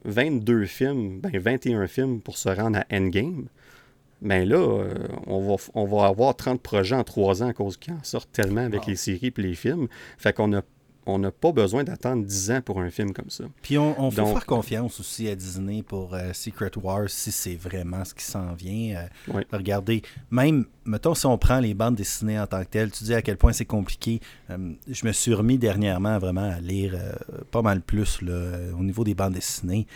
22 0.05 0.65
films, 0.65 1.19
ben 1.19 1.31
21 1.37 1.87
films 1.87 2.21
pour 2.21 2.37
se 2.37 2.49
rendre 2.49 2.79
à 2.79 2.85
Endgame. 2.91 3.47
Mais 4.21 4.45
là, 4.45 4.57
euh, 4.57 4.93
on, 5.27 5.47
va, 5.47 5.55
on 5.73 5.85
va 5.85 6.07
avoir 6.07 6.35
30 6.35 6.61
projets 6.61 6.95
en 6.95 7.03
3 7.03 7.43
ans 7.43 7.47
à 7.47 7.53
cause 7.53 7.77
qu'ils 7.77 7.93
en 7.93 8.03
sortent 8.03 8.31
tellement 8.31 8.61
avec 8.61 8.85
les 8.85 8.95
séries 8.95 9.33
et 9.37 9.41
les 9.41 9.55
films. 9.55 9.87
Fait 10.17 10.33
qu'on 10.33 10.53
a 10.53 10.61
on 11.05 11.17
n'a 11.17 11.31
pas 11.31 11.51
besoin 11.51 11.83
d'attendre 11.83 12.23
10 12.23 12.51
ans 12.51 12.61
pour 12.61 12.79
un 12.79 12.91
film 12.91 13.13
comme 13.13 13.31
ça. 13.31 13.45
Puis 13.63 13.79
on, 13.79 13.99
on 13.99 14.11
faut 14.11 14.25
faire 14.27 14.45
confiance 14.45 14.99
aussi 14.99 15.27
à 15.27 15.33
Disney 15.33 15.81
pour 15.81 16.13
euh, 16.13 16.33
Secret 16.33 16.69
Wars 16.77 17.09
si 17.09 17.31
c'est 17.31 17.55
vraiment 17.55 18.05
ce 18.05 18.13
qui 18.13 18.23
s'en 18.23 18.53
vient. 18.53 19.07
Euh, 19.27 19.41
regardez, 19.51 20.03
même, 20.29 20.65
mettons, 20.85 21.15
si 21.15 21.25
on 21.25 21.37
prend 21.39 21.61
les 21.61 21.73
bandes 21.73 21.95
dessinées 21.95 22.39
en 22.39 22.45
tant 22.45 22.63
que 22.63 22.69
telles, 22.69 22.91
tu 22.91 23.05
dis 23.05 23.15
à 23.15 23.23
quel 23.23 23.37
point 23.37 23.53
c'est 23.53 23.65
compliqué. 23.65 24.19
Je 24.49 25.05
me 25.07 25.11
suis 25.11 25.33
remis 25.33 25.57
dernièrement 25.57 26.19
vraiment 26.19 26.47
à 26.51 26.59
lire 26.59 26.95
pas 27.49 27.63
mal 27.63 27.81
plus 27.81 28.19
au 28.21 28.83
niveau 28.83 29.03
des 29.03 29.15
bandes 29.15 29.33
dessinées 29.33 29.87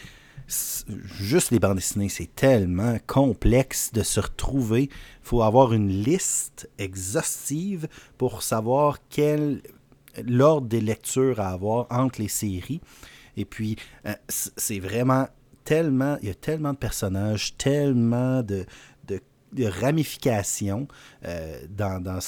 juste 1.20 1.51
les 1.51 1.60
bandes 1.60 1.76
dessinées, 1.76 2.10
c'est 2.10 2.34
tellement 2.36 2.97
complexe 3.08 3.91
de 3.93 4.04
se 4.04 4.20
retrouver. 4.20 4.84
Il 4.84 4.89
faut 5.22 5.41
avoir 5.41 5.74
une 5.74 5.89
liste 5.89 6.70
exhaustive 6.78 7.88
pour 8.18 8.43
savoir 8.43 8.97
quel 9.10 9.62
l'ordre 10.26 10.68
des 10.68 10.82
lectures 10.82 11.39
à 11.39 11.49
avoir 11.49 11.88
entre 11.89 12.22
les 12.22 12.28
séries. 12.28 12.82
Et 13.36 13.45
puis, 13.45 13.78
euh, 14.06 14.14
c'est 14.30 14.80
vraiment 14.80 15.28
tellement, 15.64 16.18
il 16.22 16.28
y 16.28 16.32
a 16.32 16.36
tellement 16.36 16.74
de 16.74 16.78
personnages, 16.78 17.56
tellement 17.58 18.43
de, 18.43 18.56
de, 18.56 18.66
ramifications 19.60 20.88
euh, 21.26 21.62
dans, 21.70 22.01
dans, 22.01 22.20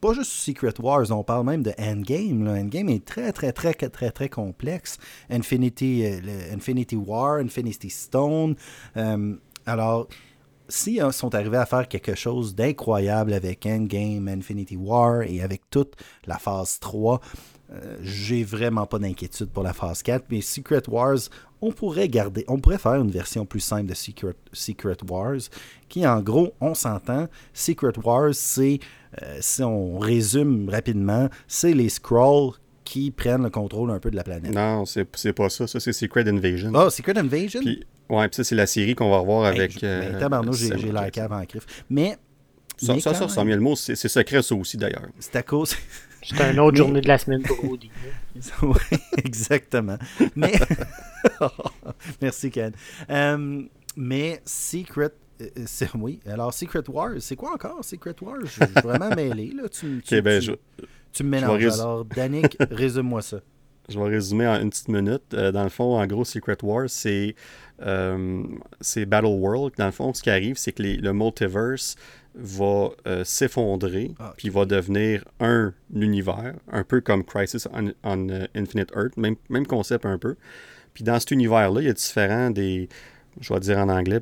pas 0.00 0.12
juste 0.14 0.32
Secret 0.32 0.74
Wars, 0.80 1.10
on 1.10 1.22
parle 1.22 1.46
même 1.46 1.62
de 1.62 1.72
Endgame. 1.78 2.46
Endgame 2.48 2.88
est 2.88 3.04
très, 3.04 3.32
très, 3.32 3.52
très, 3.52 3.74
très, 3.74 4.10
très, 4.10 4.28
complexe. 4.28 4.98
Infinity, 5.30 6.04
euh, 6.04 6.54
Infinity 6.54 6.96
War, 6.96 7.38
Infinity 7.38 7.90
Stone. 7.90 8.56
alors, 9.66 10.08
s'ils 10.68 11.02
si, 11.02 11.18
sont 11.18 11.34
arrivés 11.34 11.58
à 11.58 11.66
faire 11.66 11.86
quelque 11.88 12.14
chose 12.14 12.54
d'incroyable 12.54 13.32
avec 13.32 13.66
Endgame, 13.66 14.28
Infinity 14.28 14.76
War 14.76 15.22
et 15.22 15.42
avec 15.42 15.68
toute 15.70 15.94
la 16.26 16.38
phase 16.38 16.78
3, 16.80 17.20
euh, 17.72 17.96
j'ai 18.02 18.44
vraiment 18.44 18.86
pas 18.86 18.98
d'inquiétude 18.98 19.50
pour 19.50 19.62
la 19.62 19.72
phase 19.72 20.02
4. 20.02 20.26
Mais 20.30 20.40
Secret 20.40 20.82
Wars, 20.88 21.18
on 21.62 21.70
pourrait 21.70 22.08
garder, 22.08 22.44
on 22.48 22.58
pourrait 22.58 22.78
faire 22.78 22.96
une 22.96 23.10
version 23.10 23.46
plus 23.46 23.60
simple 23.60 23.86
de 23.86 23.94
Secret, 23.94 24.34
Secret 24.52 24.96
Wars, 25.08 25.38
qui 25.88 26.06
en 26.06 26.20
gros, 26.20 26.52
on 26.60 26.74
s'entend, 26.74 27.28
Secret 27.54 27.92
Wars, 28.04 28.34
c'est, 28.34 28.80
euh, 29.22 29.38
si 29.40 29.62
on 29.62 29.98
résume 29.98 30.68
rapidement, 30.68 31.28
c'est 31.46 31.72
les 31.72 31.88
Scrolls 31.88 32.54
qui 32.84 33.12
prennent 33.12 33.44
le 33.44 33.50
contrôle 33.50 33.92
un 33.92 34.00
peu 34.00 34.10
de 34.10 34.16
la 34.16 34.24
planète. 34.24 34.52
Non, 34.52 34.84
c'est, 34.84 35.32
pas 35.32 35.48
ça. 35.48 35.68
Ça, 35.68 35.78
c'est 35.78 35.92
Secret 35.92 36.28
Invasion. 36.28 36.72
Oh, 36.74 36.90
Secret 36.90 37.16
Invasion? 37.16 37.60
Ouais, 38.10 38.28
puis 38.28 38.36
ça, 38.36 38.44
c'est 38.44 38.56
la 38.56 38.66
série 38.66 38.94
qu'on 38.96 39.08
va 39.08 39.18
revoir 39.18 39.44
avec. 39.44 39.82
Euh, 39.84 40.18
tabarnouche, 40.18 40.58
j'ai, 40.58 40.76
j'ai 40.76 40.92
la 40.92 41.10
cave 41.10 41.32
en 41.32 41.42
griffe. 41.44 41.66
Mais. 41.88 42.16
Ça, 42.76 42.98
ça, 42.98 43.14
ça 43.14 43.28
Samuel 43.28 43.60
Moore, 43.60 43.78
c'est, 43.78 43.94
secret, 43.94 44.42
ça 44.42 44.56
aussi, 44.56 44.76
d'ailleurs. 44.76 45.06
C'est 45.20 45.36
à 45.36 45.42
cause. 45.42 45.76
C'est 46.22 46.52
une 46.52 46.60
autre 46.60 46.76
journée 46.76 47.00
de 47.00 47.08
la 47.08 47.18
semaine 47.18 47.42
pour 47.42 47.64
Woody. 47.64 47.90
oui, 48.62 48.98
exactement. 49.16 49.98
Mais. 50.36 50.52
Merci, 52.22 52.50
Ken. 52.50 52.72
Euh, 53.10 53.62
mais 53.96 54.40
Secret. 54.44 55.12
Euh, 55.40 55.46
c'est, 55.66 55.88
oui, 55.94 56.20
alors 56.26 56.54
Secret 56.54 56.88
Wars, 56.88 57.14
c'est 57.18 57.36
quoi 57.36 57.54
encore 57.54 57.84
Secret 57.84 58.14
Wars? 58.20 58.40
Je 58.44 58.50
suis 58.50 58.64
vraiment 58.82 59.10
mêlé. 59.16 59.52
Là. 59.54 59.68
Tu, 59.68 60.02
tu, 60.06 60.22
ben, 60.22 60.40
tu, 60.40 60.52
tu 61.12 61.24
me 61.24 61.30
mélanges. 61.30 61.64
Alors, 61.64 62.04
Danick, 62.04 62.56
résume-moi 62.70 63.22
ça. 63.22 63.40
Je 63.88 63.98
vais 63.98 64.08
résumer 64.08 64.46
en 64.46 64.60
une 64.60 64.70
petite 64.70 64.88
minute. 64.88 65.34
Euh, 65.34 65.50
dans 65.50 65.64
le 65.64 65.68
fond, 65.68 66.00
en 66.00 66.06
gros, 66.06 66.24
Secret 66.24 66.56
Wars, 66.62 66.88
c'est 66.88 67.34
euh, 67.82 68.44
Battle 69.06 69.26
World. 69.26 69.74
Dans 69.76 69.86
le 69.86 69.92
fond, 69.92 70.14
ce 70.14 70.22
qui 70.22 70.30
arrive, 70.30 70.56
c'est 70.56 70.72
que 70.72 70.82
le 70.82 71.12
multiverse 71.12 71.96
va 72.34 72.90
euh, 73.06 73.24
s'effondrer, 73.24 74.12
ah, 74.18 74.34
puis 74.36 74.48
va 74.48 74.64
devenir 74.64 75.24
un 75.40 75.72
univers, 75.94 76.54
un 76.70 76.84
peu 76.84 77.00
comme 77.00 77.24
Crisis 77.24 77.68
on, 77.72 78.28
Infinite 78.54 78.92
Earth, 78.96 79.16
même, 79.16 79.36
même 79.48 79.66
concept 79.66 80.06
un 80.06 80.18
peu. 80.18 80.36
Puis 80.94 81.04
dans 81.04 81.18
cet 81.18 81.30
univers-là, 81.30 81.80
il 81.80 81.86
y 81.86 81.90
a 81.90 81.94
différents 81.94 82.50
des 82.50 82.88
je 83.40 83.52
vais 83.52 83.60
dire 83.60 83.78
en 83.78 83.88
anglais, 83.88 84.20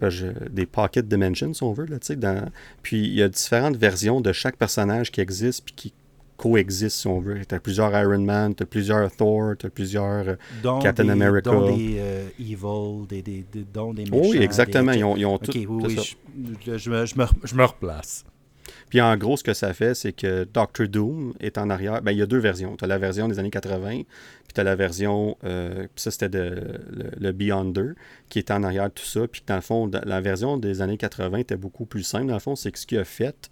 des 0.51 0.67
pocket 0.67 1.09
dimensions, 1.09 1.53
si 1.53 1.63
on 1.65 1.73
veut. 1.73 1.87
Là, 1.87 1.99
dans... 2.17 2.49
Puis 2.83 3.01
il 3.01 3.15
y 3.15 3.23
a 3.23 3.29
différentes 3.29 3.77
versions 3.77 4.21
de 4.21 4.33
chaque 4.33 4.57
personnage 4.57 5.11
qui 5.11 5.21
existe 5.21 5.65
puis 5.65 5.75
qui 5.75 5.93
coexistent, 6.41 7.01
si 7.01 7.07
on 7.07 7.21
veut. 7.21 7.45
Tu 7.47 7.55
as 7.55 7.61
plusieurs 7.61 7.93
Iron 7.93 8.21
Man, 8.21 8.55
tu 8.55 8.63
as 8.63 8.67
plusieurs 8.67 9.15
Thor, 9.15 9.53
tu 9.59 9.67
as 9.67 9.71
plusieurs 9.71 10.27
euh, 10.27 10.81
Captain 10.81 11.11
America. 11.11 11.51
Dont 11.51 11.77
des 11.77 11.97
euh, 11.99 12.29
Evil, 12.39 13.07
des, 13.07 13.21
des, 13.21 13.45
des, 13.53 13.65
dont 13.65 13.93
des 13.93 14.05
méchants. 14.05 14.31
Oui, 14.31 14.39
exactement. 14.39 14.93
Ils 14.93 15.05
ont, 15.05 15.17
ils 15.19 15.27
ont 15.27 15.37
tout. 15.37 15.53
oui, 15.55 15.67
oui, 15.69 16.17
je, 16.65 16.79
je, 16.79 16.91
me, 16.91 17.05
je, 17.45 17.55
me, 17.55 17.65
replace. 17.65 18.25
Puis 18.89 19.03
en 19.03 19.15
gros, 19.19 19.37
ce 19.37 19.45
que 19.45 19.53
ça 19.53 19.75
fait, 19.75 19.95
c'est 19.95 20.13
que 20.13 20.45
Doctor 20.45 20.89
Doom 20.89 21.35
est 21.41 21.59
en 21.59 21.69
arrière. 21.69 22.01
Ben, 22.01 22.13
il 22.13 22.19
y 22.19 22.23
a 22.23 22.27
deux 22.27 22.39
versions. 22.39 22.75
Tu 22.75 22.85
as 22.87 22.89
la 22.89 22.97
version 22.97 23.29
des 23.29 23.39
années 23.39 23.51
80, 23.51 24.03
puis 24.51 24.55
tu 24.55 24.61
as 24.63 24.65
la 24.65 24.75
version, 24.75 25.37
euh, 25.45 25.87
ça 25.95 26.11
c'était 26.11 26.29
le, 26.29 27.31
Beyonder, 27.31 27.93
qui 28.29 28.41
est 28.41 28.51
en 28.51 28.65
arrière 28.65 28.87
de 28.87 28.95
tout 28.95 29.05
ça. 29.05 29.29
Puis 29.29 29.45
dans 29.47 29.55
le 29.55 29.61
fond, 29.61 29.89
la 29.89 30.21
version 30.21 30.57
des 30.57 30.83
années 30.83 30.97
80 30.97 31.39
était 31.39 31.57
beaucoup 31.57 31.85
plus 31.85 32.03
simple. 32.03 32.27
Dans 32.27 32.35
le 32.35 32.41
fond, 32.41 32.57
c'est 32.57 32.73
que 32.73 32.79
ce 32.81 32.85
qu'il 32.85 32.99
a 32.99 33.05
fait, 33.05 33.49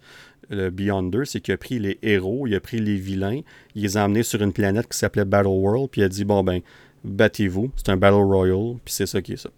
le 0.49 0.69
Beyonder, 0.69 1.21
c'est 1.23 1.39
qu'il 1.39 1.53
a 1.53 1.57
pris 1.57 1.79
les 1.79 1.99
héros, 2.01 2.47
il 2.47 2.55
a 2.55 2.59
pris 2.59 2.81
les 2.81 2.97
vilains, 2.97 3.39
il 3.75 3.83
les 3.83 3.95
a 3.95 4.03
emmenés 4.03 4.23
sur 4.23 4.41
une 4.41 4.51
planète 4.51 4.89
qui 4.89 4.97
s'appelait 4.97 5.23
Battle 5.23 5.47
World, 5.47 5.89
puis 5.89 6.01
il 6.01 6.03
a 6.03 6.09
dit 6.09 6.25
bon 6.25 6.43
ben, 6.43 6.59
battez-vous, 7.05 7.71
c'est 7.77 7.87
un 7.87 7.95
Battle 7.95 8.15
Royal, 8.15 8.75
puis 8.83 8.93
c'est 8.93 9.05
ça 9.05 9.21
qui 9.21 9.33
est 9.33 9.37
ça. 9.37 9.51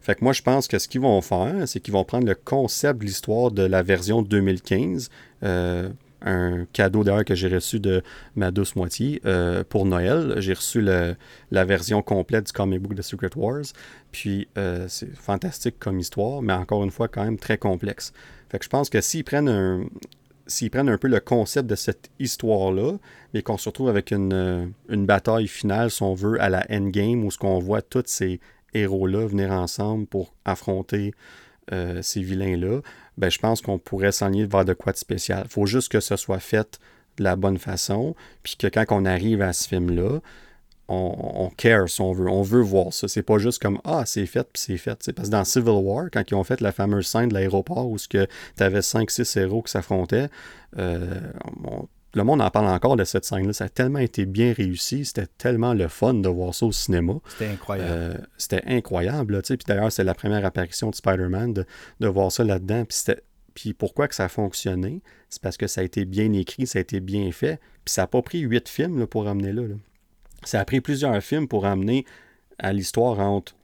Fait 0.00 0.14
que 0.14 0.24
moi, 0.24 0.32
je 0.32 0.40
pense 0.40 0.68
que 0.68 0.78
ce 0.78 0.88
qu'ils 0.88 1.02
vont 1.02 1.20
faire, 1.20 1.68
c'est 1.68 1.80
qu'ils 1.80 1.92
vont 1.92 2.04
prendre 2.04 2.26
le 2.26 2.34
concept 2.34 3.00
de 3.00 3.04
l'histoire 3.04 3.50
de 3.50 3.62
la 3.62 3.82
version 3.82 4.22
2015, 4.22 5.10
euh, 5.42 5.90
un 6.22 6.66
cadeau 6.72 7.04
d'ailleurs 7.04 7.24
que 7.24 7.34
j'ai 7.34 7.48
reçu 7.48 7.80
de 7.80 8.02
ma 8.34 8.50
douce 8.50 8.76
moitié 8.76 9.20
euh, 9.24 9.62
pour 9.68 9.86
Noël. 9.86 10.34
J'ai 10.38 10.54
reçu 10.54 10.80
la 10.80 11.64
version 11.64 12.02
complète 12.02 12.46
du 12.46 12.52
comic 12.52 12.80
book 12.80 12.94
de 12.94 13.02
Secret 13.02 13.30
Wars. 13.36 13.64
Puis 14.10 14.48
euh, 14.58 14.86
c'est 14.88 15.14
fantastique 15.14 15.76
comme 15.78 15.98
histoire, 15.98 16.42
mais 16.42 16.52
encore 16.52 16.82
une 16.84 16.90
fois, 16.90 17.08
quand 17.08 17.24
même 17.24 17.38
très 17.38 17.58
complexe. 17.58 18.12
Fait 18.50 18.58
que 18.58 18.64
je 18.64 18.70
pense 18.70 18.90
que 18.90 19.00
s'ils 19.00 19.24
prennent 19.24 19.48
un, 19.48 19.84
s'ils 20.46 20.70
prennent 20.70 20.88
un 20.88 20.98
peu 20.98 21.08
le 21.08 21.20
concept 21.20 21.68
de 21.68 21.76
cette 21.76 22.10
histoire-là, 22.18 22.96
mais 23.34 23.42
qu'on 23.42 23.58
se 23.58 23.68
retrouve 23.68 23.88
avec 23.88 24.10
une, 24.10 24.32
euh, 24.32 24.66
une, 24.88 25.06
bataille 25.06 25.46
finale, 25.46 25.90
si 25.90 26.02
on 26.02 26.14
veut, 26.14 26.40
à 26.40 26.48
la 26.48 26.66
endgame, 26.70 27.24
où 27.24 27.30
ce 27.30 27.38
qu'on 27.38 27.58
voit 27.58 27.82
tous 27.82 28.04
ces 28.06 28.40
héros-là 28.74 29.26
venir 29.26 29.52
ensemble 29.52 30.06
pour 30.06 30.34
affronter 30.44 31.12
ces 32.00 32.22
vilains-là, 32.22 32.80
ben, 33.18 33.30
je 33.30 33.38
pense 33.38 33.60
qu'on 33.60 33.78
pourrait 33.78 34.12
s'enligner 34.12 34.46
vers 34.46 34.64
de 34.64 34.72
quoi 34.72 34.92
de 34.92 34.98
spécial. 34.98 35.42
Il 35.44 35.50
faut 35.50 35.66
juste 35.66 35.90
que 35.90 36.00
ce 36.00 36.16
soit 36.16 36.38
fait 36.38 36.78
de 37.16 37.24
la 37.24 37.36
bonne 37.36 37.58
façon, 37.58 38.14
puis 38.42 38.56
que 38.56 38.68
quand 38.68 38.84
on 38.90 39.04
arrive 39.04 39.42
à 39.42 39.52
ce 39.52 39.68
film-là, 39.68 40.20
on, 40.90 41.50
care 41.56 41.88
si 41.88 42.00
on 42.00 42.12
veut. 42.12 42.28
On 42.28 42.42
veut 42.42 42.62
voir 42.62 42.94
ça. 42.94 43.08
C'est 43.08 43.22
pas 43.22 43.36
juste 43.38 43.60
comme 43.60 43.78
Ah, 43.84 44.04
c'est 44.06 44.24
fait, 44.24 44.48
puis 44.50 44.62
c'est 44.62 44.78
fait. 44.78 44.96
C'est 45.02 45.12
parce 45.12 45.28
que 45.28 45.32
dans 45.32 45.44
Civil 45.44 45.68
War, 45.68 46.06
quand 46.10 46.22
ils 46.30 46.34
ont 46.34 46.44
fait 46.44 46.62
la 46.62 46.72
fameuse 46.72 47.06
scène 47.06 47.28
de 47.28 47.34
l'aéroport 47.34 47.90
où 47.90 47.98
tu 47.98 48.18
avais 48.58 48.80
5-6 48.80 49.38
héros 49.38 49.62
qui 49.62 49.70
s'affrontaient, 49.70 50.28
euh, 50.78 51.20
le 52.14 52.24
monde 52.24 52.40
en 52.40 52.50
parle 52.50 52.68
encore 52.68 52.96
de 52.96 53.04
cette 53.04 53.24
scène-là. 53.24 53.52
Ça 53.52 53.64
a 53.64 53.68
tellement 53.68 53.98
été 53.98 54.24
bien 54.24 54.52
réussi. 54.52 55.04
C'était 55.04 55.26
tellement 55.26 55.74
le 55.74 55.88
fun 55.88 56.14
de 56.14 56.28
voir 56.28 56.54
ça 56.54 56.66
au 56.66 56.72
cinéma. 56.72 57.14
C'était 57.28 57.48
incroyable. 57.48 57.90
Euh, 57.90 58.14
c'était 58.38 58.62
incroyable. 58.66 59.42
Puis 59.42 59.58
d'ailleurs, 59.66 59.92
c'est 59.92 60.04
la 60.04 60.14
première 60.14 60.44
apparition 60.44 60.90
de 60.90 60.94
Spider-Man 60.94 61.52
de, 61.52 61.66
de, 62.00 62.08
voir 62.08 62.32
ça 62.32 62.44
là-dedans. 62.44 62.84
Puis 62.84 63.14
puis 63.54 63.74
pourquoi 63.74 64.06
que 64.06 64.14
ça 64.14 64.26
a 64.26 64.28
fonctionné? 64.28 65.02
C'est 65.30 65.42
parce 65.42 65.56
que 65.56 65.66
ça 65.66 65.80
a 65.80 65.84
été 65.84 66.04
bien 66.04 66.32
écrit, 66.32 66.68
ça 66.68 66.78
a 66.78 66.80
été 66.80 67.00
bien 67.00 67.32
fait. 67.32 67.60
Puis 67.84 67.92
ça 67.92 68.02
n'a 68.02 68.06
pas 68.06 68.22
pris 68.22 68.38
huit 68.38 68.68
films 68.68 69.04
pour 69.08 69.26
amener 69.26 69.52
là. 69.52 69.62
là. 69.62 69.74
Ça 70.44 70.60
a 70.60 70.64
pris 70.64 70.80
plusieurs 70.80 71.20
films 71.22 71.48
pour 71.48 71.66
amener 71.66 72.04
à 72.58 72.72
l'histoire 72.72 73.18
entre 73.18 73.56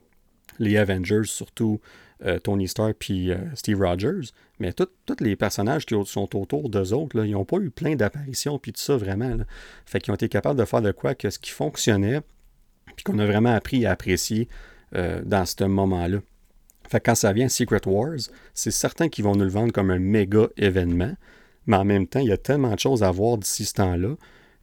les 0.59 0.77
Avengers, 0.77 1.25
surtout 1.25 1.81
euh, 2.25 2.41
Tony 2.41 2.67
Stark 2.67 2.97
puis 2.99 3.31
euh, 3.31 3.37
Steve 3.55 3.81
Rogers. 3.81 4.33
Mais 4.61 4.73
tous 4.73 4.89
les 5.21 5.37
personnages 5.37 5.85
qui 5.85 5.97
sont 6.07 6.37
autour 6.37 6.69
d'eux 6.69 6.93
autres, 6.93 7.19
là, 7.19 7.27
ils 7.27 7.33
n'ont 7.33 7.45
pas 7.45 7.59
eu 7.59 7.71
plein 7.71 7.97
d'apparitions 7.97 8.59
puis 8.59 8.73
tout 8.73 8.81
ça 8.81 8.97
vraiment. 8.97 9.37
Fait 9.85 10.01
qu'ils 10.01 10.13
ont 10.13 10.15
été 10.15 10.29
capables 10.29 10.59
de 10.59 10.65
faire 10.65 10.83
de 10.83 10.93
quoi 10.93 11.15
que 11.15 11.31
ce 11.31 11.39
qui 11.39 11.51
fonctionnait 11.51 12.21
puis 12.97 13.05
qu'on 13.05 13.19
a 13.19 13.27
vraiment 13.27 13.55
appris 13.55 13.87
à 13.87 13.93
apprécier 13.93 14.49
euh, 14.95 15.23
dans 15.25 15.45
ce 15.45 15.65
moment-là. 15.65 16.19
Fait 16.89 17.01
quand 17.01 17.15
ça 17.15 17.33
vient 17.33 17.49
Secret 17.49 17.81
Wars, 17.87 18.19
c'est 18.53 18.71
certain 18.71 19.09
qu'ils 19.09 19.25
vont 19.25 19.35
nous 19.35 19.45
le 19.45 19.51
vendre 19.51 19.73
comme 19.73 19.91
un 19.91 19.99
méga 19.99 20.49
événement, 20.57 21.15
mais 21.67 21.77
en 21.77 21.85
même 21.85 22.07
temps, 22.07 22.21
il 22.21 22.29
y 22.29 22.33
a 22.33 22.37
tellement 22.37 22.75
de 22.75 22.79
choses 22.79 23.03
à 23.03 23.11
voir 23.11 23.39
d'ici 23.39 23.65
ce 23.65 23.75
temps-là 23.75 24.15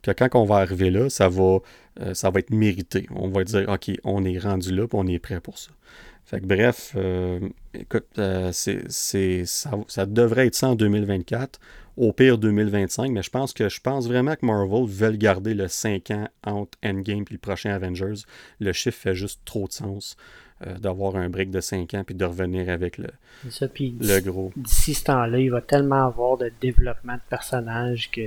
que 0.03 0.11
quand 0.11 0.35
on 0.35 0.45
va 0.45 0.57
arriver 0.57 0.89
là, 0.89 1.09
ça 1.09 1.29
va, 1.29 1.59
euh, 1.99 2.13
ça 2.13 2.29
va 2.29 2.39
être 2.39 2.51
mérité. 2.51 3.07
On 3.15 3.27
va 3.27 3.43
dire, 3.43 3.67
OK, 3.69 3.91
on 4.03 4.23
est 4.23 4.39
rendu 4.39 4.73
là, 4.73 4.87
puis 4.87 4.97
on 4.99 5.07
est 5.07 5.19
prêt 5.19 5.39
pour 5.39 5.57
ça. 5.57 5.71
Fait 6.25 6.39
que 6.39 6.45
bref, 6.45 6.93
euh, 6.95 7.39
écoute, 7.73 8.07
euh, 8.17 8.51
c'est, 8.53 8.83
c'est, 8.89 9.45
ça, 9.45 9.71
ça 9.87 10.05
devrait 10.05 10.47
être 10.47 10.55
ça 10.55 10.69
en 10.69 10.75
2024, 10.75 11.59
au 11.97 12.13
pire 12.13 12.37
2025, 12.37 13.11
mais 13.11 13.21
je 13.21 13.29
pense 13.29 13.51
que 13.51 13.67
je 13.67 13.81
pense 13.81 14.07
vraiment 14.07 14.35
que 14.35 14.45
Marvel 14.45 14.85
veulent 14.87 15.17
garder 15.17 15.53
le 15.53 15.67
5 15.67 16.11
ans 16.11 16.27
entre 16.45 16.77
Endgame 16.85 17.23
et 17.29 17.33
le 17.33 17.37
prochain 17.37 17.71
Avengers. 17.71 18.23
Le 18.61 18.71
chiffre 18.71 18.97
fait 18.97 19.15
juste 19.15 19.41
trop 19.45 19.67
de 19.67 19.73
sens. 19.73 20.15
euh, 20.67 20.77
d'avoir 20.77 21.15
un 21.15 21.27
break 21.27 21.49
de 21.49 21.59
5 21.59 21.93
ans 21.95 22.03
puis 22.05 22.13
de 22.13 22.23
revenir 22.23 22.69
avec 22.69 22.99
le, 22.99 23.09
C'est 23.43 23.51
ça, 23.51 23.67
puis 23.67 23.95
le 23.99 24.19
gros. 24.21 24.51
d'ici 24.55 24.93
ce 24.93 25.05
temps-là, 25.05 25.39
il 25.39 25.49
va 25.49 25.59
tellement 25.59 26.05
avoir 26.05 26.37
de 26.37 26.51
développement 26.61 27.15
de 27.15 27.21
personnages 27.29 28.11
que 28.11 28.21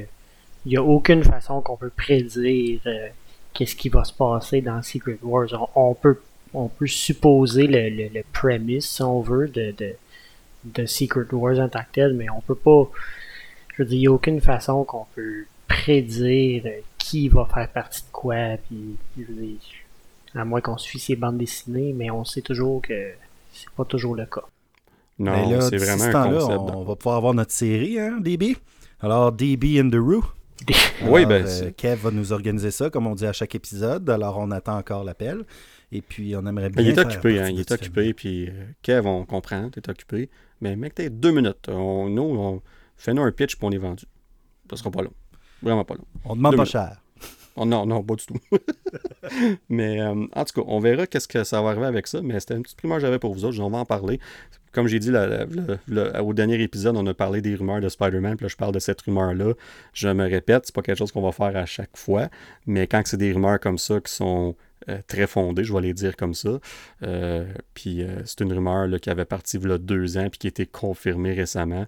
il 0.67 0.71
n'y 0.71 0.77
a 0.77 0.83
aucune 0.83 1.23
façon 1.23 1.61
qu'on 1.61 1.77
peut 1.77 1.91
prédire 1.97 2.81
qu'est-ce 3.53 3.77
qui 3.77 3.89
va 3.89 4.03
se 4.03 4.13
passer 4.13 4.63
dans 4.63 4.83
Secret 4.83 5.19
Wars. 5.23 5.47
On, 5.77 5.91
on 5.91 5.95
peut 5.95 6.19
on 6.55 6.69
peut 6.69 6.87
supposer 6.87 7.67
le, 7.67 7.89
le, 7.91 8.09
le 8.15 8.23
premise, 8.33 8.85
si 8.87 9.03
on 9.03 9.21
veut, 9.21 9.49
de, 9.49 9.73
de, 9.77 9.95
de 10.65 10.87
Secret 10.87 11.27
Wars 11.33 11.59
en 11.59 11.69
tant 11.69 11.81
que 11.81 11.93
tel, 11.93 12.15
mais 12.15 12.31
on 12.31 12.41
peut 12.41 12.55
pas. 12.55 12.89
Je 13.77 13.83
veux 13.83 13.89
dire, 13.89 13.97
il 13.97 14.01
n'y 14.01 14.07
a 14.07 14.13
aucune 14.13 14.41
façon 14.41 14.85
qu'on 14.85 15.07
peut 15.15 15.45
prédire 15.69 16.63
euh, 16.67 16.81
qui 16.99 17.29
va 17.29 17.47
faire 17.53 17.69
partie 17.69 18.03
de 18.03 18.07
quoi, 18.13 18.57
puis 18.69 18.97
je 19.19 19.25
veux 19.25 19.35
dire, 19.35 19.59
à 20.35 20.45
moins 20.45 20.61
qu'on 20.61 20.79
suive 20.79 21.01
ses 21.01 21.17
bandes 21.17 21.39
dessinées, 21.39 21.93
mais 21.93 22.11
on 22.11 22.25
sait 22.25 22.41
toujours 22.43 22.81
que 22.83 23.11
c'est 23.53 23.71
pas 23.77 23.85
toujours 23.85 24.15
le 24.15 24.27
cas. 24.27 24.43
Non, 25.19 25.33
Mais 25.33 25.53
là, 25.57 25.61
c'est 25.61 25.77
vraiment 25.77 26.05
ce 26.05 26.09
un 26.09 26.13
temps-là, 26.13 26.39
concept. 26.41 26.59
on, 26.59 26.79
on 26.79 26.85
va 26.85 26.97
pouvoir 26.97 27.17
avoir 27.17 27.35
notre 27.35 27.53
série, 27.53 27.99
hein, 28.01 28.19
DB? 28.21 28.57
Alors, 29.01 29.31
DB 29.33 29.79
in 29.79 29.91
the 29.91 29.95
Roo. 29.97 30.25
Oui, 31.03 31.27
ben, 31.27 31.45
euh, 31.47 31.71
Kev 31.77 31.97
va 32.03 32.11
nous 32.11 32.33
organiser 32.33 32.71
ça, 32.71 32.89
comme 32.91 33.07
on 33.07 33.15
dit 33.15 33.27
à 33.27 33.33
chaque 33.33 33.55
épisode. 33.55 34.09
Alors, 34.09 34.39
on 34.39 34.51
attend 34.51 34.77
encore 34.79 35.05
l'appel. 35.05 35.45
Et 35.97 36.03
puis, 36.03 36.35
on 36.37 36.45
aimerait 36.45 36.71
bien. 36.71 36.83
Ben, 36.83 36.91
il 36.91 36.99
est 36.99 37.01
occupé, 37.01 37.41
hein, 37.41 37.49
il 37.51 37.61
est 37.61 37.71
occupé, 37.71 38.13
puis 38.15 38.49
euh, 38.49 38.53
Kev, 38.83 39.07
on 39.07 39.25
comprend, 39.25 39.71
t'es 39.71 39.89
occupé. 39.89 40.29
Mais 40.61 40.75
mec, 40.77 40.95
t'es 40.95 41.09
deux 41.09 41.31
minutes. 41.31 41.69
On, 41.69 42.09
nous, 42.09 42.23
on, 42.23 42.63
fais-nous 42.97 43.23
un 43.23 43.31
pitch, 43.31 43.57
puis 43.57 43.65
on 43.67 43.71
est 43.71 43.79
vendu. 43.79 44.05
Ça 44.71 44.77
sera 44.77 44.91
pas 44.91 45.03
long. 45.03 45.13
Vraiment 45.63 45.85
pas 45.85 45.95
long. 45.95 46.05
On 46.25 46.35
demande 46.37 46.53
Deux 46.53 46.57
pas 46.57 46.63
minutes. 46.65 46.73
cher. 46.73 47.01
Oh, 47.57 47.65
non, 47.65 47.87
non, 47.87 48.03
pas 48.03 48.17
du 48.17 48.27
tout. 48.27 48.35
mais 49.69 50.01
euh, 50.01 50.27
en 50.35 50.45
tout 50.45 50.61
cas, 50.61 50.67
on 50.69 50.81
verra 50.81 51.07
qu'est-ce 51.07 51.29
que 51.29 51.45
ça 51.45 51.63
va 51.63 51.71
arriver 51.71 51.87
avec 51.87 52.09
ça. 52.09 52.21
Mais 52.23 52.41
c'était 52.41 52.55
une 52.57 52.63
petite 52.63 52.77
primeur 52.77 52.97
que 52.99 53.03
j'avais 53.03 53.21
pour 53.21 53.33
vous 53.33 53.45
autres. 53.45 53.61
On 53.61 53.71
va 53.71 53.79
en 53.79 53.85
parler. 53.85 54.19
Comme 54.73 54.89
j'ai 54.89 54.99
dit 54.99 55.13
la- 55.13 55.29
la- 55.29 55.47
la- 55.47 55.79
la- 56.13 56.25
au 56.25 56.35
dernier 56.35 56.61
épisode, 56.61 56.97
on 56.97 57.07
a 57.07 57.15
parlé 57.15 57.41
des 57.41 57.55
rumeurs 57.55 57.81
de 57.81 57.89
Spider-Man. 57.89 58.37
Puis 58.37 58.45
là, 58.45 58.49
je 58.49 58.57
parle 58.57 58.73
de 58.75 58.81
cette 58.81 59.01
rumeur-là. 59.03 59.53
Je 59.93 60.09
me 60.09 60.25
répète, 60.29 60.67
c'est 60.67 60.75
pas 60.75 60.83
quelque 60.83 60.99
chose 60.99 61.13
qu'on 61.13 61.23
va 61.23 61.31
faire 61.31 61.57
à 61.57 61.65
chaque 61.65 61.97
fois. 61.97 62.29
Mais 62.67 62.89
quand 62.89 63.03
c'est 63.05 63.17
des 63.17 63.33
rumeurs 63.33 63.61
comme 63.61 63.79
ça 63.79 64.01
qui 64.01 64.13
sont 64.13 64.57
euh, 64.89 64.99
très 65.07 65.27
fondées, 65.27 65.65
je 65.65 65.73
vais 65.73 65.81
les 65.81 65.95
dire 65.95 66.17
comme 66.17 66.35
ça. 66.35 66.59
euh, 67.03 67.47
puis 67.75 68.03
euh, 68.03 68.23
c'est 68.25 68.41
une 68.41 68.53
rumeur 68.53 68.87
là, 68.87 68.99
qui 68.99 69.11
avait 69.11 69.25
parti 69.25 69.57
il 69.57 69.69
y 69.69 69.73
a 69.73 69.79
deux 69.79 70.17
ans 70.19 70.29
puis 70.31 70.39
qui 70.39 70.47
a 70.47 70.49
été 70.49 70.67
confirmée 70.67 71.33
récemment. 71.33 71.87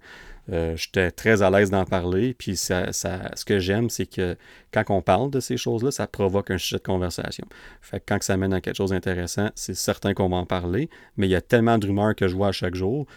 J'étais 0.48 1.10
très 1.10 1.43
à 1.43 1.51
l'aise 1.51 1.70
d'en 1.70 1.85
parler. 1.85 2.32
Puis 2.32 2.55
ça, 2.56 2.93
ça- 2.93 3.32
ce 3.35 3.44
que 3.44 3.59
j'aime, 3.59 3.90
c'est 3.90 4.06
que 4.06 4.36
quand 4.73 4.85
on 4.90 5.02
parle 5.02 5.28
de 5.32 5.40
ces 5.40 5.56
choses-là, 5.56 5.90
ça 5.90 6.06
provoque 6.06 6.52
un 6.52 6.59
sujet 6.59 6.77
de 6.77 6.82
conversation. 6.85 7.44
Fait 7.82 7.98
que 7.98 8.05
quand 8.06 8.23
ça 8.23 8.36
mène 8.36 8.52
à 8.52 8.60
quelque 8.60 8.77
chose 8.77 8.90
d'intéressant, 8.90 9.51
c'est 9.56 9.74
certain 9.74 10.14
qu'on 10.14 10.28
va 10.28 10.36
en 10.36 10.47
parler. 10.47 10.89
Mais 11.16 11.27
il 11.27 11.31
y 11.31 11.35
a 11.35 11.40
tellement 11.40 11.78
de 11.78 11.89
rumeurs 11.89 12.14
que 12.14 12.28
je 12.28 12.36
vois 12.36 12.48
à 12.48 12.52
chaque 12.52 12.77
jour. 12.77 13.09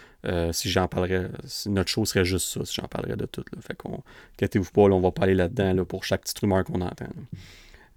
si 0.51 0.69
j'en 0.71 0.87
parlerais, 0.87 1.29
notre 1.67 1.89
show 1.89 2.03
serait 2.03 2.25
juste 2.25 2.47
ça, 2.49 2.65
si 2.65 2.73
j'en 2.81 2.87
parlerais 2.87 3.15
de 3.15 3.27
tout. 3.27 3.43
Là. 3.53 3.61
Fait 3.61 3.75
qu'on, 3.77 4.01
inquiétez-vous 4.33 4.71
pas, 4.71 4.89
là, 4.89 4.95
on 4.95 4.99
va 4.99 5.11
pas 5.11 5.23
aller 5.25 5.35
là-dedans 5.35 5.73
là, 5.73 5.85
pour 5.85 6.03
chaque 6.05 6.21
petite 6.21 6.39
rumeur 6.39 6.63
qu'on 6.63 6.81
entend. 6.81 7.05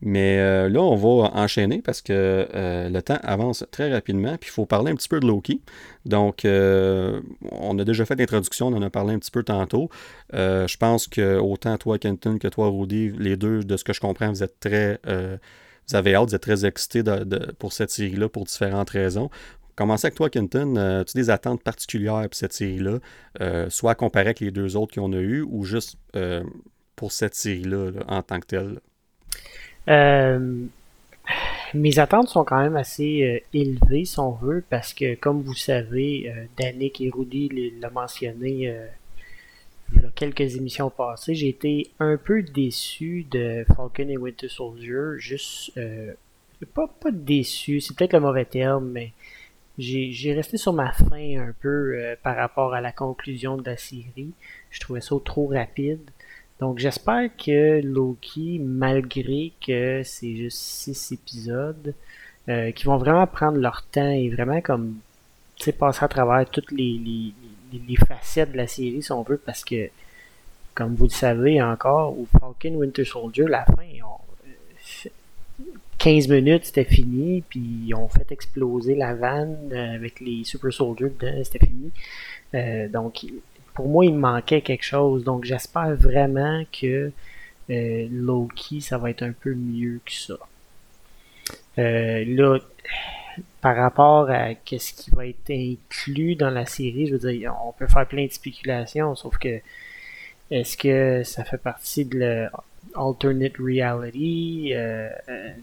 Mais 0.04 0.40
euh, 0.40 0.68
là, 0.68 0.80
on 0.80 0.96
va 0.96 1.30
enchaîner 1.34 1.80
parce 1.80 2.02
que 2.02 2.12
euh, 2.12 2.88
le 2.88 3.02
temps 3.02 3.18
avance 3.22 3.64
très 3.70 3.92
rapidement. 3.92 4.36
Puis 4.36 4.50
il 4.50 4.52
faut 4.52 4.66
parler 4.66 4.90
un 4.90 4.96
petit 4.96 5.08
peu 5.08 5.20
de 5.20 5.26
Loki. 5.28 5.62
Donc, 6.04 6.44
euh, 6.44 7.20
on 7.52 7.78
a 7.78 7.84
déjà 7.84 8.04
fait 8.04 8.16
l'introduction, 8.16 8.66
on 8.66 8.76
en 8.76 8.82
a 8.82 8.90
parlé 8.90 9.14
un 9.14 9.20
petit 9.20 9.30
peu 9.30 9.44
tantôt. 9.44 9.90
Je 10.32 10.76
pense 10.76 11.06
que 11.06 11.38
autant 11.38 11.78
toi, 11.78 11.98
Kenton, 11.98 12.38
que 12.38 12.48
toi, 12.48 12.68
Rudy, 12.68 13.12
les 13.16 13.36
deux, 13.36 13.62
de 13.62 13.76
ce 13.76 13.84
que 13.84 13.92
je 13.92 14.00
comprends, 14.00 14.28
vous 14.28 14.42
êtes 14.42 14.58
très. 14.58 15.00
vous 15.06 15.96
avez 15.96 16.16
hâte, 16.16 16.30
vous 16.30 16.34
êtes 16.34 16.42
très 16.42 16.66
excités 16.66 17.04
pour 17.60 17.72
cette 17.72 17.90
série-là 17.90 18.28
pour 18.28 18.44
différentes 18.44 18.90
raisons. 18.90 19.30
Commencer 19.76 20.08
avec 20.08 20.16
toi, 20.16 20.30
Kenton. 20.30 20.74
As-tu 20.76 21.16
des 21.16 21.30
attentes 21.30 21.62
particulières 21.62 22.22
pour 22.22 22.34
cette 22.34 22.52
série-là, 22.52 22.98
soit 23.68 23.94
comparé 23.94 24.26
avec 24.26 24.40
les 24.40 24.50
deux 24.50 24.76
autres 24.76 24.96
qu'on 24.96 25.12
a 25.12 25.20
eues, 25.20 25.42
ou 25.42 25.62
juste 25.62 25.96
pour 26.96 27.12
cette 27.12 27.36
série-là 27.36 27.92
là, 27.92 28.00
en 28.08 28.22
tant 28.22 28.40
que 28.40 28.46
telle? 28.46 28.80
Euh, 29.88 30.66
mes 31.74 31.98
attentes 31.98 32.28
sont 32.28 32.44
quand 32.44 32.60
même 32.60 32.76
assez 32.76 33.22
euh, 33.22 33.58
élevées, 33.58 34.04
si 34.04 34.18
on 34.18 34.32
veut, 34.32 34.62
parce 34.68 34.92
que, 34.92 35.14
comme 35.14 35.42
vous 35.42 35.54
savez, 35.54 36.30
euh, 36.30 36.46
et 36.60 37.10
Rudy 37.10 37.48
l'ont 37.80 37.90
mentionné 37.90 38.68
euh, 38.68 38.86
il 39.94 40.02
y 40.02 40.04
a 40.04 40.10
quelques 40.14 40.56
émissions 40.56 40.90
passées, 40.90 41.34
j'ai 41.34 41.48
été 41.48 41.90
un 41.98 42.16
peu 42.16 42.42
déçu 42.42 43.26
de 43.30 43.64
Falcon 43.68 44.08
et 44.08 44.16
Winter 44.16 44.48
Soldier. 44.48 45.18
Juste, 45.18 45.72
euh, 45.76 46.12
pas, 46.74 46.88
pas 46.88 47.10
déçu, 47.10 47.80
c'est 47.80 47.96
peut-être 47.96 48.14
le 48.14 48.20
mauvais 48.20 48.44
terme, 48.44 48.90
mais 48.90 49.12
j'ai 49.78 50.32
resté 50.34 50.56
sur 50.58 50.72
ma 50.72 50.92
faim 50.92 51.48
un 51.48 51.54
peu 51.60 52.14
par 52.22 52.36
rapport 52.36 52.74
à 52.74 52.80
la 52.80 52.92
conclusion 52.92 53.56
de 53.56 53.64
la 53.64 53.76
série. 53.76 54.32
Je 54.70 54.80
trouvais 54.80 55.00
ça 55.00 55.16
trop 55.24 55.46
rapide. 55.46 56.10
Donc 56.62 56.78
j'espère 56.78 57.28
que 57.36 57.80
Loki, 57.82 58.60
malgré 58.64 59.50
que 59.66 60.02
c'est 60.04 60.36
juste 60.36 60.58
six 60.58 61.10
épisodes, 61.10 61.92
euh, 62.48 62.70
qui 62.70 62.84
vont 62.84 62.98
vraiment 62.98 63.26
prendre 63.26 63.58
leur 63.58 63.82
temps 63.82 64.12
et 64.12 64.28
vraiment 64.30 64.60
comme 64.60 64.94
passer 65.76 66.04
à 66.04 66.06
travers 66.06 66.48
toutes 66.48 66.70
les, 66.70 67.34
facettes 68.06 68.52
de 68.52 68.58
la 68.58 68.68
série 68.68 69.02
si 69.02 69.10
on 69.10 69.24
veut 69.24 69.38
parce 69.38 69.64
que 69.64 69.90
comme 70.72 70.94
vous 70.94 71.06
le 71.06 71.10
savez 71.10 71.60
encore 71.60 72.16
au 72.16 72.26
Falcon 72.26 72.76
Winter 72.76 73.04
Soldier 73.04 73.46
la 73.48 73.64
fin 73.64 73.82
on- 74.04 75.08
15 75.98 76.28
minutes 76.28 76.66
c'était 76.66 76.84
fini 76.84 77.42
puis 77.48 77.60
ils 77.86 77.94
ont 77.94 78.08
fait 78.08 78.30
exploser 78.30 78.94
la 78.94 79.14
vanne 79.14 79.56
euh, 79.72 79.96
avec 79.96 80.20
les 80.20 80.44
Super 80.44 80.72
Soldiers 80.72 81.10
dedans 81.18 81.42
c'était 81.42 81.66
fini. 81.66 81.90
Euh, 82.54 82.88
donc 82.88 83.24
pour 83.74 83.88
moi, 83.88 84.04
il 84.04 84.14
manquait 84.14 84.60
quelque 84.60 84.84
chose. 84.84 85.24
Donc, 85.24 85.44
j'espère 85.44 85.94
vraiment 85.96 86.62
que 86.72 87.12
euh, 87.70 88.08
Loki, 88.10 88.80
ça 88.80 88.98
va 88.98 89.10
être 89.10 89.22
un 89.22 89.32
peu 89.32 89.54
mieux 89.54 90.00
que 90.04 90.12
ça. 90.12 90.34
Euh, 91.78 92.24
là, 92.26 92.58
par 93.60 93.76
rapport 93.76 94.28
à 94.30 94.54
qu'est-ce 94.54 94.92
qui 94.92 95.10
va 95.10 95.26
être 95.26 95.50
inclus 95.50 96.36
dans 96.36 96.50
la 96.50 96.66
série, 96.66 97.06
je 97.06 97.16
veux 97.16 97.32
dire, 97.32 97.54
on 97.64 97.72
peut 97.72 97.86
faire 97.86 98.06
plein 98.06 98.26
de 98.26 98.32
spéculations, 98.32 99.14
sauf 99.14 99.38
que 99.38 99.60
est-ce 100.50 100.76
que 100.76 101.22
ça 101.24 101.44
fait 101.44 101.58
partie 101.58 102.04
de 102.04 102.18
le 102.18 102.48
alternate 102.94 103.56
reality, 103.58 104.72
euh, 104.74 105.08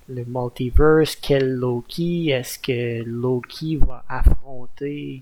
le 0.07 0.23
multiverse, 0.25 1.15
quel 1.15 1.53
Loki, 1.55 2.29
est-ce 2.29 2.57
que 2.57 3.03
Loki 3.03 3.75
va 3.75 4.03
affronter 4.09 5.21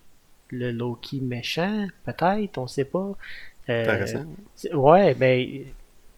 le 0.50 0.72
Loki 0.72 1.20
méchant, 1.22 1.88
peut-être, 2.06 2.58
on 2.58 2.68
sait 2.68 2.86
pas. 2.86 3.16
Euh, 3.70 3.84
Intéressant. 3.84 4.26
Ouais, 4.74 5.14
ben, 5.14 5.66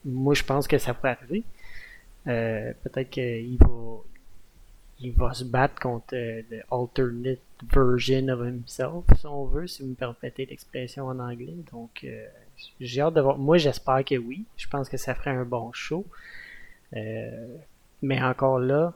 moi 0.05 0.33
je 0.33 0.43
pense 0.43 0.67
que 0.67 0.77
ça 0.77 0.93
peut 0.93 1.07
arriver. 1.07 1.43
Euh, 2.27 2.73
peut-être 2.83 3.09
qu'il 3.09 3.57
va, 3.57 4.03
il 4.99 5.11
va 5.13 5.33
se 5.33 5.43
battre 5.43 5.79
contre 5.79 6.13
euh, 6.13 6.41
le 6.49 6.61
alternate 6.71 7.39
version 7.73 8.27
of 8.27 8.47
himself, 8.47 9.05
si 9.17 9.25
on 9.25 9.45
veut, 9.45 9.67
si 9.67 9.81
vous 9.81 9.89
me 9.89 9.95
permettez 9.95 10.45
l'expression 10.45 11.07
en 11.07 11.19
anglais. 11.19 11.55
Donc, 11.71 12.01
euh, 12.03 12.27
j'ai 12.79 13.01
hâte 13.01 13.13
de 13.15 13.21
voir. 13.21 13.37
Moi, 13.37 13.57
j'espère 13.57 14.03
que 14.05 14.15
oui. 14.15 14.45
Je 14.57 14.67
pense 14.67 14.89
que 14.89 14.97
ça 14.97 15.15
ferait 15.15 15.31
un 15.31 15.45
bon 15.45 15.71
show. 15.71 16.05
Mais 18.01 18.21
encore 18.21 18.59
là, 18.59 18.93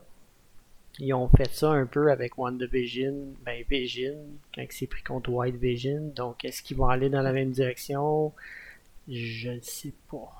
ils 1.00 1.12
ont 1.12 1.28
fait 1.28 1.50
ça 1.52 1.70
un 1.70 1.86
peu 1.86 2.10
avec 2.10 2.38
WandaVision, 2.38 3.14
ben 3.44 3.64
Vision, 3.70 4.14
quand 4.54 4.62
il 4.62 4.72
s'est 4.72 4.86
pris 4.86 5.02
contre 5.02 5.30
White 5.30 5.56
Vision. 5.56 6.12
Donc, 6.14 6.44
est-ce 6.44 6.62
qu'ils 6.62 6.76
vont 6.76 6.88
aller 6.88 7.08
dans 7.10 7.22
la 7.22 7.32
même 7.32 7.50
direction? 7.50 8.32
Je 9.08 9.50
ne 9.50 9.60
sais 9.60 9.92
pas. 10.10 10.32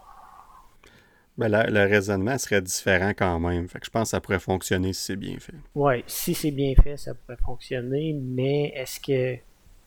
Ben, 1.37 1.49
la- 1.49 1.69
le 1.69 1.81
raisonnement 1.83 2.39
serait 2.39 2.63
différent 2.63 3.11
quand 3.17 3.41
même. 3.41 3.69
Fait 3.69 3.81
que 3.81 3.87
je 3.87 3.91
pense 3.91 4.05
que 4.05 4.11
ça 4.11 4.21
pourrait 4.21 4.39
fonctionner 4.39 4.93
si 4.93 5.03
c'est 5.03 5.17
bien 5.17 5.37
fait. 5.41 5.55
Ouais, 5.75 6.05
si 6.07 6.33
c'est 6.35 6.53
bien 6.53 6.75
fait, 6.81 6.97
ça 6.97 7.13
pourrait 7.15 7.39
fonctionner, 7.45 8.13
mais 8.13 8.73
est-ce 8.77 9.01
que, 9.01 9.35
tu 9.35 9.41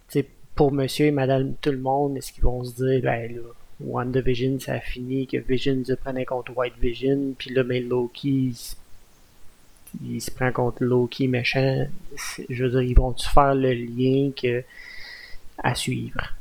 sais, 0.10 0.28
pour 0.56 0.74
monsieur 0.74 1.06
et 1.06 1.12
madame 1.12 1.54
tout 1.62 1.72
le 1.72 1.78
monde, 1.78 2.18
est-ce 2.18 2.34
qu'ils 2.34 2.44
vont 2.44 2.64
se 2.66 2.76
dire, 2.76 3.02
ben 3.02 3.34
là, 3.34 3.42
WandaVision, 3.80 4.60
ça 4.60 4.74
a 4.74 4.80
fini, 4.82 5.26
que 5.28 5.38
Vision 5.38 5.82
se 5.86 5.94
prenait 5.94 6.26
contre 6.26 6.52
White 6.58 6.78
Vision, 6.82 7.34
puis 7.38 7.52
là, 7.54 7.64
ben 7.64 7.88
Loki, 7.88 8.52
il 10.04 10.22
se- 10.22 10.32
prend 10.32 10.52
contre 10.52 10.84
Loki 10.84 11.28
méchant. 11.28 11.88
Je 12.50 12.64
veux 12.64 12.70
dire, 12.72 12.82
ils 12.82 12.96
vont-tu 12.96 13.28
faire 13.30 13.56
le 13.56 13.74
lien 13.74 14.32
que 14.32 14.64
à 15.58 15.76
suivre? 15.76 16.34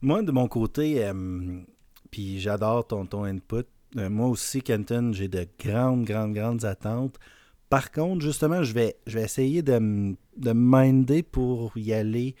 Moi, 0.00 0.22
de 0.22 0.32
mon 0.32 0.48
côté, 0.48 1.04
euh, 1.04 1.60
puis 2.10 2.40
j'adore 2.40 2.86
ton, 2.86 3.06
ton 3.06 3.24
input. 3.24 3.64
Euh, 3.96 4.08
moi 4.10 4.28
aussi, 4.28 4.62
Kenton, 4.62 5.12
j'ai 5.12 5.28
de 5.28 5.46
grandes, 5.60 6.04
grandes, 6.04 6.34
grandes 6.34 6.64
attentes 6.64 7.18
Par 7.68 7.90
contre, 7.92 8.22
justement, 8.22 8.62
je 8.62 8.72
vais, 8.74 8.96
je 9.06 9.18
vais 9.18 9.24
essayer 9.24 9.62
de 9.62 9.78
me 9.78 10.16
minder 10.54 11.22
pour 11.22 11.76
y 11.76 11.92
aller 11.92 12.34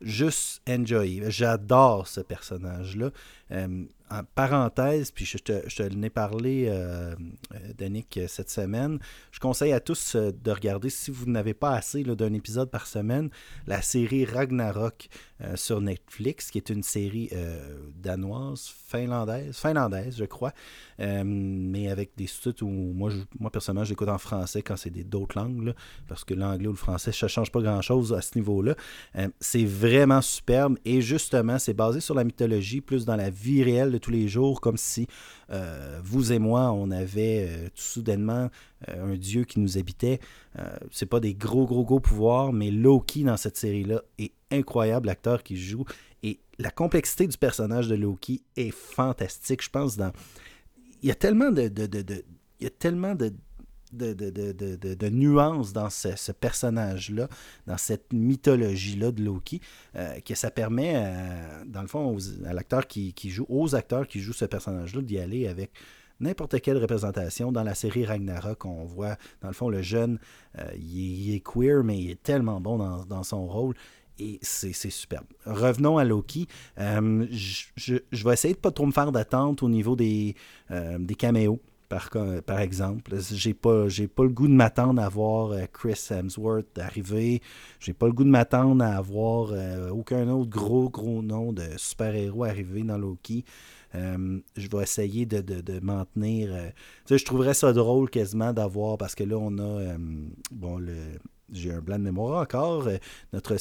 juste 0.00 0.62
enjoy. 0.68 1.22
J'adore 1.30 2.06
ce 2.08 2.20
personnage-là. 2.20 3.10
Euh, 3.52 3.84
en 4.10 4.22
parenthèse, 4.34 5.10
puis 5.10 5.24
je 5.24 5.38
te, 5.38 5.68
je 5.68 5.76
te 5.76 5.82
l'ai 5.82 6.10
parlé, 6.10 6.66
euh, 6.68 7.14
euh, 7.54 8.02
euh, 8.16 8.26
cette 8.28 8.50
semaine, 8.50 8.98
je 9.32 9.40
conseille 9.40 9.72
à 9.72 9.80
tous 9.80 10.14
euh, 10.14 10.32
de 10.32 10.50
regarder, 10.50 10.90
si 10.90 11.10
vous 11.10 11.26
n'avez 11.26 11.54
pas 11.54 11.74
assez 11.74 12.02
d'un 12.02 12.32
épisode 12.32 12.70
par 12.70 12.86
semaine, 12.86 13.30
la 13.66 13.82
série 13.82 14.24
Ragnarok 14.24 15.08
euh, 15.40 15.54
sur 15.54 15.80
Netflix, 15.80 16.50
qui 16.50 16.58
est 16.58 16.68
une 16.68 16.82
série 16.82 17.28
euh, 17.32 17.78
danoise, 17.94 18.72
finlandaise, 18.88 19.56
finlandaise, 19.56 20.16
je 20.18 20.24
crois, 20.24 20.52
euh, 20.98 21.22
mais 21.24 21.88
avec 21.90 22.10
des 22.16 22.26
sous-titres 22.26 22.64
où 22.64 22.68
moi, 22.68 23.10
moi 23.38 23.50
personnellement, 23.50 23.84
j'écoute 23.84 24.08
en 24.08 24.18
français 24.18 24.62
quand 24.62 24.76
c'est 24.76 24.90
d'autres 24.90 25.38
langues, 25.38 25.74
parce 26.08 26.24
que 26.24 26.34
l'anglais 26.34 26.66
ou 26.66 26.72
le 26.72 26.76
français, 26.76 27.12
ça 27.12 27.28
change 27.28 27.52
pas 27.52 27.60
grand-chose 27.60 28.12
à 28.12 28.20
ce 28.20 28.36
niveau-là. 28.36 28.74
C'est 29.40 29.64
vraiment 29.64 30.22
superbe 30.22 30.76
et 30.84 31.00
justement, 31.00 31.58
c'est 31.58 31.74
basé 31.74 32.00
sur 32.00 32.14
la 32.14 32.24
mythologie, 32.24 32.80
plus 32.80 33.04
dans 33.04 33.16
la 33.16 33.30
vie 33.30 33.62
réelle 33.62 33.92
de 33.92 33.98
tous 33.98 34.10
les 34.10 34.26
jours, 34.26 34.60
comme 34.60 34.76
si 34.76 35.06
euh, 35.50 36.00
vous 36.02 36.32
et 36.32 36.38
moi, 36.38 36.72
on 36.72 36.90
avait 36.90 37.46
euh, 37.48 37.64
tout 37.68 37.82
soudainement 37.82 38.50
euh, 38.88 39.12
un 39.12 39.16
dieu 39.16 39.44
qui 39.44 39.60
nous 39.60 39.78
habitait. 39.78 40.20
C'est 40.90 41.06
pas 41.06 41.20
des 41.20 41.34
gros, 41.34 41.66
gros, 41.66 41.84
gros 41.84 42.00
pouvoirs, 42.00 42.52
mais 42.52 42.70
Loki 42.72 43.22
dans 43.22 43.36
cette 43.36 43.56
série-là 43.56 44.02
est 44.18 44.32
incroyable, 44.50 45.06
l'acteur 45.06 45.42
qui 45.44 45.56
joue. 45.56 45.84
Et 46.24 46.40
la 46.58 46.70
complexité 46.72 47.28
du 47.28 47.36
personnage 47.38 47.86
de 47.86 47.94
Loki 47.94 48.42
est 48.56 48.72
fantastique. 48.72 49.62
Je 49.62 49.70
pense 49.70 49.96
dans. 49.96 50.10
Il 51.02 51.08
y 51.08 51.12
a 51.12 51.14
tellement 51.14 51.52
de. 51.52 51.68
de- 51.68 51.86
de- 51.86 52.02
de- 52.02 52.24
il 52.60 52.64
y 52.64 52.66
a 52.66 52.70
tellement 52.70 53.14
de. 53.14 53.32
De, 53.92 54.12
de, 54.12 55.08
nuances 55.08 55.72
dans 55.72 55.88
ce, 55.90 56.32
personnage-là, 56.32 57.28
dans 57.66 57.78
cette 57.78 58.12
mythologie-là 58.12 59.12
de 59.12 59.22
Loki, 59.22 59.60
euh, 59.96 60.20
que 60.20 60.34
ça 60.34 60.50
permet, 60.50 60.96
à- 60.96 61.64
dans 61.66 61.82
le 61.82 61.88
fond, 61.88 62.14
aux- 62.14 62.54
acteurs 63.74 64.06
qui 64.06 64.20
jouent 64.20 64.32
ce 64.32 64.44
personnage-là, 64.44 65.02
d'y 65.02 65.18
aller 65.18 65.48
avec 65.48 65.70
n'importe 66.20 66.60
quelle 66.60 66.78
représentation. 66.78 67.52
Dans 67.52 67.62
la 67.62 67.74
série 67.74 68.04
Ragnarok, 68.04 68.64
on 68.64 68.84
voit, 68.84 69.16
dans 69.40 69.48
le 69.48 69.54
fond, 69.54 69.68
le 69.68 69.82
jeune, 69.82 70.18
euh, 70.58 70.64
il, 70.76 71.34
est, 71.34 71.40
queer, 71.40 71.84
mais 71.84 71.98
il 71.98 72.10
est 72.10 72.22
tellement 72.22 72.60
bon 72.60 72.78
dans, 73.04 73.22
son 73.22 73.46
rôle. 73.46 73.74
Et 74.20 74.40
c'est 74.42 74.72
superbe. 74.72 75.26
Revenons 75.46 75.96
à 75.96 76.04
Loki. 76.04 76.48
Euh, 76.78 77.24
je, 77.30 77.98
vais 78.12 78.32
essayer 78.32 78.54
de 78.54 78.58
pas 78.58 78.72
trop 78.72 78.84
me 78.84 78.90
faire 78.90 79.12
d'attente 79.12 79.62
au 79.62 79.68
niveau 79.68 79.96
euh, 80.00 80.98
des 80.98 81.14
caméos. 81.14 81.60
Par, 81.88 82.60
exemple, 82.60 83.16
j'ai 83.18 83.54
pas, 83.54 83.88
j'ai 83.88 84.08
pas 84.08 84.24
le 84.24 84.28
goût 84.28 84.46
de 84.46 84.52
m'attendre 84.52 85.00
à 85.00 85.08
voir 85.08 85.52
euh, 85.52 85.64
Chris 85.72 85.98
Hemsworth 86.10 86.78
arriver. 86.78 87.40
J'ai 87.80 87.94
pas 87.94 88.06
le 88.06 88.12
goût 88.12 88.24
de 88.24 88.28
m'attendre 88.28 88.84
à 88.84 88.96
avoir 88.96 89.52
euh, 89.52 89.88
aucun 89.88 90.28
autre 90.28 90.50
gros, 90.50 90.90
gros 90.90 91.22
nom 91.22 91.52
de 91.52 91.64
super-héros 91.76 92.44
arriver 92.44 92.82
dans 92.82 92.98
Loki. 92.98 93.44
Euh, 93.94 94.38
je 94.56 94.68
vais 94.68 94.82
essayer 94.82 95.24
de, 95.24 95.40
de, 95.40 95.62
de 95.62 95.80
m'en 95.80 96.04
tenir. 96.04 96.50
euh, 96.52 96.68
je 97.08 97.24
trouverais 97.24 97.54
ça 97.54 97.72
drôle 97.72 98.10
quasiment 98.10 98.52
d'avoir, 98.52 98.98
parce 98.98 99.14
que 99.14 99.24
là, 99.24 99.38
on 99.38 99.56
a, 99.58 99.62
euh, 99.62 99.96
bon, 100.50 100.76
le, 100.76 100.94
j'ai 101.50 101.72
un 101.72 101.80
blanc 101.80 101.98
de 101.98 102.04
mémoire 102.04 102.42
encore, 102.42 102.86
notre, 103.32 103.56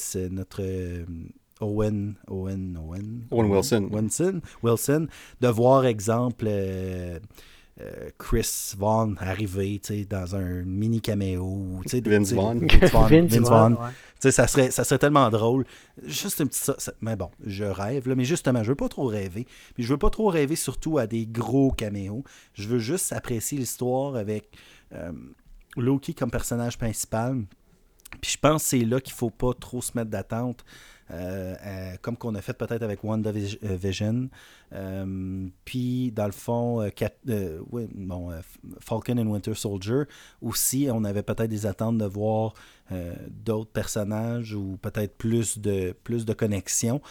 Owen, 1.60 2.16
Owen, 2.28 2.78
Owen, 2.78 3.28
Owen 3.32 3.52
Wilson. 3.52 3.90
Wilson, 3.90 4.42
Wilson, 4.62 5.08
de 5.40 5.48
voir, 5.48 5.86
exemple, 5.86 6.50
euh, 7.80 8.10
Chris 8.18 8.74
Vaughn 8.78 9.16
arriver, 9.20 9.80
tu 9.84 9.94
sais, 10.00 10.06
dans 10.06 10.36
un 10.36 10.64
mini 10.64 11.00
caméo. 11.02 11.80
tu 11.84 11.90
sais, 11.90 12.02
de- 12.02 12.10
Vince 12.10 12.34
Vaughn. 12.34 12.68
Vince 12.82 12.92
Vaughn. 13.38 13.44
Vaughn, 13.44 13.74
ouais. 13.74 14.32
Ça 14.32 14.48
serait, 14.48 14.72
ça 14.72 14.84
serait 14.84 14.98
tellement 14.98 15.30
drôle. 15.30 15.64
Juste 16.04 16.42
un 16.42 16.48
petit 16.48 16.58
ça, 16.60 16.74
ça- 16.80 16.94
Mais 17.02 17.16
bon, 17.16 17.30
je 17.46 17.64
rêve, 17.66 18.08
là, 18.10 18.16
mais 18.16 18.26
justement, 18.26 18.64
je 18.64 18.70
veux 18.70 18.76
pas 18.76 18.90
trop 18.90 19.06
rêver. 19.06 19.46
Puis 19.76 19.84
je 19.84 19.90
veux 19.90 19.98
pas 20.00 20.10
trop 20.10 20.28
rêver 20.30 20.56
surtout 20.56 20.98
à 20.98 21.06
des 21.06 21.28
gros 21.28 21.72
caméos. 21.72 22.24
Je 22.54 22.68
veux 22.68 22.80
juste 22.80 23.14
apprécier 23.14 23.60
l'histoire 23.60 24.16
avec 24.16 24.50
euh, 24.94 25.12
Loki 25.76 26.16
comme 26.16 26.32
personnage 26.32 26.78
principal. 26.80 27.44
Puis 28.22 28.32
je 28.32 28.38
pense 28.40 28.64
que 28.64 28.70
c'est 28.70 28.86
là 28.86 29.00
qu'il 29.00 29.14
faut 29.14 29.30
pas 29.30 29.54
trop 29.54 29.82
se 29.84 29.92
mettre 29.96 30.10
d'attente. 30.10 30.66
Euh, 31.12 31.56
euh, 31.66 31.96
comme 32.02 32.18
qu'on 32.18 32.36
a 32.36 32.42
fait 32.42 32.54
peut-être 32.54 32.84
avec 32.84 33.04
WandaVision. 33.04 34.30
Euh, 34.74 35.48
puis, 35.64 36.12
dans 36.12 36.26
le 36.26 36.32
fond, 36.32 36.90
bon, 37.96 38.32
Falcon 38.80 39.18
and 39.18 39.28
Winter 39.28 39.54
Soldier 39.56 40.04
aussi, 40.42 40.90
on 40.92 41.04
avait 41.04 41.24
peut-être 41.24 41.50
des 41.50 41.66
attentes 41.66 41.98
de 41.98 42.06
voir 42.06 42.54
d'autres 43.30 43.72
personnages 43.72 44.54
ou 44.54 44.78
peut-être 44.82 45.18
plus 45.18 45.60
de, 45.60 45.94
plus 46.04 46.26
de 46.26 46.34
connexions. 46.34 47.02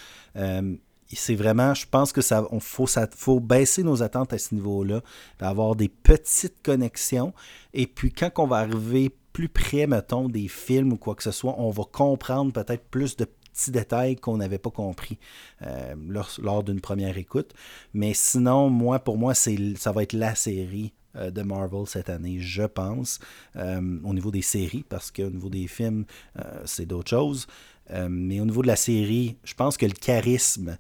C'est 1.09 1.37
vraiment, 1.37 1.73
je 1.73 1.87
pense 1.89 2.13
que 2.13 2.21
ça, 2.21 2.47
on 2.51 2.59
faut, 2.59 2.89
ça, 2.89 3.09
faut 3.15 3.39
baisser 3.39 3.85
nos 3.85 4.03
attentes 4.03 4.33
à 4.33 4.39
ce 4.39 4.55
niveau-là, 4.55 5.03
d'avoir 5.39 5.77
des 5.77 5.89
petites 5.89 6.63
connexions. 6.63 7.33
Et 7.75 7.87
puis, 7.87 8.11
quand 8.11 8.31
on 8.39 8.47
va 8.47 8.57
arriver 8.57 9.13
plus 9.37 9.49
près, 9.51 9.87
mettons, 9.87 10.31
des 10.31 10.49
films 10.49 10.95
ou 10.95 10.97
quoi 10.97 11.15
que 11.15 11.23
ce 11.23 11.31
soit, 11.31 11.55
on 11.59 11.69
va 11.69 11.85
comprendre 11.85 12.53
peut-être 12.53 12.85
plus 12.89 13.17
de 13.17 13.27
petits 13.57 13.71
détails 13.71 14.17
qu'on 14.17 14.37
n'avait 14.37 14.59
pas 14.59 14.71
compris 14.71 15.19
euh, 15.63 15.95
lors, 16.09 16.31
lors 16.43 16.63
d'une 16.63 16.81
première 16.81 17.17
écoute. 17.19 17.53
Mais 17.95 18.13
sinon, 18.15 18.71
moi, 18.71 18.99
pour 18.99 19.17
moi, 19.17 19.35
c'est, 19.35 19.57
ça 19.77 19.93
va 19.93 20.03
être 20.03 20.13
la 20.13 20.35
série 20.35 20.93
euh, 21.17 21.31
de 21.31 21.43
Marvel 21.43 21.87
cette 21.87 22.11
année, 22.11 22.39
je 22.41 22.65
pense, 22.65 23.19
euh, 23.57 23.99
au 24.05 24.15
niveau 24.15 24.31
des 24.31 24.43
séries, 24.43 24.85
parce 24.89 25.11
qu'au 25.11 25.31
niveau 25.31 25.49
des 25.49 25.67
films, 25.67 26.05
euh, 26.39 26.43
c'est 26.65 26.87
d'autres 26.87 27.11
choses. 27.11 27.47
Euh, 27.91 28.09
mais 28.11 28.41
au 28.41 28.45
niveau 28.45 28.63
de 28.63 28.67
la 28.67 28.77
série, 28.77 29.37
je 29.45 29.55
pense 29.55 29.77
que 29.77 29.87
le 29.87 29.93
charisme 29.93 30.77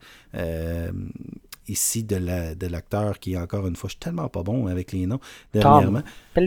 ici 1.68 2.04
de, 2.04 2.16
la, 2.16 2.54
de 2.54 2.66
l'acteur, 2.66 3.18
qui 3.18 3.36
encore 3.36 3.66
une 3.66 3.74
fois, 3.76 3.88
je 3.88 3.92
suis 3.92 4.00
tellement 4.00 4.28
pas 4.28 4.42
bon 4.42 4.66
avec 4.66 4.92
les 4.92 5.06
noms, 5.06 5.20
dernièrement. 5.52 6.02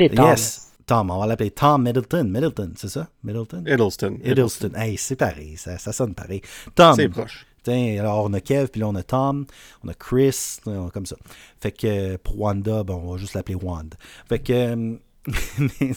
Tom. 0.10 0.28
Yes, 0.28 0.69
Tom, 0.90 1.12
on 1.12 1.20
va 1.20 1.28
l'appeler 1.28 1.52
Tom 1.52 1.84
Middleton. 1.84 2.24
Middleton, 2.24 2.74
c'est 2.76 2.88
ça? 2.88 3.10
Middleton? 3.24 3.64
Hiddleston. 3.64 4.18
Hiddleston. 4.24 4.72
Hey, 4.74 4.98
c'est 4.98 5.16
pareil, 5.16 5.56
ça, 5.56 5.78
ça 5.78 5.94
sonne 5.94 6.16
pareil. 6.16 6.42
Tom. 6.74 6.96
C'est 6.96 7.08
proche. 7.08 7.46
Tiens, 7.62 7.98
alors 8.00 8.26
on 8.26 8.34
a 8.34 8.42
Kev, 8.42 8.70
puis 8.70 8.82
là 8.82 8.88
on 8.88 8.96
a 8.96 9.04
Tom, 9.04 9.46
on 9.84 9.90
a 9.90 9.94
Chris, 9.94 10.58
comme 10.64 11.06
ça. 11.06 11.16
Fait 11.62 11.72
que 11.72 12.16
pour 12.18 12.40
Wanda, 12.40 12.82
bon, 12.84 13.04
on 13.04 13.12
va 13.12 13.18
juste 13.18 13.36
l'appeler 13.36 13.54
Wanda. 13.54 13.98
Fait 14.28 14.40
que. 14.40 14.52
euh, 14.52 14.98
mais, 15.60 15.92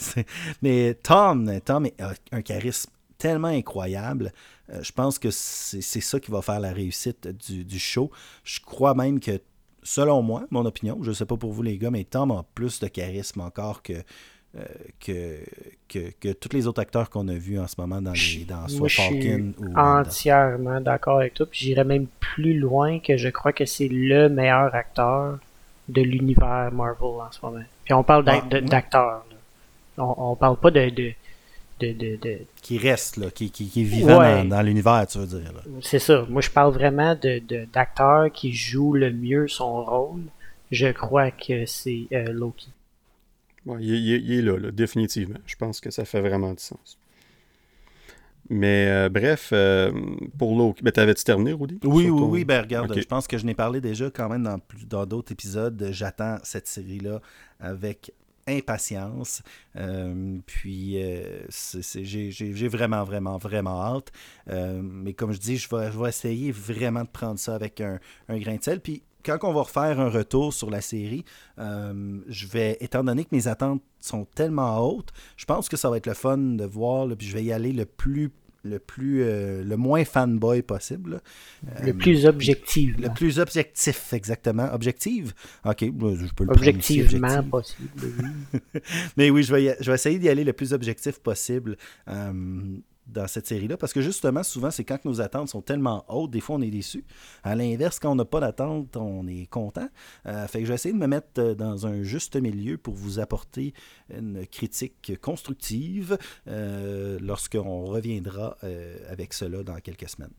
mais 0.61 0.95
Tom, 1.03 1.51
Tom 1.65 1.89
a 1.99 2.13
un 2.33 2.43
charisme 2.43 2.91
tellement 3.17 3.49
incroyable. 3.49 4.31
Euh, 4.69 4.83
je 4.83 4.93
pense 4.93 5.19
que 5.19 5.31
c'est 5.31 5.81
ça 5.81 6.21
qui 6.21 6.31
va 6.31 6.43
faire 6.43 6.61
la 6.61 6.73
réussite 6.75 7.29
du, 7.29 7.65
du 7.65 7.79
show. 7.79 8.11
Je 8.45 8.61
crois 8.61 8.93
même 8.93 9.21
que, 9.21 9.41
selon 9.83 10.21
moi, 10.21 10.45
mon 10.51 10.67
opinion, 10.67 10.99
je 11.01 11.13
sais 11.13 11.25
pas 11.25 11.39
pour 11.39 11.53
vous 11.53 11.63
les 11.63 11.79
gars, 11.79 11.91
mais 11.91 12.05
Tom 12.05 12.31
a 12.33 12.45
plus 12.55 12.79
de 12.79 12.89
charisme 12.89 13.41
encore 13.41 13.83
que. 13.83 13.95
Euh, 14.59 14.65
que, 15.01 15.39
que, 15.89 16.11
que 16.21 16.33
tous 16.33 16.53
les 16.55 16.67
autres 16.67 16.81
acteurs 16.81 17.09
qu'on 17.09 17.27
a 17.29 17.35
vus 17.35 17.59
en 17.59 17.67
ce 17.67 17.75
moment 17.79 18.03
dans, 18.03 18.13
les, 18.13 18.45
dans 18.45 18.69
soit 18.69 18.89
je 18.89 19.01
suis 19.01 19.33
ou 19.33 19.55
Wanda. 19.75 20.01
entièrement 20.01 20.81
d'accord 20.81 21.19
avec 21.21 21.35
toi. 21.35 21.47
Puis 21.51 21.61
j'irais 21.61 21.85
même 21.85 22.07
plus 22.21 22.59
loin 22.59 22.99
que 22.99 23.17
je 23.17 23.29
crois 23.31 23.53
que 23.53 23.65
c'est 23.65 23.89
le 23.89 24.29
meilleur 24.29 24.75
acteur 24.75 25.39
de 25.89 26.03
l'univers 26.03 26.71
Marvel 26.73 27.03
en 27.21 27.33
ce 27.33 27.39
moment. 27.43 27.65
Puis 27.85 27.95
on 27.95 28.03
parle 28.05 28.25
Ah, 28.27 28.43
ouais. 28.53 28.61
d'acteur. 28.63 29.25
On, 29.99 30.15
on 30.19 30.37
parle 30.37 30.57
pas 30.59 30.71
de, 30.71 30.89
de, 30.91 31.13
de, 31.81 32.17
de, 32.17 32.39
qui 32.63 32.79
reste, 32.79 33.17
là, 33.17 33.31
qui, 33.31 33.51
qui, 33.51 33.69
qui 33.69 33.81
est 33.83 33.85
vivant 33.85 34.19
Ouais. 34.21 34.43
dans, 34.45 34.57
dans 34.57 34.63
l'univers, 34.63 35.07
tu 35.07 35.19
veux 35.19 35.27
dire. 35.27 35.51
C'est 35.81 35.99
ça. 35.99 36.25
Moi, 36.29 36.41
je 36.43 36.51
parle 36.51 36.73
vraiment 36.73 37.15
d'acteur 37.73 38.31
qui 38.33 38.53
joue 38.53 38.93
le 38.95 39.11
mieux 39.13 39.49
son 39.49 39.83
rôle. 39.85 40.23
Je 40.71 40.89
crois 40.89 41.31
que 41.31 41.67
c'est 41.67 42.07
euh, 42.13 42.33
Loki. 42.33 42.69
Il, 43.67 43.95
est- 43.95 43.99
il 44.01 44.13
est- 44.15 44.21
il 44.21 44.33
est 44.39 44.43
là, 44.43 44.59
là, 44.59 44.71
définitivement. 44.71 45.39
Je 45.47 45.57
pense 45.57 45.81
que 45.81 45.91
ça 45.91 46.05
fait 46.05 46.21
vraiment 46.21 46.53
du 46.53 46.63
sens. 46.63 46.99
Mais 48.51 48.87
euh, 48.89 49.09
bref, 49.09 49.51
euh, 49.53 49.93
pour 50.37 50.57
Loki, 50.57 50.83
ben, 50.83 50.91
t'avais-tu 50.91 51.23
terminé, 51.25 51.53
Rudy? 51.53 51.79
Oui, 51.85 52.05
oui, 52.11 52.19
ton- 52.19 52.29
oui. 52.29 52.45
Ben, 52.45 52.61
regarde, 52.63 52.93
je 52.99 53.07
pense 53.07 53.27
que 53.29 53.39
je 53.39 53.47
n'ai 53.47 53.55
parlé 53.55 53.81
déjà 53.81 54.11
quand 54.11 54.29
même 54.29 54.43
dans 54.43 54.59
plus- 54.59 54.85
dans 54.87 55.07
d'autres 55.07 55.33
épisodes. 55.33 55.89
J'attends 55.93 56.39
cette 56.43 56.67
série-là 56.67 57.21
avec 57.61 58.13
impatience. 58.49 59.43
Euh, 59.77 60.39
puis, 60.45 61.01
euh, 61.01 61.23
c'est- 61.49 61.83
c'est- 61.83 62.05
j'ai 62.05 62.33
j'ai- 62.33 62.53
j'ai 62.53 62.67
vraiment, 62.69 63.05
vraiment, 63.05 63.39
vraiment 63.39 63.81
hâte. 63.97 64.11
Euh, 64.51 64.81
mais 64.83 65.13
comme 65.15 65.33
je 65.33 65.39
dis, 65.39 65.57
je 65.57 65.69
vais, 65.75 65.93
je 65.93 65.99
vais 65.99 66.09
essayer 66.09 66.51
vraiment 66.51 67.03
de 67.05 67.09
prendre 67.09 67.39
ça 67.39 67.55
avec 67.55 67.81
un, 67.81 68.01
un 68.29 68.39
grain 68.39 68.57
de 68.57 68.63
sel. 68.63 68.81
Puis, 68.81 69.03
quand 69.25 69.39
on 69.43 69.53
va 69.53 69.63
refaire 69.63 70.01
un 70.01 70.09
retour 70.09 70.53
sur 70.53 70.71
la 70.71 70.81
série, 70.81 71.25
euh, 71.59 72.21
je 72.29 72.47
vais, 72.47 72.77
étant 72.81 73.05
donné 73.05 73.25
que 73.25 73.35
mes 73.35 73.49
attentes 73.49 73.83
sont 74.01 74.25
tellement 74.25 74.87
hautes, 74.87 75.11
je 75.37 75.45
pense 75.45 75.69
que 75.69 75.77
ça 75.77 75.91
va 75.91 75.97
être 75.97 76.07
le 76.07 76.15
fun 76.15 76.39
de 76.39 76.65
voir, 76.65 77.07
là, 77.07 77.17
puis 77.17 77.27
je 77.27 77.35
vais 77.35 77.45
y 77.45 77.53
aller 77.53 77.73
le 77.73 77.87
plus 77.87 78.31
le 78.65 78.79
plus 78.79 79.23
euh, 79.23 79.65
le 79.65 79.77
moins 79.77 80.05
fanboy 80.05 80.63
possible. 80.63 81.21
Le 81.83 81.91
euh, 81.91 81.93
plus 81.93 82.27
objectif. 82.27 82.97
Le 82.99 83.13
plus 83.13 83.39
objectif, 83.39 84.13
exactement. 84.13 84.73
Objective? 84.73 85.33
Ok, 85.65 85.81
je 85.81 86.35
peux 86.35 86.45
le 86.45 86.51
Objectivement 86.51 87.43
possible. 87.43 87.91
Mais 89.17 89.31
oui, 89.31 89.43
je 89.43 89.55
vais, 89.55 89.77
je 89.81 89.91
vais 89.91 89.95
essayer 89.95 90.19
d'y 90.19 90.29
aller 90.29 90.45
le 90.45 90.53
plus 90.53 90.73
objectif 90.73 91.19
possible. 91.19 91.77
Euh, 92.09 92.33
dans 93.07 93.27
cette 93.27 93.47
série-là, 93.47 93.77
parce 93.77 93.93
que 93.93 94.01
justement, 94.01 94.43
souvent, 94.43 94.71
c'est 94.71 94.85
quand 94.85 95.05
nos 95.05 95.21
attentes 95.21 95.49
sont 95.49 95.63
tellement 95.63 96.05
hautes, 96.09 96.31
des 96.31 96.41
fois, 96.41 96.57
on 96.57 96.61
est 96.63 96.71
déçu. 96.71 97.05
À 97.43 97.55
l'inverse, 97.55 97.99
quand 97.99 98.13
on 98.13 98.15
n'a 98.15 98.25
pas 98.25 98.41
d'attente, 98.41 98.97
on 98.97 99.27
est 99.27 99.47
content. 99.47 99.89
Euh, 100.27 100.47
fait 100.47 100.61
que 100.61 100.65
je 100.65 100.69
vais 100.69 100.75
essayer 100.75 100.93
de 100.95 100.99
me 100.99 101.07
mettre 101.07 101.29
euh, 101.39 101.55
dans 101.55 101.87
un 101.87 102.03
juste 102.03 102.37
milieu 102.37 102.79
pour 102.79 102.95
vous 102.95 103.19
apporter 103.19 103.75
une 104.15 104.47
critique 104.47 105.13
constructive 105.21 106.17
euh, 106.47 107.19
lorsqu'on 107.21 107.85
reviendra 107.85 108.57
avec 109.09 109.33
cela 109.33 109.63
dans 109.63 109.77
quelques 109.77 110.09
semaines. 110.09 110.33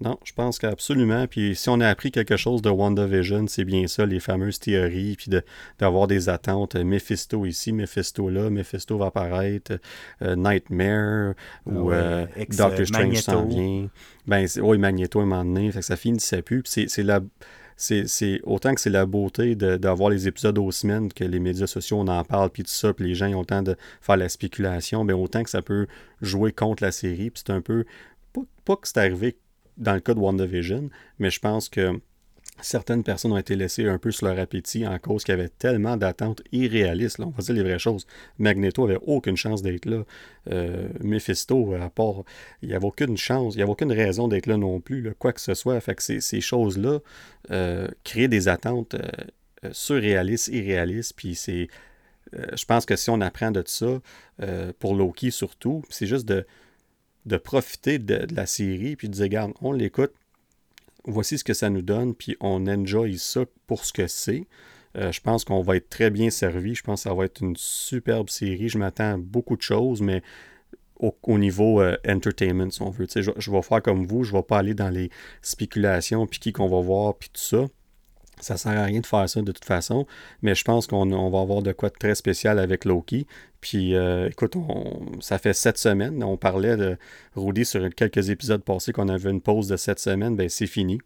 Non, 0.00 0.18
je 0.22 0.32
pense 0.32 0.58
qu'absolument. 0.58 1.26
Puis 1.26 1.56
si 1.56 1.68
on 1.70 1.80
a 1.80 1.88
appris 1.88 2.12
quelque 2.12 2.36
chose 2.36 2.62
de 2.62 2.70
WandaVision, 2.70 3.46
c'est 3.48 3.64
bien 3.64 3.86
ça, 3.86 4.06
les 4.06 4.20
fameuses 4.20 4.58
théories, 4.58 5.16
puis 5.16 5.30
d'avoir 5.78 6.06
des 6.06 6.28
attentes. 6.28 6.76
Mephisto 6.76 7.46
ici, 7.46 7.72
Mephisto 7.72 8.28
là, 8.28 8.50
Mephisto 8.50 8.98
va 8.98 9.06
apparaître, 9.06 9.78
euh, 10.22 10.36
Nightmare, 10.36 11.34
ou 11.66 11.90
euh, 11.90 12.26
Doctor 12.50 12.86
Strange 12.86 13.16
s'en 13.22 13.46
vient. 13.46 13.88
Ben, 14.26 14.46
oui, 14.60 14.78
Magneto 14.78 15.20
est 15.20 15.22
un 15.22 15.26
moment 15.26 15.44
donné, 15.44 15.72
fait 15.72 15.80
que 15.80 15.84
ça 15.84 15.96
finissait 15.96 16.42
plus. 16.42 16.62
Puis 16.62 16.88
c'est 16.88 17.02
la 17.02 17.20
c'est 17.78 18.40
autant 18.42 18.74
que 18.74 18.80
c'est 18.80 18.90
la 18.90 19.06
beauté 19.06 19.54
d'avoir 19.54 20.10
les 20.10 20.26
épisodes 20.26 20.58
aux 20.58 20.72
semaines, 20.72 21.12
que 21.12 21.22
les 21.22 21.38
médias 21.38 21.68
sociaux, 21.68 21.98
on 21.98 22.08
en 22.08 22.24
parle, 22.24 22.50
puis 22.50 22.64
tout 22.64 22.70
ça, 22.70 22.92
puis 22.92 23.06
les 23.06 23.14
gens 23.14 23.28
ont 23.28 23.40
le 23.40 23.46
temps 23.46 23.62
de 23.62 23.76
faire 24.00 24.16
la 24.16 24.28
spéculation, 24.28 25.04
mais 25.04 25.12
autant 25.12 25.44
que 25.44 25.50
ça 25.50 25.62
peut 25.62 25.86
jouer 26.20 26.50
contre 26.50 26.82
la 26.82 26.90
série. 26.90 27.30
Puis 27.30 27.44
c'est 27.46 27.52
un 27.52 27.60
peu. 27.60 27.84
Pas, 28.32 28.42
pas 28.64 28.76
que 28.76 28.88
c'est 28.88 28.98
arrivé 28.98 29.36
dans 29.78 29.94
le 29.94 30.00
cas 30.00 30.14
de 30.14 30.20
WandaVision, 30.20 30.90
mais 31.18 31.30
je 31.30 31.40
pense 31.40 31.68
que 31.68 32.00
certaines 32.60 33.04
personnes 33.04 33.32
ont 33.32 33.38
été 33.38 33.56
laissées 33.56 33.88
un 33.88 33.98
peu 33.98 34.10
sur 34.10 34.26
leur 34.26 34.38
appétit 34.38 34.86
en 34.86 34.98
cause 34.98 35.24
qu'il 35.24 35.32
y 35.32 35.38
avait 35.38 35.48
tellement 35.48 35.96
d'attentes 35.96 36.42
irréalistes. 36.52 37.20
On 37.20 37.30
va 37.30 37.42
dire 37.42 37.54
les 37.54 37.62
vraies 37.62 37.78
choses. 37.78 38.06
Magneto 38.38 38.84
avait 38.84 38.98
aucune 39.02 39.36
chance 39.36 39.62
d'être 39.62 39.86
là. 39.86 40.04
Euh, 40.50 40.88
Mephisto, 41.00 41.74
à 41.74 41.90
part, 41.90 42.24
il 42.62 42.68
n'y 42.68 42.74
avait 42.74 42.86
aucune 42.86 43.16
chance, 43.16 43.54
il 43.54 43.58
n'y 43.58 43.62
avait 43.62 43.72
aucune 43.72 43.92
raison 43.92 44.28
d'être 44.28 44.46
là 44.46 44.56
non 44.56 44.80
plus, 44.80 45.12
quoi 45.18 45.32
que 45.32 45.40
ce 45.40 45.54
soit. 45.54 45.80
Fait 45.80 45.94
que 45.94 46.02
ces, 46.02 46.40
choses-là 46.40 46.98
euh, 47.50 47.88
créent 48.04 48.28
des 48.28 48.48
attentes 48.48 48.94
euh, 48.94 49.70
surréalistes, 49.72 50.48
irréalistes, 50.48 51.14
puis 51.16 51.34
c'est... 51.34 51.68
je 52.32 52.64
pense 52.64 52.86
que 52.86 52.96
si 52.96 53.10
on 53.10 53.20
apprend 53.20 53.50
de 53.50 53.62
ça, 53.66 54.00
pour 54.78 54.94
Loki 54.94 55.32
surtout, 55.32 55.82
c'est 55.88 56.06
juste 56.06 56.26
de 56.26 56.46
de 57.28 57.36
profiter 57.36 57.98
de, 57.98 58.26
la 58.34 58.46
série, 58.46 58.96
puis 58.96 59.08
de 59.08 59.14
dire, 59.14 59.24
regarde, 59.24 59.52
on 59.60 59.72
l'écoute, 59.72 60.12
voici 61.04 61.38
ce 61.38 61.44
que 61.44 61.54
ça 61.54 61.70
nous 61.70 61.82
donne, 61.82 62.14
puis 62.14 62.36
on 62.40 62.66
enjoy 62.66 63.18
ça 63.18 63.44
pour 63.66 63.84
ce 63.84 63.92
que 63.92 64.06
c'est. 64.06 64.46
Euh, 64.96 65.12
je 65.12 65.20
pense 65.20 65.44
qu'on 65.44 65.62
va 65.62 65.76
être 65.76 65.90
très 65.90 66.10
bien 66.10 66.30
servi. 66.30 66.74
Je 66.74 66.82
pense 66.82 67.04
que 67.04 67.08
ça 67.08 67.14
va 67.14 67.26
être 67.26 67.42
une 67.42 67.56
superbe 67.56 68.30
série. 68.30 68.68
Je 68.68 68.78
m'attends 68.78 69.14
à 69.14 69.16
beaucoup 69.18 69.56
de 69.56 69.62
choses, 69.62 70.00
mais 70.00 70.22
au, 70.98 71.38
niveau 71.38 71.80
euh, 71.80 71.96
entertainment, 72.08 72.70
si 72.70 72.82
on 72.82 72.90
veut. 72.90 73.06
Je, 73.14 73.30
je, 73.36 73.50
vais 73.50 73.62
faire 73.62 73.82
comme 73.82 74.06
vous, 74.06 74.24
je 74.24 74.32
ne 74.32 74.38
vais 74.38 74.42
pas 74.42 74.58
aller 74.58 74.74
dans 74.74 74.88
les 74.88 75.10
spéculations, 75.42 76.26
puis 76.26 76.40
qui 76.40 76.52
qu'on 76.52 76.68
va 76.68 76.80
voir, 76.80 77.16
puis 77.16 77.28
tout 77.32 77.40
ça. 77.40 77.66
Ça 78.40 78.54
ne 78.54 78.58
sert 78.58 78.78
à 78.78 78.84
rien 78.84 79.00
de 79.00 79.06
faire 79.06 79.28
ça 79.28 79.42
de 79.42 79.52
toute 79.52 79.64
façon, 79.64 80.06
mais 80.42 80.54
je 80.54 80.64
pense 80.64 80.86
qu'on 80.86 81.30
va 81.30 81.40
avoir 81.40 81.62
de 81.62 81.72
quoi 81.72 81.88
de 81.88 81.94
très 81.94 82.14
spécial 82.14 82.58
avec 82.58 82.84
Loki. 82.84 83.26
Puis 83.60 83.94
euh, 83.94 84.28
écoute, 84.28 84.56
ça 85.20 85.38
fait 85.38 85.52
sept 85.52 85.78
semaines. 85.78 86.22
On 86.22 86.36
parlait 86.36 86.76
de 86.76 86.96
Rudy 87.34 87.64
sur 87.64 87.88
quelques 87.94 88.30
épisodes 88.30 88.62
passés 88.62 88.92
qu'on 88.92 89.08
avait 89.08 89.30
une 89.30 89.40
pause 89.40 89.68
de 89.68 89.76
sept 89.76 89.98
semaines. 89.98 90.36
Ben 90.36 90.48
c'est 90.48 90.66
fini. 90.66 90.98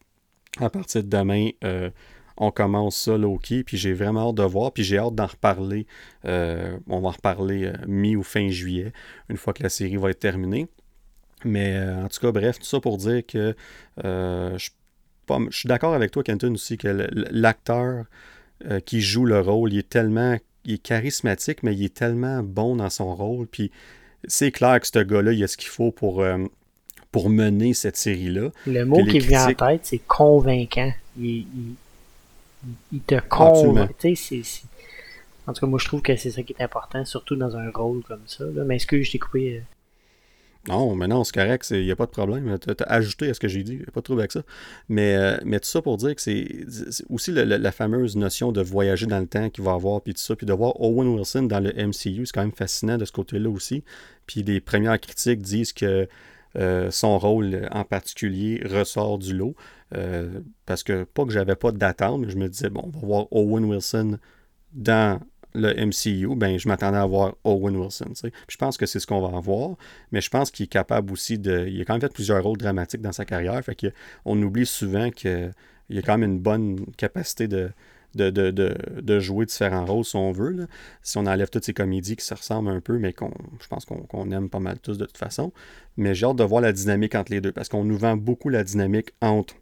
À 0.60 0.68
partir 0.68 1.02
de 1.02 1.08
demain, 1.08 1.48
euh, 1.64 1.90
on 2.36 2.50
commence 2.50 2.96
ça, 2.96 3.16
Loki. 3.16 3.64
Puis 3.64 3.78
j'ai 3.78 3.94
vraiment 3.94 4.28
hâte 4.28 4.36
de 4.36 4.42
voir. 4.42 4.72
Puis 4.72 4.84
j'ai 4.84 4.98
hâte 4.98 5.14
d'en 5.14 5.26
reparler. 5.26 5.86
Euh, 6.26 6.76
on 6.88 7.00
va 7.00 7.08
en 7.08 7.12
reparler 7.12 7.72
mi 7.86 8.16
ou 8.16 8.22
fin 8.22 8.48
juillet, 8.48 8.92
une 9.30 9.38
fois 9.38 9.54
que 9.54 9.62
la 9.62 9.70
série 9.70 9.96
va 9.96 10.10
être 10.10 10.20
terminée. 10.20 10.68
Mais 11.44 11.76
en 11.80 12.08
tout 12.08 12.20
cas, 12.20 12.30
bref, 12.30 12.58
tout 12.58 12.66
ça 12.66 12.80
pour 12.80 12.98
dire 12.98 13.26
que 13.26 13.56
je 13.96 14.70
je 15.28 15.56
suis 15.56 15.68
d'accord 15.68 15.94
avec 15.94 16.10
toi, 16.10 16.22
Kenton, 16.22 16.52
aussi, 16.54 16.78
que 16.78 17.08
l'acteur 17.30 18.04
euh, 18.70 18.80
qui 18.80 19.00
joue 19.00 19.24
le 19.24 19.40
rôle, 19.40 19.72
il 19.72 19.78
est 19.78 19.88
tellement 19.88 20.36
il 20.64 20.74
est 20.74 20.82
charismatique, 20.82 21.62
mais 21.62 21.74
il 21.74 21.84
est 21.84 21.94
tellement 21.94 22.42
bon 22.42 22.76
dans 22.76 22.90
son 22.90 23.14
rôle. 23.14 23.46
Puis 23.46 23.70
c'est 24.24 24.52
clair 24.52 24.80
que 24.80 24.86
ce 24.86 24.98
gars-là, 25.00 25.32
il 25.32 25.42
a 25.42 25.48
ce 25.48 25.56
qu'il 25.56 25.68
faut 25.68 25.90
pour, 25.90 26.22
euh, 26.22 26.38
pour 27.10 27.30
mener 27.30 27.74
cette 27.74 27.96
série-là. 27.96 28.50
Le 28.66 28.84
mot 28.84 29.04
qui 29.04 29.18
vient 29.18 29.48
en 29.48 29.54
tête, 29.54 29.80
c'est 29.84 29.98
convaincant. 30.06 30.92
Il, 31.18 31.44
te 33.06 33.20
convainc. 33.28 33.90
En 35.44 35.52
tout 35.52 35.60
cas, 35.60 35.66
moi, 35.66 35.80
je 35.80 35.86
trouve 35.86 36.02
que 36.02 36.14
c'est 36.14 36.30
ça 36.30 36.42
qui 36.44 36.54
est 36.56 36.62
important, 36.62 37.04
surtout 37.04 37.34
dans 37.34 37.56
un 37.56 37.70
rôle 37.70 38.02
comme 38.04 38.22
ça. 38.26 38.44
Mais 38.64 38.76
est-ce 38.76 38.86
que 38.86 39.02
je 39.02 39.10
t'ai 39.10 39.18
coupé. 39.18 39.62
Non, 40.68 40.94
mais 40.94 41.08
non, 41.08 41.24
c'est 41.24 41.34
correct, 41.34 41.66
il 41.70 41.84
n'y 41.84 41.90
a 41.90 41.96
pas 41.96 42.06
de 42.06 42.12
problème. 42.12 42.56
Tu 42.60 42.70
as, 42.70 42.84
ajouté 42.84 43.30
à 43.30 43.34
ce 43.34 43.40
que 43.40 43.48
j'ai 43.48 43.64
dit, 43.64 43.72
il 43.72 43.78
n'y 43.78 43.84
a 43.84 43.90
pas 43.90 44.00
de 44.00 44.04
trouble 44.04 44.20
avec 44.20 44.30
ça. 44.30 44.42
Mais, 44.88 45.16
euh, 45.16 45.36
mais 45.44 45.58
tout 45.58 45.66
ça 45.66 45.82
pour 45.82 45.96
dire 45.96 46.14
que 46.14 46.20
c'est 46.22 46.46
aussi 47.10 47.32
la 47.32 47.72
fameuse 47.72 48.16
notion 48.16 48.52
de 48.52 48.62
voyager 48.62 49.06
dans 49.06 49.18
le 49.18 49.26
temps 49.26 49.50
qu'il 49.50 49.64
va 49.64 49.72
avoir, 49.72 50.02
puis 50.02 50.14
tout 50.14 50.20
ça, 50.20 50.36
puis 50.36 50.46
de 50.46 50.52
voir 50.52 50.80
Owen 50.80 51.08
Wilson 51.08 51.42
dans 51.44 51.58
le 51.58 51.72
MCU, 51.72 52.26
c'est 52.26 52.32
quand 52.32 52.42
même 52.42 52.52
fascinant 52.52 52.96
de 52.96 53.04
ce 53.04 53.12
côté-là 53.12 53.50
aussi. 53.50 53.82
Puis 54.26 54.44
les 54.44 54.60
premières 54.60 55.00
critiques 55.00 55.42
disent 55.42 55.72
que 55.72 56.08
euh, 56.56 56.90
son 56.90 57.18
rôle 57.18 57.68
en 57.72 57.84
particulier 57.84 58.62
ressort 58.64 59.18
du 59.18 59.34
lot. 59.34 59.56
Euh, 59.94 60.40
parce 60.64 60.82
que, 60.82 61.04
pas 61.04 61.24
que 61.24 61.32
j'avais 61.32 61.56
pas 61.56 61.72
d'attente, 61.72 62.20
mais 62.20 62.30
je 62.30 62.36
me 62.36 62.48
disais, 62.48 62.70
bon, 62.70 62.82
on 62.84 63.00
va 63.00 63.06
voir 63.06 63.26
Owen 63.32 63.64
Wilson 63.64 64.18
dans 64.72 65.20
le 65.54 65.74
MCU, 65.74 66.34
ben, 66.36 66.58
je 66.58 66.68
m'attendais 66.68 66.98
à 66.98 67.06
voir 67.06 67.34
Owen 67.44 67.76
Wilson. 67.76 68.12
je 68.48 68.56
pense 68.56 68.76
que 68.76 68.86
c'est 68.86 69.00
ce 69.00 69.06
qu'on 69.06 69.20
va 69.20 69.36
avoir, 69.36 69.76
mais 70.10 70.20
je 70.20 70.30
pense 70.30 70.50
qu'il 70.50 70.64
est 70.64 70.68
capable 70.68 71.12
aussi 71.12 71.38
de. 71.38 71.66
Il 71.68 71.80
a 71.80 71.84
quand 71.84 71.94
même 71.94 72.00
fait 72.00 72.12
plusieurs 72.12 72.42
rôles 72.42 72.58
dramatiques 72.58 73.02
dans 73.02 73.12
sa 73.12 73.24
carrière. 73.24 73.62
Fait 73.62 73.74
que 73.74 73.88
on 74.24 74.40
oublie 74.42 74.66
souvent 74.66 75.10
qu'il 75.10 75.52
a 75.90 76.02
quand 76.02 76.18
même 76.18 76.30
une 76.30 76.40
bonne 76.40 76.86
capacité 76.96 77.48
de, 77.48 77.70
de, 78.14 79.20
jouer 79.20 79.46
différents 79.46 79.84
rôles 79.84 80.04
si 80.04 80.16
on 80.16 80.32
veut. 80.32 80.66
Si 81.02 81.18
on 81.18 81.26
enlève 81.26 81.50
toutes 81.50 81.64
ces 81.64 81.74
comédies 81.74 82.16
qui 82.16 82.24
se 82.24 82.34
ressemblent 82.34 82.70
un 82.70 82.80
peu, 82.80 82.98
mais 82.98 83.12
qu'on 83.12 83.32
je 83.60 83.68
pense 83.68 83.84
qu'on 83.84 84.30
aime 84.30 84.48
pas 84.48 84.60
mal 84.60 84.78
tous 84.78 84.98
de 84.98 85.04
toute 85.04 85.18
façon. 85.18 85.52
Mais 85.96 86.14
j'ai 86.14 86.26
hâte 86.26 86.36
de 86.36 86.44
voir 86.44 86.62
la 86.62 86.72
dynamique 86.72 87.14
entre 87.14 87.32
les 87.32 87.40
deux, 87.40 87.52
parce 87.52 87.68
qu'on 87.68 87.84
nous 87.84 87.98
vend 87.98 88.16
beaucoup 88.16 88.48
la 88.48 88.64
dynamique 88.64 89.10
entre 89.20 89.54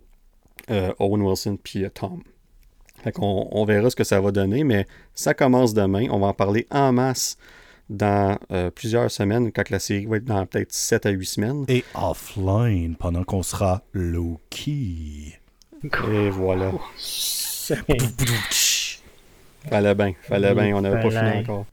euh, 0.70 0.92
Owen 0.98 1.22
Wilson 1.22 1.58
et 1.74 1.84
euh, 1.84 1.90
Tom. 1.90 2.22
Fait 3.02 3.12
qu'on 3.12 3.48
on 3.50 3.64
verra 3.64 3.90
ce 3.90 3.96
que 3.96 4.04
ça 4.04 4.20
va 4.20 4.30
donner, 4.30 4.64
mais 4.64 4.86
ça 5.14 5.34
commence 5.34 5.74
demain. 5.74 6.06
On 6.10 6.18
va 6.18 6.28
en 6.28 6.34
parler 6.34 6.66
en 6.70 6.92
masse 6.92 7.36
dans 7.88 8.38
euh, 8.52 8.70
plusieurs 8.70 9.10
semaines, 9.10 9.50
quand 9.52 9.68
la 9.70 9.80
série 9.80 10.06
va 10.06 10.16
être 10.18 10.24
dans 10.24 10.46
peut-être 10.46 10.72
7 10.72 11.06
à 11.06 11.10
8 11.10 11.26
semaines. 11.26 11.64
Et 11.68 11.84
offline, 11.94 12.94
pendant 12.96 13.24
qu'on 13.24 13.42
sera 13.42 13.82
low-key. 13.92 15.38
Et 15.82 16.30
voilà. 16.30 16.72
fallait 19.68 19.94
bien, 19.94 20.14
fallait 20.22 20.54
bien, 20.54 20.76
on 20.76 20.80
n'avait 20.82 21.02
pas 21.02 21.10
fini 21.10 21.40
encore. 21.40 21.66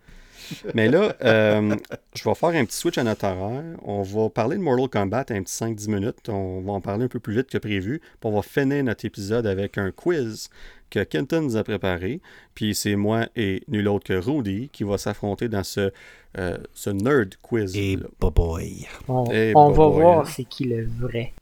Mais 0.74 0.88
là, 0.88 1.16
euh, 1.24 1.76
je 2.16 2.24
vais 2.24 2.36
faire 2.36 2.50
un 2.50 2.66
petit 2.66 2.78
switch 2.78 2.98
à 2.98 3.04
notre 3.04 3.26
horaire. 3.26 3.64
On 3.84 4.02
va 4.02 4.30
parler 4.30 4.58
de 4.58 4.62
Mortal 4.62 4.90
Kombat 4.90 5.26
un 5.30 5.44
petit 5.44 5.64
5-10 5.64 5.90
minutes. 5.90 6.30
On 6.30 6.62
va 6.62 6.74
en 6.74 6.82
parler 6.82 7.06
un 7.06 7.08
peu 7.10 7.20
plus 7.20 7.36
vite 7.36 7.50
que 7.50 7.58
prévu. 7.58 8.00
Puis 8.00 8.10
on 8.24 8.32
va 8.32 8.42
finir 8.42 8.84
notre 8.84 9.06
épisode 9.06 9.46
avec 9.46 9.78
un 9.78 9.92
quiz 9.92 10.50
que 10.90 11.04
Kenton 11.04 11.42
nous 11.42 11.58
a 11.58 11.64
préparé. 11.64 12.22
Puis 12.54 12.76
c'est 12.76 12.96
moi 12.96 13.28
et 13.36 13.64
nul 13.68 13.88
autre 13.88 14.06
que 14.06 14.14
Rudy 14.14 14.70
qui 14.72 14.84
va 14.84 14.98
s'affronter 14.98 15.50
dans 15.50 15.64
ce, 15.64 15.92
euh, 16.38 16.58
ce 16.74 16.90
nerd 16.90 17.36
quiz. 17.42 17.76
Et 17.76 17.98
boy. 18.20 18.88
On, 19.08 19.26
on 19.56 19.72
va 19.72 19.88
voir 19.88 20.28
c'est 20.28 20.46
qui 20.46 20.66
le 20.66 20.86
vrai. 20.86 21.34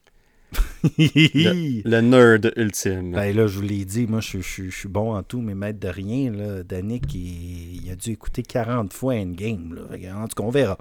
le, 0.98 2.02
nerd 2.02 2.54
ultime. 2.56 3.12
Ben 3.12 3.36
là, 3.36 3.48
je 3.48 3.58
vous 3.58 3.64
l'ai 3.64 3.86
dit, 3.86 4.08
moi, 4.08 4.22
je, 4.22 4.40
suis 4.40 4.88
bon 4.88 5.16
en 5.16 5.24
tout, 5.24 5.42
mais 5.42 5.56
maître 5.56 5.80
de 5.80 5.88
rien. 5.88 6.32
Là. 6.32 6.64
Danick, 6.64 7.14
il, 7.14 7.90
a 7.92 7.96
dû 7.96 8.12
écouter 8.12 8.44
40 8.44 8.94
fois 8.94 9.16
Endgame. 9.16 9.74
Là. 9.74 10.18
En 10.18 10.28
tout 10.28 10.36
cas, 10.36 10.44
on 10.44 10.52
verra. 10.52 10.78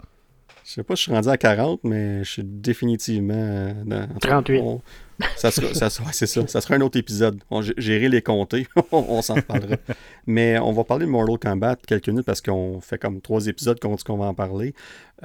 Je 0.65 0.71
sais 0.71 0.83
pas, 0.83 0.95
je 0.95 1.03
suis 1.03 1.13
rendu 1.13 1.29
à 1.29 1.37
40, 1.37 1.81
mais 1.85 2.25
je 2.25 2.31
suis 2.31 2.45
définitivement 2.45 3.75
dans. 3.85 4.09
38. 4.19 4.63
Ça 5.37 5.51
sera, 5.51 5.73
ça, 5.75 5.91
c'est 6.13 6.27
ça. 6.27 6.47
Ça 6.49 6.61
sera 6.61 6.75
un 6.75 6.81
autre 6.81 6.99
épisode. 6.99 7.39
On 7.51 7.63
gérer 7.63 8.09
les 8.09 8.23
compter. 8.23 8.67
on 8.93 9.23
s'en 9.23 9.41
parlera. 9.43 9.77
Mais 10.27 10.59
on 10.59 10.73
va 10.73 10.85
parler 10.85 11.07
de 11.07 11.11
Mortal 11.11 11.39
Kombat 11.39 11.77
quelques 11.87 12.09
minutes 12.09 12.27
parce 12.27 12.41
qu'on 12.41 12.81
fait 12.81 12.99
comme 12.99 13.21
trois 13.21 13.47
épisodes 13.47 13.79
qu'on 13.79 13.95
dit 13.95 14.03
qu'on 14.03 14.17
va 14.17 14.27
en 14.27 14.35
parler. 14.35 14.75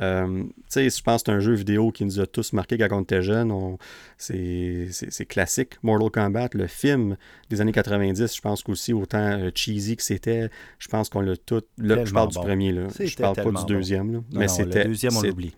Euh, 0.02 0.44
tu 0.44 0.52
sais, 0.70 0.90
je 0.90 1.02
pense 1.02 1.24
que 1.24 1.32
c'est 1.32 1.36
un 1.36 1.40
jeu 1.40 1.54
vidéo 1.54 1.92
qui 1.92 2.06
nous 2.06 2.20
a 2.20 2.28
tous 2.28 2.54
marqué 2.54 2.78
quand 2.78 2.88
on 2.92 3.02
était 3.02 3.22
jeunes. 3.22 3.78
C'est 4.18 5.26
classique, 5.28 5.76
Mortal 5.84 6.10
Kombat. 6.10 6.50
Le 6.54 6.68
film 6.68 7.18
des 7.50 7.62
années 7.62 7.72
90, 7.72 8.36
je 8.36 8.42
pense 8.42 8.64
qu'aussi 8.64 8.94
autant 8.94 9.18
euh, 9.20 9.52
cheesy 9.54 9.98
que 9.98 10.04
c'était, 10.04 10.50
je 10.78 10.88
pense 10.88 11.10
qu'on 11.10 11.22
l'a 11.22 11.36
tout. 11.36 11.64
Là, 11.78 12.06
je 12.06 12.14
parle 12.14 12.30
du 12.30 12.40
premier, 12.40 12.72
là. 12.72 12.88
Je 12.98 13.16
parle 13.18 13.36
pas 13.36 13.52
du 13.52 13.66
deuxième. 13.66 14.14
Là. 14.14 14.20
mais 14.34 14.48
c'était. 14.48 14.84
Le 14.84 14.90
deuxième, 14.90 15.18
on 15.18 15.22
l'oublie. 15.22 15.56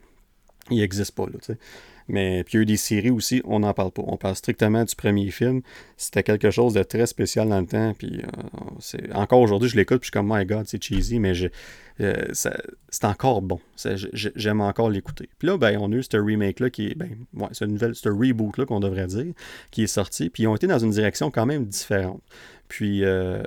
il 0.69 0.77
n'existe 0.77 1.13
pas. 1.13 1.25
Là, 1.25 1.33
tu 1.33 1.53
sais. 1.53 1.57
Mais 2.11 2.43
puis 2.43 2.55
il 2.55 2.57
y 2.57 2.59
a 2.59 2.61
eu 2.63 2.65
des 2.65 2.77
séries 2.77 3.09
aussi, 3.09 3.41
on 3.45 3.59
n'en 3.59 3.73
parle 3.73 3.91
pas. 3.91 4.03
On 4.05 4.17
parle 4.17 4.35
strictement 4.35 4.83
du 4.83 4.95
premier 4.95 5.31
film. 5.31 5.61
C'était 5.95 6.23
quelque 6.23 6.51
chose 6.51 6.73
de 6.73 6.83
très 6.83 7.05
spécial 7.05 7.47
dans 7.47 7.61
le 7.61 7.65
temps. 7.65 7.93
Puis 7.97 8.21
euh, 8.21 8.97
encore 9.13 9.39
aujourd'hui, 9.39 9.69
je 9.69 9.77
l'écoute, 9.77 10.01
puis 10.01 10.07
je 10.07 10.11
suis 10.11 10.11
comme 10.11 10.29
My 10.29 10.45
God, 10.45 10.67
c'est 10.67 10.83
cheesy, 10.83 11.19
mais 11.19 11.33
euh, 12.01 12.25
c'est 12.33 13.05
encore 13.05 13.41
bon. 13.41 13.59
J'aime 14.13 14.59
encore 14.59 14.89
l'écouter. 14.89 15.29
Puis 15.39 15.47
là, 15.47 15.57
ben, 15.57 15.77
on 15.79 15.91
a 15.93 15.95
eu 15.95 16.03
ce 16.03 16.17
remake-là 16.17 16.69
qui 16.69 16.87
est. 16.87 16.95
Ben, 16.95 17.09
ouais, 17.33 17.67
nouvelle, 17.67 17.95
ce 17.95 18.09
reboot-là 18.09 18.65
qu'on 18.65 18.81
devrait 18.81 19.07
dire, 19.07 19.33
qui 19.71 19.83
est 19.83 19.87
sorti. 19.87 20.29
Puis 20.29 20.43
ils 20.43 20.47
ont 20.47 20.55
été 20.55 20.67
dans 20.67 20.79
une 20.79 20.91
direction 20.91 21.31
quand 21.31 21.45
même 21.45 21.65
différente. 21.65 22.21
Puis 22.67 23.05
euh, 23.05 23.41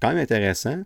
quand 0.00 0.08
même 0.08 0.18
intéressant. 0.18 0.82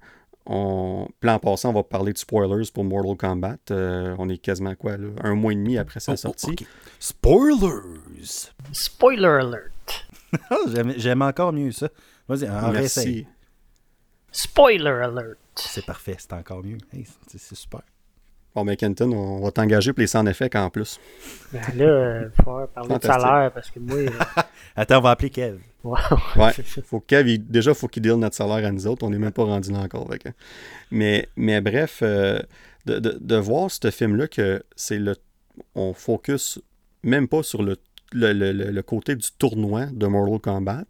On, 0.47 1.07
plan 1.21 1.39
passant, 1.39 1.71
on 1.71 1.73
va 1.75 1.83
parler 1.85 2.13
de 2.13 2.19
spoilers 2.19 2.71
pour 2.75 2.83
Mortal 2.85 3.17
Kombat. 3.17 3.57
Euh, 3.71 4.15
on 4.19 4.29
est 4.29 4.39
quasiment 4.39 4.75
quoi, 4.75 4.97
là, 4.97 5.09
un 5.23 5.35
mois 5.35 5.53
et 5.53 5.57
demi 5.57 5.79
après 5.79 6.01
sa 6.01 6.13
Oh, 6.13 6.15
oh, 6.15 6.17
sortie. 6.17 6.57
Spoilers! 6.99 8.51
Spoiler 8.73 9.27
alert. 9.27 9.71
Ah, 10.51 10.57
J'aime 10.97 11.23
encore 11.23 11.53
mieux 11.53 11.71
ça. 11.73 11.89
Vas-y, 12.29 12.49
en 12.51 12.71
réessaye. 12.71 13.07
Merci. 13.07 13.27
Spoiler 14.33 14.89
alert. 14.91 15.37
C'est 15.57 15.85
parfait, 15.85 16.17
c'est 16.19 16.33
encore 16.33 16.65
mieux. 16.65 16.79
Hey, 16.93 17.07
c'est 17.29 17.55
super. 17.55 17.83
Bon, 18.55 18.65
mais 18.65 18.77
Kenton, 18.77 19.13
on 19.13 19.41
va 19.43 19.51
t'engager 19.51 19.93
pour 19.93 20.01
les 20.01 20.07
sound 20.07 20.29
effects 20.29 20.57
en 20.57 20.69
plus. 20.71 20.99
Ben 21.53 21.63
là, 21.75 21.85
euh, 21.85 22.31
faut 22.37 22.43
falloir 22.45 22.69
parler 22.69 22.89
de 22.89 22.93
Fantastique. 22.95 23.21
salaire 23.23 23.53
parce 23.53 23.71
que 23.71 23.79
moi. 23.79 23.97
euh, 23.97 24.11
Attends, 24.77 24.99
on 24.99 25.03
va 25.03 25.11
appeler 25.11 25.31
Kev. 25.31 25.59
Wow. 25.85 25.97
Ouais. 26.37 26.53
Faut 26.85 27.01
que 27.01 27.07
Kev, 27.07 27.31
il- 27.31 27.47
déjà, 27.47 27.75
faut 27.75 27.89
qu'il 27.89 28.03
deal 28.03 28.15
notre 28.15 28.37
salaire 28.37 28.67
à 28.67 28.73
nous 28.73 28.87
autres. 28.87 29.05
On 29.07 29.11
n'est 29.11 29.19
même 29.19 29.33
pas 29.33 29.45
rendu 29.45 29.71
là 29.73 29.79
encore. 29.81 30.09
que- 30.09 30.29
Mais, 30.91 31.29
mais 31.37 31.61
bref, 31.61 32.01
euh, 32.03 32.41
de, 32.87 32.99
de- 32.99 33.19
de 33.21 33.37
voir 33.37 33.71
ce 33.71 33.91
film-là 33.91 34.29
que 34.29 34.63
c'est 34.77 34.99
le. 34.99 35.15
On 35.75 35.93
focus 35.93 36.61
même 37.03 37.29
pas 37.29 37.43
sur 37.43 37.63
le, 37.63 37.77
le, 38.13 38.33
le- 38.33 38.53
le- 38.53 38.71
le 38.71 38.83
côté 38.83 39.17
du 39.17 39.29
tournoi 39.39 39.87
de 39.87 40.07
Mortal 40.07 40.39
Kombat. 40.41 40.85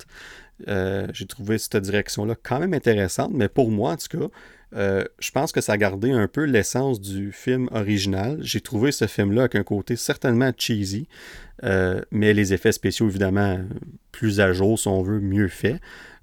Euh, 0.69 1.09
J'ai 1.13 1.27
trouvé 1.27 1.59
cette 1.59 1.77
direction-là 1.77 2.35
quand 2.43 2.61
même 2.61 2.75
intéressante, 2.75 3.33
mais 3.35 3.49
pour 3.49 3.71
moi, 3.71 3.93
en 3.93 3.97
tout 3.97 4.19
cas, 4.19 4.27
euh, 4.75 5.05
je 5.19 5.31
pense 5.31 5.53
que 5.53 5.61
ça 5.61 5.73
a 5.73 5.77
gardé 5.77 6.11
un 6.11 6.29
peu 6.29 6.45
l'essence 6.45 7.01
du 7.01 7.33
film 7.33 7.69
original. 7.73 8.39
J'ai 8.41 8.61
trouvé 8.61 8.93
ce 8.93 9.07
film-là 9.07 9.43
avec 9.43 9.55
un 9.55 9.63
côté 9.63 9.97
certainement 9.97 10.51
cheesy, 10.57 11.09
euh, 11.65 12.01
mais 12.11 12.33
les 12.33 12.55
effets 12.55 12.73
spéciaux, 12.73 13.09
évidemment, 13.09 13.59
plus 14.13 14.41
à 14.41 14.53
jour, 14.53 14.79
si 14.79 14.89
on 14.89 15.03
veut, 15.03 15.21
mieux 15.21 15.49
fait. 15.49 15.81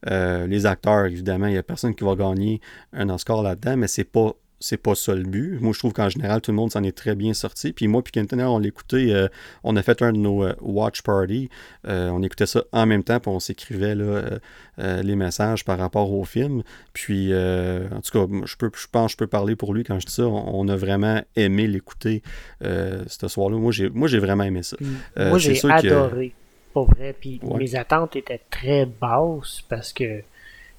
Euh, 0.09 0.47
les 0.47 0.65
acteurs, 0.65 1.05
évidemment, 1.05 1.47
il 1.47 1.53
n'y 1.53 1.57
a 1.57 1.63
personne 1.63 1.93
qui 1.93 2.03
va 2.03 2.15
gagner 2.15 2.61
un 2.93 3.09
Oscar 3.09 3.43
là-dedans, 3.43 3.77
mais 3.77 3.87
c'est 3.87 4.03
pas 4.03 4.33
c'est 4.59 4.77
pas 4.77 4.95
ça 4.95 5.15
le 5.15 5.23
but. 5.23 5.59
Moi, 5.61 5.71
je 5.73 5.79
trouve 5.79 5.93
qu'en 5.93 6.09
général, 6.09 6.41
tout 6.41 6.51
le 6.51 6.55
monde 6.57 6.71
s'en 6.71 6.83
est 6.83 6.95
très 6.97 7.15
bien 7.15 7.33
sorti. 7.33 7.71
Puis 7.73 7.87
moi, 7.87 8.01
puis 8.03 8.11
Kenton, 8.11 8.39
on 8.41 8.59
l'écoutait, 8.59 9.11
euh, 9.13 9.27
on 9.63 9.75
a 9.77 9.81
fait 9.81 10.01
un 10.01 10.11
de 10.11 10.17
nos 10.17 10.43
euh, 10.43 10.53
watch 10.61 11.01
party. 11.01 11.49
Euh, 11.87 12.09
on 12.09 12.21
écoutait 12.23 12.45
ça 12.45 12.63
en 12.71 12.85
même 12.85 13.03
temps, 13.03 13.19
puis 13.19 13.31
on 13.31 13.39
s'écrivait 13.39 13.95
les 13.95 15.15
messages 15.15 15.65
par 15.65 15.77
rapport 15.77 16.11
au 16.11 16.23
film. 16.25 16.63
Puis, 16.93 17.33
en 17.33 18.01
tout 18.01 18.11
cas, 18.27 18.33
je, 18.45 18.55
peux, 18.55 18.69
je 18.75 18.87
pense 18.91 19.07
que 19.07 19.11
je 19.13 19.17
peux 19.17 19.27
parler 19.27 19.55
pour 19.55 19.73
lui 19.73 19.83
quand 19.83 19.99
je 19.99 20.05
dis 20.05 20.13
ça. 20.13 20.23
On, 20.27 20.59
on 20.61 20.67
a 20.67 20.75
vraiment 20.75 21.21
aimé 21.35 21.67
l'écouter 21.67 22.21
ce 22.61 23.27
soir-là. 23.27 23.57
Moi, 23.57 23.71
j'ai 23.71 23.89
moi, 23.89 24.07
j'ai 24.07 24.19
vraiment 24.19 24.43
aimé 24.43 24.63
ça. 24.63 24.77
Euh, 25.17 25.29
Moi, 25.29 25.37
j'ai 25.39 25.55
sûr 25.55 25.69
que- 25.69 25.87
adoré. 25.87 26.33
Pour 26.73 26.85
vrai. 26.93 27.15
Puis 27.19 27.39
Ouais. 27.43 27.57
mes 27.57 27.75
attentes 27.75 28.15
étaient 28.15 28.41
très 28.51 28.85
basses 28.85 29.63
parce 29.67 29.91
que 29.91 30.21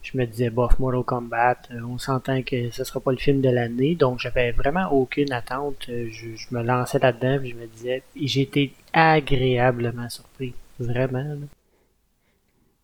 je 0.02 0.16
me 0.16 0.24
disais, 0.26 0.50
bof, 0.50 0.78
Mortal 0.78 1.04
Kombat, 1.04 1.58
euh, 1.70 1.80
on 1.82 1.98
s'entend 1.98 2.42
que 2.42 2.70
ce 2.70 2.84
sera 2.84 3.00
pas 3.00 3.12
le 3.12 3.18
film 3.18 3.40
de 3.40 3.50
l'année. 3.50 3.94
Donc, 3.94 4.18
j'avais 4.18 4.52
vraiment 4.52 4.90
aucune 4.92 5.32
attente. 5.32 5.86
Euh, 5.88 6.08
Je, 6.10 6.54
me 6.54 6.62
lançais 6.62 6.98
là-dedans 6.98 7.38
je 7.44 7.54
me 7.54 7.66
disais, 7.66 8.02
été 8.16 8.72
agréablement 8.92 10.08
surpris. 10.08 10.54
Vraiment. 10.78 11.36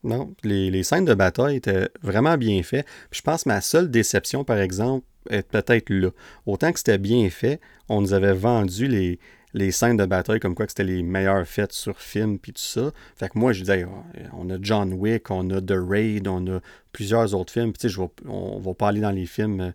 Non, 0.04 0.34
les, 0.44 0.70
les 0.70 0.82
scènes 0.82 1.06
de 1.06 1.14
bataille 1.14 1.56
étaient 1.56 1.88
vraiment 2.02 2.36
bien 2.36 2.62
faites. 2.62 2.86
Je 3.10 3.22
pense 3.22 3.44
que 3.44 3.48
ma 3.48 3.60
seule 3.60 3.90
déception, 3.90 4.44
par 4.44 4.58
exemple, 4.58 5.04
est 5.30 5.48
peut-être 5.48 5.90
là. 5.90 6.10
Autant 6.44 6.72
que 6.72 6.78
c'était 6.78 6.98
bien 6.98 7.28
fait, 7.30 7.60
on 7.88 8.02
nous 8.02 8.12
avait 8.12 8.34
vendu 8.34 8.86
les, 8.86 9.18
les 9.56 9.72
scènes 9.72 9.96
de 9.96 10.04
bataille 10.04 10.38
comme 10.38 10.54
quoi 10.54 10.66
que 10.66 10.72
c'était 10.72 10.84
les 10.84 11.02
meilleures 11.02 11.46
faites 11.46 11.72
sur 11.72 11.98
film 11.98 12.38
puis 12.38 12.52
tout 12.52 12.60
ça. 12.60 12.92
Fait 13.16 13.30
que 13.30 13.38
moi, 13.38 13.52
je 13.52 13.60
disais, 13.60 13.86
Ah, 13.88 14.28
on 14.34 14.48
a 14.50 14.58
John 14.60 14.92
Wick, 14.92 15.30
on 15.30 15.50
a 15.50 15.60
The 15.60 15.74
Raid, 15.76 16.28
on 16.28 16.46
a 16.56 16.60
plusieurs 16.92 17.34
autres 17.34 17.52
films. 17.52 17.72
Puis 17.72 17.88
tu 17.88 17.94
sais, 17.94 18.08
on 18.28 18.60
va 18.60 18.74
pas 18.74 18.88
aller 18.88 19.00
dans 19.00 19.10
les 19.10 19.26
films 19.26 19.72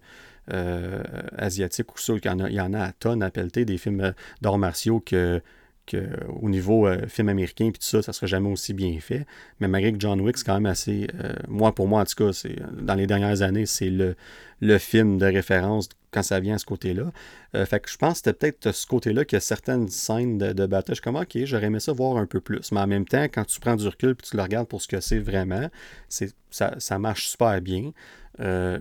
euh, 0.53 1.03
asiatiques 1.35 1.93
ou 1.95 1.97
ça. 1.97 2.13
Il 2.13 2.25
y, 2.25 2.29
en 2.29 2.39
a, 2.39 2.49
il 2.49 2.55
y 2.55 2.61
en 2.61 2.73
a 2.73 2.81
à 2.81 2.91
tonnes 2.91 3.23
à 3.23 3.31
pelleter, 3.31 3.65
des 3.65 3.79
films 3.79 4.01
euh, 4.01 4.11
d'arts 4.41 4.59
martiaux 4.59 4.99
que, 4.99 5.41
que 5.85 6.09
au 6.41 6.49
niveau 6.49 6.87
euh, 6.87 7.07
film 7.07 7.29
américain 7.29 7.69
puis 7.71 7.79
tout 7.79 7.85
ça, 7.85 8.01
ça 8.01 8.13
serait 8.13 8.27
jamais 8.27 8.49
aussi 8.49 8.73
bien 8.73 8.99
fait. 8.99 9.25
Mais 9.59 9.67
malgré 9.67 9.91
que 9.91 9.99
John 9.99 10.19
Wick, 10.21 10.37
c'est 10.37 10.45
quand 10.45 10.55
même 10.55 10.65
assez. 10.65 11.07
euh, 11.23 11.33
moi, 11.47 11.73
pour 11.73 11.87
moi, 11.87 12.01
en 12.01 12.05
tout 12.05 12.15
cas, 12.15 12.33
c'est 12.33 12.55
dans 12.81 12.95
les 12.95 13.07
dernières 13.07 13.41
années, 13.41 13.65
c'est 13.65 13.89
le, 13.89 14.15
le 14.61 14.77
film 14.77 15.17
de 15.17 15.25
référence 15.25 15.89
quand 16.11 16.23
ça 16.23 16.39
vient 16.39 16.55
à 16.55 16.57
ce 16.57 16.65
côté-là. 16.65 17.11
Euh, 17.55 17.65
fait 17.65 17.79
que 17.79 17.89
je 17.89 17.97
pense 17.97 18.13
que 18.13 18.17
c'était 18.17 18.33
peut-être 18.33 18.71
ce 18.73 18.85
côté-là 18.85 19.25
qu'il 19.25 19.35
y 19.35 19.37
a 19.37 19.41
certaines 19.41 19.87
scènes 19.87 20.37
de, 20.37 20.65
bataille. 20.65 20.95
Je 20.95 21.01
suis 21.01 21.03
comme, 21.03 21.15
ok, 21.15 21.37
j'aurais 21.45 21.67
aimé 21.67 21.79
ça 21.79 21.93
voir 21.93 22.17
un 22.17 22.25
peu 22.25 22.41
plus. 22.41 22.71
Mais 22.71 22.79
en 22.79 22.87
même 22.87 23.05
temps, 23.05 23.23
quand 23.23 23.45
tu 23.45 23.59
prends 23.59 23.75
du 23.75 23.87
recul 23.87 24.15
puis 24.15 24.29
tu 24.29 24.37
le 24.37 24.43
regardes 24.43 24.67
pour 24.67 24.81
ce 24.81 24.87
que 24.87 24.99
c'est 24.99 25.19
vraiment, 25.19 25.69
c'est, 26.09 26.33
ça, 26.49 26.75
ça 26.79 26.99
marche 26.99 27.27
super 27.27 27.61
bien. 27.61 27.91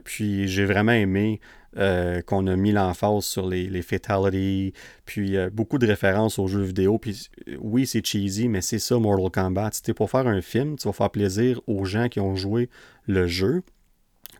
Puis 0.05 0.49
j'ai 0.49 0.65
vraiment 0.65 0.93
aimé 0.93 1.39
euh, 1.77 2.21
qu'on 2.23 2.47
a 2.47 2.57
mis 2.57 2.73
l'emphase 2.73 3.25
sur 3.25 3.49
les, 3.49 3.69
les 3.69 3.83
fatalities, 3.83 4.73
puis 5.05 5.37
euh, 5.37 5.51
beaucoup 5.51 5.79
de 5.79 5.87
références 5.87 6.39
aux 6.39 6.47
jeux 6.47 6.63
vidéo. 6.63 6.99
Puis 6.99 7.29
euh, 7.49 7.57
oui, 7.61 7.87
c'est 7.87 8.05
cheesy, 8.05 8.49
mais 8.49 8.61
c'est 8.61 8.79
ça 8.79 8.99
Mortal 8.99 9.31
Kombat. 9.31 9.71
Si 9.73 9.93
pour 9.93 10.11
faire 10.11 10.27
un 10.27 10.41
film, 10.41 10.77
tu 10.77 10.89
vas 10.89 10.93
faire 10.93 11.11
plaisir 11.11 11.61
aux 11.67 11.85
gens 11.85 12.09
qui 12.09 12.21
ont 12.21 12.35
joué 12.35 12.69
le 13.07 13.27
jeu. 13.27 13.63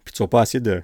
Puis 0.05 0.13
tu 0.15 0.23
vas 0.23 0.29
pas 0.29 0.43
essayer 0.43 0.61
de 0.61 0.83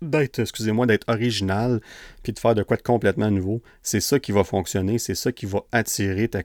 d'être, 0.00 0.38
excusez-moi, 0.38 0.86
d'être 0.86 1.08
original, 1.08 1.80
puis 2.22 2.32
de 2.32 2.38
faire 2.38 2.54
de 2.54 2.62
quoi 2.62 2.76
de 2.76 2.82
complètement 2.82 3.32
nouveau. 3.32 3.62
C'est 3.82 4.00
ça 4.00 4.20
qui 4.20 4.30
va 4.30 4.44
fonctionner, 4.44 4.98
c'est 4.98 5.16
ça 5.16 5.32
qui 5.32 5.44
va 5.44 5.64
attirer 5.72 6.28
ta- 6.28 6.42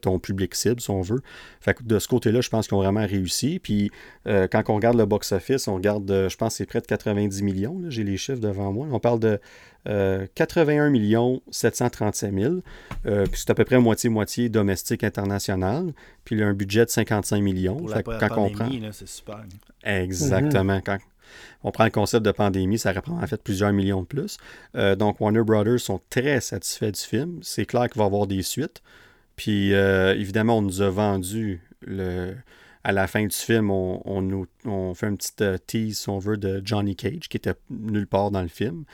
ton 0.00 0.18
public 0.18 0.54
cible, 0.54 0.80
si 0.80 0.90
on 0.90 1.00
veut. 1.00 1.20
Fait 1.60 1.74
que 1.74 1.82
de 1.82 1.98
ce 1.98 2.08
côté-là, 2.08 2.40
je 2.40 2.48
pense 2.48 2.68
qu'ils 2.68 2.76
ont 2.76 2.82
vraiment 2.82 3.06
réussi. 3.06 3.58
Puis 3.58 3.90
euh, 4.26 4.46
quand 4.48 4.62
on 4.68 4.76
regarde 4.76 4.96
le 4.96 5.06
box-office, 5.06 5.68
on 5.68 5.74
regarde, 5.74 6.10
euh, 6.10 6.28
je 6.28 6.36
pense 6.36 6.54
que 6.54 6.58
c'est 6.58 6.66
près 6.66 6.80
de 6.80 6.86
90 6.86 7.42
millions, 7.42 7.80
j'ai 7.88 8.04
les 8.04 8.16
chiffres 8.16 8.40
devant 8.40 8.72
moi. 8.72 8.86
On 8.90 9.00
parle 9.00 9.20
de 9.20 9.40
euh, 9.88 10.26
81 10.34 10.90
millions 10.90 11.40
737 11.50 12.34
000, 12.34 12.54
euh, 13.06 13.24
puis 13.24 13.40
c'est 13.40 13.50
à 13.50 13.54
peu 13.54 13.64
près 13.64 13.78
moitié-moitié 13.78 14.48
domestique 14.48 15.02
international, 15.02 15.92
puis 16.24 16.36
il 16.36 16.40
y 16.40 16.42
a 16.42 16.46
un 16.46 16.52
budget 16.52 16.84
de 16.84 16.90
55 16.90 17.40
millions. 17.40 17.76
Pour 17.76 17.90
Fait 17.90 17.96
la 17.96 18.02
que 18.02 18.26
quand 18.26 18.38
on 18.38 18.50
prend... 18.50 18.68
c'est 18.92 19.08
super. 19.08 19.44
Exactement. 19.84 20.80
Quand 20.84 20.98
on 21.62 21.70
prend 21.70 21.84
le 21.84 21.90
concept 21.90 22.24
de 22.24 22.32
pandémie, 22.32 22.78
ça 22.78 22.92
reprend 22.92 23.22
en 23.22 23.26
fait 23.26 23.42
plusieurs 23.42 23.72
millions 23.72 24.02
de 24.02 24.06
plus. 24.06 24.36
Euh, 24.76 24.94
donc, 24.94 25.20
Warner 25.20 25.42
Brothers 25.42 25.80
sont 25.80 26.00
très 26.10 26.40
satisfaits 26.40 26.92
du 26.92 27.00
film. 27.00 27.38
C'est 27.42 27.64
clair 27.64 27.88
qu'il 27.88 27.98
va 27.98 28.04
y 28.04 28.06
avoir 28.06 28.26
des 28.26 28.42
suites. 28.42 28.82
Puis, 29.38 29.72
euh, 29.72 30.16
évidemment, 30.16 30.58
on 30.58 30.62
nous 30.62 30.82
a 30.82 30.90
vendu 30.90 31.62
le. 31.80 32.34
À 32.84 32.92
la 32.92 33.06
fin 33.06 33.24
du 33.24 33.34
film, 33.34 33.70
on, 33.70 34.02
on 34.04 34.22
nous, 34.22 34.46
on 34.64 34.94
fait 34.94 35.06
un 35.06 35.14
petit 35.14 35.32
euh, 35.42 35.58
tease, 35.58 35.98
si 35.98 36.08
on 36.08 36.18
veut, 36.18 36.36
de 36.36 36.60
Johnny 36.64 36.96
Cage, 36.96 37.28
qui 37.28 37.36
était 37.36 37.54
nulle 37.70 38.06
part 38.06 38.30
dans 38.30 38.42
le 38.42 38.48
film. 38.48 38.84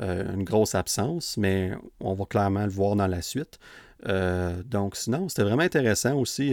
Euh, 0.00 0.34
une 0.34 0.42
grosse 0.42 0.74
absence, 0.74 1.36
mais 1.36 1.72
on 2.00 2.14
va 2.14 2.24
clairement 2.24 2.64
le 2.64 2.70
voir 2.70 2.96
dans 2.96 3.06
la 3.06 3.22
suite. 3.22 3.58
Donc, 4.04 4.96
sinon, 4.96 5.28
c'était 5.28 5.44
vraiment 5.44 5.62
intéressant 5.62 6.16
aussi. 6.16 6.52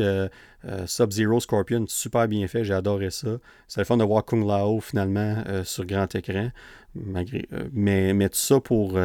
Sub-Zero 0.86 1.40
Scorpion, 1.40 1.86
super 1.88 2.28
bien 2.28 2.48
fait, 2.48 2.64
j'ai 2.64 2.76
adoré 2.76 3.10
ça. 3.10 3.40
C'est 3.68 3.82
le 3.82 3.86
fun 3.86 3.98
de 3.98 4.04
voir 4.04 4.24
Kung 4.24 4.46
Lao 4.46 4.80
finalement 4.80 5.44
sur 5.64 5.84
grand 5.88 6.14
écran. 6.14 6.52
Malgré, 6.94 7.48
mais, 7.74 8.14
mais 8.14 8.30
tout 8.30 8.38
ça 8.38 8.60
pour, 8.60 9.00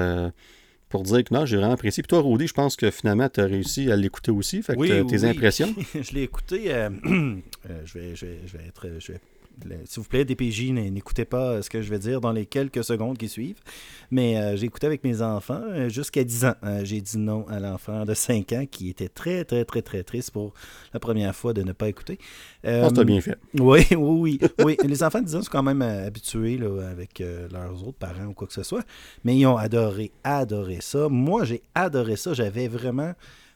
pour 0.95 1.03
dire 1.03 1.25
que 1.25 1.35
non, 1.35 1.45
j'ai 1.45 1.57
vraiment 1.57 1.73
apprécié. 1.73 2.05
Puis 2.05 2.09
toi, 2.09 2.21
Rudy, 2.23 2.47
je 2.47 2.53
pense 2.55 2.77
que 2.77 2.89
finalement, 2.93 3.29
tu 3.29 3.41
as 3.41 3.47
réussi 3.47 3.91
à 3.91 3.97
l'écouter 3.97 4.31
aussi. 4.31 4.63
Fait 4.63 4.75
que 4.75 4.79
Oui, 4.79 4.89
tes 5.09 5.19
oui. 5.19 5.27
impressions. 5.27 5.75
je 6.01 6.15
l'ai 6.15 6.23
écouté. 6.23 6.73
euh, 6.73 6.89
euh, 7.07 7.35
je, 7.85 7.99
vais, 7.99 8.15
je, 8.15 8.27
vais, 8.27 8.39
je 8.47 8.57
vais 8.57 8.65
être. 8.69 8.87
Je 9.01 9.13
vais- 9.13 9.21
S'il 9.85 10.03
vous 10.03 10.09
plaît, 10.09 10.25
DPJ, 10.25 10.71
n'écoutez 10.73 11.25
pas 11.25 11.63
ce 11.63 11.71
que 11.71 11.81
je 11.83 11.89
vais 11.91 11.99
dire 11.99 12.21
dans 12.21 12.33
les 12.33 12.47
quelques 12.47 12.83
secondes 12.85 13.17
qui 13.17 13.29
suivent. 13.29 13.61
Mais 14.11 14.37
euh, 14.39 14.57
j'ai 14.57 14.67
écouté 14.67 14.87
avec 14.87 15.05
mes 15.05 15.23
enfants 15.23 15.63
euh, 15.71 15.89
jusqu'à 15.89 16.25
10 16.25 16.45
ans. 16.45 16.55
Euh, 16.65 16.85
j'ai 16.85 17.01
dit 17.01 17.19
non 17.19 17.47
à 17.49 17.61
l'enfant 17.61 18.05
de 18.05 18.15
5 18.15 18.53
ans 18.53 18.65
qui 18.71 18.89
était 18.91 19.09
très, 19.09 19.45
très, 19.45 19.65
très, 19.65 19.83
très 19.83 20.03
triste 20.03 20.31
pour 20.33 20.55
la 20.93 21.01
première 21.01 21.35
fois 21.35 21.53
de 21.53 21.63
ne 21.63 21.73
pas 21.73 21.89
écouter. 21.89 22.19
T'as 22.63 22.71
Euh, 22.71 23.05
bien 23.05 23.21
fait. 23.21 23.39
oui, 23.59 23.87
oui, 23.97 23.97
oui. 23.97 24.41
oui. 24.65 24.77
Les 24.85 25.03
enfants 25.03 25.21
de 25.21 25.27
10 25.27 25.37
ans 25.37 25.43
sont 25.43 25.51
quand 25.51 25.63
même 25.63 25.83
euh, 25.83 26.07
habitués 26.07 26.59
là, 26.59 26.89
avec 26.89 27.21
euh, 27.21 27.49
leurs 27.53 27.87
autres 27.87 27.99
parents 27.99 28.27
ou 28.27 28.35
quoi 28.35 28.47
que 28.47 28.53
ce 28.55 28.63
soit. 28.63 28.85
Mais 29.25 29.37
ils 29.37 29.47
ont 29.47 29.57
adoré, 29.57 30.13
adoré 30.25 30.79
ça. 30.81 31.09
Moi, 31.09 31.45
j'ai 31.45 31.63
adoré 31.75 32.17
ça. 32.17 32.35
J'avais 32.35 32.69
vraiment. 32.69 33.13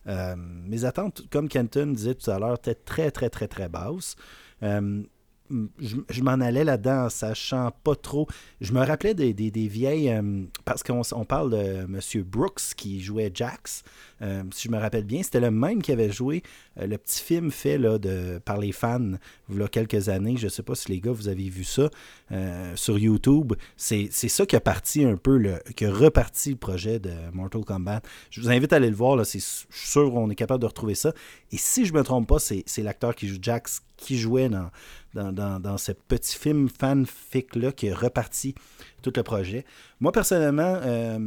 euh, 0.06 0.34
mes 0.36 0.84
attentes, 0.86 1.22
comme 1.30 1.48
Kenton 1.48 1.88
disait 1.88 2.14
tout 2.14 2.30
à 2.30 2.38
l'heure, 2.38 2.54
étaient 2.54 2.74
très, 2.74 3.10
très, 3.10 3.28
très, 3.28 3.46
très 3.48 3.68
basses. 3.68 4.16
Euh, 4.62 5.02
je, 5.78 6.22
m'en 6.22 6.32
allais 6.32 6.64
là-dedans 6.64 7.06
en 7.06 7.08
sachant 7.08 7.70
pas 7.84 7.94
trop. 7.94 8.26
Je 8.60 8.72
me 8.72 8.84
rappelais 8.84 9.14
des, 9.14 9.32
des, 9.32 9.68
vieilles. 9.68 10.10
Euh, 10.10 10.44
parce 10.64 10.82
qu'on 10.82 11.02
on 11.12 11.24
parle 11.24 11.50
de 11.50 11.84
M. 11.84 12.00
Brooks 12.24 12.74
qui 12.76 13.00
jouait 13.00 13.30
Jax. 13.32 13.82
Euh, 14.22 14.42
si 14.52 14.68
je 14.68 14.72
me 14.72 14.78
rappelle 14.78 15.04
bien, 15.04 15.22
c'était 15.22 15.40
le 15.40 15.50
même 15.50 15.82
qui 15.82 15.92
avait 15.92 16.10
joué 16.10 16.42
euh, 16.78 16.86
le 16.86 16.98
petit 16.98 17.22
film 17.22 17.50
fait 17.50 17.78
là, 17.78 17.98
de, 17.98 18.40
par 18.44 18.58
les 18.58 18.72
fans 18.72 19.12
il 19.48 19.58
y 19.58 19.62
a 19.62 19.68
quelques 19.68 20.08
années. 20.08 20.36
Je 20.36 20.48
sais 20.48 20.62
pas 20.62 20.74
si 20.74 20.90
les 20.90 21.00
gars, 21.00 21.12
vous 21.12 21.28
avez 21.28 21.48
vu 21.48 21.64
ça 21.64 21.88
sur 22.74 22.98
YouTube. 22.98 23.54
C'est 23.76 24.10
ça 24.10 24.44
qui 24.44 24.56
a 24.56 24.60
parti 24.60 25.04
un 25.04 25.16
peu, 25.16 25.38
le, 25.38 25.58
qui 25.76 25.86
a 25.86 25.90
reparti 25.90 26.50
le 26.50 26.56
projet 26.56 26.98
de 26.98 27.10
Mortal 27.32 27.64
Kombat. 27.64 28.02
Je 28.30 28.40
vous 28.40 28.50
invite 28.50 28.72
à 28.72 28.76
aller 28.76 28.90
le 28.90 28.96
voir. 28.96 29.18
Je 29.18 29.24
suis 29.24 29.66
sûr 29.70 30.10
qu'on 30.10 30.28
est 30.30 30.34
capable 30.34 30.60
de 30.60 30.66
retrouver 30.66 30.94
ça. 30.94 31.12
Et 31.52 31.56
si 31.56 31.86
je 31.86 31.92
me 31.94 32.02
trompe 32.02 32.28
pas, 32.28 32.38
c'est 32.38 32.82
l'acteur 32.82 33.14
qui 33.14 33.28
joue 33.28 33.38
Jax 33.40 33.82
qui 33.98 34.16
jouait 34.16 34.48
dans, 34.48 34.70
dans, 35.12 35.78
ce 35.78 35.92
petit 35.92 36.36
film 36.38 36.68
fanfic-là 36.68 37.72
qui 37.72 37.88
est 37.88 37.92
reparti 37.92 38.54
tout 39.02 39.12
le 39.14 39.22
projet. 39.22 39.64
Moi, 40.00 40.12
personnellement, 40.12 40.78
euh, 40.82 41.18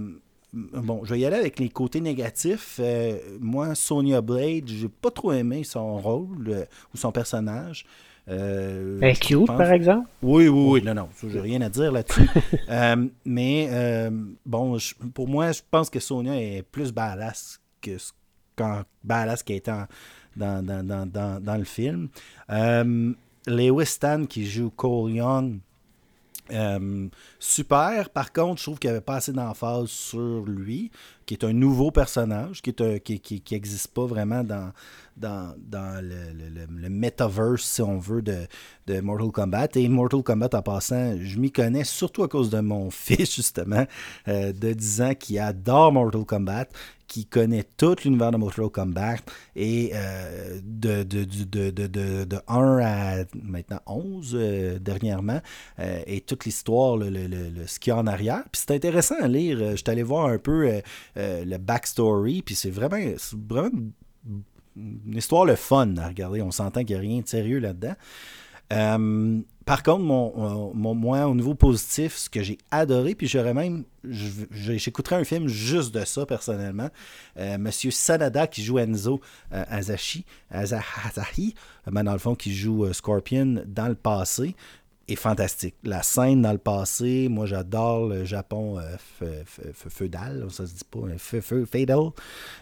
bon, 0.53 1.03
je 1.03 1.14
vais 1.14 1.19
y 1.19 1.26
aller 1.26 1.38
avec 1.38 1.60
les 1.60 1.69
côtés 1.69 2.02
négatifs. 2.02 2.80
Euh, 2.80 3.18
moi, 3.40 3.76
Sonia 3.76 4.22
Blade, 4.22 4.68
j'ai 4.68 4.90
pas 4.90 5.11
trop 5.11 5.32
aimé 5.32 5.64
son 5.64 5.98
rôle 5.98 6.48
euh, 6.49 6.65
ou 6.94 6.98
son 6.98 7.11
personnage. 7.11 7.86
Euh, 8.30 8.99
ben, 8.99 9.15
cute, 9.15 9.48
par 9.48 9.72
exemple? 9.72 10.07
Oui, 10.22 10.48
oui, 10.48 10.69
oui. 10.72 10.82
Non, 10.84 10.94
non, 10.94 11.10
j'ai 11.28 11.40
rien 11.40 11.61
à 11.61 11.69
dire 11.69 11.91
là-dessus. 11.91 12.30
mais 13.26 14.10
bon, 14.45 14.78
pour 15.14 15.28
moi, 15.28 15.52
je 15.52 15.61
pense 15.69 15.90
que 15.90 15.99
Sonia 15.99 16.40
est 16.40 16.64
plus 16.64 16.91
badass 16.91 17.60
que 17.82 17.98
quand 18.56 18.84
badass 19.03 19.44
qu'elle 19.44 19.57
était 19.57 19.72
dans, 20.36 20.65
dans, 20.65 21.07
dans, 21.07 21.41
dans, 21.41 21.57
le 21.57 21.64
film. 21.64 22.10
Lewis 23.48 23.88
Stan 23.88 24.26
qui 24.26 24.45
joue 24.45 24.69
Cole 24.69 25.14
Young, 25.14 25.60
euh, 26.51 27.07
super. 27.39 28.09
Par 28.09 28.34
contre, 28.34 28.59
je 28.59 28.63
trouve 28.63 28.80
qu'il 28.80 28.89
n'y 28.89 28.95
avait 28.95 29.05
pas 29.05 29.15
assez 29.15 29.34
d'emphase 29.34 29.89
sur 29.89 30.43
lui, 30.45 30.91
qui 31.26 31.34
est 31.35 31.43
un 31.43 31.53
nouveau 31.53 31.91
personnage, 31.91 32.61
qui 32.61 32.73
n'existe 32.80 33.03
qui, 33.03 33.41
qui, 33.41 33.88
pas 33.93 34.06
vraiment 34.06 34.43
dans, 34.43 34.72
dans, 35.18 35.53
dans 35.57 36.03
le, 36.03 36.68
le, 36.69 36.89
metaverse, 36.89 37.64
si 37.64 37.81
on 37.81 37.98
veut, 37.98 38.22
de, 38.22 38.48
de, 38.88 38.99
Mortal 39.02 39.31
Kombat. 39.31 39.68
Et 39.76 39.88
Mortal 39.88 40.23
Kombat, 40.23 40.49
en 40.53 40.61
passant, 40.61 41.15
je 41.22 41.39
m'y 41.39 41.52
connais 41.52 41.84
surtout 41.84 42.23
à 42.23 42.27
cause 42.27 42.49
de 42.49 42.60
mon 42.60 42.89
fils, 42.91 43.35
justement, 43.35 43.85
euh, 44.27 44.52
de 44.53 44.73
10 44.73 45.02
ans, 45.02 45.14
qui 45.14 45.39
adore 45.39 45.91
Mortal 45.91 46.26
Kombat 46.26 46.68
qui 47.07 47.26
connaît 47.26 47.65
tout 47.76 47.98
l'univers 48.06 48.31
de 48.31 48.38
Mortal 48.38 48.69
Kombat 48.69 49.18
et 49.53 49.91
euh, 49.93 50.61
de, 50.64 51.03
de, 51.03 51.26
de, 51.26 51.69
de, 52.23 52.38
1 52.48 52.80
à 52.81 53.26
maintenant 53.43 53.81
11 53.85 54.31
euh, 54.34 54.80
dernièrement 54.80 55.41
et 56.07 56.22
toute 56.22 56.45
l'histoire, 56.45 56.95
le, 56.95 57.10
le, 57.10 57.27
le, 57.27 57.68
ce 57.68 57.80
qu'il 57.80 57.91
y 57.91 57.93
a 57.93 57.98
en 57.98 58.07
arrière. 58.07 58.43
Puis 58.49 58.64
c'est 58.65 58.73
intéressant 58.73 59.15
à 59.22 59.27
lire. 59.27 59.72
Je 59.72 59.76
suis 59.76 59.89
allé 59.89 60.03
voir 60.03 60.27
un 60.27 60.38
peu 60.38 60.81
le 61.15 61.57
backstory, 61.57 62.41
puis 62.41 62.55
c'est 62.55 62.69
vraiment, 62.69 62.97
vraiment 63.49 63.69
une 64.75 65.17
histoire 65.17 65.45
le 65.45 65.55
fun 65.55 65.95
à 65.97 66.07
regarder. 66.07 66.41
On 66.41 66.51
s'entend 66.51 66.83
qu'il 66.83 66.95
n'y 66.95 66.99
a 66.99 66.99
rien 66.99 67.21
de 67.21 67.27
sérieux 67.27 67.59
là-dedans. 67.59 67.95
Par 69.65 69.83
contre, 69.83 70.03
mon, 70.03 70.73
mon, 70.73 70.95
moi, 70.95 71.27
au 71.27 71.35
niveau 71.35 71.53
positif, 71.53 72.17
ce 72.17 72.29
que 72.29 72.41
j'ai 72.41 72.57
adoré, 72.71 73.13
puis 73.13 73.27
j'aurais 73.27 73.53
même. 73.53 73.83
J'écouterais 74.03 75.17
un 75.17 75.23
film 75.23 75.47
juste 75.47 75.93
de 75.93 76.03
ça, 76.03 76.25
personnellement. 76.25 76.89
Euh, 77.38 77.59
Monsieur 77.59 77.91
Sanada, 77.91 78.47
qui 78.47 78.63
joue 78.63 78.79
Enzo 78.79 79.21
euh, 79.53 79.63
Azashi, 79.69 80.25
Azahi, 80.49 81.53
ben, 81.85 82.03
dans 82.03 82.13
le 82.13 82.19
fond, 82.19 82.33
qui 82.33 82.53
joue 82.55 82.85
euh, 82.85 82.93
Scorpion 82.93 83.63
dans 83.67 83.88
le 83.88 83.95
passé 83.95 84.55
fantastique. 85.15 85.75
La 85.83 86.03
scène 86.03 86.41
dans 86.41 86.51
le 86.51 86.57
passé, 86.57 87.27
moi 87.29 87.45
j'adore 87.45 88.07
le 88.07 88.25
Japon 88.25 88.79
euh, 88.79 89.43
feudal, 89.89 90.45
ça 90.49 90.65
se 90.65 90.73
dit 90.73 90.83
pas, 90.89 90.99
feudal, 91.17 92.11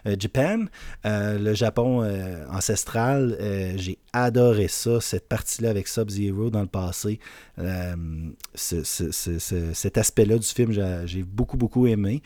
euh, 0.06 0.16
Japan, 0.18 0.66
euh, 1.06 1.40
le 1.40 1.54
Japon 1.54 2.04
ancestral, 2.52 3.38
j'ai 3.76 3.98
adoré 4.14 4.68
ça, 4.68 5.02
cette 5.02 5.28
partie-là 5.28 5.70
avec 5.70 5.88
Sub-Zero 5.88 6.50
dans 6.50 6.62
le 6.62 6.68
passé. 6.68 7.20
cet 8.56 9.98
aspect-là 9.98 10.38
du 10.38 10.48
film, 10.48 10.72
j'ai 11.06 11.24
beaucoup, 11.24 11.58
beaucoup 11.58 11.88
aimé. 11.88 12.22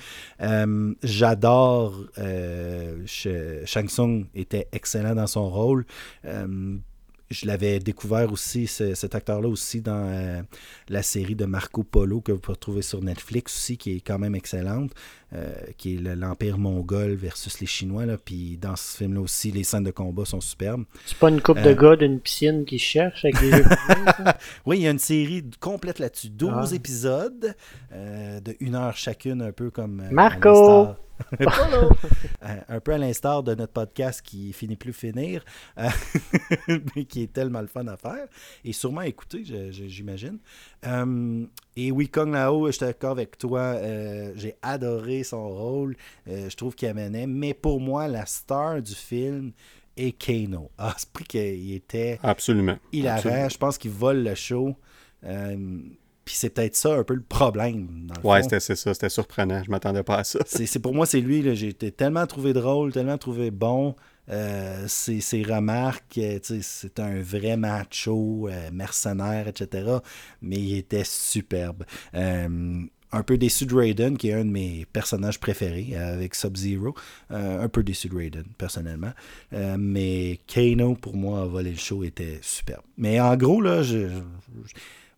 j'adore, 1.04 2.04
Shang 3.06 3.88
Tsung 3.88 4.26
était 4.34 4.68
excellent 4.72 5.16
dans 5.16 5.28
son 5.28 5.50
rôle 5.50 5.86
je 7.34 7.48
l'avais 7.48 7.80
découvert 7.80 8.32
aussi, 8.32 8.68
cet 8.68 9.16
acteur-là 9.16 9.48
aussi, 9.48 9.82
dans 9.82 10.08
euh, 10.08 10.42
la 10.90 11.04
série 11.04 11.36
de 11.36 11.46
Marco 11.46 11.84
Polo 11.84 12.22
que 12.22 12.32
vous 12.32 12.40
pouvez 12.40 12.54
retrouver 12.54 12.82
sur 12.82 13.02
Netflix 13.02 13.56
aussi, 13.58 13.78
qui 13.78 13.98
est 13.98 14.00
quand 14.00 14.20
même 14.20 14.36
excellente, 14.36 14.92
euh, 15.34 15.52
qui 15.78 15.96
est 15.96 16.16
l'Empire 16.16 16.58
mongol 16.58 17.16
versus 17.16 17.60
les 17.60 17.66
Chinois. 17.66 18.06
Là, 18.06 18.18
puis 18.18 18.58
dans 18.58 18.76
ce 18.76 18.98
film-là 18.98 19.22
aussi, 19.22 19.52
les 19.52 19.64
scènes 19.64 19.84
de 19.84 19.92
combat 19.92 20.26
sont 20.26 20.42
superbes. 20.42 20.86
C'est 21.06 21.18
pas 21.18 21.30
une 21.30 21.42
coupe 21.42 21.62
de 21.62 21.70
euh, 21.70 21.76
gars 21.76 21.96
d'une 21.96 22.20
piscine 22.20 22.66
qui 22.66 22.80
cherche 22.80 23.26
avec 23.26 23.40
des 23.40 23.52
Oui, 24.66 24.78
il 24.80 24.84
y 24.84 24.88
a 24.88 24.92
une 24.92 25.00
série 25.00 25.44
complète 25.60 26.00
là-dessus. 26.00 26.30
12 26.30 26.52
ah. 26.54 26.76
épisodes 26.76 27.56
de 27.92 28.56
une 28.60 28.76
heure 28.76 28.96
chacune, 28.96 29.42
un 29.42 29.52
peu 29.52 29.70
comme... 29.70 30.04
Marco! 30.12 30.96
un 32.42 32.80
peu 32.80 32.94
à 32.94 32.98
l'instar 32.98 33.44
de 33.44 33.56
notre 33.56 33.74
podcast 33.74 34.22
qui 34.22 34.54
finit 34.54 34.76
plus 34.76 34.94
finir, 34.94 35.44
euh, 35.78 35.90
mais 36.96 37.06
qui 37.06 37.24
est 37.24 37.34
tellement 37.34 37.62
le 37.62 37.68
fun 37.68 37.88
à 37.88 37.98
faire. 37.98 38.28
Et 38.64 38.74
sûrement 38.74 39.02
écouter, 39.02 39.44
j'imagine. 39.72 40.40
Euh, 40.86 41.46
et 41.76 41.92
oui, 41.92 42.10
Kong 42.10 42.34
Lao, 42.34 42.68
je 42.68 42.74
suis 42.74 42.86
d'accord 42.86 43.12
avec 43.12 43.38
toi. 43.38 43.60
Euh, 43.60 44.34
j'ai 44.36 44.56
adoré 44.62 45.24
son 45.24 45.48
rôle. 45.48 45.96
je 46.28 46.56
trouve 46.56 46.76
qu'il 46.76 46.88
amenait. 46.88 47.28
Mais 47.28 47.54
pour 47.54 47.80
moi, 47.80 48.08
la 48.08 48.26
star 48.26 48.82
du 48.82 48.96
film 48.96 49.52
est 49.96 50.12
Kano. 50.12 50.72
Ah, 50.78 50.94
c'est 50.98 51.10
pris 51.12 51.26
qu'il 51.26 51.74
était. 51.74 52.20
Absolument. 52.24 52.78
Il 52.92 53.08
arrête. 53.08 53.52
Je 53.52 53.58
pense 53.58 53.78
qu'il 53.78 53.92
vole 53.92 54.24
le 54.24 54.36
show. 54.36 54.76
Puis 56.26 56.36
c'est 56.36 56.50
peut-être 56.50 56.76
ça 56.76 56.96
un 56.96 57.04
peu 57.04 57.16
le 57.16 57.22
problème. 57.22 58.08
ouais, 58.24 58.44
c'était 58.44 58.60
ça, 58.60 58.76
c'était 58.76 59.10
surprenant. 59.10 59.62
Je 59.64 59.70
m'attendais 59.70 60.04
pas 60.04 60.18
à 60.18 60.24
ça. 60.24 60.40
c'est 60.46 60.80
pour 60.80 60.94
moi, 60.94 61.06
c'est 61.06 61.22
lui. 61.22 61.56
J'ai 61.56 61.74
tellement 61.74 62.26
trouvé 62.28 62.54
drôle, 62.54 62.92
tellement 62.92 63.18
trouvé 63.18 63.52
bon. 63.52 63.96
Euh, 64.30 64.86
ses, 64.88 65.44
remarques, 65.44 66.18
euh, 66.18 66.40
c'est 66.42 67.00
un 67.00 67.22
vrai 67.22 67.58
macho, 67.58 68.48
euh, 68.48 68.72
mercenaire, 68.72 69.48
etc. 69.48 69.98
Mais 70.42 70.56
il 70.56 70.78
était 70.78 71.04
superbe. 71.04 71.84
un 72.14 73.22
peu 73.22 73.38
déçu 73.38 73.68
de 73.68 73.76
Raiden, 73.76 74.18
qui 74.18 74.30
est 74.30 74.34
un 74.34 74.46
de 74.46 74.50
mes 74.50 74.88
personnages 74.92 75.40
préférés 75.40 75.96
avec 75.96 76.34
Sub-Zero. 76.34 76.96
un 77.30 77.70
peu 77.70 77.84
déçu 77.84 78.08
de 78.08 78.16
Raiden, 78.16 78.46
personnellement. 78.58 79.12
mais 79.78 80.40
Kano, 80.48 80.96
pour 80.96 81.16
moi, 81.16 81.42
a 81.44 81.46
volé 81.46 81.72
le 81.72 81.78
show, 81.78 82.04
était 82.04 82.40
superbe. 82.42 82.84
Mais 82.98 83.20
en 83.20 83.36
gros, 83.36 83.62
là, 83.62 83.84
je 83.84 84.08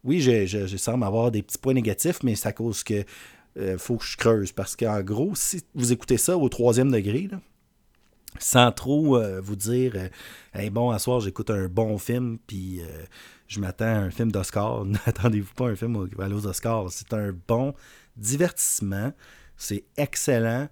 oui, 0.06 0.22
je, 0.22 0.46
je, 0.46 0.78
semble 0.78 1.04
avoir 1.04 1.32
des 1.32 1.42
petits 1.42 1.58
points 1.58 1.74
négatifs, 1.74 2.22
mais 2.24 2.36
c'est 2.36 2.48
à 2.48 2.54
cause 2.54 2.84
que 2.84 3.04
euh, 3.58 3.78
faut 3.78 3.98
que 3.98 4.06
je 4.06 4.18
creuse. 4.18 4.52
Parce 4.52 4.76
qu'en 4.76 5.02
gros, 5.02 5.32
si 5.34 5.64
vous 5.74 5.92
écoutez 5.92 6.18
ça 6.18 6.38
au 6.38 6.48
troisième 6.48 6.92
degré, 6.92 7.28
sans 8.38 8.72
trop 8.72 9.18
euh, 9.18 9.42
vous 9.42 9.56
dire 9.56 9.94
euh, 10.56 10.70
bon, 10.70 10.92
à 10.92 11.00
soir, 11.00 11.22
j'écoute 11.22 11.50
un 11.50 11.68
bon 11.68 11.98
film, 11.98 12.38
puis 12.46 12.82
je 13.48 13.60
m'attends 13.60 13.86
à 13.86 13.98
un 13.98 14.12
film 14.12 14.32
d'Oscar. 14.32 14.86
N'attendez-vous 15.08 15.54
pas 15.54 15.70
un 15.70 15.76
film 15.76 15.96
aux, 15.96 16.08
aux 16.08 16.48
Oscars. 16.48 16.92
C'est 16.92 17.14
un 17.14 17.34
bon 17.48 17.74
divertissement. 18.16 19.12
C'est 19.58 19.86
excellent. 19.98 20.68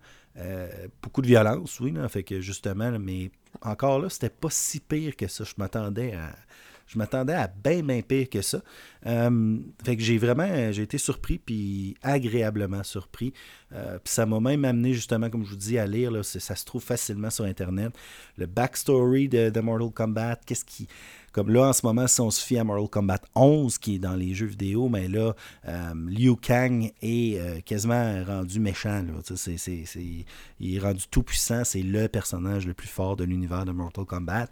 beaucoup 1.02 1.22
de 1.22 1.28
violence, 1.28 1.80
oui, 1.80 1.92
là, 1.92 2.08
fait 2.08 2.26
justement, 2.42 3.00
mais 3.00 3.32
encore 3.62 4.00
là, 4.00 4.10
c'était 4.10 4.30
pas 4.30 4.50
si 4.52 4.80
pire 4.80 5.16
que 5.16 5.28
ça. 5.28 5.44
Je 5.44 5.54
m'attendais 5.58 6.14
à 6.14 6.36
je 6.88 6.98
m'attendais 6.98 7.34
à 7.34 7.48
bien, 7.48 7.82
bien 7.82 8.02
pire 8.02 8.30
que 8.30 8.42
ça. 8.42 8.62
Euh, 9.06 9.58
fait 9.84 9.98
que 9.98 10.04
j'ai 10.04 10.18
vraiment 10.18 10.72
j'ai 10.72 10.84
été 10.84 10.98
surpris, 10.98 11.38
puis 11.38 11.96
agréablement 12.02 12.84
surpris. 12.84 13.34
Euh, 13.74 13.98
ça 14.06 14.26
m'a 14.26 14.40
même 14.40 14.66
amené, 14.66 14.94
justement, 14.94 15.30
comme 15.30 15.44
je 15.44 15.52
vous 15.52 15.56
dis, 15.56 15.78
à 15.78 15.88
lire. 15.88 16.12
Là, 16.12 16.24
ça 16.24 16.56
se 16.56 16.66
trouve 16.66 16.84
facilement 16.84 17.30
sur 17.30 17.46
Internet. 17.46 17.94
Le 18.38 18.46
backstory 18.46 19.30
de, 19.30 19.60
Mortal 19.60 19.90
Kombat, 19.90 20.40
qu'est-ce 20.46 20.66
qui. 20.66 20.88
Comme 21.32 21.50
là, 21.50 21.70
en 21.70 21.74
ce 21.74 21.84
moment, 21.84 22.06
si 22.06 22.22
on 22.22 22.30
se 22.30 22.46
fie 22.46 22.60
à 22.60 22.64
Mortal 22.64 22.88
Kombat 22.90 23.22
11, 23.34 23.80
qui 23.80 23.96
est 23.96 24.00
dans 24.00 24.16
les 24.16 24.36
jeux 24.36 24.46
vidéo, 24.46 24.88
mais 24.88 25.08
là, 25.08 25.34
euh, 25.68 25.94
Liu 26.08 26.36
Kang 26.36 26.92
est 27.02 27.66
quasiment 27.66 28.24
rendu 28.24 28.60
méchant. 28.60 29.02
Là. 29.02 29.48
Il 30.60 30.76
est 30.76 30.80
rendu 30.80 31.06
tout 31.10 31.24
puissant. 31.24 31.64
C'est 31.64 31.82
le 31.82 32.08
personnage 32.08 32.68
le 32.68 32.76
plus 32.76 32.88
fort 32.88 33.16
de 33.16 33.24
l'univers 33.24 33.66
de 33.66 33.72
Mortal 33.72 34.06
Kombat. 34.06 34.50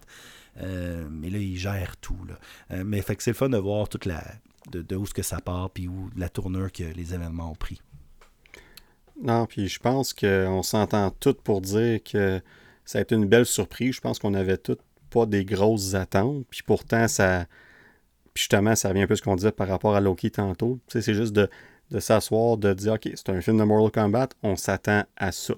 Euh, 0.60 1.06
mais 1.10 1.30
là, 1.30 1.38
il 1.38 1.56
gère 1.56 1.96
tout. 1.96 2.18
Là. 2.28 2.38
Euh, 2.70 2.84
mais 2.84 3.00
fait 3.02 3.20
c'est 3.20 3.30
le 3.30 3.36
fun 3.36 3.48
de 3.48 3.58
voir 3.58 3.88
toute 3.88 4.06
la. 4.06 4.22
de, 4.70 4.96
où 4.96 5.04
que 5.04 5.22
ça 5.22 5.40
part, 5.40 5.70
puis 5.70 5.88
où 5.88 6.10
la 6.16 6.28
tournure 6.28 6.70
que 6.70 6.84
les 6.84 7.14
événements 7.14 7.50
ont 7.50 7.56
pris. 7.56 7.80
Non, 9.22 9.46
puis 9.46 9.68
je 9.68 9.78
pense 9.78 10.12
qu'on 10.12 10.62
s'entend 10.62 11.10
tous 11.10 11.34
pour 11.34 11.60
dire 11.60 12.02
que 12.02 12.40
ça 12.84 12.98
a 12.98 13.02
été 13.02 13.14
une 13.14 13.26
belle 13.26 13.46
surprise. 13.46 13.94
Je 13.94 14.00
pense 14.00 14.18
qu'on 14.18 14.34
avait 14.34 14.58
toutes 14.58 14.82
pas 15.10 15.26
des 15.26 15.44
grosses 15.44 15.94
attentes. 15.94 16.46
Puis 16.50 16.62
pourtant, 16.62 17.08
ça. 17.08 17.46
Puis 18.34 18.42
justement, 18.42 18.74
ça 18.74 18.92
vient 18.92 19.04
un 19.04 19.06
peu 19.06 19.16
ce 19.16 19.22
qu'on 19.22 19.36
disait 19.36 19.52
par 19.52 19.68
rapport 19.68 19.94
à 19.94 20.00
Loki 20.00 20.30
tantôt. 20.30 20.80
C'est 20.88 21.14
juste 21.14 21.34
de, 21.34 21.50
de 21.92 22.00
s'asseoir, 22.00 22.56
de 22.56 22.72
dire, 22.72 22.94
OK, 22.94 23.10
c'est 23.14 23.28
un 23.28 23.40
film 23.40 23.58
de 23.58 23.64
Mortal 23.64 24.02
Kombat, 24.04 24.28
on 24.42 24.56
s'attend 24.56 25.04
à 25.16 25.30
ça. 25.30 25.54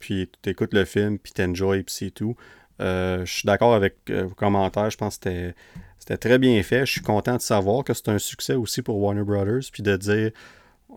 Puis 0.00 0.28
tu 0.42 0.50
écoutes 0.50 0.74
le 0.74 0.84
film, 0.84 1.18
puis 1.18 1.32
t'enjoy, 1.32 1.82
puis 1.82 1.94
c'est 1.94 2.10
tout. 2.10 2.34
Euh, 2.80 3.24
je 3.24 3.32
suis 3.32 3.46
d'accord 3.46 3.74
avec 3.74 3.96
euh, 4.10 4.24
vos 4.24 4.34
commentaires. 4.34 4.90
Je 4.90 4.96
pense 4.96 5.18
que 5.18 5.52
c'était, 5.98 6.16
très 6.16 6.38
bien 6.38 6.62
fait. 6.62 6.86
Je 6.86 6.92
suis 6.92 7.02
content 7.02 7.36
de 7.36 7.42
savoir 7.42 7.84
que 7.84 7.94
c'est 7.94 8.08
un 8.08 8.18
succès 8.18 8.54
aussi 8.54 8.82
pour 8.82 8.98
Warner 8.98 9.22
Brothers. 9.22 9.70
Puis 9.72 9.82
de 9.82 9.96
dire, 9.96 10.30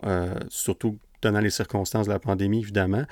euh, 0.05 0.33
surtout 0.49 0.97
tenant 1.21 1.39
les 1.39 1.49
circonstances 1.49 2.07
de 2.07 2.11
la 2.11 2.19
pandémie, 2.19 2.59
évidemment. 2.59 3.03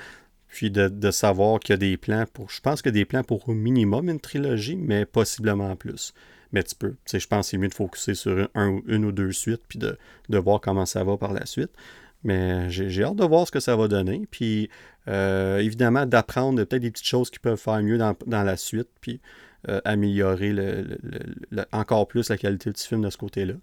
Puis 0.48 0.70
de, 0.70 1.12
savoir 1.12 1.60
qu'il 1.60 1.74
y 1.74 1.76
a 1.76 1.78
des 1.78 1.98
plans 1.98 2.26
pour. 2.32 2.50
Je 2.50 2.60
pense 2.60 2.82
qu'il 2.82 2.90
y 2.90 2.96
a 2.98 3.00
des 3.00 3.06
plans 3.06 3.24
pour 3.24 3.48
au 3.48 3.54
minimum 3.54 4.10
une 4.10 4.20
trilogie, 4.20 4.76
mais 4.76 5.06
possiblement 5.06 5.76
plus. 5.76 6.14
Mais 6.52 6.64
tu 6.64 6.76
peux. 6.76 6.96
Je 7.12 7.26
pense 7.28 7.48
que 7.48 7.52
c'est 7.52 7.58
mieux 7.58 7.70
de 7.70 7.74
focuser 7.74 8.14
sur 8.14 8.50
un, 8.56 8.82
une 8.88 9.06
ou 9.06 9.14
deux 9.14 9.32
suites, 9.32 9.62
puis 9.68 9.80
de 9.80 10.38
voir 10.38 10.60
comment 10.60 10.86
ça 10.86 11.04
va 11.06 11.16
par 11.16 11.32
la 11.32 11.46
suite. 11.46 11.72
Mais 12.24 12.70
j'ai 12.70 13.04
hâte 13.04 13.16
de 13.16 13.26
voir 13.26 13.48
ce 13.48 13.52
que 13.52 13.60
ça 13.60 13.76
va 13.76 13.88
donner. 13.88 14.28
Puis 14.30 14.70
euh, 15.08 15.58
évidemment, 15.60 16.06
d'apprendre 16.06 16.64
peut-être 16.64 16.82
des 16.82 16.92
petites 16.92 17.08
choses 17.08 17.30
qui 17.30 17.40
peuvent 17.40 17.60
faire 17.60 17.82
mieux 17.82 17.98
dans, 17.98 18.16
dans 18.28 18.44
la 18.44 18.58
suite, 18.58 18.90
puis 19.02 19.20
euh, 19.70 19.82
améliorer 19.86 20.54
le, 20.54 20.98
le- 21.52 21.66
encore 21.72 22.08
plus 22.08 22.30
la 22.30 22.38
qualité 22.38 22.72
du 22.72 22.82
film 22.82 23.02
de 23.02 23.10
ce 23.10 23.18
côté-là. 23.18 23.54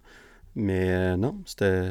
Mais 0.55 0.91
euh, 0.91 1.15
non, 1.17 1.37
c'était. 1.45 1.89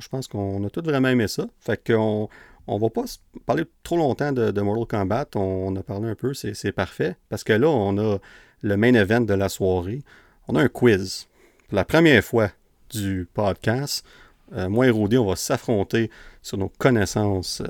Je 0.00 0.08
pense 0.08 0.28
qu'on 0.28 0.62
a 0.64 0.70
tous 0.70 0.82
vraiment 0.82 1.08
aimé 1.08 1.28
ça. 1.28 1.46
Fait 1.60 1.82
qu'on 1.82 2.28
on 2.66 2.78
va 2.78 2.90
pas 2.90 3.04
parler 3.46 3.64
trop 3.82 3.96
longtemps 3.96 4.32
de, 4.32 4.50
de 4.50 4.60
Mortal 4.60 4.86
Kombat. 4.86 5.26
On, 5.36 5.74
a 5.76 5.82
parlé 5.82 6.08
un 6.08 6.14
peu, 6.14 6.34
c'est 6.34 6.72
parfait. 6.72 7.16
Parce 7.28 7.44
que 7.44 7.52
là, 7.52 7.68
on 7.68 7.96
a 7.98 8.18
le 8.62 8.76
main 8.76 8.94
event 8.94 9.22
de 9.22 9.34
la 9.34 9.48
soirée. 9.48 10.02
On 10.48 10.56
a 10.56 10.62
un 10.62 10.68
quiz. 10.68 11.28
Pour 11.68 11.76
la 11.76 11.84
première 11.84 12.22
fois 12.22 12.50
du 12.90 13.28
podcast, 13.32 14.04
euh, 14.52 14.68
moi 14.68 14.86
et 14.86 14.90
Rudy, 14.90 15.18
on 15.18 15.26
va 15.26 15.36
s'affronter 15.36 16.10
sur 16.42 16.58
nos 16.58 16.68
connaissances 16.68 17.60
euh, 17.60 17.68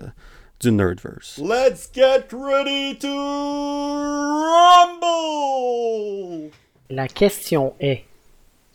du 0.61 0.73
Nerdverse. 0.73 1.39
Let's 1.39 1.91
get 1.93 2.27
ready 2.33 2.99
to 2.99 3.09
rumble! 5.11 6.51
La 6.91 7.09
question 7.09 7.75
est 7.81 8.05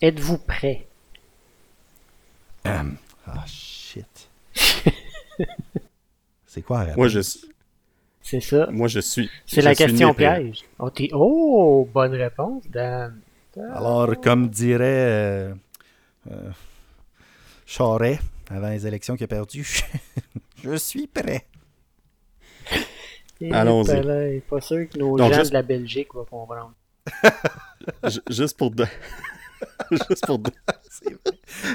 êtes-vous 0.02 0.38
prêt? 0.38 0.88
Ah, 2.64 2.84
shit. 3.46 4.30
c'est 6.46 6.62
quoi 6.62 6.86
la 6.86 6.96
Moi, 6.96 7.08
je? 7.08 7.20
C'est 8.22 8.40
ça. 8.40 8.68
moi, 8.72 8.88
je 8.88 9.00
suis. 9.00 9.30
C'est 9.46 9.62
la 9.62 9.76
suis 9.76 9.86
question 9.86 10.14
piège. 10.14 10.64
Oh, 10.80 10.90
t'es- 10.90 11.10
oh, 11.14 11.88
bonne 11.94 12.14
réponse, 12.14 12.64
Dan. 12.70 13.20
Alors, 13.58 14.20
comme 14.20 14.50
dirait 14.50 14.84
euh, 14.84 15.54
euh, 16.32 16.50
Charest, 17.66 18.22
avant 18.50 18.70
les 18.70 18.86
élections 18.86 19.16
qu'il 19.16 19.24
a 19.26 19.28
perdu, 19.28 19.66
je 20.64 20.76
suis 20.76 21.08
prêt. 21.08 21.46
Allons-y. 23.52 24.40
Pas 24.42 24.62
sûr 24.62 24.88
que 24.90 24.98
nos 24.98 25.18
Donc, 25.18 25.32
gens 25.32 25.40
juste- 25.40 25.50
de 25.52 25.56
la 25.56 25.62
Belgique 25.62 26.14
vont 26.14 26.26
comprendre. 26.26 26.74
Juste 28.30 28.58
pour. 28.58 28.72
de- 28.72 28.86
juste 29.92 30.26
pour. 30.26 30.42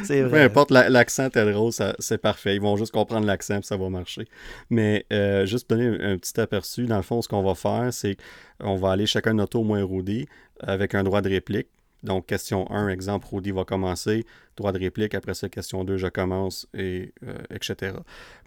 C'est 0.03 0.23
Peu 0.23 0.29
vrai. 0.29 0.43
importe, 0.43 0.71
la- 0.73 0.89
l'accent 0.89 1.27
est 1.27 1.53
drôle, 1.53 1.73
ça- 1.73 1.95
c'est 2.01 2.19
parfait. 2.19 2.57
Ils 2.57 2.61
vont 2.61 2.77
juste 2.77 2.93
comprendre 2.93 3.27
l'accent 3.27 3.59
et 3.61 3.62
ça 3.62 3.77
va 3.77 3.89
marcher. 3.89 4.27
Mais 4.71 5.07
euh, 5.12 5.47
juste 5.47 5.69
pour 5.69 5.77
donner 5.77 5.89
un, 6.05 6.12
un 6.15 6.19
petit 6.19 6.39
aperçu, 6.41 6.87
dans 6.87 6.97
le 6.97 7.03
fond, 7.03 7.23
ce 7.23 7.29
qu'on 7.29 7.43
va 7.45 7.55
faire, 7.55 7.93
c'est 7.93 8.17
qu'on 8.61 8.75
va 8.77 8.91
aller 8.93 9.07
chacun 9.07 9.31
de 9.33 9.37
notre 9.37 9.51
tour 9.53 9.65
moins 9.65 9.85
Rudy 9.85 10.27
avec 10.61 10.95
un 10.97 11.05
droit 11.05 11.21
de 11.21 11.29
réplique. 11.29 11.69
Donc, 12.03 12.27
question 12.27 12.71
1, 12.71 12.89
exemple, 12.89 13.27
Rudy 13.31 13.51
va 13.51 13.65
commencer, 13.65 14.25
droit 14.57 14.73
de 14.73 14.79
réplique. 14.79 15.15
Après 15.15 15.35
ça, 15.35 15.49
question 15.49 15.85
2, 15.85 15.97
je 15.99 16.07
commence, 16.07 16.67
et 16.75 17.13
euh, 17.27 17.35
etc. 17.51 17.93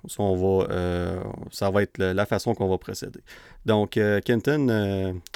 Comme 0.02 0.10
ça, 0.10 0.24
on 0.24 0.36
va, 0.36 0.68
euh, 0.72 1.20
ça 1.52 1.70
va 1.70 1.84
être 1.84 1.98
la 2.00 2.26
façon 2.26 2.56
qu'on 2.56 2.68
va 2.68 2.78
procéder. 2.78 3.20
Donc, 3.66 3.98
euh, 3.98 4.20
Kenton, 4.22 4.68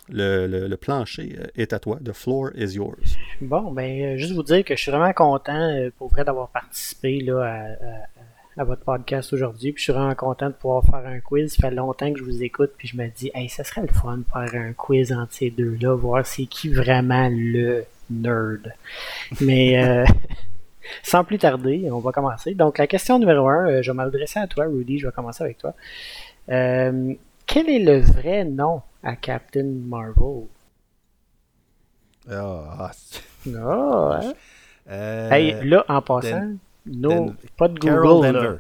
le, 0.10 0.48
le- 0.48 0.78
plancher 0.78 1.38
est 1.56 1.74
à 1.74 1.80
toi. 1.80 2.00
The 2.04 2.14
floor 2.14 2.50
is 2.56 2.76
yours. 2.76 3.18
Bon, 3.42 3.72
ben, 3.72 4.18
juste 4.18 4.34
vous 4.34 4.44
dire 4.44 4.64
que 4.64 4.76
je 4.76 4.82
suis 4.82 4.92
vraiment 4.92 5.14
content 5.14 5.90
pour 5.98 6.10
vrai 6.10 6.24
d'avoir 6.24 6.50
participé 6.50 7.20
là, 7.22 7.42
à, 7.44 7.64
à- 7.72 8.08
à 8.60 8.64
votre 8.64 8.82
podcast 8.84 9.32
aujourd'hui. 9.34 9.72
Puis 9.74 9.82
je 9.82 9.92
suis 9.92 9.94
vraiment 9.94 10.16
content 10.16 10.48
de 10.48 10.54
pouvoir 10.54 10.84
faire 10.84 11.06
un 11.06 11.20
quiz. 11.20 11.54
Ça 11.54 11.70
fait 11.70 11.76
longtemps 11.76 12.12
que 12.12 12.18
je 12.18 12.24
vous 12.24 12.42
écoute. 12.42 12.72
Puis 12.76 12.88
je 12.88 12.98
me 12.98 13.08
dis, 13.08 13.30
hey, 13.36 13.48
ça 13.50 13.64
serait 13.64 13.82
le 13.82 13.88
fun 13.94 14.18
de 14.18 14.24
faire 14.24 14.60
un 14.60 14.74
quiz 14.74 15.14
entre 15.14 15.32
ces 15.34 15.52
deux-là, 15.52 15.94
voir 15.96 16.26
c'est 16.26 16.48
qui 16.48 16.70
vraiment 16.70 17.30
le 17.32 17.86
nerd. 18.10 18.74
Mais 19.42 19.84
euh, 19.84 20.06
sans 21.04 21.24
plus 21.24 21.38
tarder, 21.38 21.90
on 21.92 22.00
va 22.00 22.12
commencer. 22.12 22.54
Donc, 22.56 22.78
la 22.78 22.88
question 22.88 23.20
numéro 23.20 23.48
un, 23.48 23.68
euh, 23.70 23.82
je 23.82 23.92
vais 23.92 23.96
m'adresser 23.96 24.40
à 24.40 24.48
toi, 24.48 24.66
Rudy. 24.66 25.00
Je 25.00 25.08
vais 25.08 25.14
commencer 25.14 25.44
avec 25.44 25.58
toi. 25.58 25.74
Euh, 26.50 27.14
quel 27.46 27.70
est 27.70 27.80
le 27.80 28.00
vrai 28.00 28.44
nom 28.46 28.82
à 29.04 29.16
Captain 29.16 29.64
Marvel? 29.66 30.46
Ah, 32.30 32.92
c'est- 32.94 33.22
Ah, 33.56 34.20
hein? 34.22 34.34
euh, 34.90 35.30
Hey, 35.32 35.56
là, 35.68 35.86
en 35.88 36.02
passant, 36.02 36.40
Den- 36.42 36.58
no, 36.86 37.10
Den- 37.10 37.36
pas 37.58 37.68
de 37.70 37.80
Carol 37.80 38.02
Google. 38.08 38.34
Denver. 38.34 38.50
Là. 38.50 38.58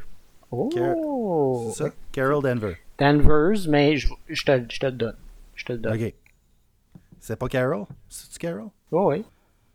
Oh, 0.51 1.71
C'est 1.75 1.83
ça? 1.83 1.89
Carol 2.13 2.41
Denver. 2.41 2.77
Danvers, 2.99 3.67
mais 3.67 3.97
je, 3.97 4.07
je 4.29 4.43
te, 4.43 4.63
je 4.73 4.79
te 4.79 4.85
le 4.85 4.91
donne. 4.93 5.15
Je 5.55 5.65
te 5.65 5.73
le 5.73 5.79
donne. 5.79 6.01
Ok. 6.01 6.13
C'est 7.19 7.35
pas 7.37 7.47
Carol? 7.49 7.85
C'est-tu 8.09 8.39
Carol? 8.39 8.69
Oh, 8.91 9.09
oui. 9.11 9.25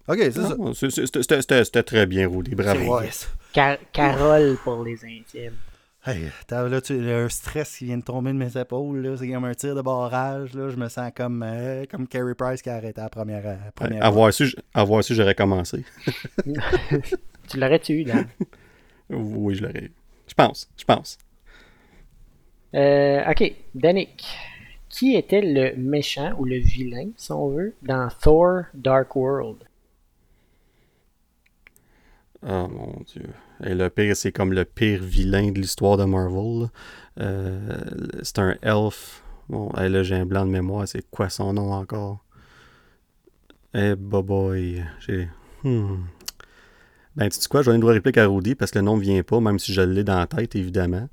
Ok, 0.09 0.19
c'est 0.19 0.33
ça. 0.33 0.57
C'est- 0.75 1.65
C'était 1.65 1.83
très 1.83 2.07
bien, 2.07 2.29
Rudy. 2.29 2.55
Bravo. 2.55 2.99
Ouais. 3.01 3.09
Car- 3.53 3.79
Carole 3.93 4.57
pour 4.65 4.83
les 4.85 5.05
intimes. 5.05 5.57
Hey, 6.05 6.31
t'as 6.49 6.69
là, 6.69 6.81
tu, 6.81 6.95
un 7.13 7.29
stress 7.29 7.77
qui 7.79 7.85
vient 7.85 7.99
de 7.99 8.03
tomber 8.03 8.33
de 8.33 8.37
mes 8.37 8.57
épaules, 8.59 9.01
là. 9.07 9.17
C'est 9.17 9.29
comme 9.31 9.45
un 9.45 9.55
tir 9.55 9.77
de 9.77 9.83
barrage, 9.83 10.53
là. 10.55 10.69
Je 10.69 10.77
me 10.77 10.89
sens 10.89 11.13
comme, 11.15 11.45
euh, 11.47 11.85
comme 11.89 12.09
Carey 12.09 12.35
Price 12.35 12.61
qui 12.61 12.71
a 12.71 12.75
arrêté 12.75 13.01
à 13.01 13.05
la 13.05 13.11
première, 13.11 13.47
à 13.47 13.51
la 13.53 13.73
première 13.73 14.05
Avoir 14.05 14.33
su, 14.35 14.53
avoir 14.75 15.05
su, 15.05 15.15
j'aurais 15.15 15.37
commencé. 15.37 15.85
Tu 17.49 17.59
l'aurais-tu 17.59 17.93
eu, 17.93 18.05
Dan? 18.05 18.27
Oui, 19.11 19.55
je 19.55 19.63
l'aurais 19.63 19.85
eu. 19.85 19.93
Je 20.27 20.35
pense, 20.35 20.69
je 20.77 20.85
pense. 20.85 21.19
Euh, 22.75 23.21
ok, 23.31 23.53
Danick. 23.75 24.25
Qui 24.89 25.17
était 25.17 25.41
le 25.41 25.75
méchant 25.77 26.33
ou 26.39 26.45
le 26.45 26.57
vilain, 26.59 27.09
si 27.17 27.33
on 27.33 27.49
veut, 27.49 27.75
dans 27.83 28.09
Thor 28.21 28.63
Dark 28.75 29.15
World? 29.17 29.57
Oh 32.45 32.69
mon 32.69 33.01
dieu. 33.07 33.29
Et 33.65 33.75
le 33.75 33.89
pire, 33.89 34.17
c'est 34.17 34.33
comme 34.33 34.53
le 34.53 34.65
pire 34.65 35.01
vilain 35.03 35.53
de 35.53 35.61
l'histoire 35.61 35.97
de 35.97 36.05
Marvel. 36.05 36.69
Euh, 37.21 37.79
c'est 38.23 38.39
un 38.41 38.57
elf. 38.63 39.23
Bon, 39.49 39.71
hey, 39.77 39.89
là, 39.89 40.03
j'ai 40.03 40.17
un 40.17 40.27
blanc 40.27 40.45
de 40.45 40.51
mémoire. 40.51 40.89
C'est 40.89 41.09
quoi 41.11 41.29
son 41.29 41.53
nom 41.53 41.73
encore? 41.73 42.25
Eh, 43.75 43.95
boy. 43.95 44.85
J'ai. 45.01 45.29
Hmm. 45.63 46.05
Ben, 47.15 47.29
tu 47.29 47.39
sais 47.39 47.49
quoi, 47.49 47.61
je 47.61 47.67
vais 47.67 47.71
donner 47.71 47.77
une 47.77 47.81
droit 47.83 47.93
réplique 47.93 48.19
à 48.19 48.27
Rudy 48.27 48.55
parce 48.55 48.71
que 48.71 48.79
le 48.79 48.85
nom 48.85 48.97
ne 48.97 49.03
vient 49.03 49.23
pas, 49.23 49.39
même 49.39 49.59
si 49.59 49.73
je 49.73 49.83
l'ai 49.83 50.03
dans 50.03 50.19
la 50.19 50.27
tête, 50.27 50.57
évidemment. 50.57 51.09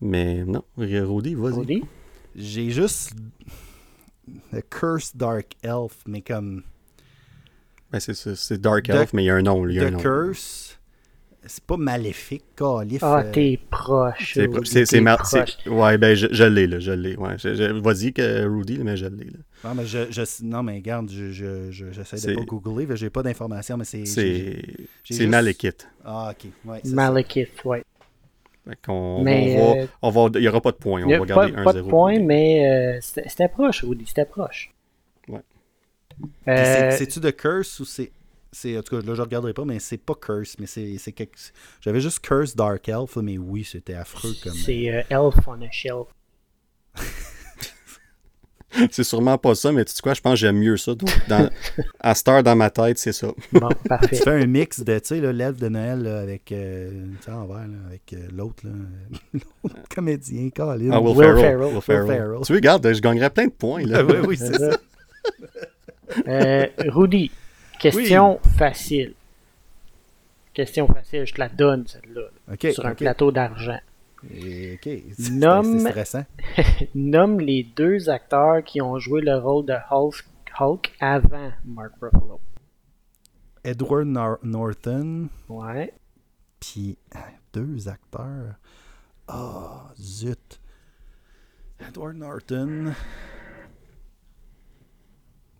Mais 0.00 0.44
non, 0.44 0.64
Rudy, 0.76 1.34
vas-y. 1.34 1.54
Rudy? 1.54 1.84
J'ai 2.34 2.70
juste 2.70 3.12
The 4.52 4.62
Curse 4.68 5.16
Dark 5.16 5.54
Elf, 5.62 6.02
mais 6.06 6.22
comme 6.22 6.64
Ben, 7.94 8.00
c'est- 8.00 8.14
c'est 8.14 8.34
c'est 8.34 8.60
Dark 8.60 8.86
The- 8.86 8.90
Elf, 8.90 9.12
mais 9.12 9.22
il 9.22 9.26
y 9.26 9.30
a 9.30 9.36
un 9.36 9.42
nom. 9.42 9.68
Il 9.68 9.76
y 9.76 9.78
a 9.78 9.86
un 9.86 9.90
nom. 9.92 9.98
Curse. 10.00 10.80
C'est 11.46 11.62
pas 11.62 11.76
maléfique, 11.76 12.42
calife. 12.56 13.02
Ah, 13.04 13.20
euh, 13.20 13.30
t'es 13.30 13.60
proche. 13.70 14.32
C'est 14.34 14.46
Rudy, 14.46 14.68
c'est- 14.68 14.84
c'est 14.86 14.96
t'es 14.96 15.00
mar- 15.02 15.18
proche. 15.18 15.58
c'est- 15.62 15.68
Ouais, 15.70 15.96
ben 15.98 16.16
je, 16.16 16.26
je 16.32 16.42
l'ai, 16.42 16.66
là, 16.66 16.80
je 16.80 16.90
l'ai. 16.90 17.14
Ouais. 17.16 17.36
Je- 17.38 17.54
je- 17.54 17.64
Vas-y, 17.80 18.12
que 18.12 18.44
Rudy, 18.46 18.78
mais 18.78 18.96
je 18.96 19.06
l'ai. 19.06 19.26
là. 19.26 19.38
Non, 19.62 19.74
mais 19.76 19.86
je, 19.86 20.10
je- 20.10 20.42
non, 20.44 20.64
mais 20.64 20.74
regarde, 20.76 21.08
je, 21.08 21.30
je, 21.30 21.70
je- 21.70 21.92
j'essaie 21.92 22.16
C'est- 22.16 22.30
de 22.32 22.34
pas 22.34 22.42
googler, 22.44 22.86
mais 22.86 22.96
j'ai 22.96 23.10
pas 23.10 23.22
d'informations, 23.22 23.76
mais 23.76 23.84
c'est. 23.84 24.06
C'est 24.06 24.24
j'ai 24.24 24.76
c'est 25.04 25.14
juste- 25.18 25.28
Malekith. 25.30 25.86
Ah, 26.04 26.32
ok. 26.32 26.50
Ouais. 26.64 26.80
Malekith, 26.86 27.64
ouais. 27.64 27.84
Fait 28.68 28.78
qu'on- 28.84 29.22
Mais, 29.22 29.56
on 29.60 29.74
va, 29.74 29.80
euh, 29.82 29.86
on 30.02 30.10
va, 30.10 30.28
il 30.34 30.40
n'y 30.40 30.48
aura 30.48 30.60
pas 30.62 30.72
de 30.72 30.76
points. 30.78 31.02
On 31.04 31.06
Il 31.06 31.10
y 31.10 31.14
a 31.14 31.18
va 31.20 31.26
pas, 31.26 31.46
garder 31.48 31.52
pas 31.62 31.72
de 31.74 31.78
1-0. 31.82 31.90
point, 31.90 32.18
mais 32.18 32.96
euh, 32.96 32.98
c'était 33.02 33.28
c'était 33.28 33.48
proche, 33.48 33.84
Rudy, 33.84 34.04
c'était 34.06 34.24
proche. 34.24 34.73
Euh, 36.48 36.90
c'est- 36.90 36.98
C'est-tu 36.98 37.20
The 37.20 37.34
Curse 37.36 37.80
ou 37.80 37.84
c'est. 37.84 38.12
c'est- 38.52 38.76
En 38.78 38.82
tout 38.82 38.96
cas, 39.00 39.06
là, 39.06 39.14
je 39.14 39.22
regarderai 39.22 39.52
pas, 39.52 39.64
mais 39.64 39.78
c'est 39.78 39.98
pas 39.98 40.14
Curse, 40.14 40.56
mais 40.58 40.66
c'est 40.66 40.96
c'est 40.98 41.12
quelque. 41.12 41.36
J'avais 41.80 42.00
juste 42.00 42.20
Curse 42.20 42.54
Dark 42.54 42.88
Elf, 42.88 43.16
mais 43.16 43.38
oui, 43.38 43.64
c'était 43.64 43.94
affreux 43.94 44.32
comme. 44.42 44.54
c'est 44.54 44.90
euh, 44.90 45.02
Elf 45.10 45.34
on 45.46 45.60
a 45.62 45.70
Shelf. 45.70 46.06
C'est 48.90 49.04
sûrement 49.04 49.38
pas 49.38 49.54
ça, 49.54 49.70
mais 49.70 49.84
tu 49.84 49.92
sais 49.92 50.02
quoi, 50.02 50.14
je 50.14 50.20
pense 50.20 50.32
que 50.32 50.38
j'aime 50.40 50.58
mieux 50.58 50.76
ça. 50.76 50.96
Donc, 50.96 51.08
dans, 51.28 51.48
à 52.00 52.12
Star 52.16 52.42
dans 52.42 52.56
ma 52.56 52.70
tête, 52.70 52.98
c'est 52.98 53.12
ça. 53.12 53.28
Bon, 53.52 53.68
Tu 54.08 54.16
fais 54.16 54.30
un 54.42 54.46
mix 54.46 54.80
de, 54.80 54.98
tu 54.98 55.06
sais, 55.20 55.32
l'elfe 55.32 55.58
de 55.58 55.68
Noël 55.68 56.02
là, 56.02 56.18
avec. 56.18 56.50
euh, 56.50 56.90
tu 57.20 57.24
sais, 57.24 57.30
en 57.30 57.46
vert, 57.46 57.58
là, 57.68 57.76
avec 57.86 58.12
euh, 58.14 58.26
l'autre, 58.32 58.66
là. 58.66 58.72
l'autre 59.62 59.76
comédien, 59.94 60.50
Colin. 60.50 60.90
Ah, 60.92 61.00
Will, 61.00 61.16
Will 61.16 61.24
Ferrell. 61.24 61.40
Ferrell. 61.40 61.58
Will 61.66 61.72
Will 61.74 61.82
Ferrell. 61.82 62.06
Ferrell. 62.08 62.40
Tu 62.44 62.52
regardes, 62.52 62.92
je 62.92 63.00
gagnerais 63.00 63.30
plein 63.30 63.46
de 63.46 63.52
points. 63.52 63.84
Là. 63.86 63.98
Ah, 64.00 64.04
oui, 64.04 64.16
oui, 64.26 64.36
c'est 64.36 64.58
ça. 64.58 64.76
Euh, 66.28 66.66
Rudy, 66.88 67.30
question 67.80 68.38
facile. 68.58 69.14
question 70.52 70.86
facile, 70.86 71.24
je 71.26 71.34
te 71.34 71.40
la 71.40 71.48
donne, 71.48 71.86
celle-là. 71.86 72.72
Sur 72.72 72.86
un 72.86 72.94
plateau 72.94 73.32
d'argent. 73.32 73.80
Ok. 74.24 74.88
C'est 75.18 75.30
Nomme- 75.32 75.80
stressant. 75.88 76.24
Nomme 76.94 77.40
les 77.40 77.62
deux 77.76 78.08
acteurs 78.08 78.62
qui 78.64 78.80
ont 78.80 78.98
joué 78.98 79.20
le 79.20 79.36
rôle 79.36 79.66
de 79.66 79.74
Hulk, 79.90 80.24
Hulk 80.58 80.92
avant 81.00 81.52
Mark 81.64 81.92
Ruffalo. 82.00 82.40
Edward 83.64 84.06
Nor- 84.06 84.38
Norton, 84.42 85.28
Ouais. 85.48 85.92
puis 86.60 86.96
deux 87.52 87.88
acteurs. 87.88 88.54
Ah, 89.28 89.90
zut. 89.98 90.60
Edward 91.80 92.16
Norton. 92.16 92.92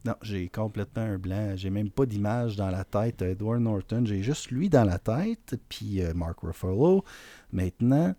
Non, 0.05 0.14
j'ai 0.22 0.48
complètement 0.48 1.02
un 1.02 1.16
blanc. 1.18 1.52
J'ai 1.56 1.70
même 1.70 1.89
pas 1.90 2.05
d'image 2.05 2.56
dans 2.56 2.70
la 2.70 2.85
tête. 2.85 3.22
Edward 3.22 3.60
Norton, 3.62 4.02
j'ai 4.05 4.22
juste 4.22 4.51
lui 4.51 4.68
dans 4.68 4.85
la 4.85 4.98
tête, 4.98 5.55
puis 5.68 6.02
euh, 6.02 6.12
Mark 6.14 6.40
Ruffalo. 6.43 7.02
Maintenant, 7.52 8.14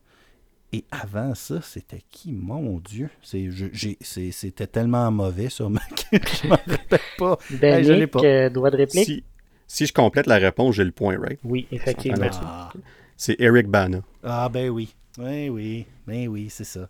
et 0.74 0.84
avant 0.90 1.36
ça, 1.36 1.62
c'était 1.62 2.02
qui? 2.10 2.32
Mon 2.34 2.80
Dieu, 2.80 3.10
c'est, 3.22 3.52
je- 3.52 3.68
j'ai- 3.72 3.98
c'est- 4.02 4.32
c'était 4.32 4.66
tellement 4.68 5.12
mauvais 5.12 5.50
sûrement 5.50 5.80
que 6.12 6.18
je 6.18 6.48
m'en 6.48 6.56
rappelle 6.56 7.00
pas. 7.20 7.38
Hey, 7.52 7.84
je 7.84 7.92
l'ai 7.92 8.00
Danick, 8.00 8.12
pas. 8.12 8.24
euh, 8.24 8.50
droit 8.50 8.72
de 8.72 8.78
réplique? 8.78 9.06
Si, 9.06 9.24
si 9.68 9.86
je 9.86 9.94
complète 9.94 10.26
la 10.26 10.38
réponse, 10.38 10.76
j'ai 10.76 10.84
le 10.84 10.92
point, 10.92 11.18
right? 11.20 11.40
Oui, 11.44 11.68
effectivement. 11.72 12.30
Ah. 12.42 12.74
C'est 13.16 13.36
Eric 13.40 13.68
Bana. 13.68 14.02
Ah, 14.24 14.50
ben 14.50 14.70
oui. 14.70 14.94
Oui, 15.20 15.50
oui. 15.50 15.86
Ben 16.08 16.28
oui, 16.28 16.48
c'est 16.50 16.66
ça. 16.66 16.90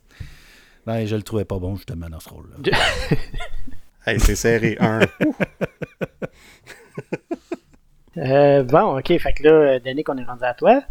Ben, 0.86 1.06
je 1.06 1.16
le 1.16 1.22
trouvais 1.22 1.46
pas 1.46 1.60
bon, 1.60 1.76
justement, 1.76 2.10
dans 2.10 2.20
ce 2.20 2.30
rôle-là. 2.30 2.58
Hey, 4.06 4.20
c'est 4.20 4.36
serré. 4.36 4.78
Un. 4.80 5.00
Euh, 8.18 8.64
bon, 8.64 8.98
ok, 8.98 9.08
fait 9.20 9.34
que 9.34 9.44
là, 9.44 9.50
euh, 9.52 9.80
Danick, 9.84 10.08
on 10.08 10.18
est 10.18 10.24
rendu 10.24 10.46
à 10.46 10.54
toi. 10.54 10.82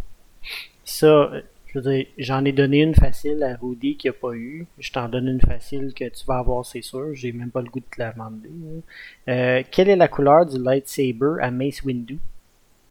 Ça, 0.85 1.07
euh, 1.07 1.41
je 1.69 1.79
veux 1.79 1.91
dire, 1.95 2.07
j'en 2.19 2.45
ai 2.45 2.53
donné 2.53 2.83
une 2.83 2.95
facile 2.95 3.43
à 3.43 3.57
Rudy 3.57 3.97
qui 3.97 4.11
a 4.11 4.13
pas 4.13 4.35
eu. 4.35 4.67
Je 4.79 4.93
t'en 4.93 5.09
donne 5.09 5.29
une 5.29 5.41
facile 5.41 5.95
que 5.95 6.05
tu 6.07 6.27
vas 6.27 6.37
avoir, 6.37 6.67
c'est 6.67 6.83
sûr. 6.83 7.15
J'ai 7.15 7.33
même 7.33 7.51
pas 7.51 7.63
le 7.63 7.71
goût 7.71 7.81
de 7.81 7.87
te 7.87 7.99
la 7.99 8.13
demander. 8.13 8.51
là. 9.27 9.33
Euh, 9.33 9.63
quelle 9.71 9.89
est 9.89 9.97
la 9.97 10.09
couleur 10.09 10.45
du 10.45 10.63
lightsaber 10.63 11.37
à 11.41 11.51
Mace 11.51 11.83
Windu? 11.83 12.19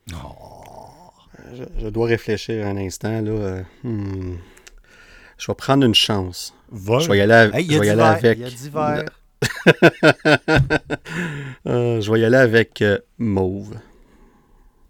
Je, 0.07 1.63
je 1.77 1.87
dois 1.89 2.07
réfléchir 2.07 2.65
un 2.65 2.77
instant. 2.77 3.21
Là. 3.21 3.61
hmm. 3.83 4.37
Je 5.37 5.47
vais 5.47 5.55
prendre 5.55 5.85
une 5.85 5.93
chance. 5.93 6.55
Je 6.71 7.07
vais 7.11 7.17
y 7.19 7.21
aller, 7.21 7.33
à- 7.33 7.45
Hey, 7.59 7.65
il 7.65 7.73
je 7.73 7.79
vais 7.79 7.85
y 7.87 7.89
aller 7.91 8.01
avec. 8.01 8.37
il 8.39 8.41
y 8.41 8.45
a 8.45 8.49
du 8.49 8.69
vert. 8.71 9.19
Euh, 11.65 12.01
je 12.01 12.11
vais 12.11 12.19
y 12.19 12.25
aller 12.25 12.37
avec 12.37 12.81
euh, 12.81 12.99
Mauve. 13.17 13.75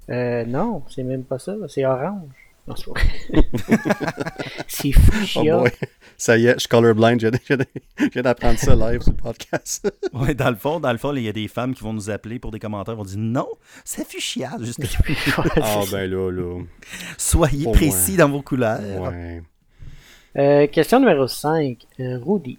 Euh, 0.09 0.43
non, 0.45 0.83
c'est 0.89 1.03
même 1.03 1.23
pas 1.23 1.37
ça, 1.37 1.53
c'est 1.67 1.85
orange. 1.85 2.29
Non, 2.67 2.75
c'est 2.75 2.85
c'est 4.67 4.91
Oh 4.95 5.11
fuchsia. 5.11 5.57
boy. 5.57 5.71
Ça 6.17 6.37
y 6.37 6.47
est, 6.47 6.53
je 6.53 6.59
suis 6.59 6.67
colorblind. 6.69 7.19
Je 7.21 7.55
viens 8.13 8.21
d'apprendre 8.23 8.57
ça 8.57 8.73
live 8.75 9.01
sur 9.01 9.11
le 9.11 9.17
podcast. 9.17 9.91
Ouais, 10.13 10.33
dans 10.33 10.49
le 10.49 10.55
fond, 10.55 10.79
dans 10.79 10.91
le 10.91 10.97
fond, 10.97 11.13
il 11.15 11.23
y 11.23 11.29
a 11.29 11.33
des 11.33 11.47
femmes 11.47 11.73
qui 11.75 11.83
vont 11.83 11.93
nous 11.93 12.09
appeler 12.09 12.39
pour 12.39 12.51
des 12.51 12.59
commentaires, 12.59 12.95
vont 12.95 13.03
dire 13.03 13.17
non, 13.19 13.47
c'est 13.83 14.07
fuchsia. 14.07 14.51
Ouais, 14.59 14.65
Ah 15.61 15.81
ben 15.91 16.09
là, 16.09 16.31
là. 16.31 16.61
Soyez 17.17 17.71
précis 17.71 18.15
dans 18.17 18.29
vos 18.29 18.41
couleurs. 18.41 18.79
Ouais. 19.01 19.43
Euh, 20.37 20.67
question 20.67 20.99
numéro 20.99 21.27
5. 21.27 21.77
Rudy. 21.99 22.57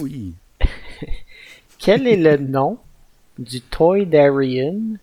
Oui. 0.00 0.34
Quel 1.86 2.08
est 2.08 2.16
le 2.16 2.36
nom 2.36 2.80
du 3.38 3.60
Toydarian 3.60 4.96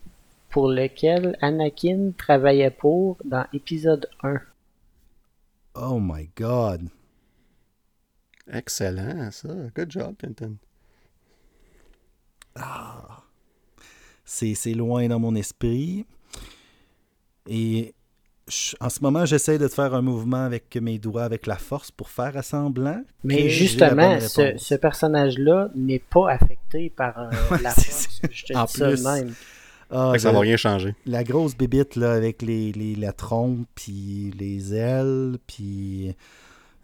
pour 0.50 0.68
lequel 0.68 1.38
Anakin 1.40 2.12
travaillait 2.18 2.72
pour 2.72 3.16
dans 3.24 3.46
épisode 3.54 4.10
1? 4.22 4.42
Oh 5.76 5.98
my 6.02 6.30
God. 6.36 6.90
Excellent, 8.52 9.32
ça. 9.32 9.48
Good 9.74 9.92
job, 9.92 10.16
Quentin. 10.20 10.56
C'est 14.26 14.54
c'est 14.54 14.74
loin 14.74 15.08
dans 15.08 15.20
mon 15.20 15.36
esprit. 15.36 16.06
Et 17.48 17.94
je- 18.72 18.76
en 18.80 18.90
ce 18.90 19.00
moment, 19.02 19.26
j'essaie 19.26 19.58
de 19.58 19.68
faire 19.68 19.94
un 19.94 20.02
mouvement 20.02 20.44
avec 20.46 20.76
mes 20.78 21.00
doigts, 21.00 21.24
avec 21.24 21.48
la 21.48 21.58
force 21.58 21.92
pour 21.92 22.10
faire 22.10 22.36
assemblant. 22.38 23.02
que 23.04 23.08
Mais 23.24 23.50
j'ai 23.50 23.66
la 23.78 23.90
justement, 23.90 24.18
bonne 24.18 24.58
ce, 24.58 24.76
personnage-là 24.76 25.70
n'est 25.76 26.00
pas 26.00 26.32
affecté 26.32 26.90
par 26.90 27.18
euh, 27.20 27.30
la 27.64 27.72
force. 27.72 28.22
Je 28.32 28.46
te 28.46 28.54
En 28.58 28.66
dis 28.66 28.74
ça 28.74 28.90
de 28.90 28.94
plus. 28.96 29.04
même. 29.04 29.34
Ah, 29.92 30.10
Fait 30.12 30.18
que 30.18 30.24
ça 30.24 30.32
va 30.32 30.40
rien 30.40 30.58
changer. 30.58 30.96
la 31.06 31.24
grosse 31.24 31.56
bébite 31.56 31.96
là, 31.96 32.14
avec 32.14 32.42
les, 32.42 32.72
les- 32.72 32.96
la 32.96 33.14
trompe, 33.14 33.68
puis 33.76 34.34
les 34.40 34.74
ailes, 34.74 35.38
puis 35.46 36.16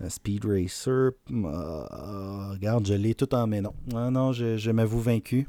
un 0.03 0.09
Speed 0.09 0.45
Racer. 0.45 1.11
Ah, 1.45 2.49
regarde, 2.51 2.85
je 2.87 2.93
l'ai 2.93 3.15
tout 3.15 3.33
en 3.33 3.47
mais 3.47 3.61
non. 3.61 3.73
Ah 3.95 4.09
non, 4.11 4.31
je, 4.31 4.57
je 4.57 4.71
m'avoue 4.71 4.99
vaincu. 5.01 5.47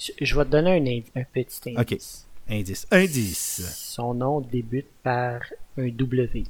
Je, 0.00 0.10
je 0.20 0.36
vais 0.36 0.44
te 0.44 0.50
donner 0.50 1.04
un, 1.14 1.20
un 1.20 1.24
petit 1.32 1.74
indice. 1.76 2.26
Indice. 2.48 2.86
Indice. 2.90 3.62
Son 3.74 4.14
nom 4.14 4.40
débute 4.40 4.88
par 5.02 5.40
un 5.78 5.88
W. 5.88 6.44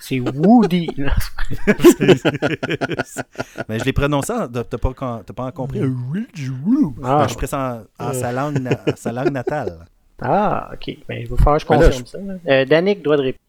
C'est 0.00 0.18
Woody. 0.20 0.88
Mais 3.68 3.78
je 3.78 3.84
l'ai 3.84 3.92
prononcé, 3.92 4.32
t'as 4.52 4.64
pas, 4.64 5.22
t'as 5.24 5.32
pas 5.34 5.52
compris. 5.52 5.80
Ah. 5.82 7.22
Ah, 7.22 7.26
je 7.28 7.34
presse 7.34 7.52
en, 7.52 7.82
en 7.98 8.12
sa, 8.12 8.32
langue, 8.32 8.58
na- 8.60 8.80
sa 8.96 9.12
langue 9.12 9.30
natale. 9.32 9.86
Ah, 10.20 10.70
ok. 10.72 10.96
Ben, 11.08 11.20
il 11.20 11.28
va 11.28 11.36
falloir 11.36 11.56
que 11.58 11.62
je 11.62 11.68
Ben 11.68 11.80
là, 11.80 11.86
confirme 11.86 12.06
ça. 12.06 12.18
là. 12.18 12.34
Euh, 12.48 12.64
Danick 12.64 13.02
doit 13.02 13.16
de 13.16 13.22
réplique. 13.22 13.40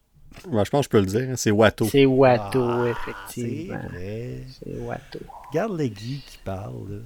Ouais, 0.48 0.64
je 0.64 0.70
pense 0.70 0.86
que 0.88 0.98
je 0.98 0.98
peux 0.98 1.00
le 1.00 1.06
dire. 1.20 1.30
hein, 1.30 1.36
C'est 1.36 1.50
Watto. 1.50 1.84
C'est 1.86 2.06
Watto, 2.06 2.62
Ah, 2.62 2.84
C'est 3.28 3.40
effectivement. 3.42 3.78
vrai. 3.90 4.38
C'est 4.48 4.78
Watto. 4.80 5.18
Regarde 5.50 5.76
les 5.78 5.90
Guy 5.90 6.22
qui 6.26 6.38
parle. 6.38 6.74
là. 6.90 6.98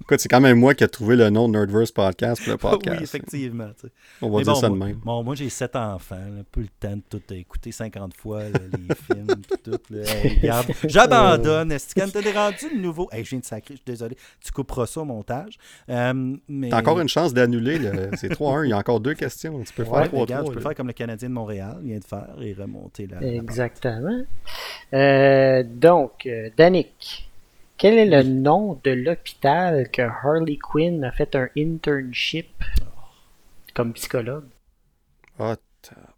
Écoute, 0.00 0.20
c'est 0.20 0.28
quand 0.30 0.40
même 0.40 0.58
moi 0.58 0.74
qui 0.74 0.82
ai 0.84 0.88
trouvé 0.88 1.16
le 1.16 1.28
nom 1.28 1.48
de 1.50 1.52
Nerdverse 1.58 1.92
Podcast 1.92 2.40
pour 2.42 2.48
le 2.48 2.54
oui, 2.64 2.78
podcast. 2.78 3.02
effectivement. 3.02 3.68
tu 3.78 3.88
sais. 3.88 3.92
On 4.22 4.30
va 4.30 4.38
Mais 4.38 4.44
dire 4.44 4.54
bon, 4.54 4.60
ça 4.60 4.68
de 4.70 4.74
moi, 4.74 4.86
même. 4.86 4.96
Bon, 5.04 5.22
moi, 5.22 5.34
j'ai 5.34 5.50
sept 5.50 5.76
enfants. 5.76 6.14
là, 6.16 6.42
Pas 6.50 6.60
le 6.62 6.66
temps 6.80 6.96
de 6.96 7.02
tout 7.10 7.34
écouter 7.34 7.72
50 7.72 8.16
fois 8.16 8.44
là, 8.44 8.58
les 8.72 8.94
films 9.14 9.26
tout. 9.62 9.72
là. 9.90 10.02
Regarde, 10.40 10.66
j'abandonne. 10.84 11.72
Est-ce 11.72 11.94
que 11.94 12.10
t'as 12.10 12.32
rendu 12.32 12.74
le 12.74 12.80
nouveau... 12.80 13.06
Hey, 13.12 13.22
je 13.22 13.30
viens 13.30 13.38
de 13.40 13.44
sacrer, 13.44 13.74
je 13.74 13.80
suis 13.80 13.84
désolé. 13.86 14.16
Tu 14.42 14.50
couperas 14.50 14.86
ça 14.86 15.02
au 15.02 15.04
montage. 15.04 15.58
Euh, 15.90 16.36
mais... 16.48 16.70
T'as 16.70 16.78
encore 16.78 17.00
une 17.00 17.08
chance 17.10 17.34
d'annuler. 17.34 17.78
le- 17.78 18.08
C'est 18.16 18.32
3-1. 18.32 18.64
Il 18.64 18.70
y 18.70 18.72
a 18.72 18.78
encore 18.78 19.00
deux 19.00 19.14
questions. 19.14 19.62
Tu 19.62 19.74
peux 19.74 19.82
Ouais, 19.82 19.90
faire 19.90 19.98
mais 20.00 20.06
3 20.08 20.20
regarde, 20.22 20.44
3 20.44 20.54
je 20.54 20.58
peux 20.58 20.62
faire 20.64 20.74
comme 20.74 20.86
le 20.86 20.94
Canadien 20.94 21.28
de 21.28 21.34
Montréal 21.34 21.76
vient 21.82 21.98
de 21.98 22.04
faire 22.04 22.28
et 22.40 22.54
remonter 22.54 23.06
la... 23.08 23.20
la 23.20 23.26
Exactement. 23.34 24.22
Euh, 24.94 25.62
donc, 25.66 26.24
euh, 26.24 26.48
Danick, 26.56 27.27
quel 27.78 27.94
est 27.94 28.06
le 28.06 28.22
nom 28.28 28.78
de 28.84 28.90
l'hôpital 28.90 29.88
que 29.90 30.02
Harley 30.02 30.58
Quinn 30.58 31.04
a 31.04 31.12
fait 31.12 31.34
un 31.36 31.48
internship 31.56 32.48
comme 33.74 33.92
psychologue? 33.94 34.44
Ah, 35.38 35.56
tabarnak. 35.82 36.14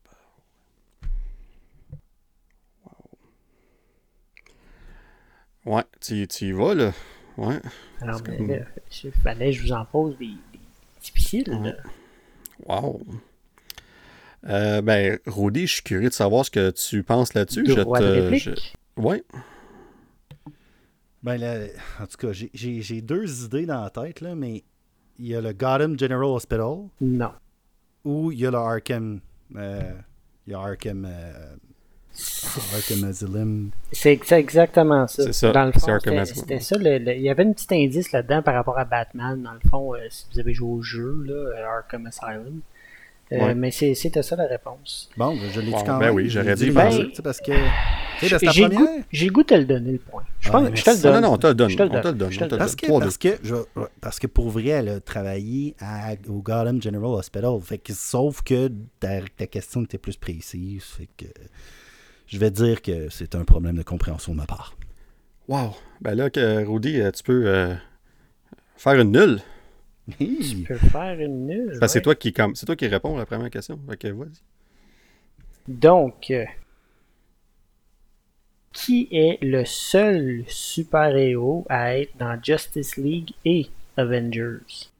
Wow. 5.66 5.76
Ouais, 5.76 5.84
tu, 6.00 6.26
tu 6.26 6.46
y 6.46 6.52
vas, 6.52 6.74
là. 6.74 6.92
Ouais. 7.36 7.60
Alors, 8.00 8.16
C'est 8.24 8.36
comme- 8.36 8.50
là, 8.50 8.56
il 9.04 9.12
fallait 9.12 9.46
que 9.50 9.56
je 9.56 9.62
vous 9.62 9.72
en 9.72 9.84
pose 9.84 10.16
des, 10.18 10.26
des 10.26 10.60
difficiles. 11.02 11.44
là. 11.62 11.74
Wow. 12.66 13.00
Euh, 14.48 14.80
ben, 14.80 15.18
Rudy, 15.26 15.66
je 15.66 15.74
suis 15.74 15.82
curieux 15.82 16.08
de 16.08 16.14
savoir 16.14 16.44
ce 16.46 16.50
que 16.50 16.70
tu 16.70 17.02
penses 17.02 17.34
là-dessus. 17.34 17.64
Je 17.66 17.74
te- 17.74 18.36
je- 18.36 18.50
Ouais. 18.96 19.22
Ben 21.22 21.36
là, 21.38 21.54
en 22.00 22.06
tout 22.06 22.16
cas, 22.16 22.32
j'ai- 22.32 22.50
j'ai 22.54 22.80
j'ai 22.80 23.02
deux 23.02 23.44
idées 23.44 23.66
dans 23.66 23.82
la 23.82 23.90
tête, 23.90 24.20
là, 24.22 24.34
mais 24.34 24.64
il 25.18 25.26
y 25.26 25.34
a 25.34 25.40
le 25.40 25.52
Gotham 25.52 25.98
General 25.98 26.24
Hospital 26.24 26.88
Non. 27.00 27.32
ou 28.04 28.32
il 28.32 28.38
y 28.40 28.46
a 28.46 28.50
le 28.50 28.56
Arkham. 28.56 29.20
euh, 29.56 29.92
il 30.46 30.52
y 30.52 30.54
a 30.54 30.60
Arkham. 30.60 31.04
euh, 31.06 31.54
Arkham 32.74 33.04
Asylum. 33.04 33.70
C'est 33.92 34.12
ex- 34.14 34.32
exactement 34.32 35.06
ça. 35.06 35.24
C'est 35.24 35.32
ça, 35.32 35.52
Dans 35.52 35.66
le 35.66 35.72
c'est 35.74 35.80
fond, 35.80 35.92
Arkham 35.92 36.24
c'était 36.24 36.58
ça. 36.60 36.76
le- 36.78 36.98
le- 36.98 37.14
il 37.14 37.22
y 37.22 37.28
avait 37.30 37.44
un 37.44 37.52
petit 37.52 37.66
indice 37.74 38.12
là-dedans 38.12 38.42
par 38.42 38.54
rapport 38.54 38.78
à 38.78 38.84
Batman. 38.84 39.42
Dans 39.42 39.52
le 39.52 39.60
fond, 39.68 39.94
euh, 39.94 39.98
si 40.10 40.26
vous 40.32 40.38
avez 40.40 40.52
joué 40.54 40.68
au 40.70 40.82
jeu, 40.82 41.22
là, 41.24 41.76
Arkham 41.76 42.06
Asylum. 42.06 42.60
Euh, 43.32 43.38
Ouais. 43.38 43.54
Mais 43.54 43.70
c'est- 43.70 43.94
c'était 43.94 44.22
ça 44.24 44.34
la 44.34 44.46
réponse. 44.46 45.08
Bon, 45.16 45.36
ben, 45.36 45.48
je 45.52 45.60
l'ai 45.60 45.66
dit 45.66 45.72
Bon, 45.72 45.78
quand 45.84 45.98
ben 45.98 46.06
même? 46.06 46.14
oui, 46.16 46.28
j'aurais 46.28 46.56
J'ai 46.56 46.66
dû 46.66 46.72
penser. 46.72 47.10
sais, 47.14 47.22
parce 47.22 47.40
que. 47.40 47.52
J'ai 48.22 48.28
goût- 48.38 48.74
première? 48.74 49.04
j'ai 49.12 49.26
le 49.26 49.32
goût 49.32 49.42
de 49.42 49.46
te 49.46 49.54
le 49.54 49.64
donner, 49.64 49.92
le 49.92 49.98
point. 49.98 50.24
Je, 50.40 50.48
Ah, 50.48 50.52
pense, 50.52 50.68
je 50.74 50.82
te 50.84 50.90
le 50.90 50.96
donne. 51.02 51.14
Non, 51.14 51.20
non, 51.20 51.32
on 51.34 51.38
te 51.38 51.46
le 51.46 51.54
donne. 51.54 51.70
Je 51.70 51.76
te 51.76 51.82
le 51.84 51.88
donne. 51.88 52.58
Parce 52.58 52.74
que, 52.74 52.86
parce, 52.98 53.16
que 53.18 53.28
je, 53.42 53.54
ouais, 53.54 53.86
parce 54.00 54.18
que 54.18 54.26
pour 54.26 54.50
vrai, 54.50 54.66
elle 54.66 54.88
a 54.88 55.00
travaillé 55.00 55.74
à, 55.80 56.14
au 56.28 56.42
Gotham 56.42 56.82
General 56.82 57.04
Hospital. 57.12 57.58
Fait 57.62 57.78
que, 57.78 57.92
sauf 57.94 58.42
que 58.42 58.68
ta, 58.98 59.20
ta 59.36 59.46
question 59.46 59.84
était 59.84 59.96
plus 59.98 60.16
précise. 60.16 60.82
Fait 60.82 61.08
que 61.16 61.26
je 62.26 62.36
vais 62.38 62.50
dire 62.50 62.82
que 62.82 63.08
c'est 63.10 63.34
un 63.36 63.44
problème 63.44 63.76
de 63.76 63.82
compréhension 63.84 64.32
de 64.32 64.38
ma 64.38 64.46
part. 64.46 64.74
Wow. 65.48 65.74
Ben 66.00 66.14
là, 66.14 66.30
que, 66.30 66.64
Rudy, 66.64 67.00
euh, 67.00 67.10
tu 67.12 67.22
peux 67.22 67.44
euh, 67.46 67.74
Faire 68.76 69.00
une 69.00 69.12
nulle. 69.12 69.40
Tu 70.18 70.64
peux 70.66 70.76
faire 70.76 71.18
une 71.20 71.46
nulle. 71.46 71.78
C'est 71.88 72.02
toi 72.02 72.14
qui 72.14 72.32
comme 72.32 72.54
c'est 72.54 72.66
toi 72.66 72.76
qui 72.76 72.86
réponds 72.86 73.16
à 73.16 73.18
la 73.18 73.26
première 73.26 73.50
question. 73.50 73.78
Ok, 73.88 74.04
vas-y. 74.06 74.40
Donc, 75.68 76.30
euh, 76.30 76.44
qui 78.72 79.08
est 79.10 79.38
le 79.42 79.64
seul 79.64 80.44
super-héros 80.46 81.66
à 81.68 81.98
être 81.98 82.16
dans 82.16 82.40
Justice 82.42 82.96
League 82.96 83.32
et 83.44 83.68
Avengers? 83.96 84.90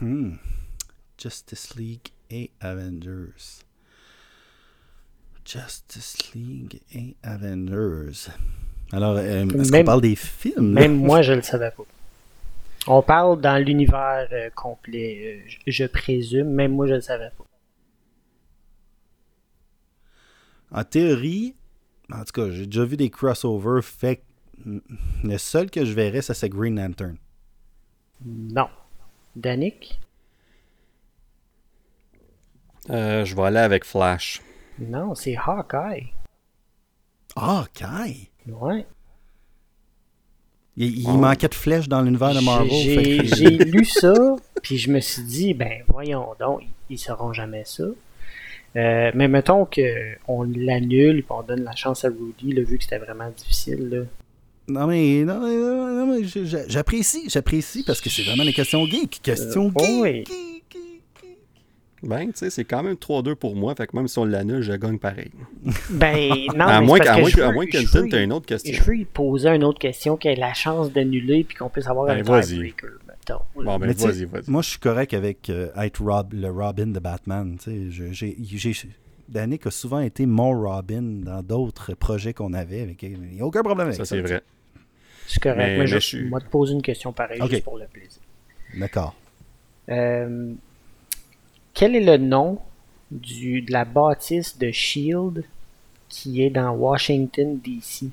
Hmm. 0.00 0.36
Justice 1.18 1.74
League 1.76 2.08
et 2.30 2.50
Avengers. 2.60 3.64
Justice 5.44 6.32
League 6.34 6.80
et 6.92 7.16
Avengers. 7.22 8.30
Alors, 8.92 9.16
euh, 9.16 9.46
est-ce 9.46 9.70
qu'on 9.72 9.84
parle 9.84 10.00
des 10.00 10.16
films? 10.16 10.74
là? 10.74 10.80
Même 10.80 10.96
moi, 10.96 11.22
je 11.22 11.32
le 11.32 11.42
savais 11.42 11.70
pas. 11.70 11.84
On 12.86 13.02
parle 13.02 13.40
dans 13.40 13.62
l'univers 13.62 14.26
euh, 14.32 14.50
complet, 14.54 15.42
euh, 15.46 15.48
je, 15.66 15.70
je 15.70 15.84
présume. 15.84 16.48
Même 16.50 16.72
moi, 16.72 16.86
je 16.86 16.94
le 16.94 17.00
savais 17.00 17.30
pas. 17.36 17.44
En 20.72 20.84
théorie, 20.84 21.54
en 22.12 22.24
tout 22.24 22.32
cas, 22.32 22.50
j'ai 22.50 22.66
déjà 22.66 22.84
vu 22.84 22.96
des 22.96 23.10
crossovers. 23.10 23.82
Fait 23.82 24.16
que 24.16 24.22
le 25.24 25.38
seul 25.38 25.70
que 25.70 25.84
je 25.84 25.92
verrais, 25.92 26.22
ça 26.22 26.34
c'est 26.34 26.48
Green 26.48 26.76
Lantern. 26.76 27.16
Non. 28.24 28.68
Danick? 29.36 29.98
Euh, 32.90 33.24
je 33.24 33.34
vais 33.36 33.42
aller 33.42 33.58
avec 33.58 33.84
Flash. 33.84 34.40
Non, 34.78 35.14
c'est 35.14 35.36
Hawkeye. 35.36 36.12
Kai! 37.74 38.29
Ouais. 38.48 38.86
Il, 40.76 40.98
il 41.00 41.06
Oh. 41.08 41.12
manquait 41.12 41.48
de 41.48 41.54
flèches 41.54 41.88
dans 41.88 42.02
l'univers 42.02 42.34
de 42.34 42.40
Marvel. 42.40 42.70
J'ai 42.70 43.58
que- 43.58 43.64
lu 43.70 43.84
ça, 43.84 44.14
puis 44.62 44.78
je 44.78 44.90
me 44.90 45.00
suis 45.00 45.22
dit, 45.22 45.54
ben 45.54 45.82
voyons 45.88 46.28
donc, 46.38 46.60
ils, 46.62 46.94
ils 46.94 46.98
sauront 46.98 47.32
jamais 47.32 47.64
ça. 47.64 47.84
Euh, 48.76 49.10
mais 49.14 49.26
mettons 49.26 49.66
qu'on 49.66 50.42
l'annule 50.44 51.18
et 51.18 51.24
on 51.28 51.42
donne 51.42 51.64
la 51.64 51.74
chance 51.74 52.04
à 52.04 52.08
Rudy, 52.08 52.52
là, 52.52 52.62
vu 52.62 52.78
que 52.78 52.84
c'était 52.84 52.98
vraiment 52.98 53.28
difficile. 53.36 53.88
Là. 53.90 54.02
Non, 54.68 54.86
mais, 54.86 55.24
non, 55.24 55.40
mais, 55.40 55.56
non, 55.56 56.06
mais 56.06 56.24
j'apprécie, 56.68 57.28
j'apprécie 57.28 57.82
parce 57.82 58.00
que 58.00 58.08
c'est 58.08 58.22
vraiment 58.22 58.44
des 58.44 58.52
questions 58.52 58.86
geek. 58.86 59.20
Questions 59.22 59.72
Euh, 59.76 59.84
geek. 59.84 60.02
oui. 60.02 60.24
geek. 60.24 60.59
Ben, 62.02 62.26
tu 62.28 62.38
sais, 62.38 62.50
c'est 62.50 62.64
quand 62.64 62.82
même 62.82 62.94
3-2 62.94 63.34
pour 63.34 63.54
moi. 63.56 63.74
Fait 63.74 63.86
que 63.86 63.94
même 63.96 64.08
si 64.08 64.18
on 64.18 64.24
l'annule, 64.24 64.62
je 64.62 64.72
gagne 64.72 64.98
pareil. 64.98 65.30
Ben 65.90 66.30
non, 66.56 66.64
à 66.66 66.80
mais 66.80 66.86
moins 66.86 66.98
parce 66.98 67.10
que 67.18 67.24
que, 67.24 67.30
je 67.30 67.40
à 67.42 67.52
moins 67.52 67.66
qu'Anton, 67.66 68.02
veux- 68.02 68.08
t'aies 68.08 68.24
une 68.24 68.32
autre 68.32 68.46
question. 68.46 68.72
Je 68.74 68.82
veux 68.82 68.96
y 68.96 69.04
poser 69.04 69.50
une 69.50 69.64
autre 69.64 69.78
question 69.78 70.16
qui 70.16 70.28
ait 70.28 70.34
la 70.36 70.54
chance 70.54 70.90
d'annuler 70.92 71.44
puis 71.44 71.56
qu'on 71.56 71.68
puisse 71.68 71.86
avoir 71.88 72.06
Ben, 72.06 72.18
un 72.18 72.22
vas-y. 72.22 72.46
tiebreaker. 72.46 72.90
Bon, 73.54 73.78
ben, 73.78 73.92
vas-y, 73.92 74.24
vas-y. 74.24 74.50
Moi, 74.50 74.62
je 74.62 74.70
suis 74.70 74.78
correct 74.78 75.12
avec 75.14 75.50
euh, 75.50 75.68
être 75.76 76.02
Rob, 76.02 76.32
le 76.32 76.50
Robin 76.50 76.86
de 76.88 76.98
Batman. 76.98 77.56
tu 77.62 77.90
sais. 77.90 77.90
Je- 77.90 78.12
j'ai- 78.12 78.88
Danick 79.28 79.66
a 79.66 79.70
souvent 79.70 80.00
été 80.00 80.26
mon 80.26 80.58
Robin 80.60 81.02
dans 81.02 81.42
d'autres 81.42 81.94
projets 81.94 82.32
qu'on 82.34 82.52
avait. 82.54 82.80
avec- 82.80 83.02
Il 83.02 83.18
n'y 83.20 83.40
a 83.40 83.44
aucun 83.44 83.62
problème 83.62 83.86
avec 83.88 83.98
ça. 83.98 84.04
Ça, 84.04 84.16
c'est 84.16 84.22
vrai. 84.22 84.42
C'est 85.28 85.40
correct, 85.40 85.58
mais- 85.58 85.72
mais, 85.74 85.78
mais 85.80 85.86
je 85.86 85.94
je 85.96 86.00
suis- 86.00 86.28
moi 86.28 86.40
te 86.40 86.48
poser 86.48 86.72
une 86.74 86.82
question 86.82 87.12
pareille 87.12 87.40
juste 87.48 87.62
pour 87.62 87.78
le 87.78 87.84
plaisir. 87.86 88.20
D'accord. 88.76 89.14
Euh, 89.90 90.52
quel 91.74 91.96
est 91.96 92.00
le 92.04 92.16
nom 92.16 92.60
du, 93.10 93.62
de 93.62 93.72
la 93.72 93.84
bâtisse 93.84 94.58
de 94.58 94.70
Shield 94.70 95.44
qui 96.08 96.42
est 96.42 96.50
dans 96.50 96.72
Washington, 96.72 97.58
D.C. 97.58 98.10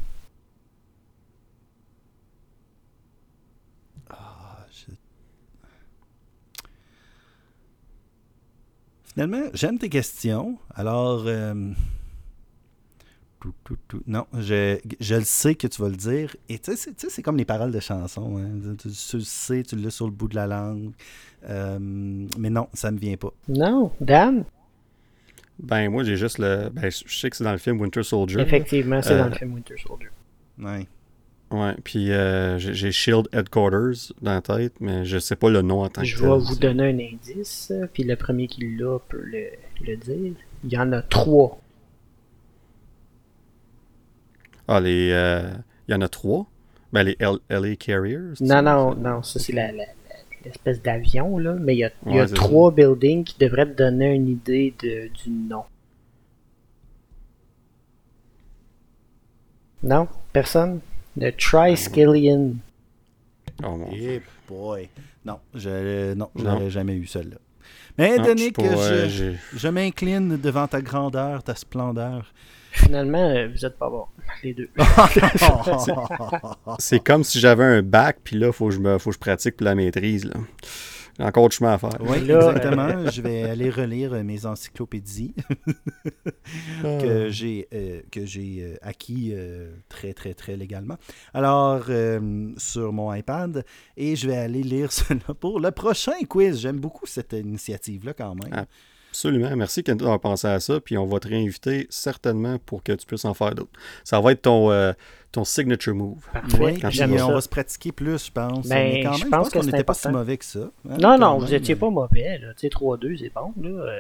Ah, 4.10 4.66
Finalement, 9.14 9.50
j'aime 9.54 9.80
tes 9.80 9.90
questions. 9.90 10.58
Alors, 10.76 11.24
euh, 11.26 11.54
tout, 13.40 13.78
tout, 13.88 14.02
non, 14.08 14.26
je, 14.34 14.80
je 15.00 15.16
le 15.16 15.24
sais 15.24 15.56
que 15.56 15.68
tu 15.68 15.82
vas 15.82 15.90
le 15.90 15.96
dire. 15.96 16.36
Et 16.50 16.58
tu 16.60 16.72
sais, 16.72 16.78
c'est- 16.78 16.94
tu 16.94 17.02
sais, 17.08 17.10
c'est 17.10 17.22
comme 17.22 17.38
les 17.38 17.46
paroles 17.46 17.72
de 17.72 17.80
chansons. 17.80 18.38
hein. 18.38 18.76
Tu, 18.80 18.90
tu 18.90 19.18
le 19.18 19.24
sais, 19.24 19.64
tu 19.64 19.76
l'as 19.76 19.92
sur 19.92 20.06
le 20.06 20.12
bout 20.12 20.28
de 20.28 20.36
la 20.36 20.48
langue. 20.48 20.92
Euh, 21.48 21.78
mais 21.80 22.50
non, 22.50 22.68
ça 22.74 22.92
me 22.92 22.98
vient 22.98 23.16
pas. 23.18 23.32
Non, 23.48 23.92
Dan? 24.02 24.44
Ben, 25.60 25.90
moi, 25.90 26.04
j'ai 26.04 26.18
juste 26.18 26.38
le. 26.40 26.70
Ben, 26.72 26.90
je 26.92 27.18
sais 27.18 27.30
que 27.30 27.36
c'est 27.38 27.44
dans 27.44 27.52
le 27.52 27.58
film 27.58 27.80
Winter 27.82 28.04
Soldier. 28.04 28.42
Effectivement, 28.42 29.02
c'est 29.02 29.14
Euh, 29.14 29.20
dans 29.24 29.30
le 29.30 29.36
film 29.36 29.54
Winter 29.54 29.76
Soldier. 29.78 30.10
Ouais. 30.60 30.88
Ouais, 31.50 31.76
puis 31.82 32.12
euh, 32.12 32.58
j'ai 32.60 32.92
Shield 32.92 33.30
Headquarters 33.32 34.12
dans 34.22 34.34
la 34.34 34.42
tête, 34.42 34.74
mais 34.82 35.06
je 35.06 35.18
sais 35.18 35.38
pas 35.38 35.50
le 35.50 35.62
nom 35.62 35.82
en 35.84 35.88
tant 35.90 36.02
que 36.02 36.08
Je 36.08 36.18
vais 36.22 36.28
vous 36.38 36.56
donner 36.58 36.90
un 36.90 37.00
indice, 37.14 37.72
euh, 37.72 37.88
puis 37.92 38.04
le 38.04 38.18
premier 38.18 38.48
qui 38.48 38.76
l'a 38.76 39.00
peut 39.08 39.22
le, 39.24 39.46
le 39.86 39.96
dire. 39.96 40.34
Il 40.66 40.74
y 40.74 40.78
en 40.78 40.92
a 40.92 41.02
trois. 41.02 41.58
Ah, 44.68 44.80
les. 44.82 45.12
euh, 45.12 45.50
Il 45.88 45.94
y 45.94 45.96
en 45.96 46.02
a 46.02 46.10
trois? 46.10 46.46
Ben, 46.92 47.04
les 47.04 47.16
L- 47.20 47.40
LA 47.50 47.76
Carriers. 47.78 48.34
Non, 48.42 48.62
non, 48.62 48.96
non, 48.96 49.24
ça 49.24 49.40
c'est 49.40 49.54
la, 49.54 49.72
la- 49.72 49.86
l'espèce 50.48 50.82
d'avion, 50.82 51.38
là. 51.38 51.54
Mais 51.60 51.76
il 51.76 51.80
y 51.80 51.84
a, 51.84 52.26
y 52.26 52.34
trois 52.34 52.72
buildings 52.72 53.24
qui 53.24 53.38
devraient 53.40 53.66
te 53.66 53.78
donner 53.78 54.14
une 54.14 54.28
idée 54.28 54.74
de, 54.82 55.08
du 55.24 55.30
nom. 55.30 55.64
Non? 59.84 60.08
Personne? 60.34 60.80
Le 61.16 61.32
Triskelion. 61.32 62.56
Oh, 63.64 63.78
mon 63.78 63.90
Dieu. 63.90 64.22
Eh 64.22 64.22
boy. 64.48 64.90
Non, 65.26 65.40
je 65.54 66.14
non, 66.14 66.30
n'aurais 66.36 66.70
jamais 66.70 66.96
eu 66.96 67.06
celle-là. 67.06 67.38
Mais 67.98 68.18
Non, 68.18 68.24
pas, 68.24 68.64
euh, 68.64 69.10
je, 69.10 69.34
je 69.58 69.68
m'incline 69.68 70.38
devant 70.38 70.68
ta 70.68 70.82
grandeur, 70.82 71.44
ta 71.44 71.56
splendeur. 71.56 72.34
Finalement, 72.78 73.30
euh, 73.30 73.48
vous 73.48 73.66
êtes 73.66 73.78
pas 73.78 73.90
bons, 73.90 74.06
les 74.44 74.54
deux. 74.54 74.70
C'est 76.80 77.00
comme 77.00 77.24
si 77.24 77.40
j'avais 77.40 77.64
un 77.64 77.82
bac, 77.82 78.20
puis 78.24 78.38
là, 78.38 78.52
faut 78.52 78.70
que 78.70 78.76
je 78.76 78.80
me, 78.80 78.98
faut 78.98 79.10
que 79.10 79.16
je 79.16 79.20
pratique 79.20 79.58
pour 79.58 79.66
la 79.66 79.76
maîtrise. 79.76 80.26
Là. 80.26 80.36
J'ai 81.18 81.26
encore 81.26 81.50
du 81.50 81.56
chemin 81.56 81.74
à 81.74 81.78
faire. 81.80 81.98
Oui, 82.00 82.24
Là, 82.26 82.52
exactement. 82.52 83.10
Je 83.10 83.22
vais 83.22 83.44
aller 83.44 83.72
relire 83.72 84.14
euh, 84.14 84.24
mes 84.24 84.46
encyclopédies 84.46 85.34
que 86.84 87.30
j'ai 87.30 87.68
euh, 87.74 88.02
que 88.12 88.26
j'ai 88.26 88.60
euh, 88.62 88.76
acquis 88.84 89.32
euh, 89.34 89.72
très 89.90 90.14
très 90.14 90.36
très 90.36 90.56
légalement. 90.56 90.98
Alors 91.34 91.86
euh, 91.90 92.52
sur 92.58 92.94
mon 92.94 93.12
iPad 93.14 93.66
et 93.96 94.16
je 94.16 94.28
vais 94.28 94.38
aller 94.38 94.62
lire 94.62 94.92
cela 94.92 95.34
pour 95.40 95.60
le 95.60 95.72
prochain 95.72 96.24
quiz. 96.30 96.60
J'aime 96.60 96.80
beaucoup 96.80 97.08
cette 97.08 97.34
initiative 97.34 98.06
là 98.06 98.14
quand 98.14 98.36
même. 98.36 98.54
Ah. 98.54 98.66
Absolument. 99.18 99.56
Merci 99.56 99.84
Kenton 99.84 100.06
d'avoir 100.06 100.20
pensé 100.20 100.48
à 100.48 100.60
ça. 100.60 100.80
Puis 100.80 100.96
on 100.98 101.08
va 101.08 101.20
te 101.20 101.28
réinviter 101.28 101.88
certainement 101.90 102.60
pour 102.60 102.84
que 102.84 102.92
tu 102.94 103.06
puisses 103.08 103.26
en 103.26 103.34
faire 103.34 103.56
d'autres. 103.56 103.72
Ça 104.04 104.22
va 104.22 104.32
être 104.34 104.44
ton, 104.44 104.70
euh, 104.72 104.94
ton 105.32 105.44
signature 105.44 105.96
move. 105.96 106.20
Parfait, 106.32 106.58
Oui, 106.64 106.78
on 106.84 107.28
ça. 107.28 107.34
va 107.34 107.42
se 107.42 107.50
pratiquer 107.50 107.92
plus, 107.92 108.28
je 108.28 108.32
pense. 108.32 108.68
Ben, 108.68 108.94
Mais 108.94 109.04
quand 109.04 109.14
je 109.14 109.24
même, 109.24 109.32
pense 109.32 109.48
je 109.48 109.52
que 109.54 109.58
qu'on 109.60 109.66
n'était 109.66 109.84
pas 109.84 109.96
si 109.96 110.08
mauvais 110.10 110.38
que 110.38 110.46
ça. 110.46 110.70
hein, 110.90 110.98
Non, 111.02 111.18
non, 111.18 111.40
vous 111.40 111.46
même. 111.46 111.54
étiez 111.56 111.76
pas 111.76 111.90
mauvais, 111.90 112.38
là. 112.38 112.54
Tu 112.54 112.62
sais, 112.62 112.70
3-2, 112.70 113.18
c'est 113.18 113.34
bon, 113.34 113.54
là. 113.62 113.96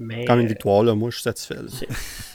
Euh, 0.00 0.04
Mais, 0.04 0.24
Comme 0.24 0.40
une 0.40 0.46
euh, 0.46 0.48
victoire, 0.48 0.82
là, 0.82 0.94
moi, 0.94 1.10
je 1.10 1.16
suis 1.16 1.22
satisfait. 1.22 1.56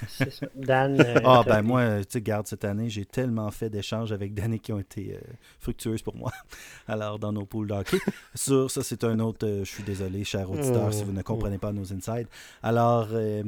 c'est 0.07 0.31
ça. 0.31 0.45
Dan. 0.55 0.99
euh, 1.05 1.15
Ah, 1.25 1.41
t'as- 1.45 1.55
ben 1.55 1.61
moi, 1.63 1.79
euh, 1.81 1.99
tu 2.01 2.05
sais, 2.11 2.21
garde 2.21 2.47
cette 2.47 2.63
année, 2.65 2.89
j'ai 2.89 3.05
tellement 3.05 3.49
fait 3.51 3.69
d'échanges 3.69 4.11
avec 4.11 4.34
Danny 4.34 4.59
qui 4.59 4.71
ont 4.71 4.79
été 4.79 5.15
euh, 5.15 5.19
fructueuses 5.59 6.01
pour 6.01 6.15
moi. 6.15 6.31
Alors, 6.88 7.19
dans 7.19 7.34
nos 7.34 7.45
poules 7.45 7.67
d'hockey. 7.67 7.97
Sur 8.35 8.71
ça, 8.71 8.84
c'est 8.84 9.03
un 9.03 9.19
autre. 9.19 9.45
euh, 9.45 9.65
je 9.65 9.69
suis 9.71 9.84
désolé, 9.84 10.23
cher 10.23 10.49
auditeur, 10.49 10.93
si 10.93 11.03
vous 11.03 11.11
ne 11.11 11.21
comprenez 11.21 11.57
pas 11.57 11.71
nos 11.73 11.91
insides. 11.93 12.27
Alors, 12.63 13.09
euh, 13.11 13.43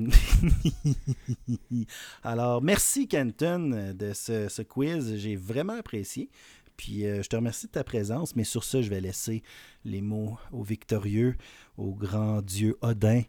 alors 2.23 2.61
merci, 2.61 3.07
Kenton, 3.07 3.71
euh, 3.73 3.93
de 3.93 4.13
ce, 4.13 4.47
ce 4.49 4.61
quiz. 4.61 5.15
J'ai 5.17 5.35
vraiment 5.35 5.77
apprécié. 5.79 6.29
Puis, 6.77 7.05
euh, 7.05 7.21
je 7.21 7.27
te 7.27 7.35
remercie 7.35 7.67
de 7.67 7.71
ta 7.71 7.83
présence. 7.83 8.35
Mais 8.35 8.43
sur 8.45 8.63
ce, 8.63 8.81
je 8.81 8.89
vais 8.89 9.01
laisser 9.01 9.43
les 9.85 10.01
mots 10.01 10.37
au 10.51 10.63
victorieux, 10.63 11.35
au 11.77 11.93
grand 11.93 12.41
dieu 12.41 12.77
Odin. 12.81 13.21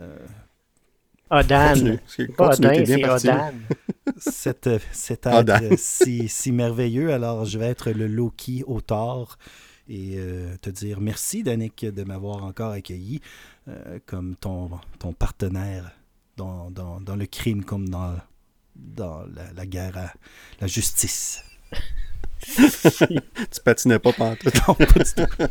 Euh, 0.00 0.16
Odan. 1.30 1.98
Pas 2.36 2.48
Continue, 2.48 3.04
Odin, 3.04 3.18
c'est. 3.18 3.28
Odan. 3.30 3.52
cet, 4.18 4.70
cet 4.92 5.26
être 5.26 5.44
Dan. 5.44 5.76
si, 5.76 6.28
si 6.28 6.52
merveilleux. 6.52 7.12
Alors, 7.12 7.44
je 7.44 7.58
vais 7.58 7.66
être 7.66 7.90
le 7.90 8.06
Loki 8.06 8.62
au 8.66 8.80
tort 8.80 9.38
et 9.88 10.14
euh, 10.16 10.56
te 10.60 10.70
dire 10.70 11.00
merci, 11.00 11.42
Danick, 11.42 11.84
de 11.84 12.04
m'avoir 12.04 12.44
encore 12.44 12.72
accueilli 12.72 13.20
euh, 13.68 13.98
comme 14.06 14.36
ton, 14.36 14.70
ton 14.98 15.12
partenaire 15.12 15.92
dans, 16.36 16.70
dans, 16.70 17.00
dans 17.00 17.16
le 17.16 17.26
crime 17.26 17.64
comme 17.64 17.88
dans, 17.88 18.14
dans 18.76 19.20
la, 19.34 19.52
la 19.54 19.66
guerre 19.66 19.96
à 19.96 20.12
la 20.60 20.66
justice. 20.66 21.42
Tu 22.46 23.60
patinais 23.64 23.98
pas 23.98 24.12
pantoute. 24.12 24.52
Non, 24.68 24.74
pas 24.74 24.84
du 24.84 25.14
tout. 25.14 25.44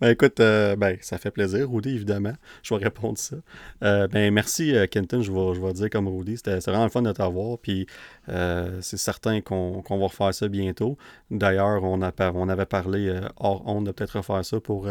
Ben 0.00 0.10
écoute, 0.10 0.40
euh, 0.40 0.76
ben, 0.76 0.96
ça 1.00 1.18
fait 1.18 1.30
plaisir, 1.30 1.70
Rudy, 1.70 1.90
évidemment. 1.90 2.32
Je 2.62 2.74
vais 2.74 2.84
répondre 2.84 3.18
ça. 3.18 3.36
Euh, 3.82 4.08
ben 4.08 4.32
merci, 4.32 4.74
euh, 4.74 4.86
Kenton, 4.86 5.22
je 5.22 5.32
vais, 5.32 5.54
je 5.54 5.72
dire 5.72 5.90
comme 5.90 6.08
Rudy. 6.08 6.36
C'était 6.36 6.58
vraiment 6.58 6.84
le 6.84 6.90
fun 6.90 7.02
de 7.02 7.12
t'avoir. 7.12 7.58
Puis 7.58 7.86
c'est 8.26 8.96
certain 8.96 9.40
qu'on 9.40 9.82
va 9.82 10.04
refaire 10.04 10.34
ça 10.34 10.48
bientôt. 10.48 10.96
D'ailleurs, 11.30 11.82
on, 11.84 12.00
on 12.00 12.48
avait 12.48 12.66
parlé 12.66 13.20
hors 13.36 13.66
honte 13.66 13.84
de 13.84 13.92
peut-être 13.92 14.16
refaire 14.18 14.44
ça 14.44 14.60
pour 14.60 14.88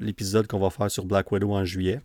l'épisode 0.00 0.46
qu'on 0.46 0.58
va 0.58 0.70
faire 0.70 0.90
sur 0.90 1.04
Black 1.04 1.30
Widow 1.32 1.52
en 1.52 1.64
juillet. 1.64 2.00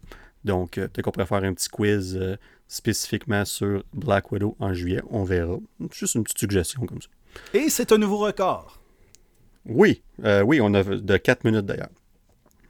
Donc, 0.46 0.72
peut-être 0.76 1.02
qu'on 1.02 1.12
pourrait 1.12 1.26
faire 1.26 1.44
un 1.44 1.54
petit 1.54 1.70
quiz 1.70 2.20
spécifiquement 2.68 3.46
sur 3.46 3.84
Black 3.94 4.32
Widow 4.32 4.56
en 4.60 4.74
juillet. 4.74 5.02
On 5.10 5.24
verra. 5.24 5.58
Juste 5.92 6.16
une 6.16 6.24
petite 6.24 6.40
suggestion 6.40 6.86
comme 6.86 7.02
ça. 7.02 7.10
Et 7.54 7.70
c'est 7.70 7.92
un 7.92 7.98
nouveau 7.98 8.18
record. 8.18 8.79
Oui, 9.66 10.02
euh, 10.24 10.42
oui, 10.42 10.60
on 10.62 10.74
a 10.74 10.84
de 10.84 11.18
4 11.18 11.44
minutes 11.44 11.66
d'ailleurs. 11.66 11.90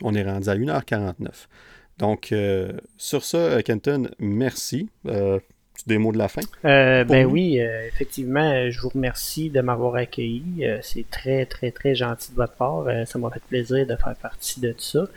On 0.01 0.13
est 0.13 0.23
rendu 0.23 0.49
à 0.49 0.55
1h49. 0.55 1.47
Donc, 1.97 2.31
euh, 2.31 2.71
sur 2.97 3.23
ça, 3.23 3.37
euh, 3.37 3.61
Kenton, 3.61 4.09
merci. 4.19 4.89
des 5.87 5.97
mots 5.97 6.11
de 6.11 6.17
la 6.17 6.27
fin? 6.27 6.41
ben 6.63 7.25
oui, 7.25 7.57
effectivement, 7.87 8.69
je 8.69 8.79
vous 8.81 8.89
remercie 8.89 9.49
de 9.49 9.61
m'avoir 9.61 9.95
accueilli. 9.95 10.65
c'est 10.81 11.09
très, 11.09 11.45
très, 11.45 11.71
très 11.71 11.95
gentil 11.95 12.31
de 12.31 12.35
votre 12.35 12.53
part. 12.53 12.85
ça 13.05 13.17
m'a 13.17 13.29
fait 13.29 13.43
plaisir 13.43 13.87
de 13.87 13.95
faire 13.95 14.15
partie 14.21 14.59
de 14.59 14.73
tout 14.73 14.81
ça. 14.81 15.07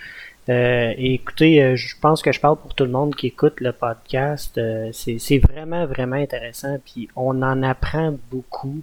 et 0.48 1.14
écoutez, 1.14 1.76
je 1.76 1.94
pense 2.00 2.22
que 2.22 2.30
je 2.30 2.38
parle 2.38 2.58
pour 2.58 2.74
tout 2.74 2.84
le 2.84 2.90
monde 2.90 3.16
qui 3.16 3.26
écoute 3.26 3.60
le 3.60 3.72
podcast. 3.72 4.60
c'est 4.92 5.38
vraiment, 5.38 5.84
vraiment 5.86 6.16
intéressant. 6.16 6.78
Puis 6.84 7.08
on 7.16 7.42
en 7.42 7.62
apprend 7.64 8.16
beaucoup 8.30 8.82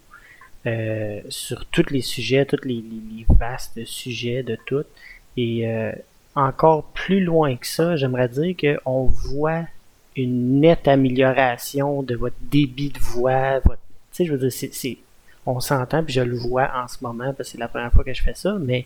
euh, 0.68 1.22
sur 1.30 1.66
tous 1.68 1.90
les 1.90 2.02
sujets, 2.02 2.46
tous 2.46 2.66
les, 2.66 2.84
vastes 3.30 3.84
sujets 3.86 4.44
de 4.44 4.58
tout. 4.66 4.84
Et 5.38 5.68
euh, 5.68 5.92
encore 6.36 6.84
plus 6.94 7.22
loin 7.22 7.56
que 7.56 7.68
ça, 7.68 7.96
j'aimerais 7.96 8.30
dire 8.30 8.56
qu'on 8.84 9.06
voit 9.06 9.64
une 10.16 10.60
nette 10.60 10.88
amélioration 10.88 12.04
de 12.04 12.16
votre 12.16 12.36
débit 12.42 12.90
de 12.90 13.00
voix. 13.00 13.60
Votre, 13.60 13.82
tu 14.12 14.18
sais, 14.18 14.26
je 14.26 14.34
veux 14.34 14.50
dire, 14.50 14.52
c'est, 14.52 14.98
on 15.46 15.60
s'entend, 15.60 16.04
puis 16.04 16.14
je 16.14 16.22
le 16.22 16.36
vois 16.36 16.70
en 16.76 16.88
ce 16.88 16.98
moment, 17.02 17.34
parce 17.34 17.50
que 17.50 17.54
c'est 17.54 17.58
la 17.58 17.68
première 17.68 17.92
fois 17.92 18.04
que 18.04 18.14
je 18.14 18.22
fais 18.22 18.36
ça, 18.36 18.58
mais 18.60 18.86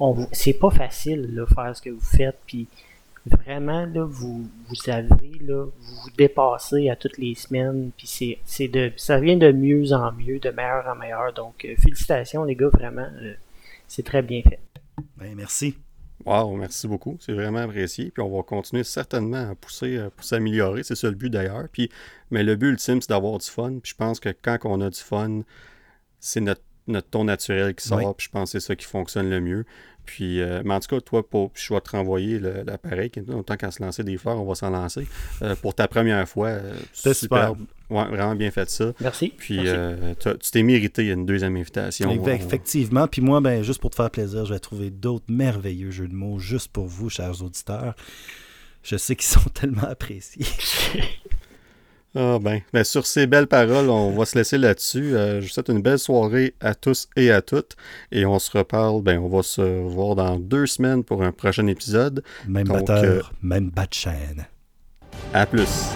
on, 0.00 0.26
c'est 0.32 0.54
pas 0.54 0.70
facile 0.70 1.34
de 1.34 1.44
faire 1.44 1.76
ce 1.76 1.82
que 1.82 1.90
vous 1.90 2.00
faites, 2.00 2.38
puis 2.46 2.66
vraiment, 3.26 3.86
là, 3.86 4.04
vous, 4.04 4.48
vous 4.68 4.90
avez, 4.90 5.38
là, 5.40 5.64
vous 5.64 5.94
vous 6.02 6.10
dépassez 6.16 6.88
à 6.88 6.96
toutes 6.96 7.18
les 7.18 7.34
semaines, 7.34 7.90
puis 7.96 8.06
c'est, 8.06 8.38
c'est 8.44 8.68
de, 8.68 8.92
ça 8.96 9.20
vient 9.20 9.36
de 9.36 9.52
mieux 9.52 9.92
en 9.92 10.12
mieux, 10.12 10.38
de 10.38 10.50
meilleur 10.50 10.86
en 10.88 10.96
meilleur. 10.96 11.32
Donc, 11.32 11.64
euh, 11.64 11.74
félicitations, 11.76 12.44
les 12.44 12.56
gars, 12.56 12.68
vraiment, 12.68 13.08
euh, 13.22 13.34
c'est 13.86 14.04
très 14.04 14.22
bien 14.22 14.42
fait. 14.42 14.60
Ben, 15.16 15.34
merci. 15.36 15.76
Wow, 16.24 16.54
merci 16.56 16.86
beaucoup. 16.86 17.16
C'est 17.20 17.32
vraiment 17.32 17.58
apprécié. 17.58 18.10
Puis 18.10 18.22
on 18.22 18.34
va 18.34 18.42
continuer 18.42 18.84
certainement 18.84 19.50
à 19.50 19.54
pousser 19.54 19.96
euh, 19.96 20.10
pour 20.10 20.24
s'améliorer. 20.24 20.82
C'est 20.82 20.94
ça 20.94 21.08
le 21.08 21.16
but 21.16 21.30
d'ailleurs. 21.30 21.66
Puis, 21.72 21.90
mais 22.30 22.42
le 22.44 22.54
but 22.54 22.68
ultime, 22.68 23.00
c'est 23.00 23.10
d'avoir 23.10 23.38
du 23.38 23.48
fun. 23.48 23.78
Puis 23.82 23.90
je 23.90 23.96
pense 23.96 24.20
que 24.20 24.28
quand 24.28 24.58
on 24.64 24.80
a 24.80 24.90
du 24.90 25.00
fun, 25.00 25.42
c'est 26.20 26.40
notre, 26.40 26.62
notre 26.86 27.08
ton 27.08 27.24
naturel 27.24 27.74
qui 27.74 27.86
sort. 27.86 28.14
Puis 28.14 28.26
je 28.26 28.30
pense 28.30 28.52
que 28.52 28.60
c'est 28.60 28.66
ça 28.66 28.76
qui 28.76 28.86
fonctionne 28.86 29.30
le 29.30 29.40
mieux. 29.40 29.64
Puis, 30.04 30.40
euh, 30.40 30.62
mais 30.64 30.74
en 30.74 30.80
tout 30.80 30.94
cas, 30.94 31.00
toi, 31.00 31.26
pour, 31.26 31.52
je 31.54 31.72
vais 31.72 31.80
te 31.80 31.90
renvoyer 31.90 32.38
l'appareil. 32.38 33.10
Autant 33.28 33.56
qu'à 33.56 33.70
se 33.70 33.82
lancer 33.82 34.02
des 34.02 34.16
fleurs, 34.16 34.40
on 34.40 34.44
va 34.44 34.54
s'en 34.54 34.70
lancer. 34.70 35.06
Euh, 35.42 35.54
pour 35.56 35.74
ta 35.74 35.88
première 35.88 36.28
fois, 36.28 36.48
euh, 36.48 36.74
c'est 36.92 37.14
super. 37.14 37.54
Ouais, 37.90 38.06
vraiment 38.06 38.34
bien 38.34 38.50
fait 38.50 38.68
ça. 38.70 38.92
Merci. 39.00 39.32
Puis, 39.36 39.60
tu 40.20 40.50
t'es 40.50 40.62
mérité 40.62 41.08
une 41.08 41.26
deuxième 41.26 41.56
invitation. 41.56 42.10
Effectivement. 42.26 43.06
Puis 43.06 43.22
moi, 43.22 43.40
ben, 43.40 43.62
juste 43.62 43.80
pour 43.80 43.90
te 43.90 43.96
faire 43.96 44.10
plaisir, 44.10 44.44
je 44.44 44.54
vais 44.54 44.60
trouver 44.60 44.90
d'autres 44.90 45.26
merveilleux 45.28 45.90
jeux 45.90 46.08
de 46.08 46.14
mots 46.14 46.38
juste 46.38 46.72
pour 46.72 46.86
vous, 46.86 47.10
chers 47.10 47.42
auditeurs. 47.42 47.94
Je 48.82 48.96
sais 48.96 49.14
qu'ils 49.14 49.28
sont 49.28 49.50
tellement 49.54 49.84
appréciés. 49.84 50.46
Ah 52.14 52.38
ben. 52.40 52.60
ben. 52.72 52.84
sur 52.84 53.06
ces 53.06 53.26
belles 53.26 53.46
paroles, 53.46 53.88
on 53.88 54.10
va 54.10 54.24
se 54.24 54.36
laisser 54.36 54.58
là-dessus. 54.58 55.16
Euh, 55.16 55.40
je 55.40 55.46
vous 55.46 55.52
souhaite 55.52 55.68
une 55.68 55.80
belle 55.80 55.98
soirée 55.98 56.54
à 56.60 56.74
tous 56.74 57.08
et 57.16 57.30
à 57.30 57.40
toutes. 57.40 57.76
Et 58.10 58.26
on 58.26 58.38
se 58.38 58.56
reparle, 58.56 59.02
ben 59.02 59.18
on 59.18 59.28
va 59.28 59.42
se 59.42 59.62
voir 59.62 60.14
dans 60.14 60.38
deux 60.38 60.66
semaines 60.66 61.04
pour 61.04 61.22
un 61.22 61.32
prochain 61.32 61.66
épisode. 61.66 62.22
Même 62.46 62.68
batteur, 62.68 63.32
euh, 63.32 63.36
même 63.42 63.70
bat 63.70 63.86
de 63.86 63.94
chaîne. 63.94 64.46
À 65.32 65.46
plus. 65.46 65.94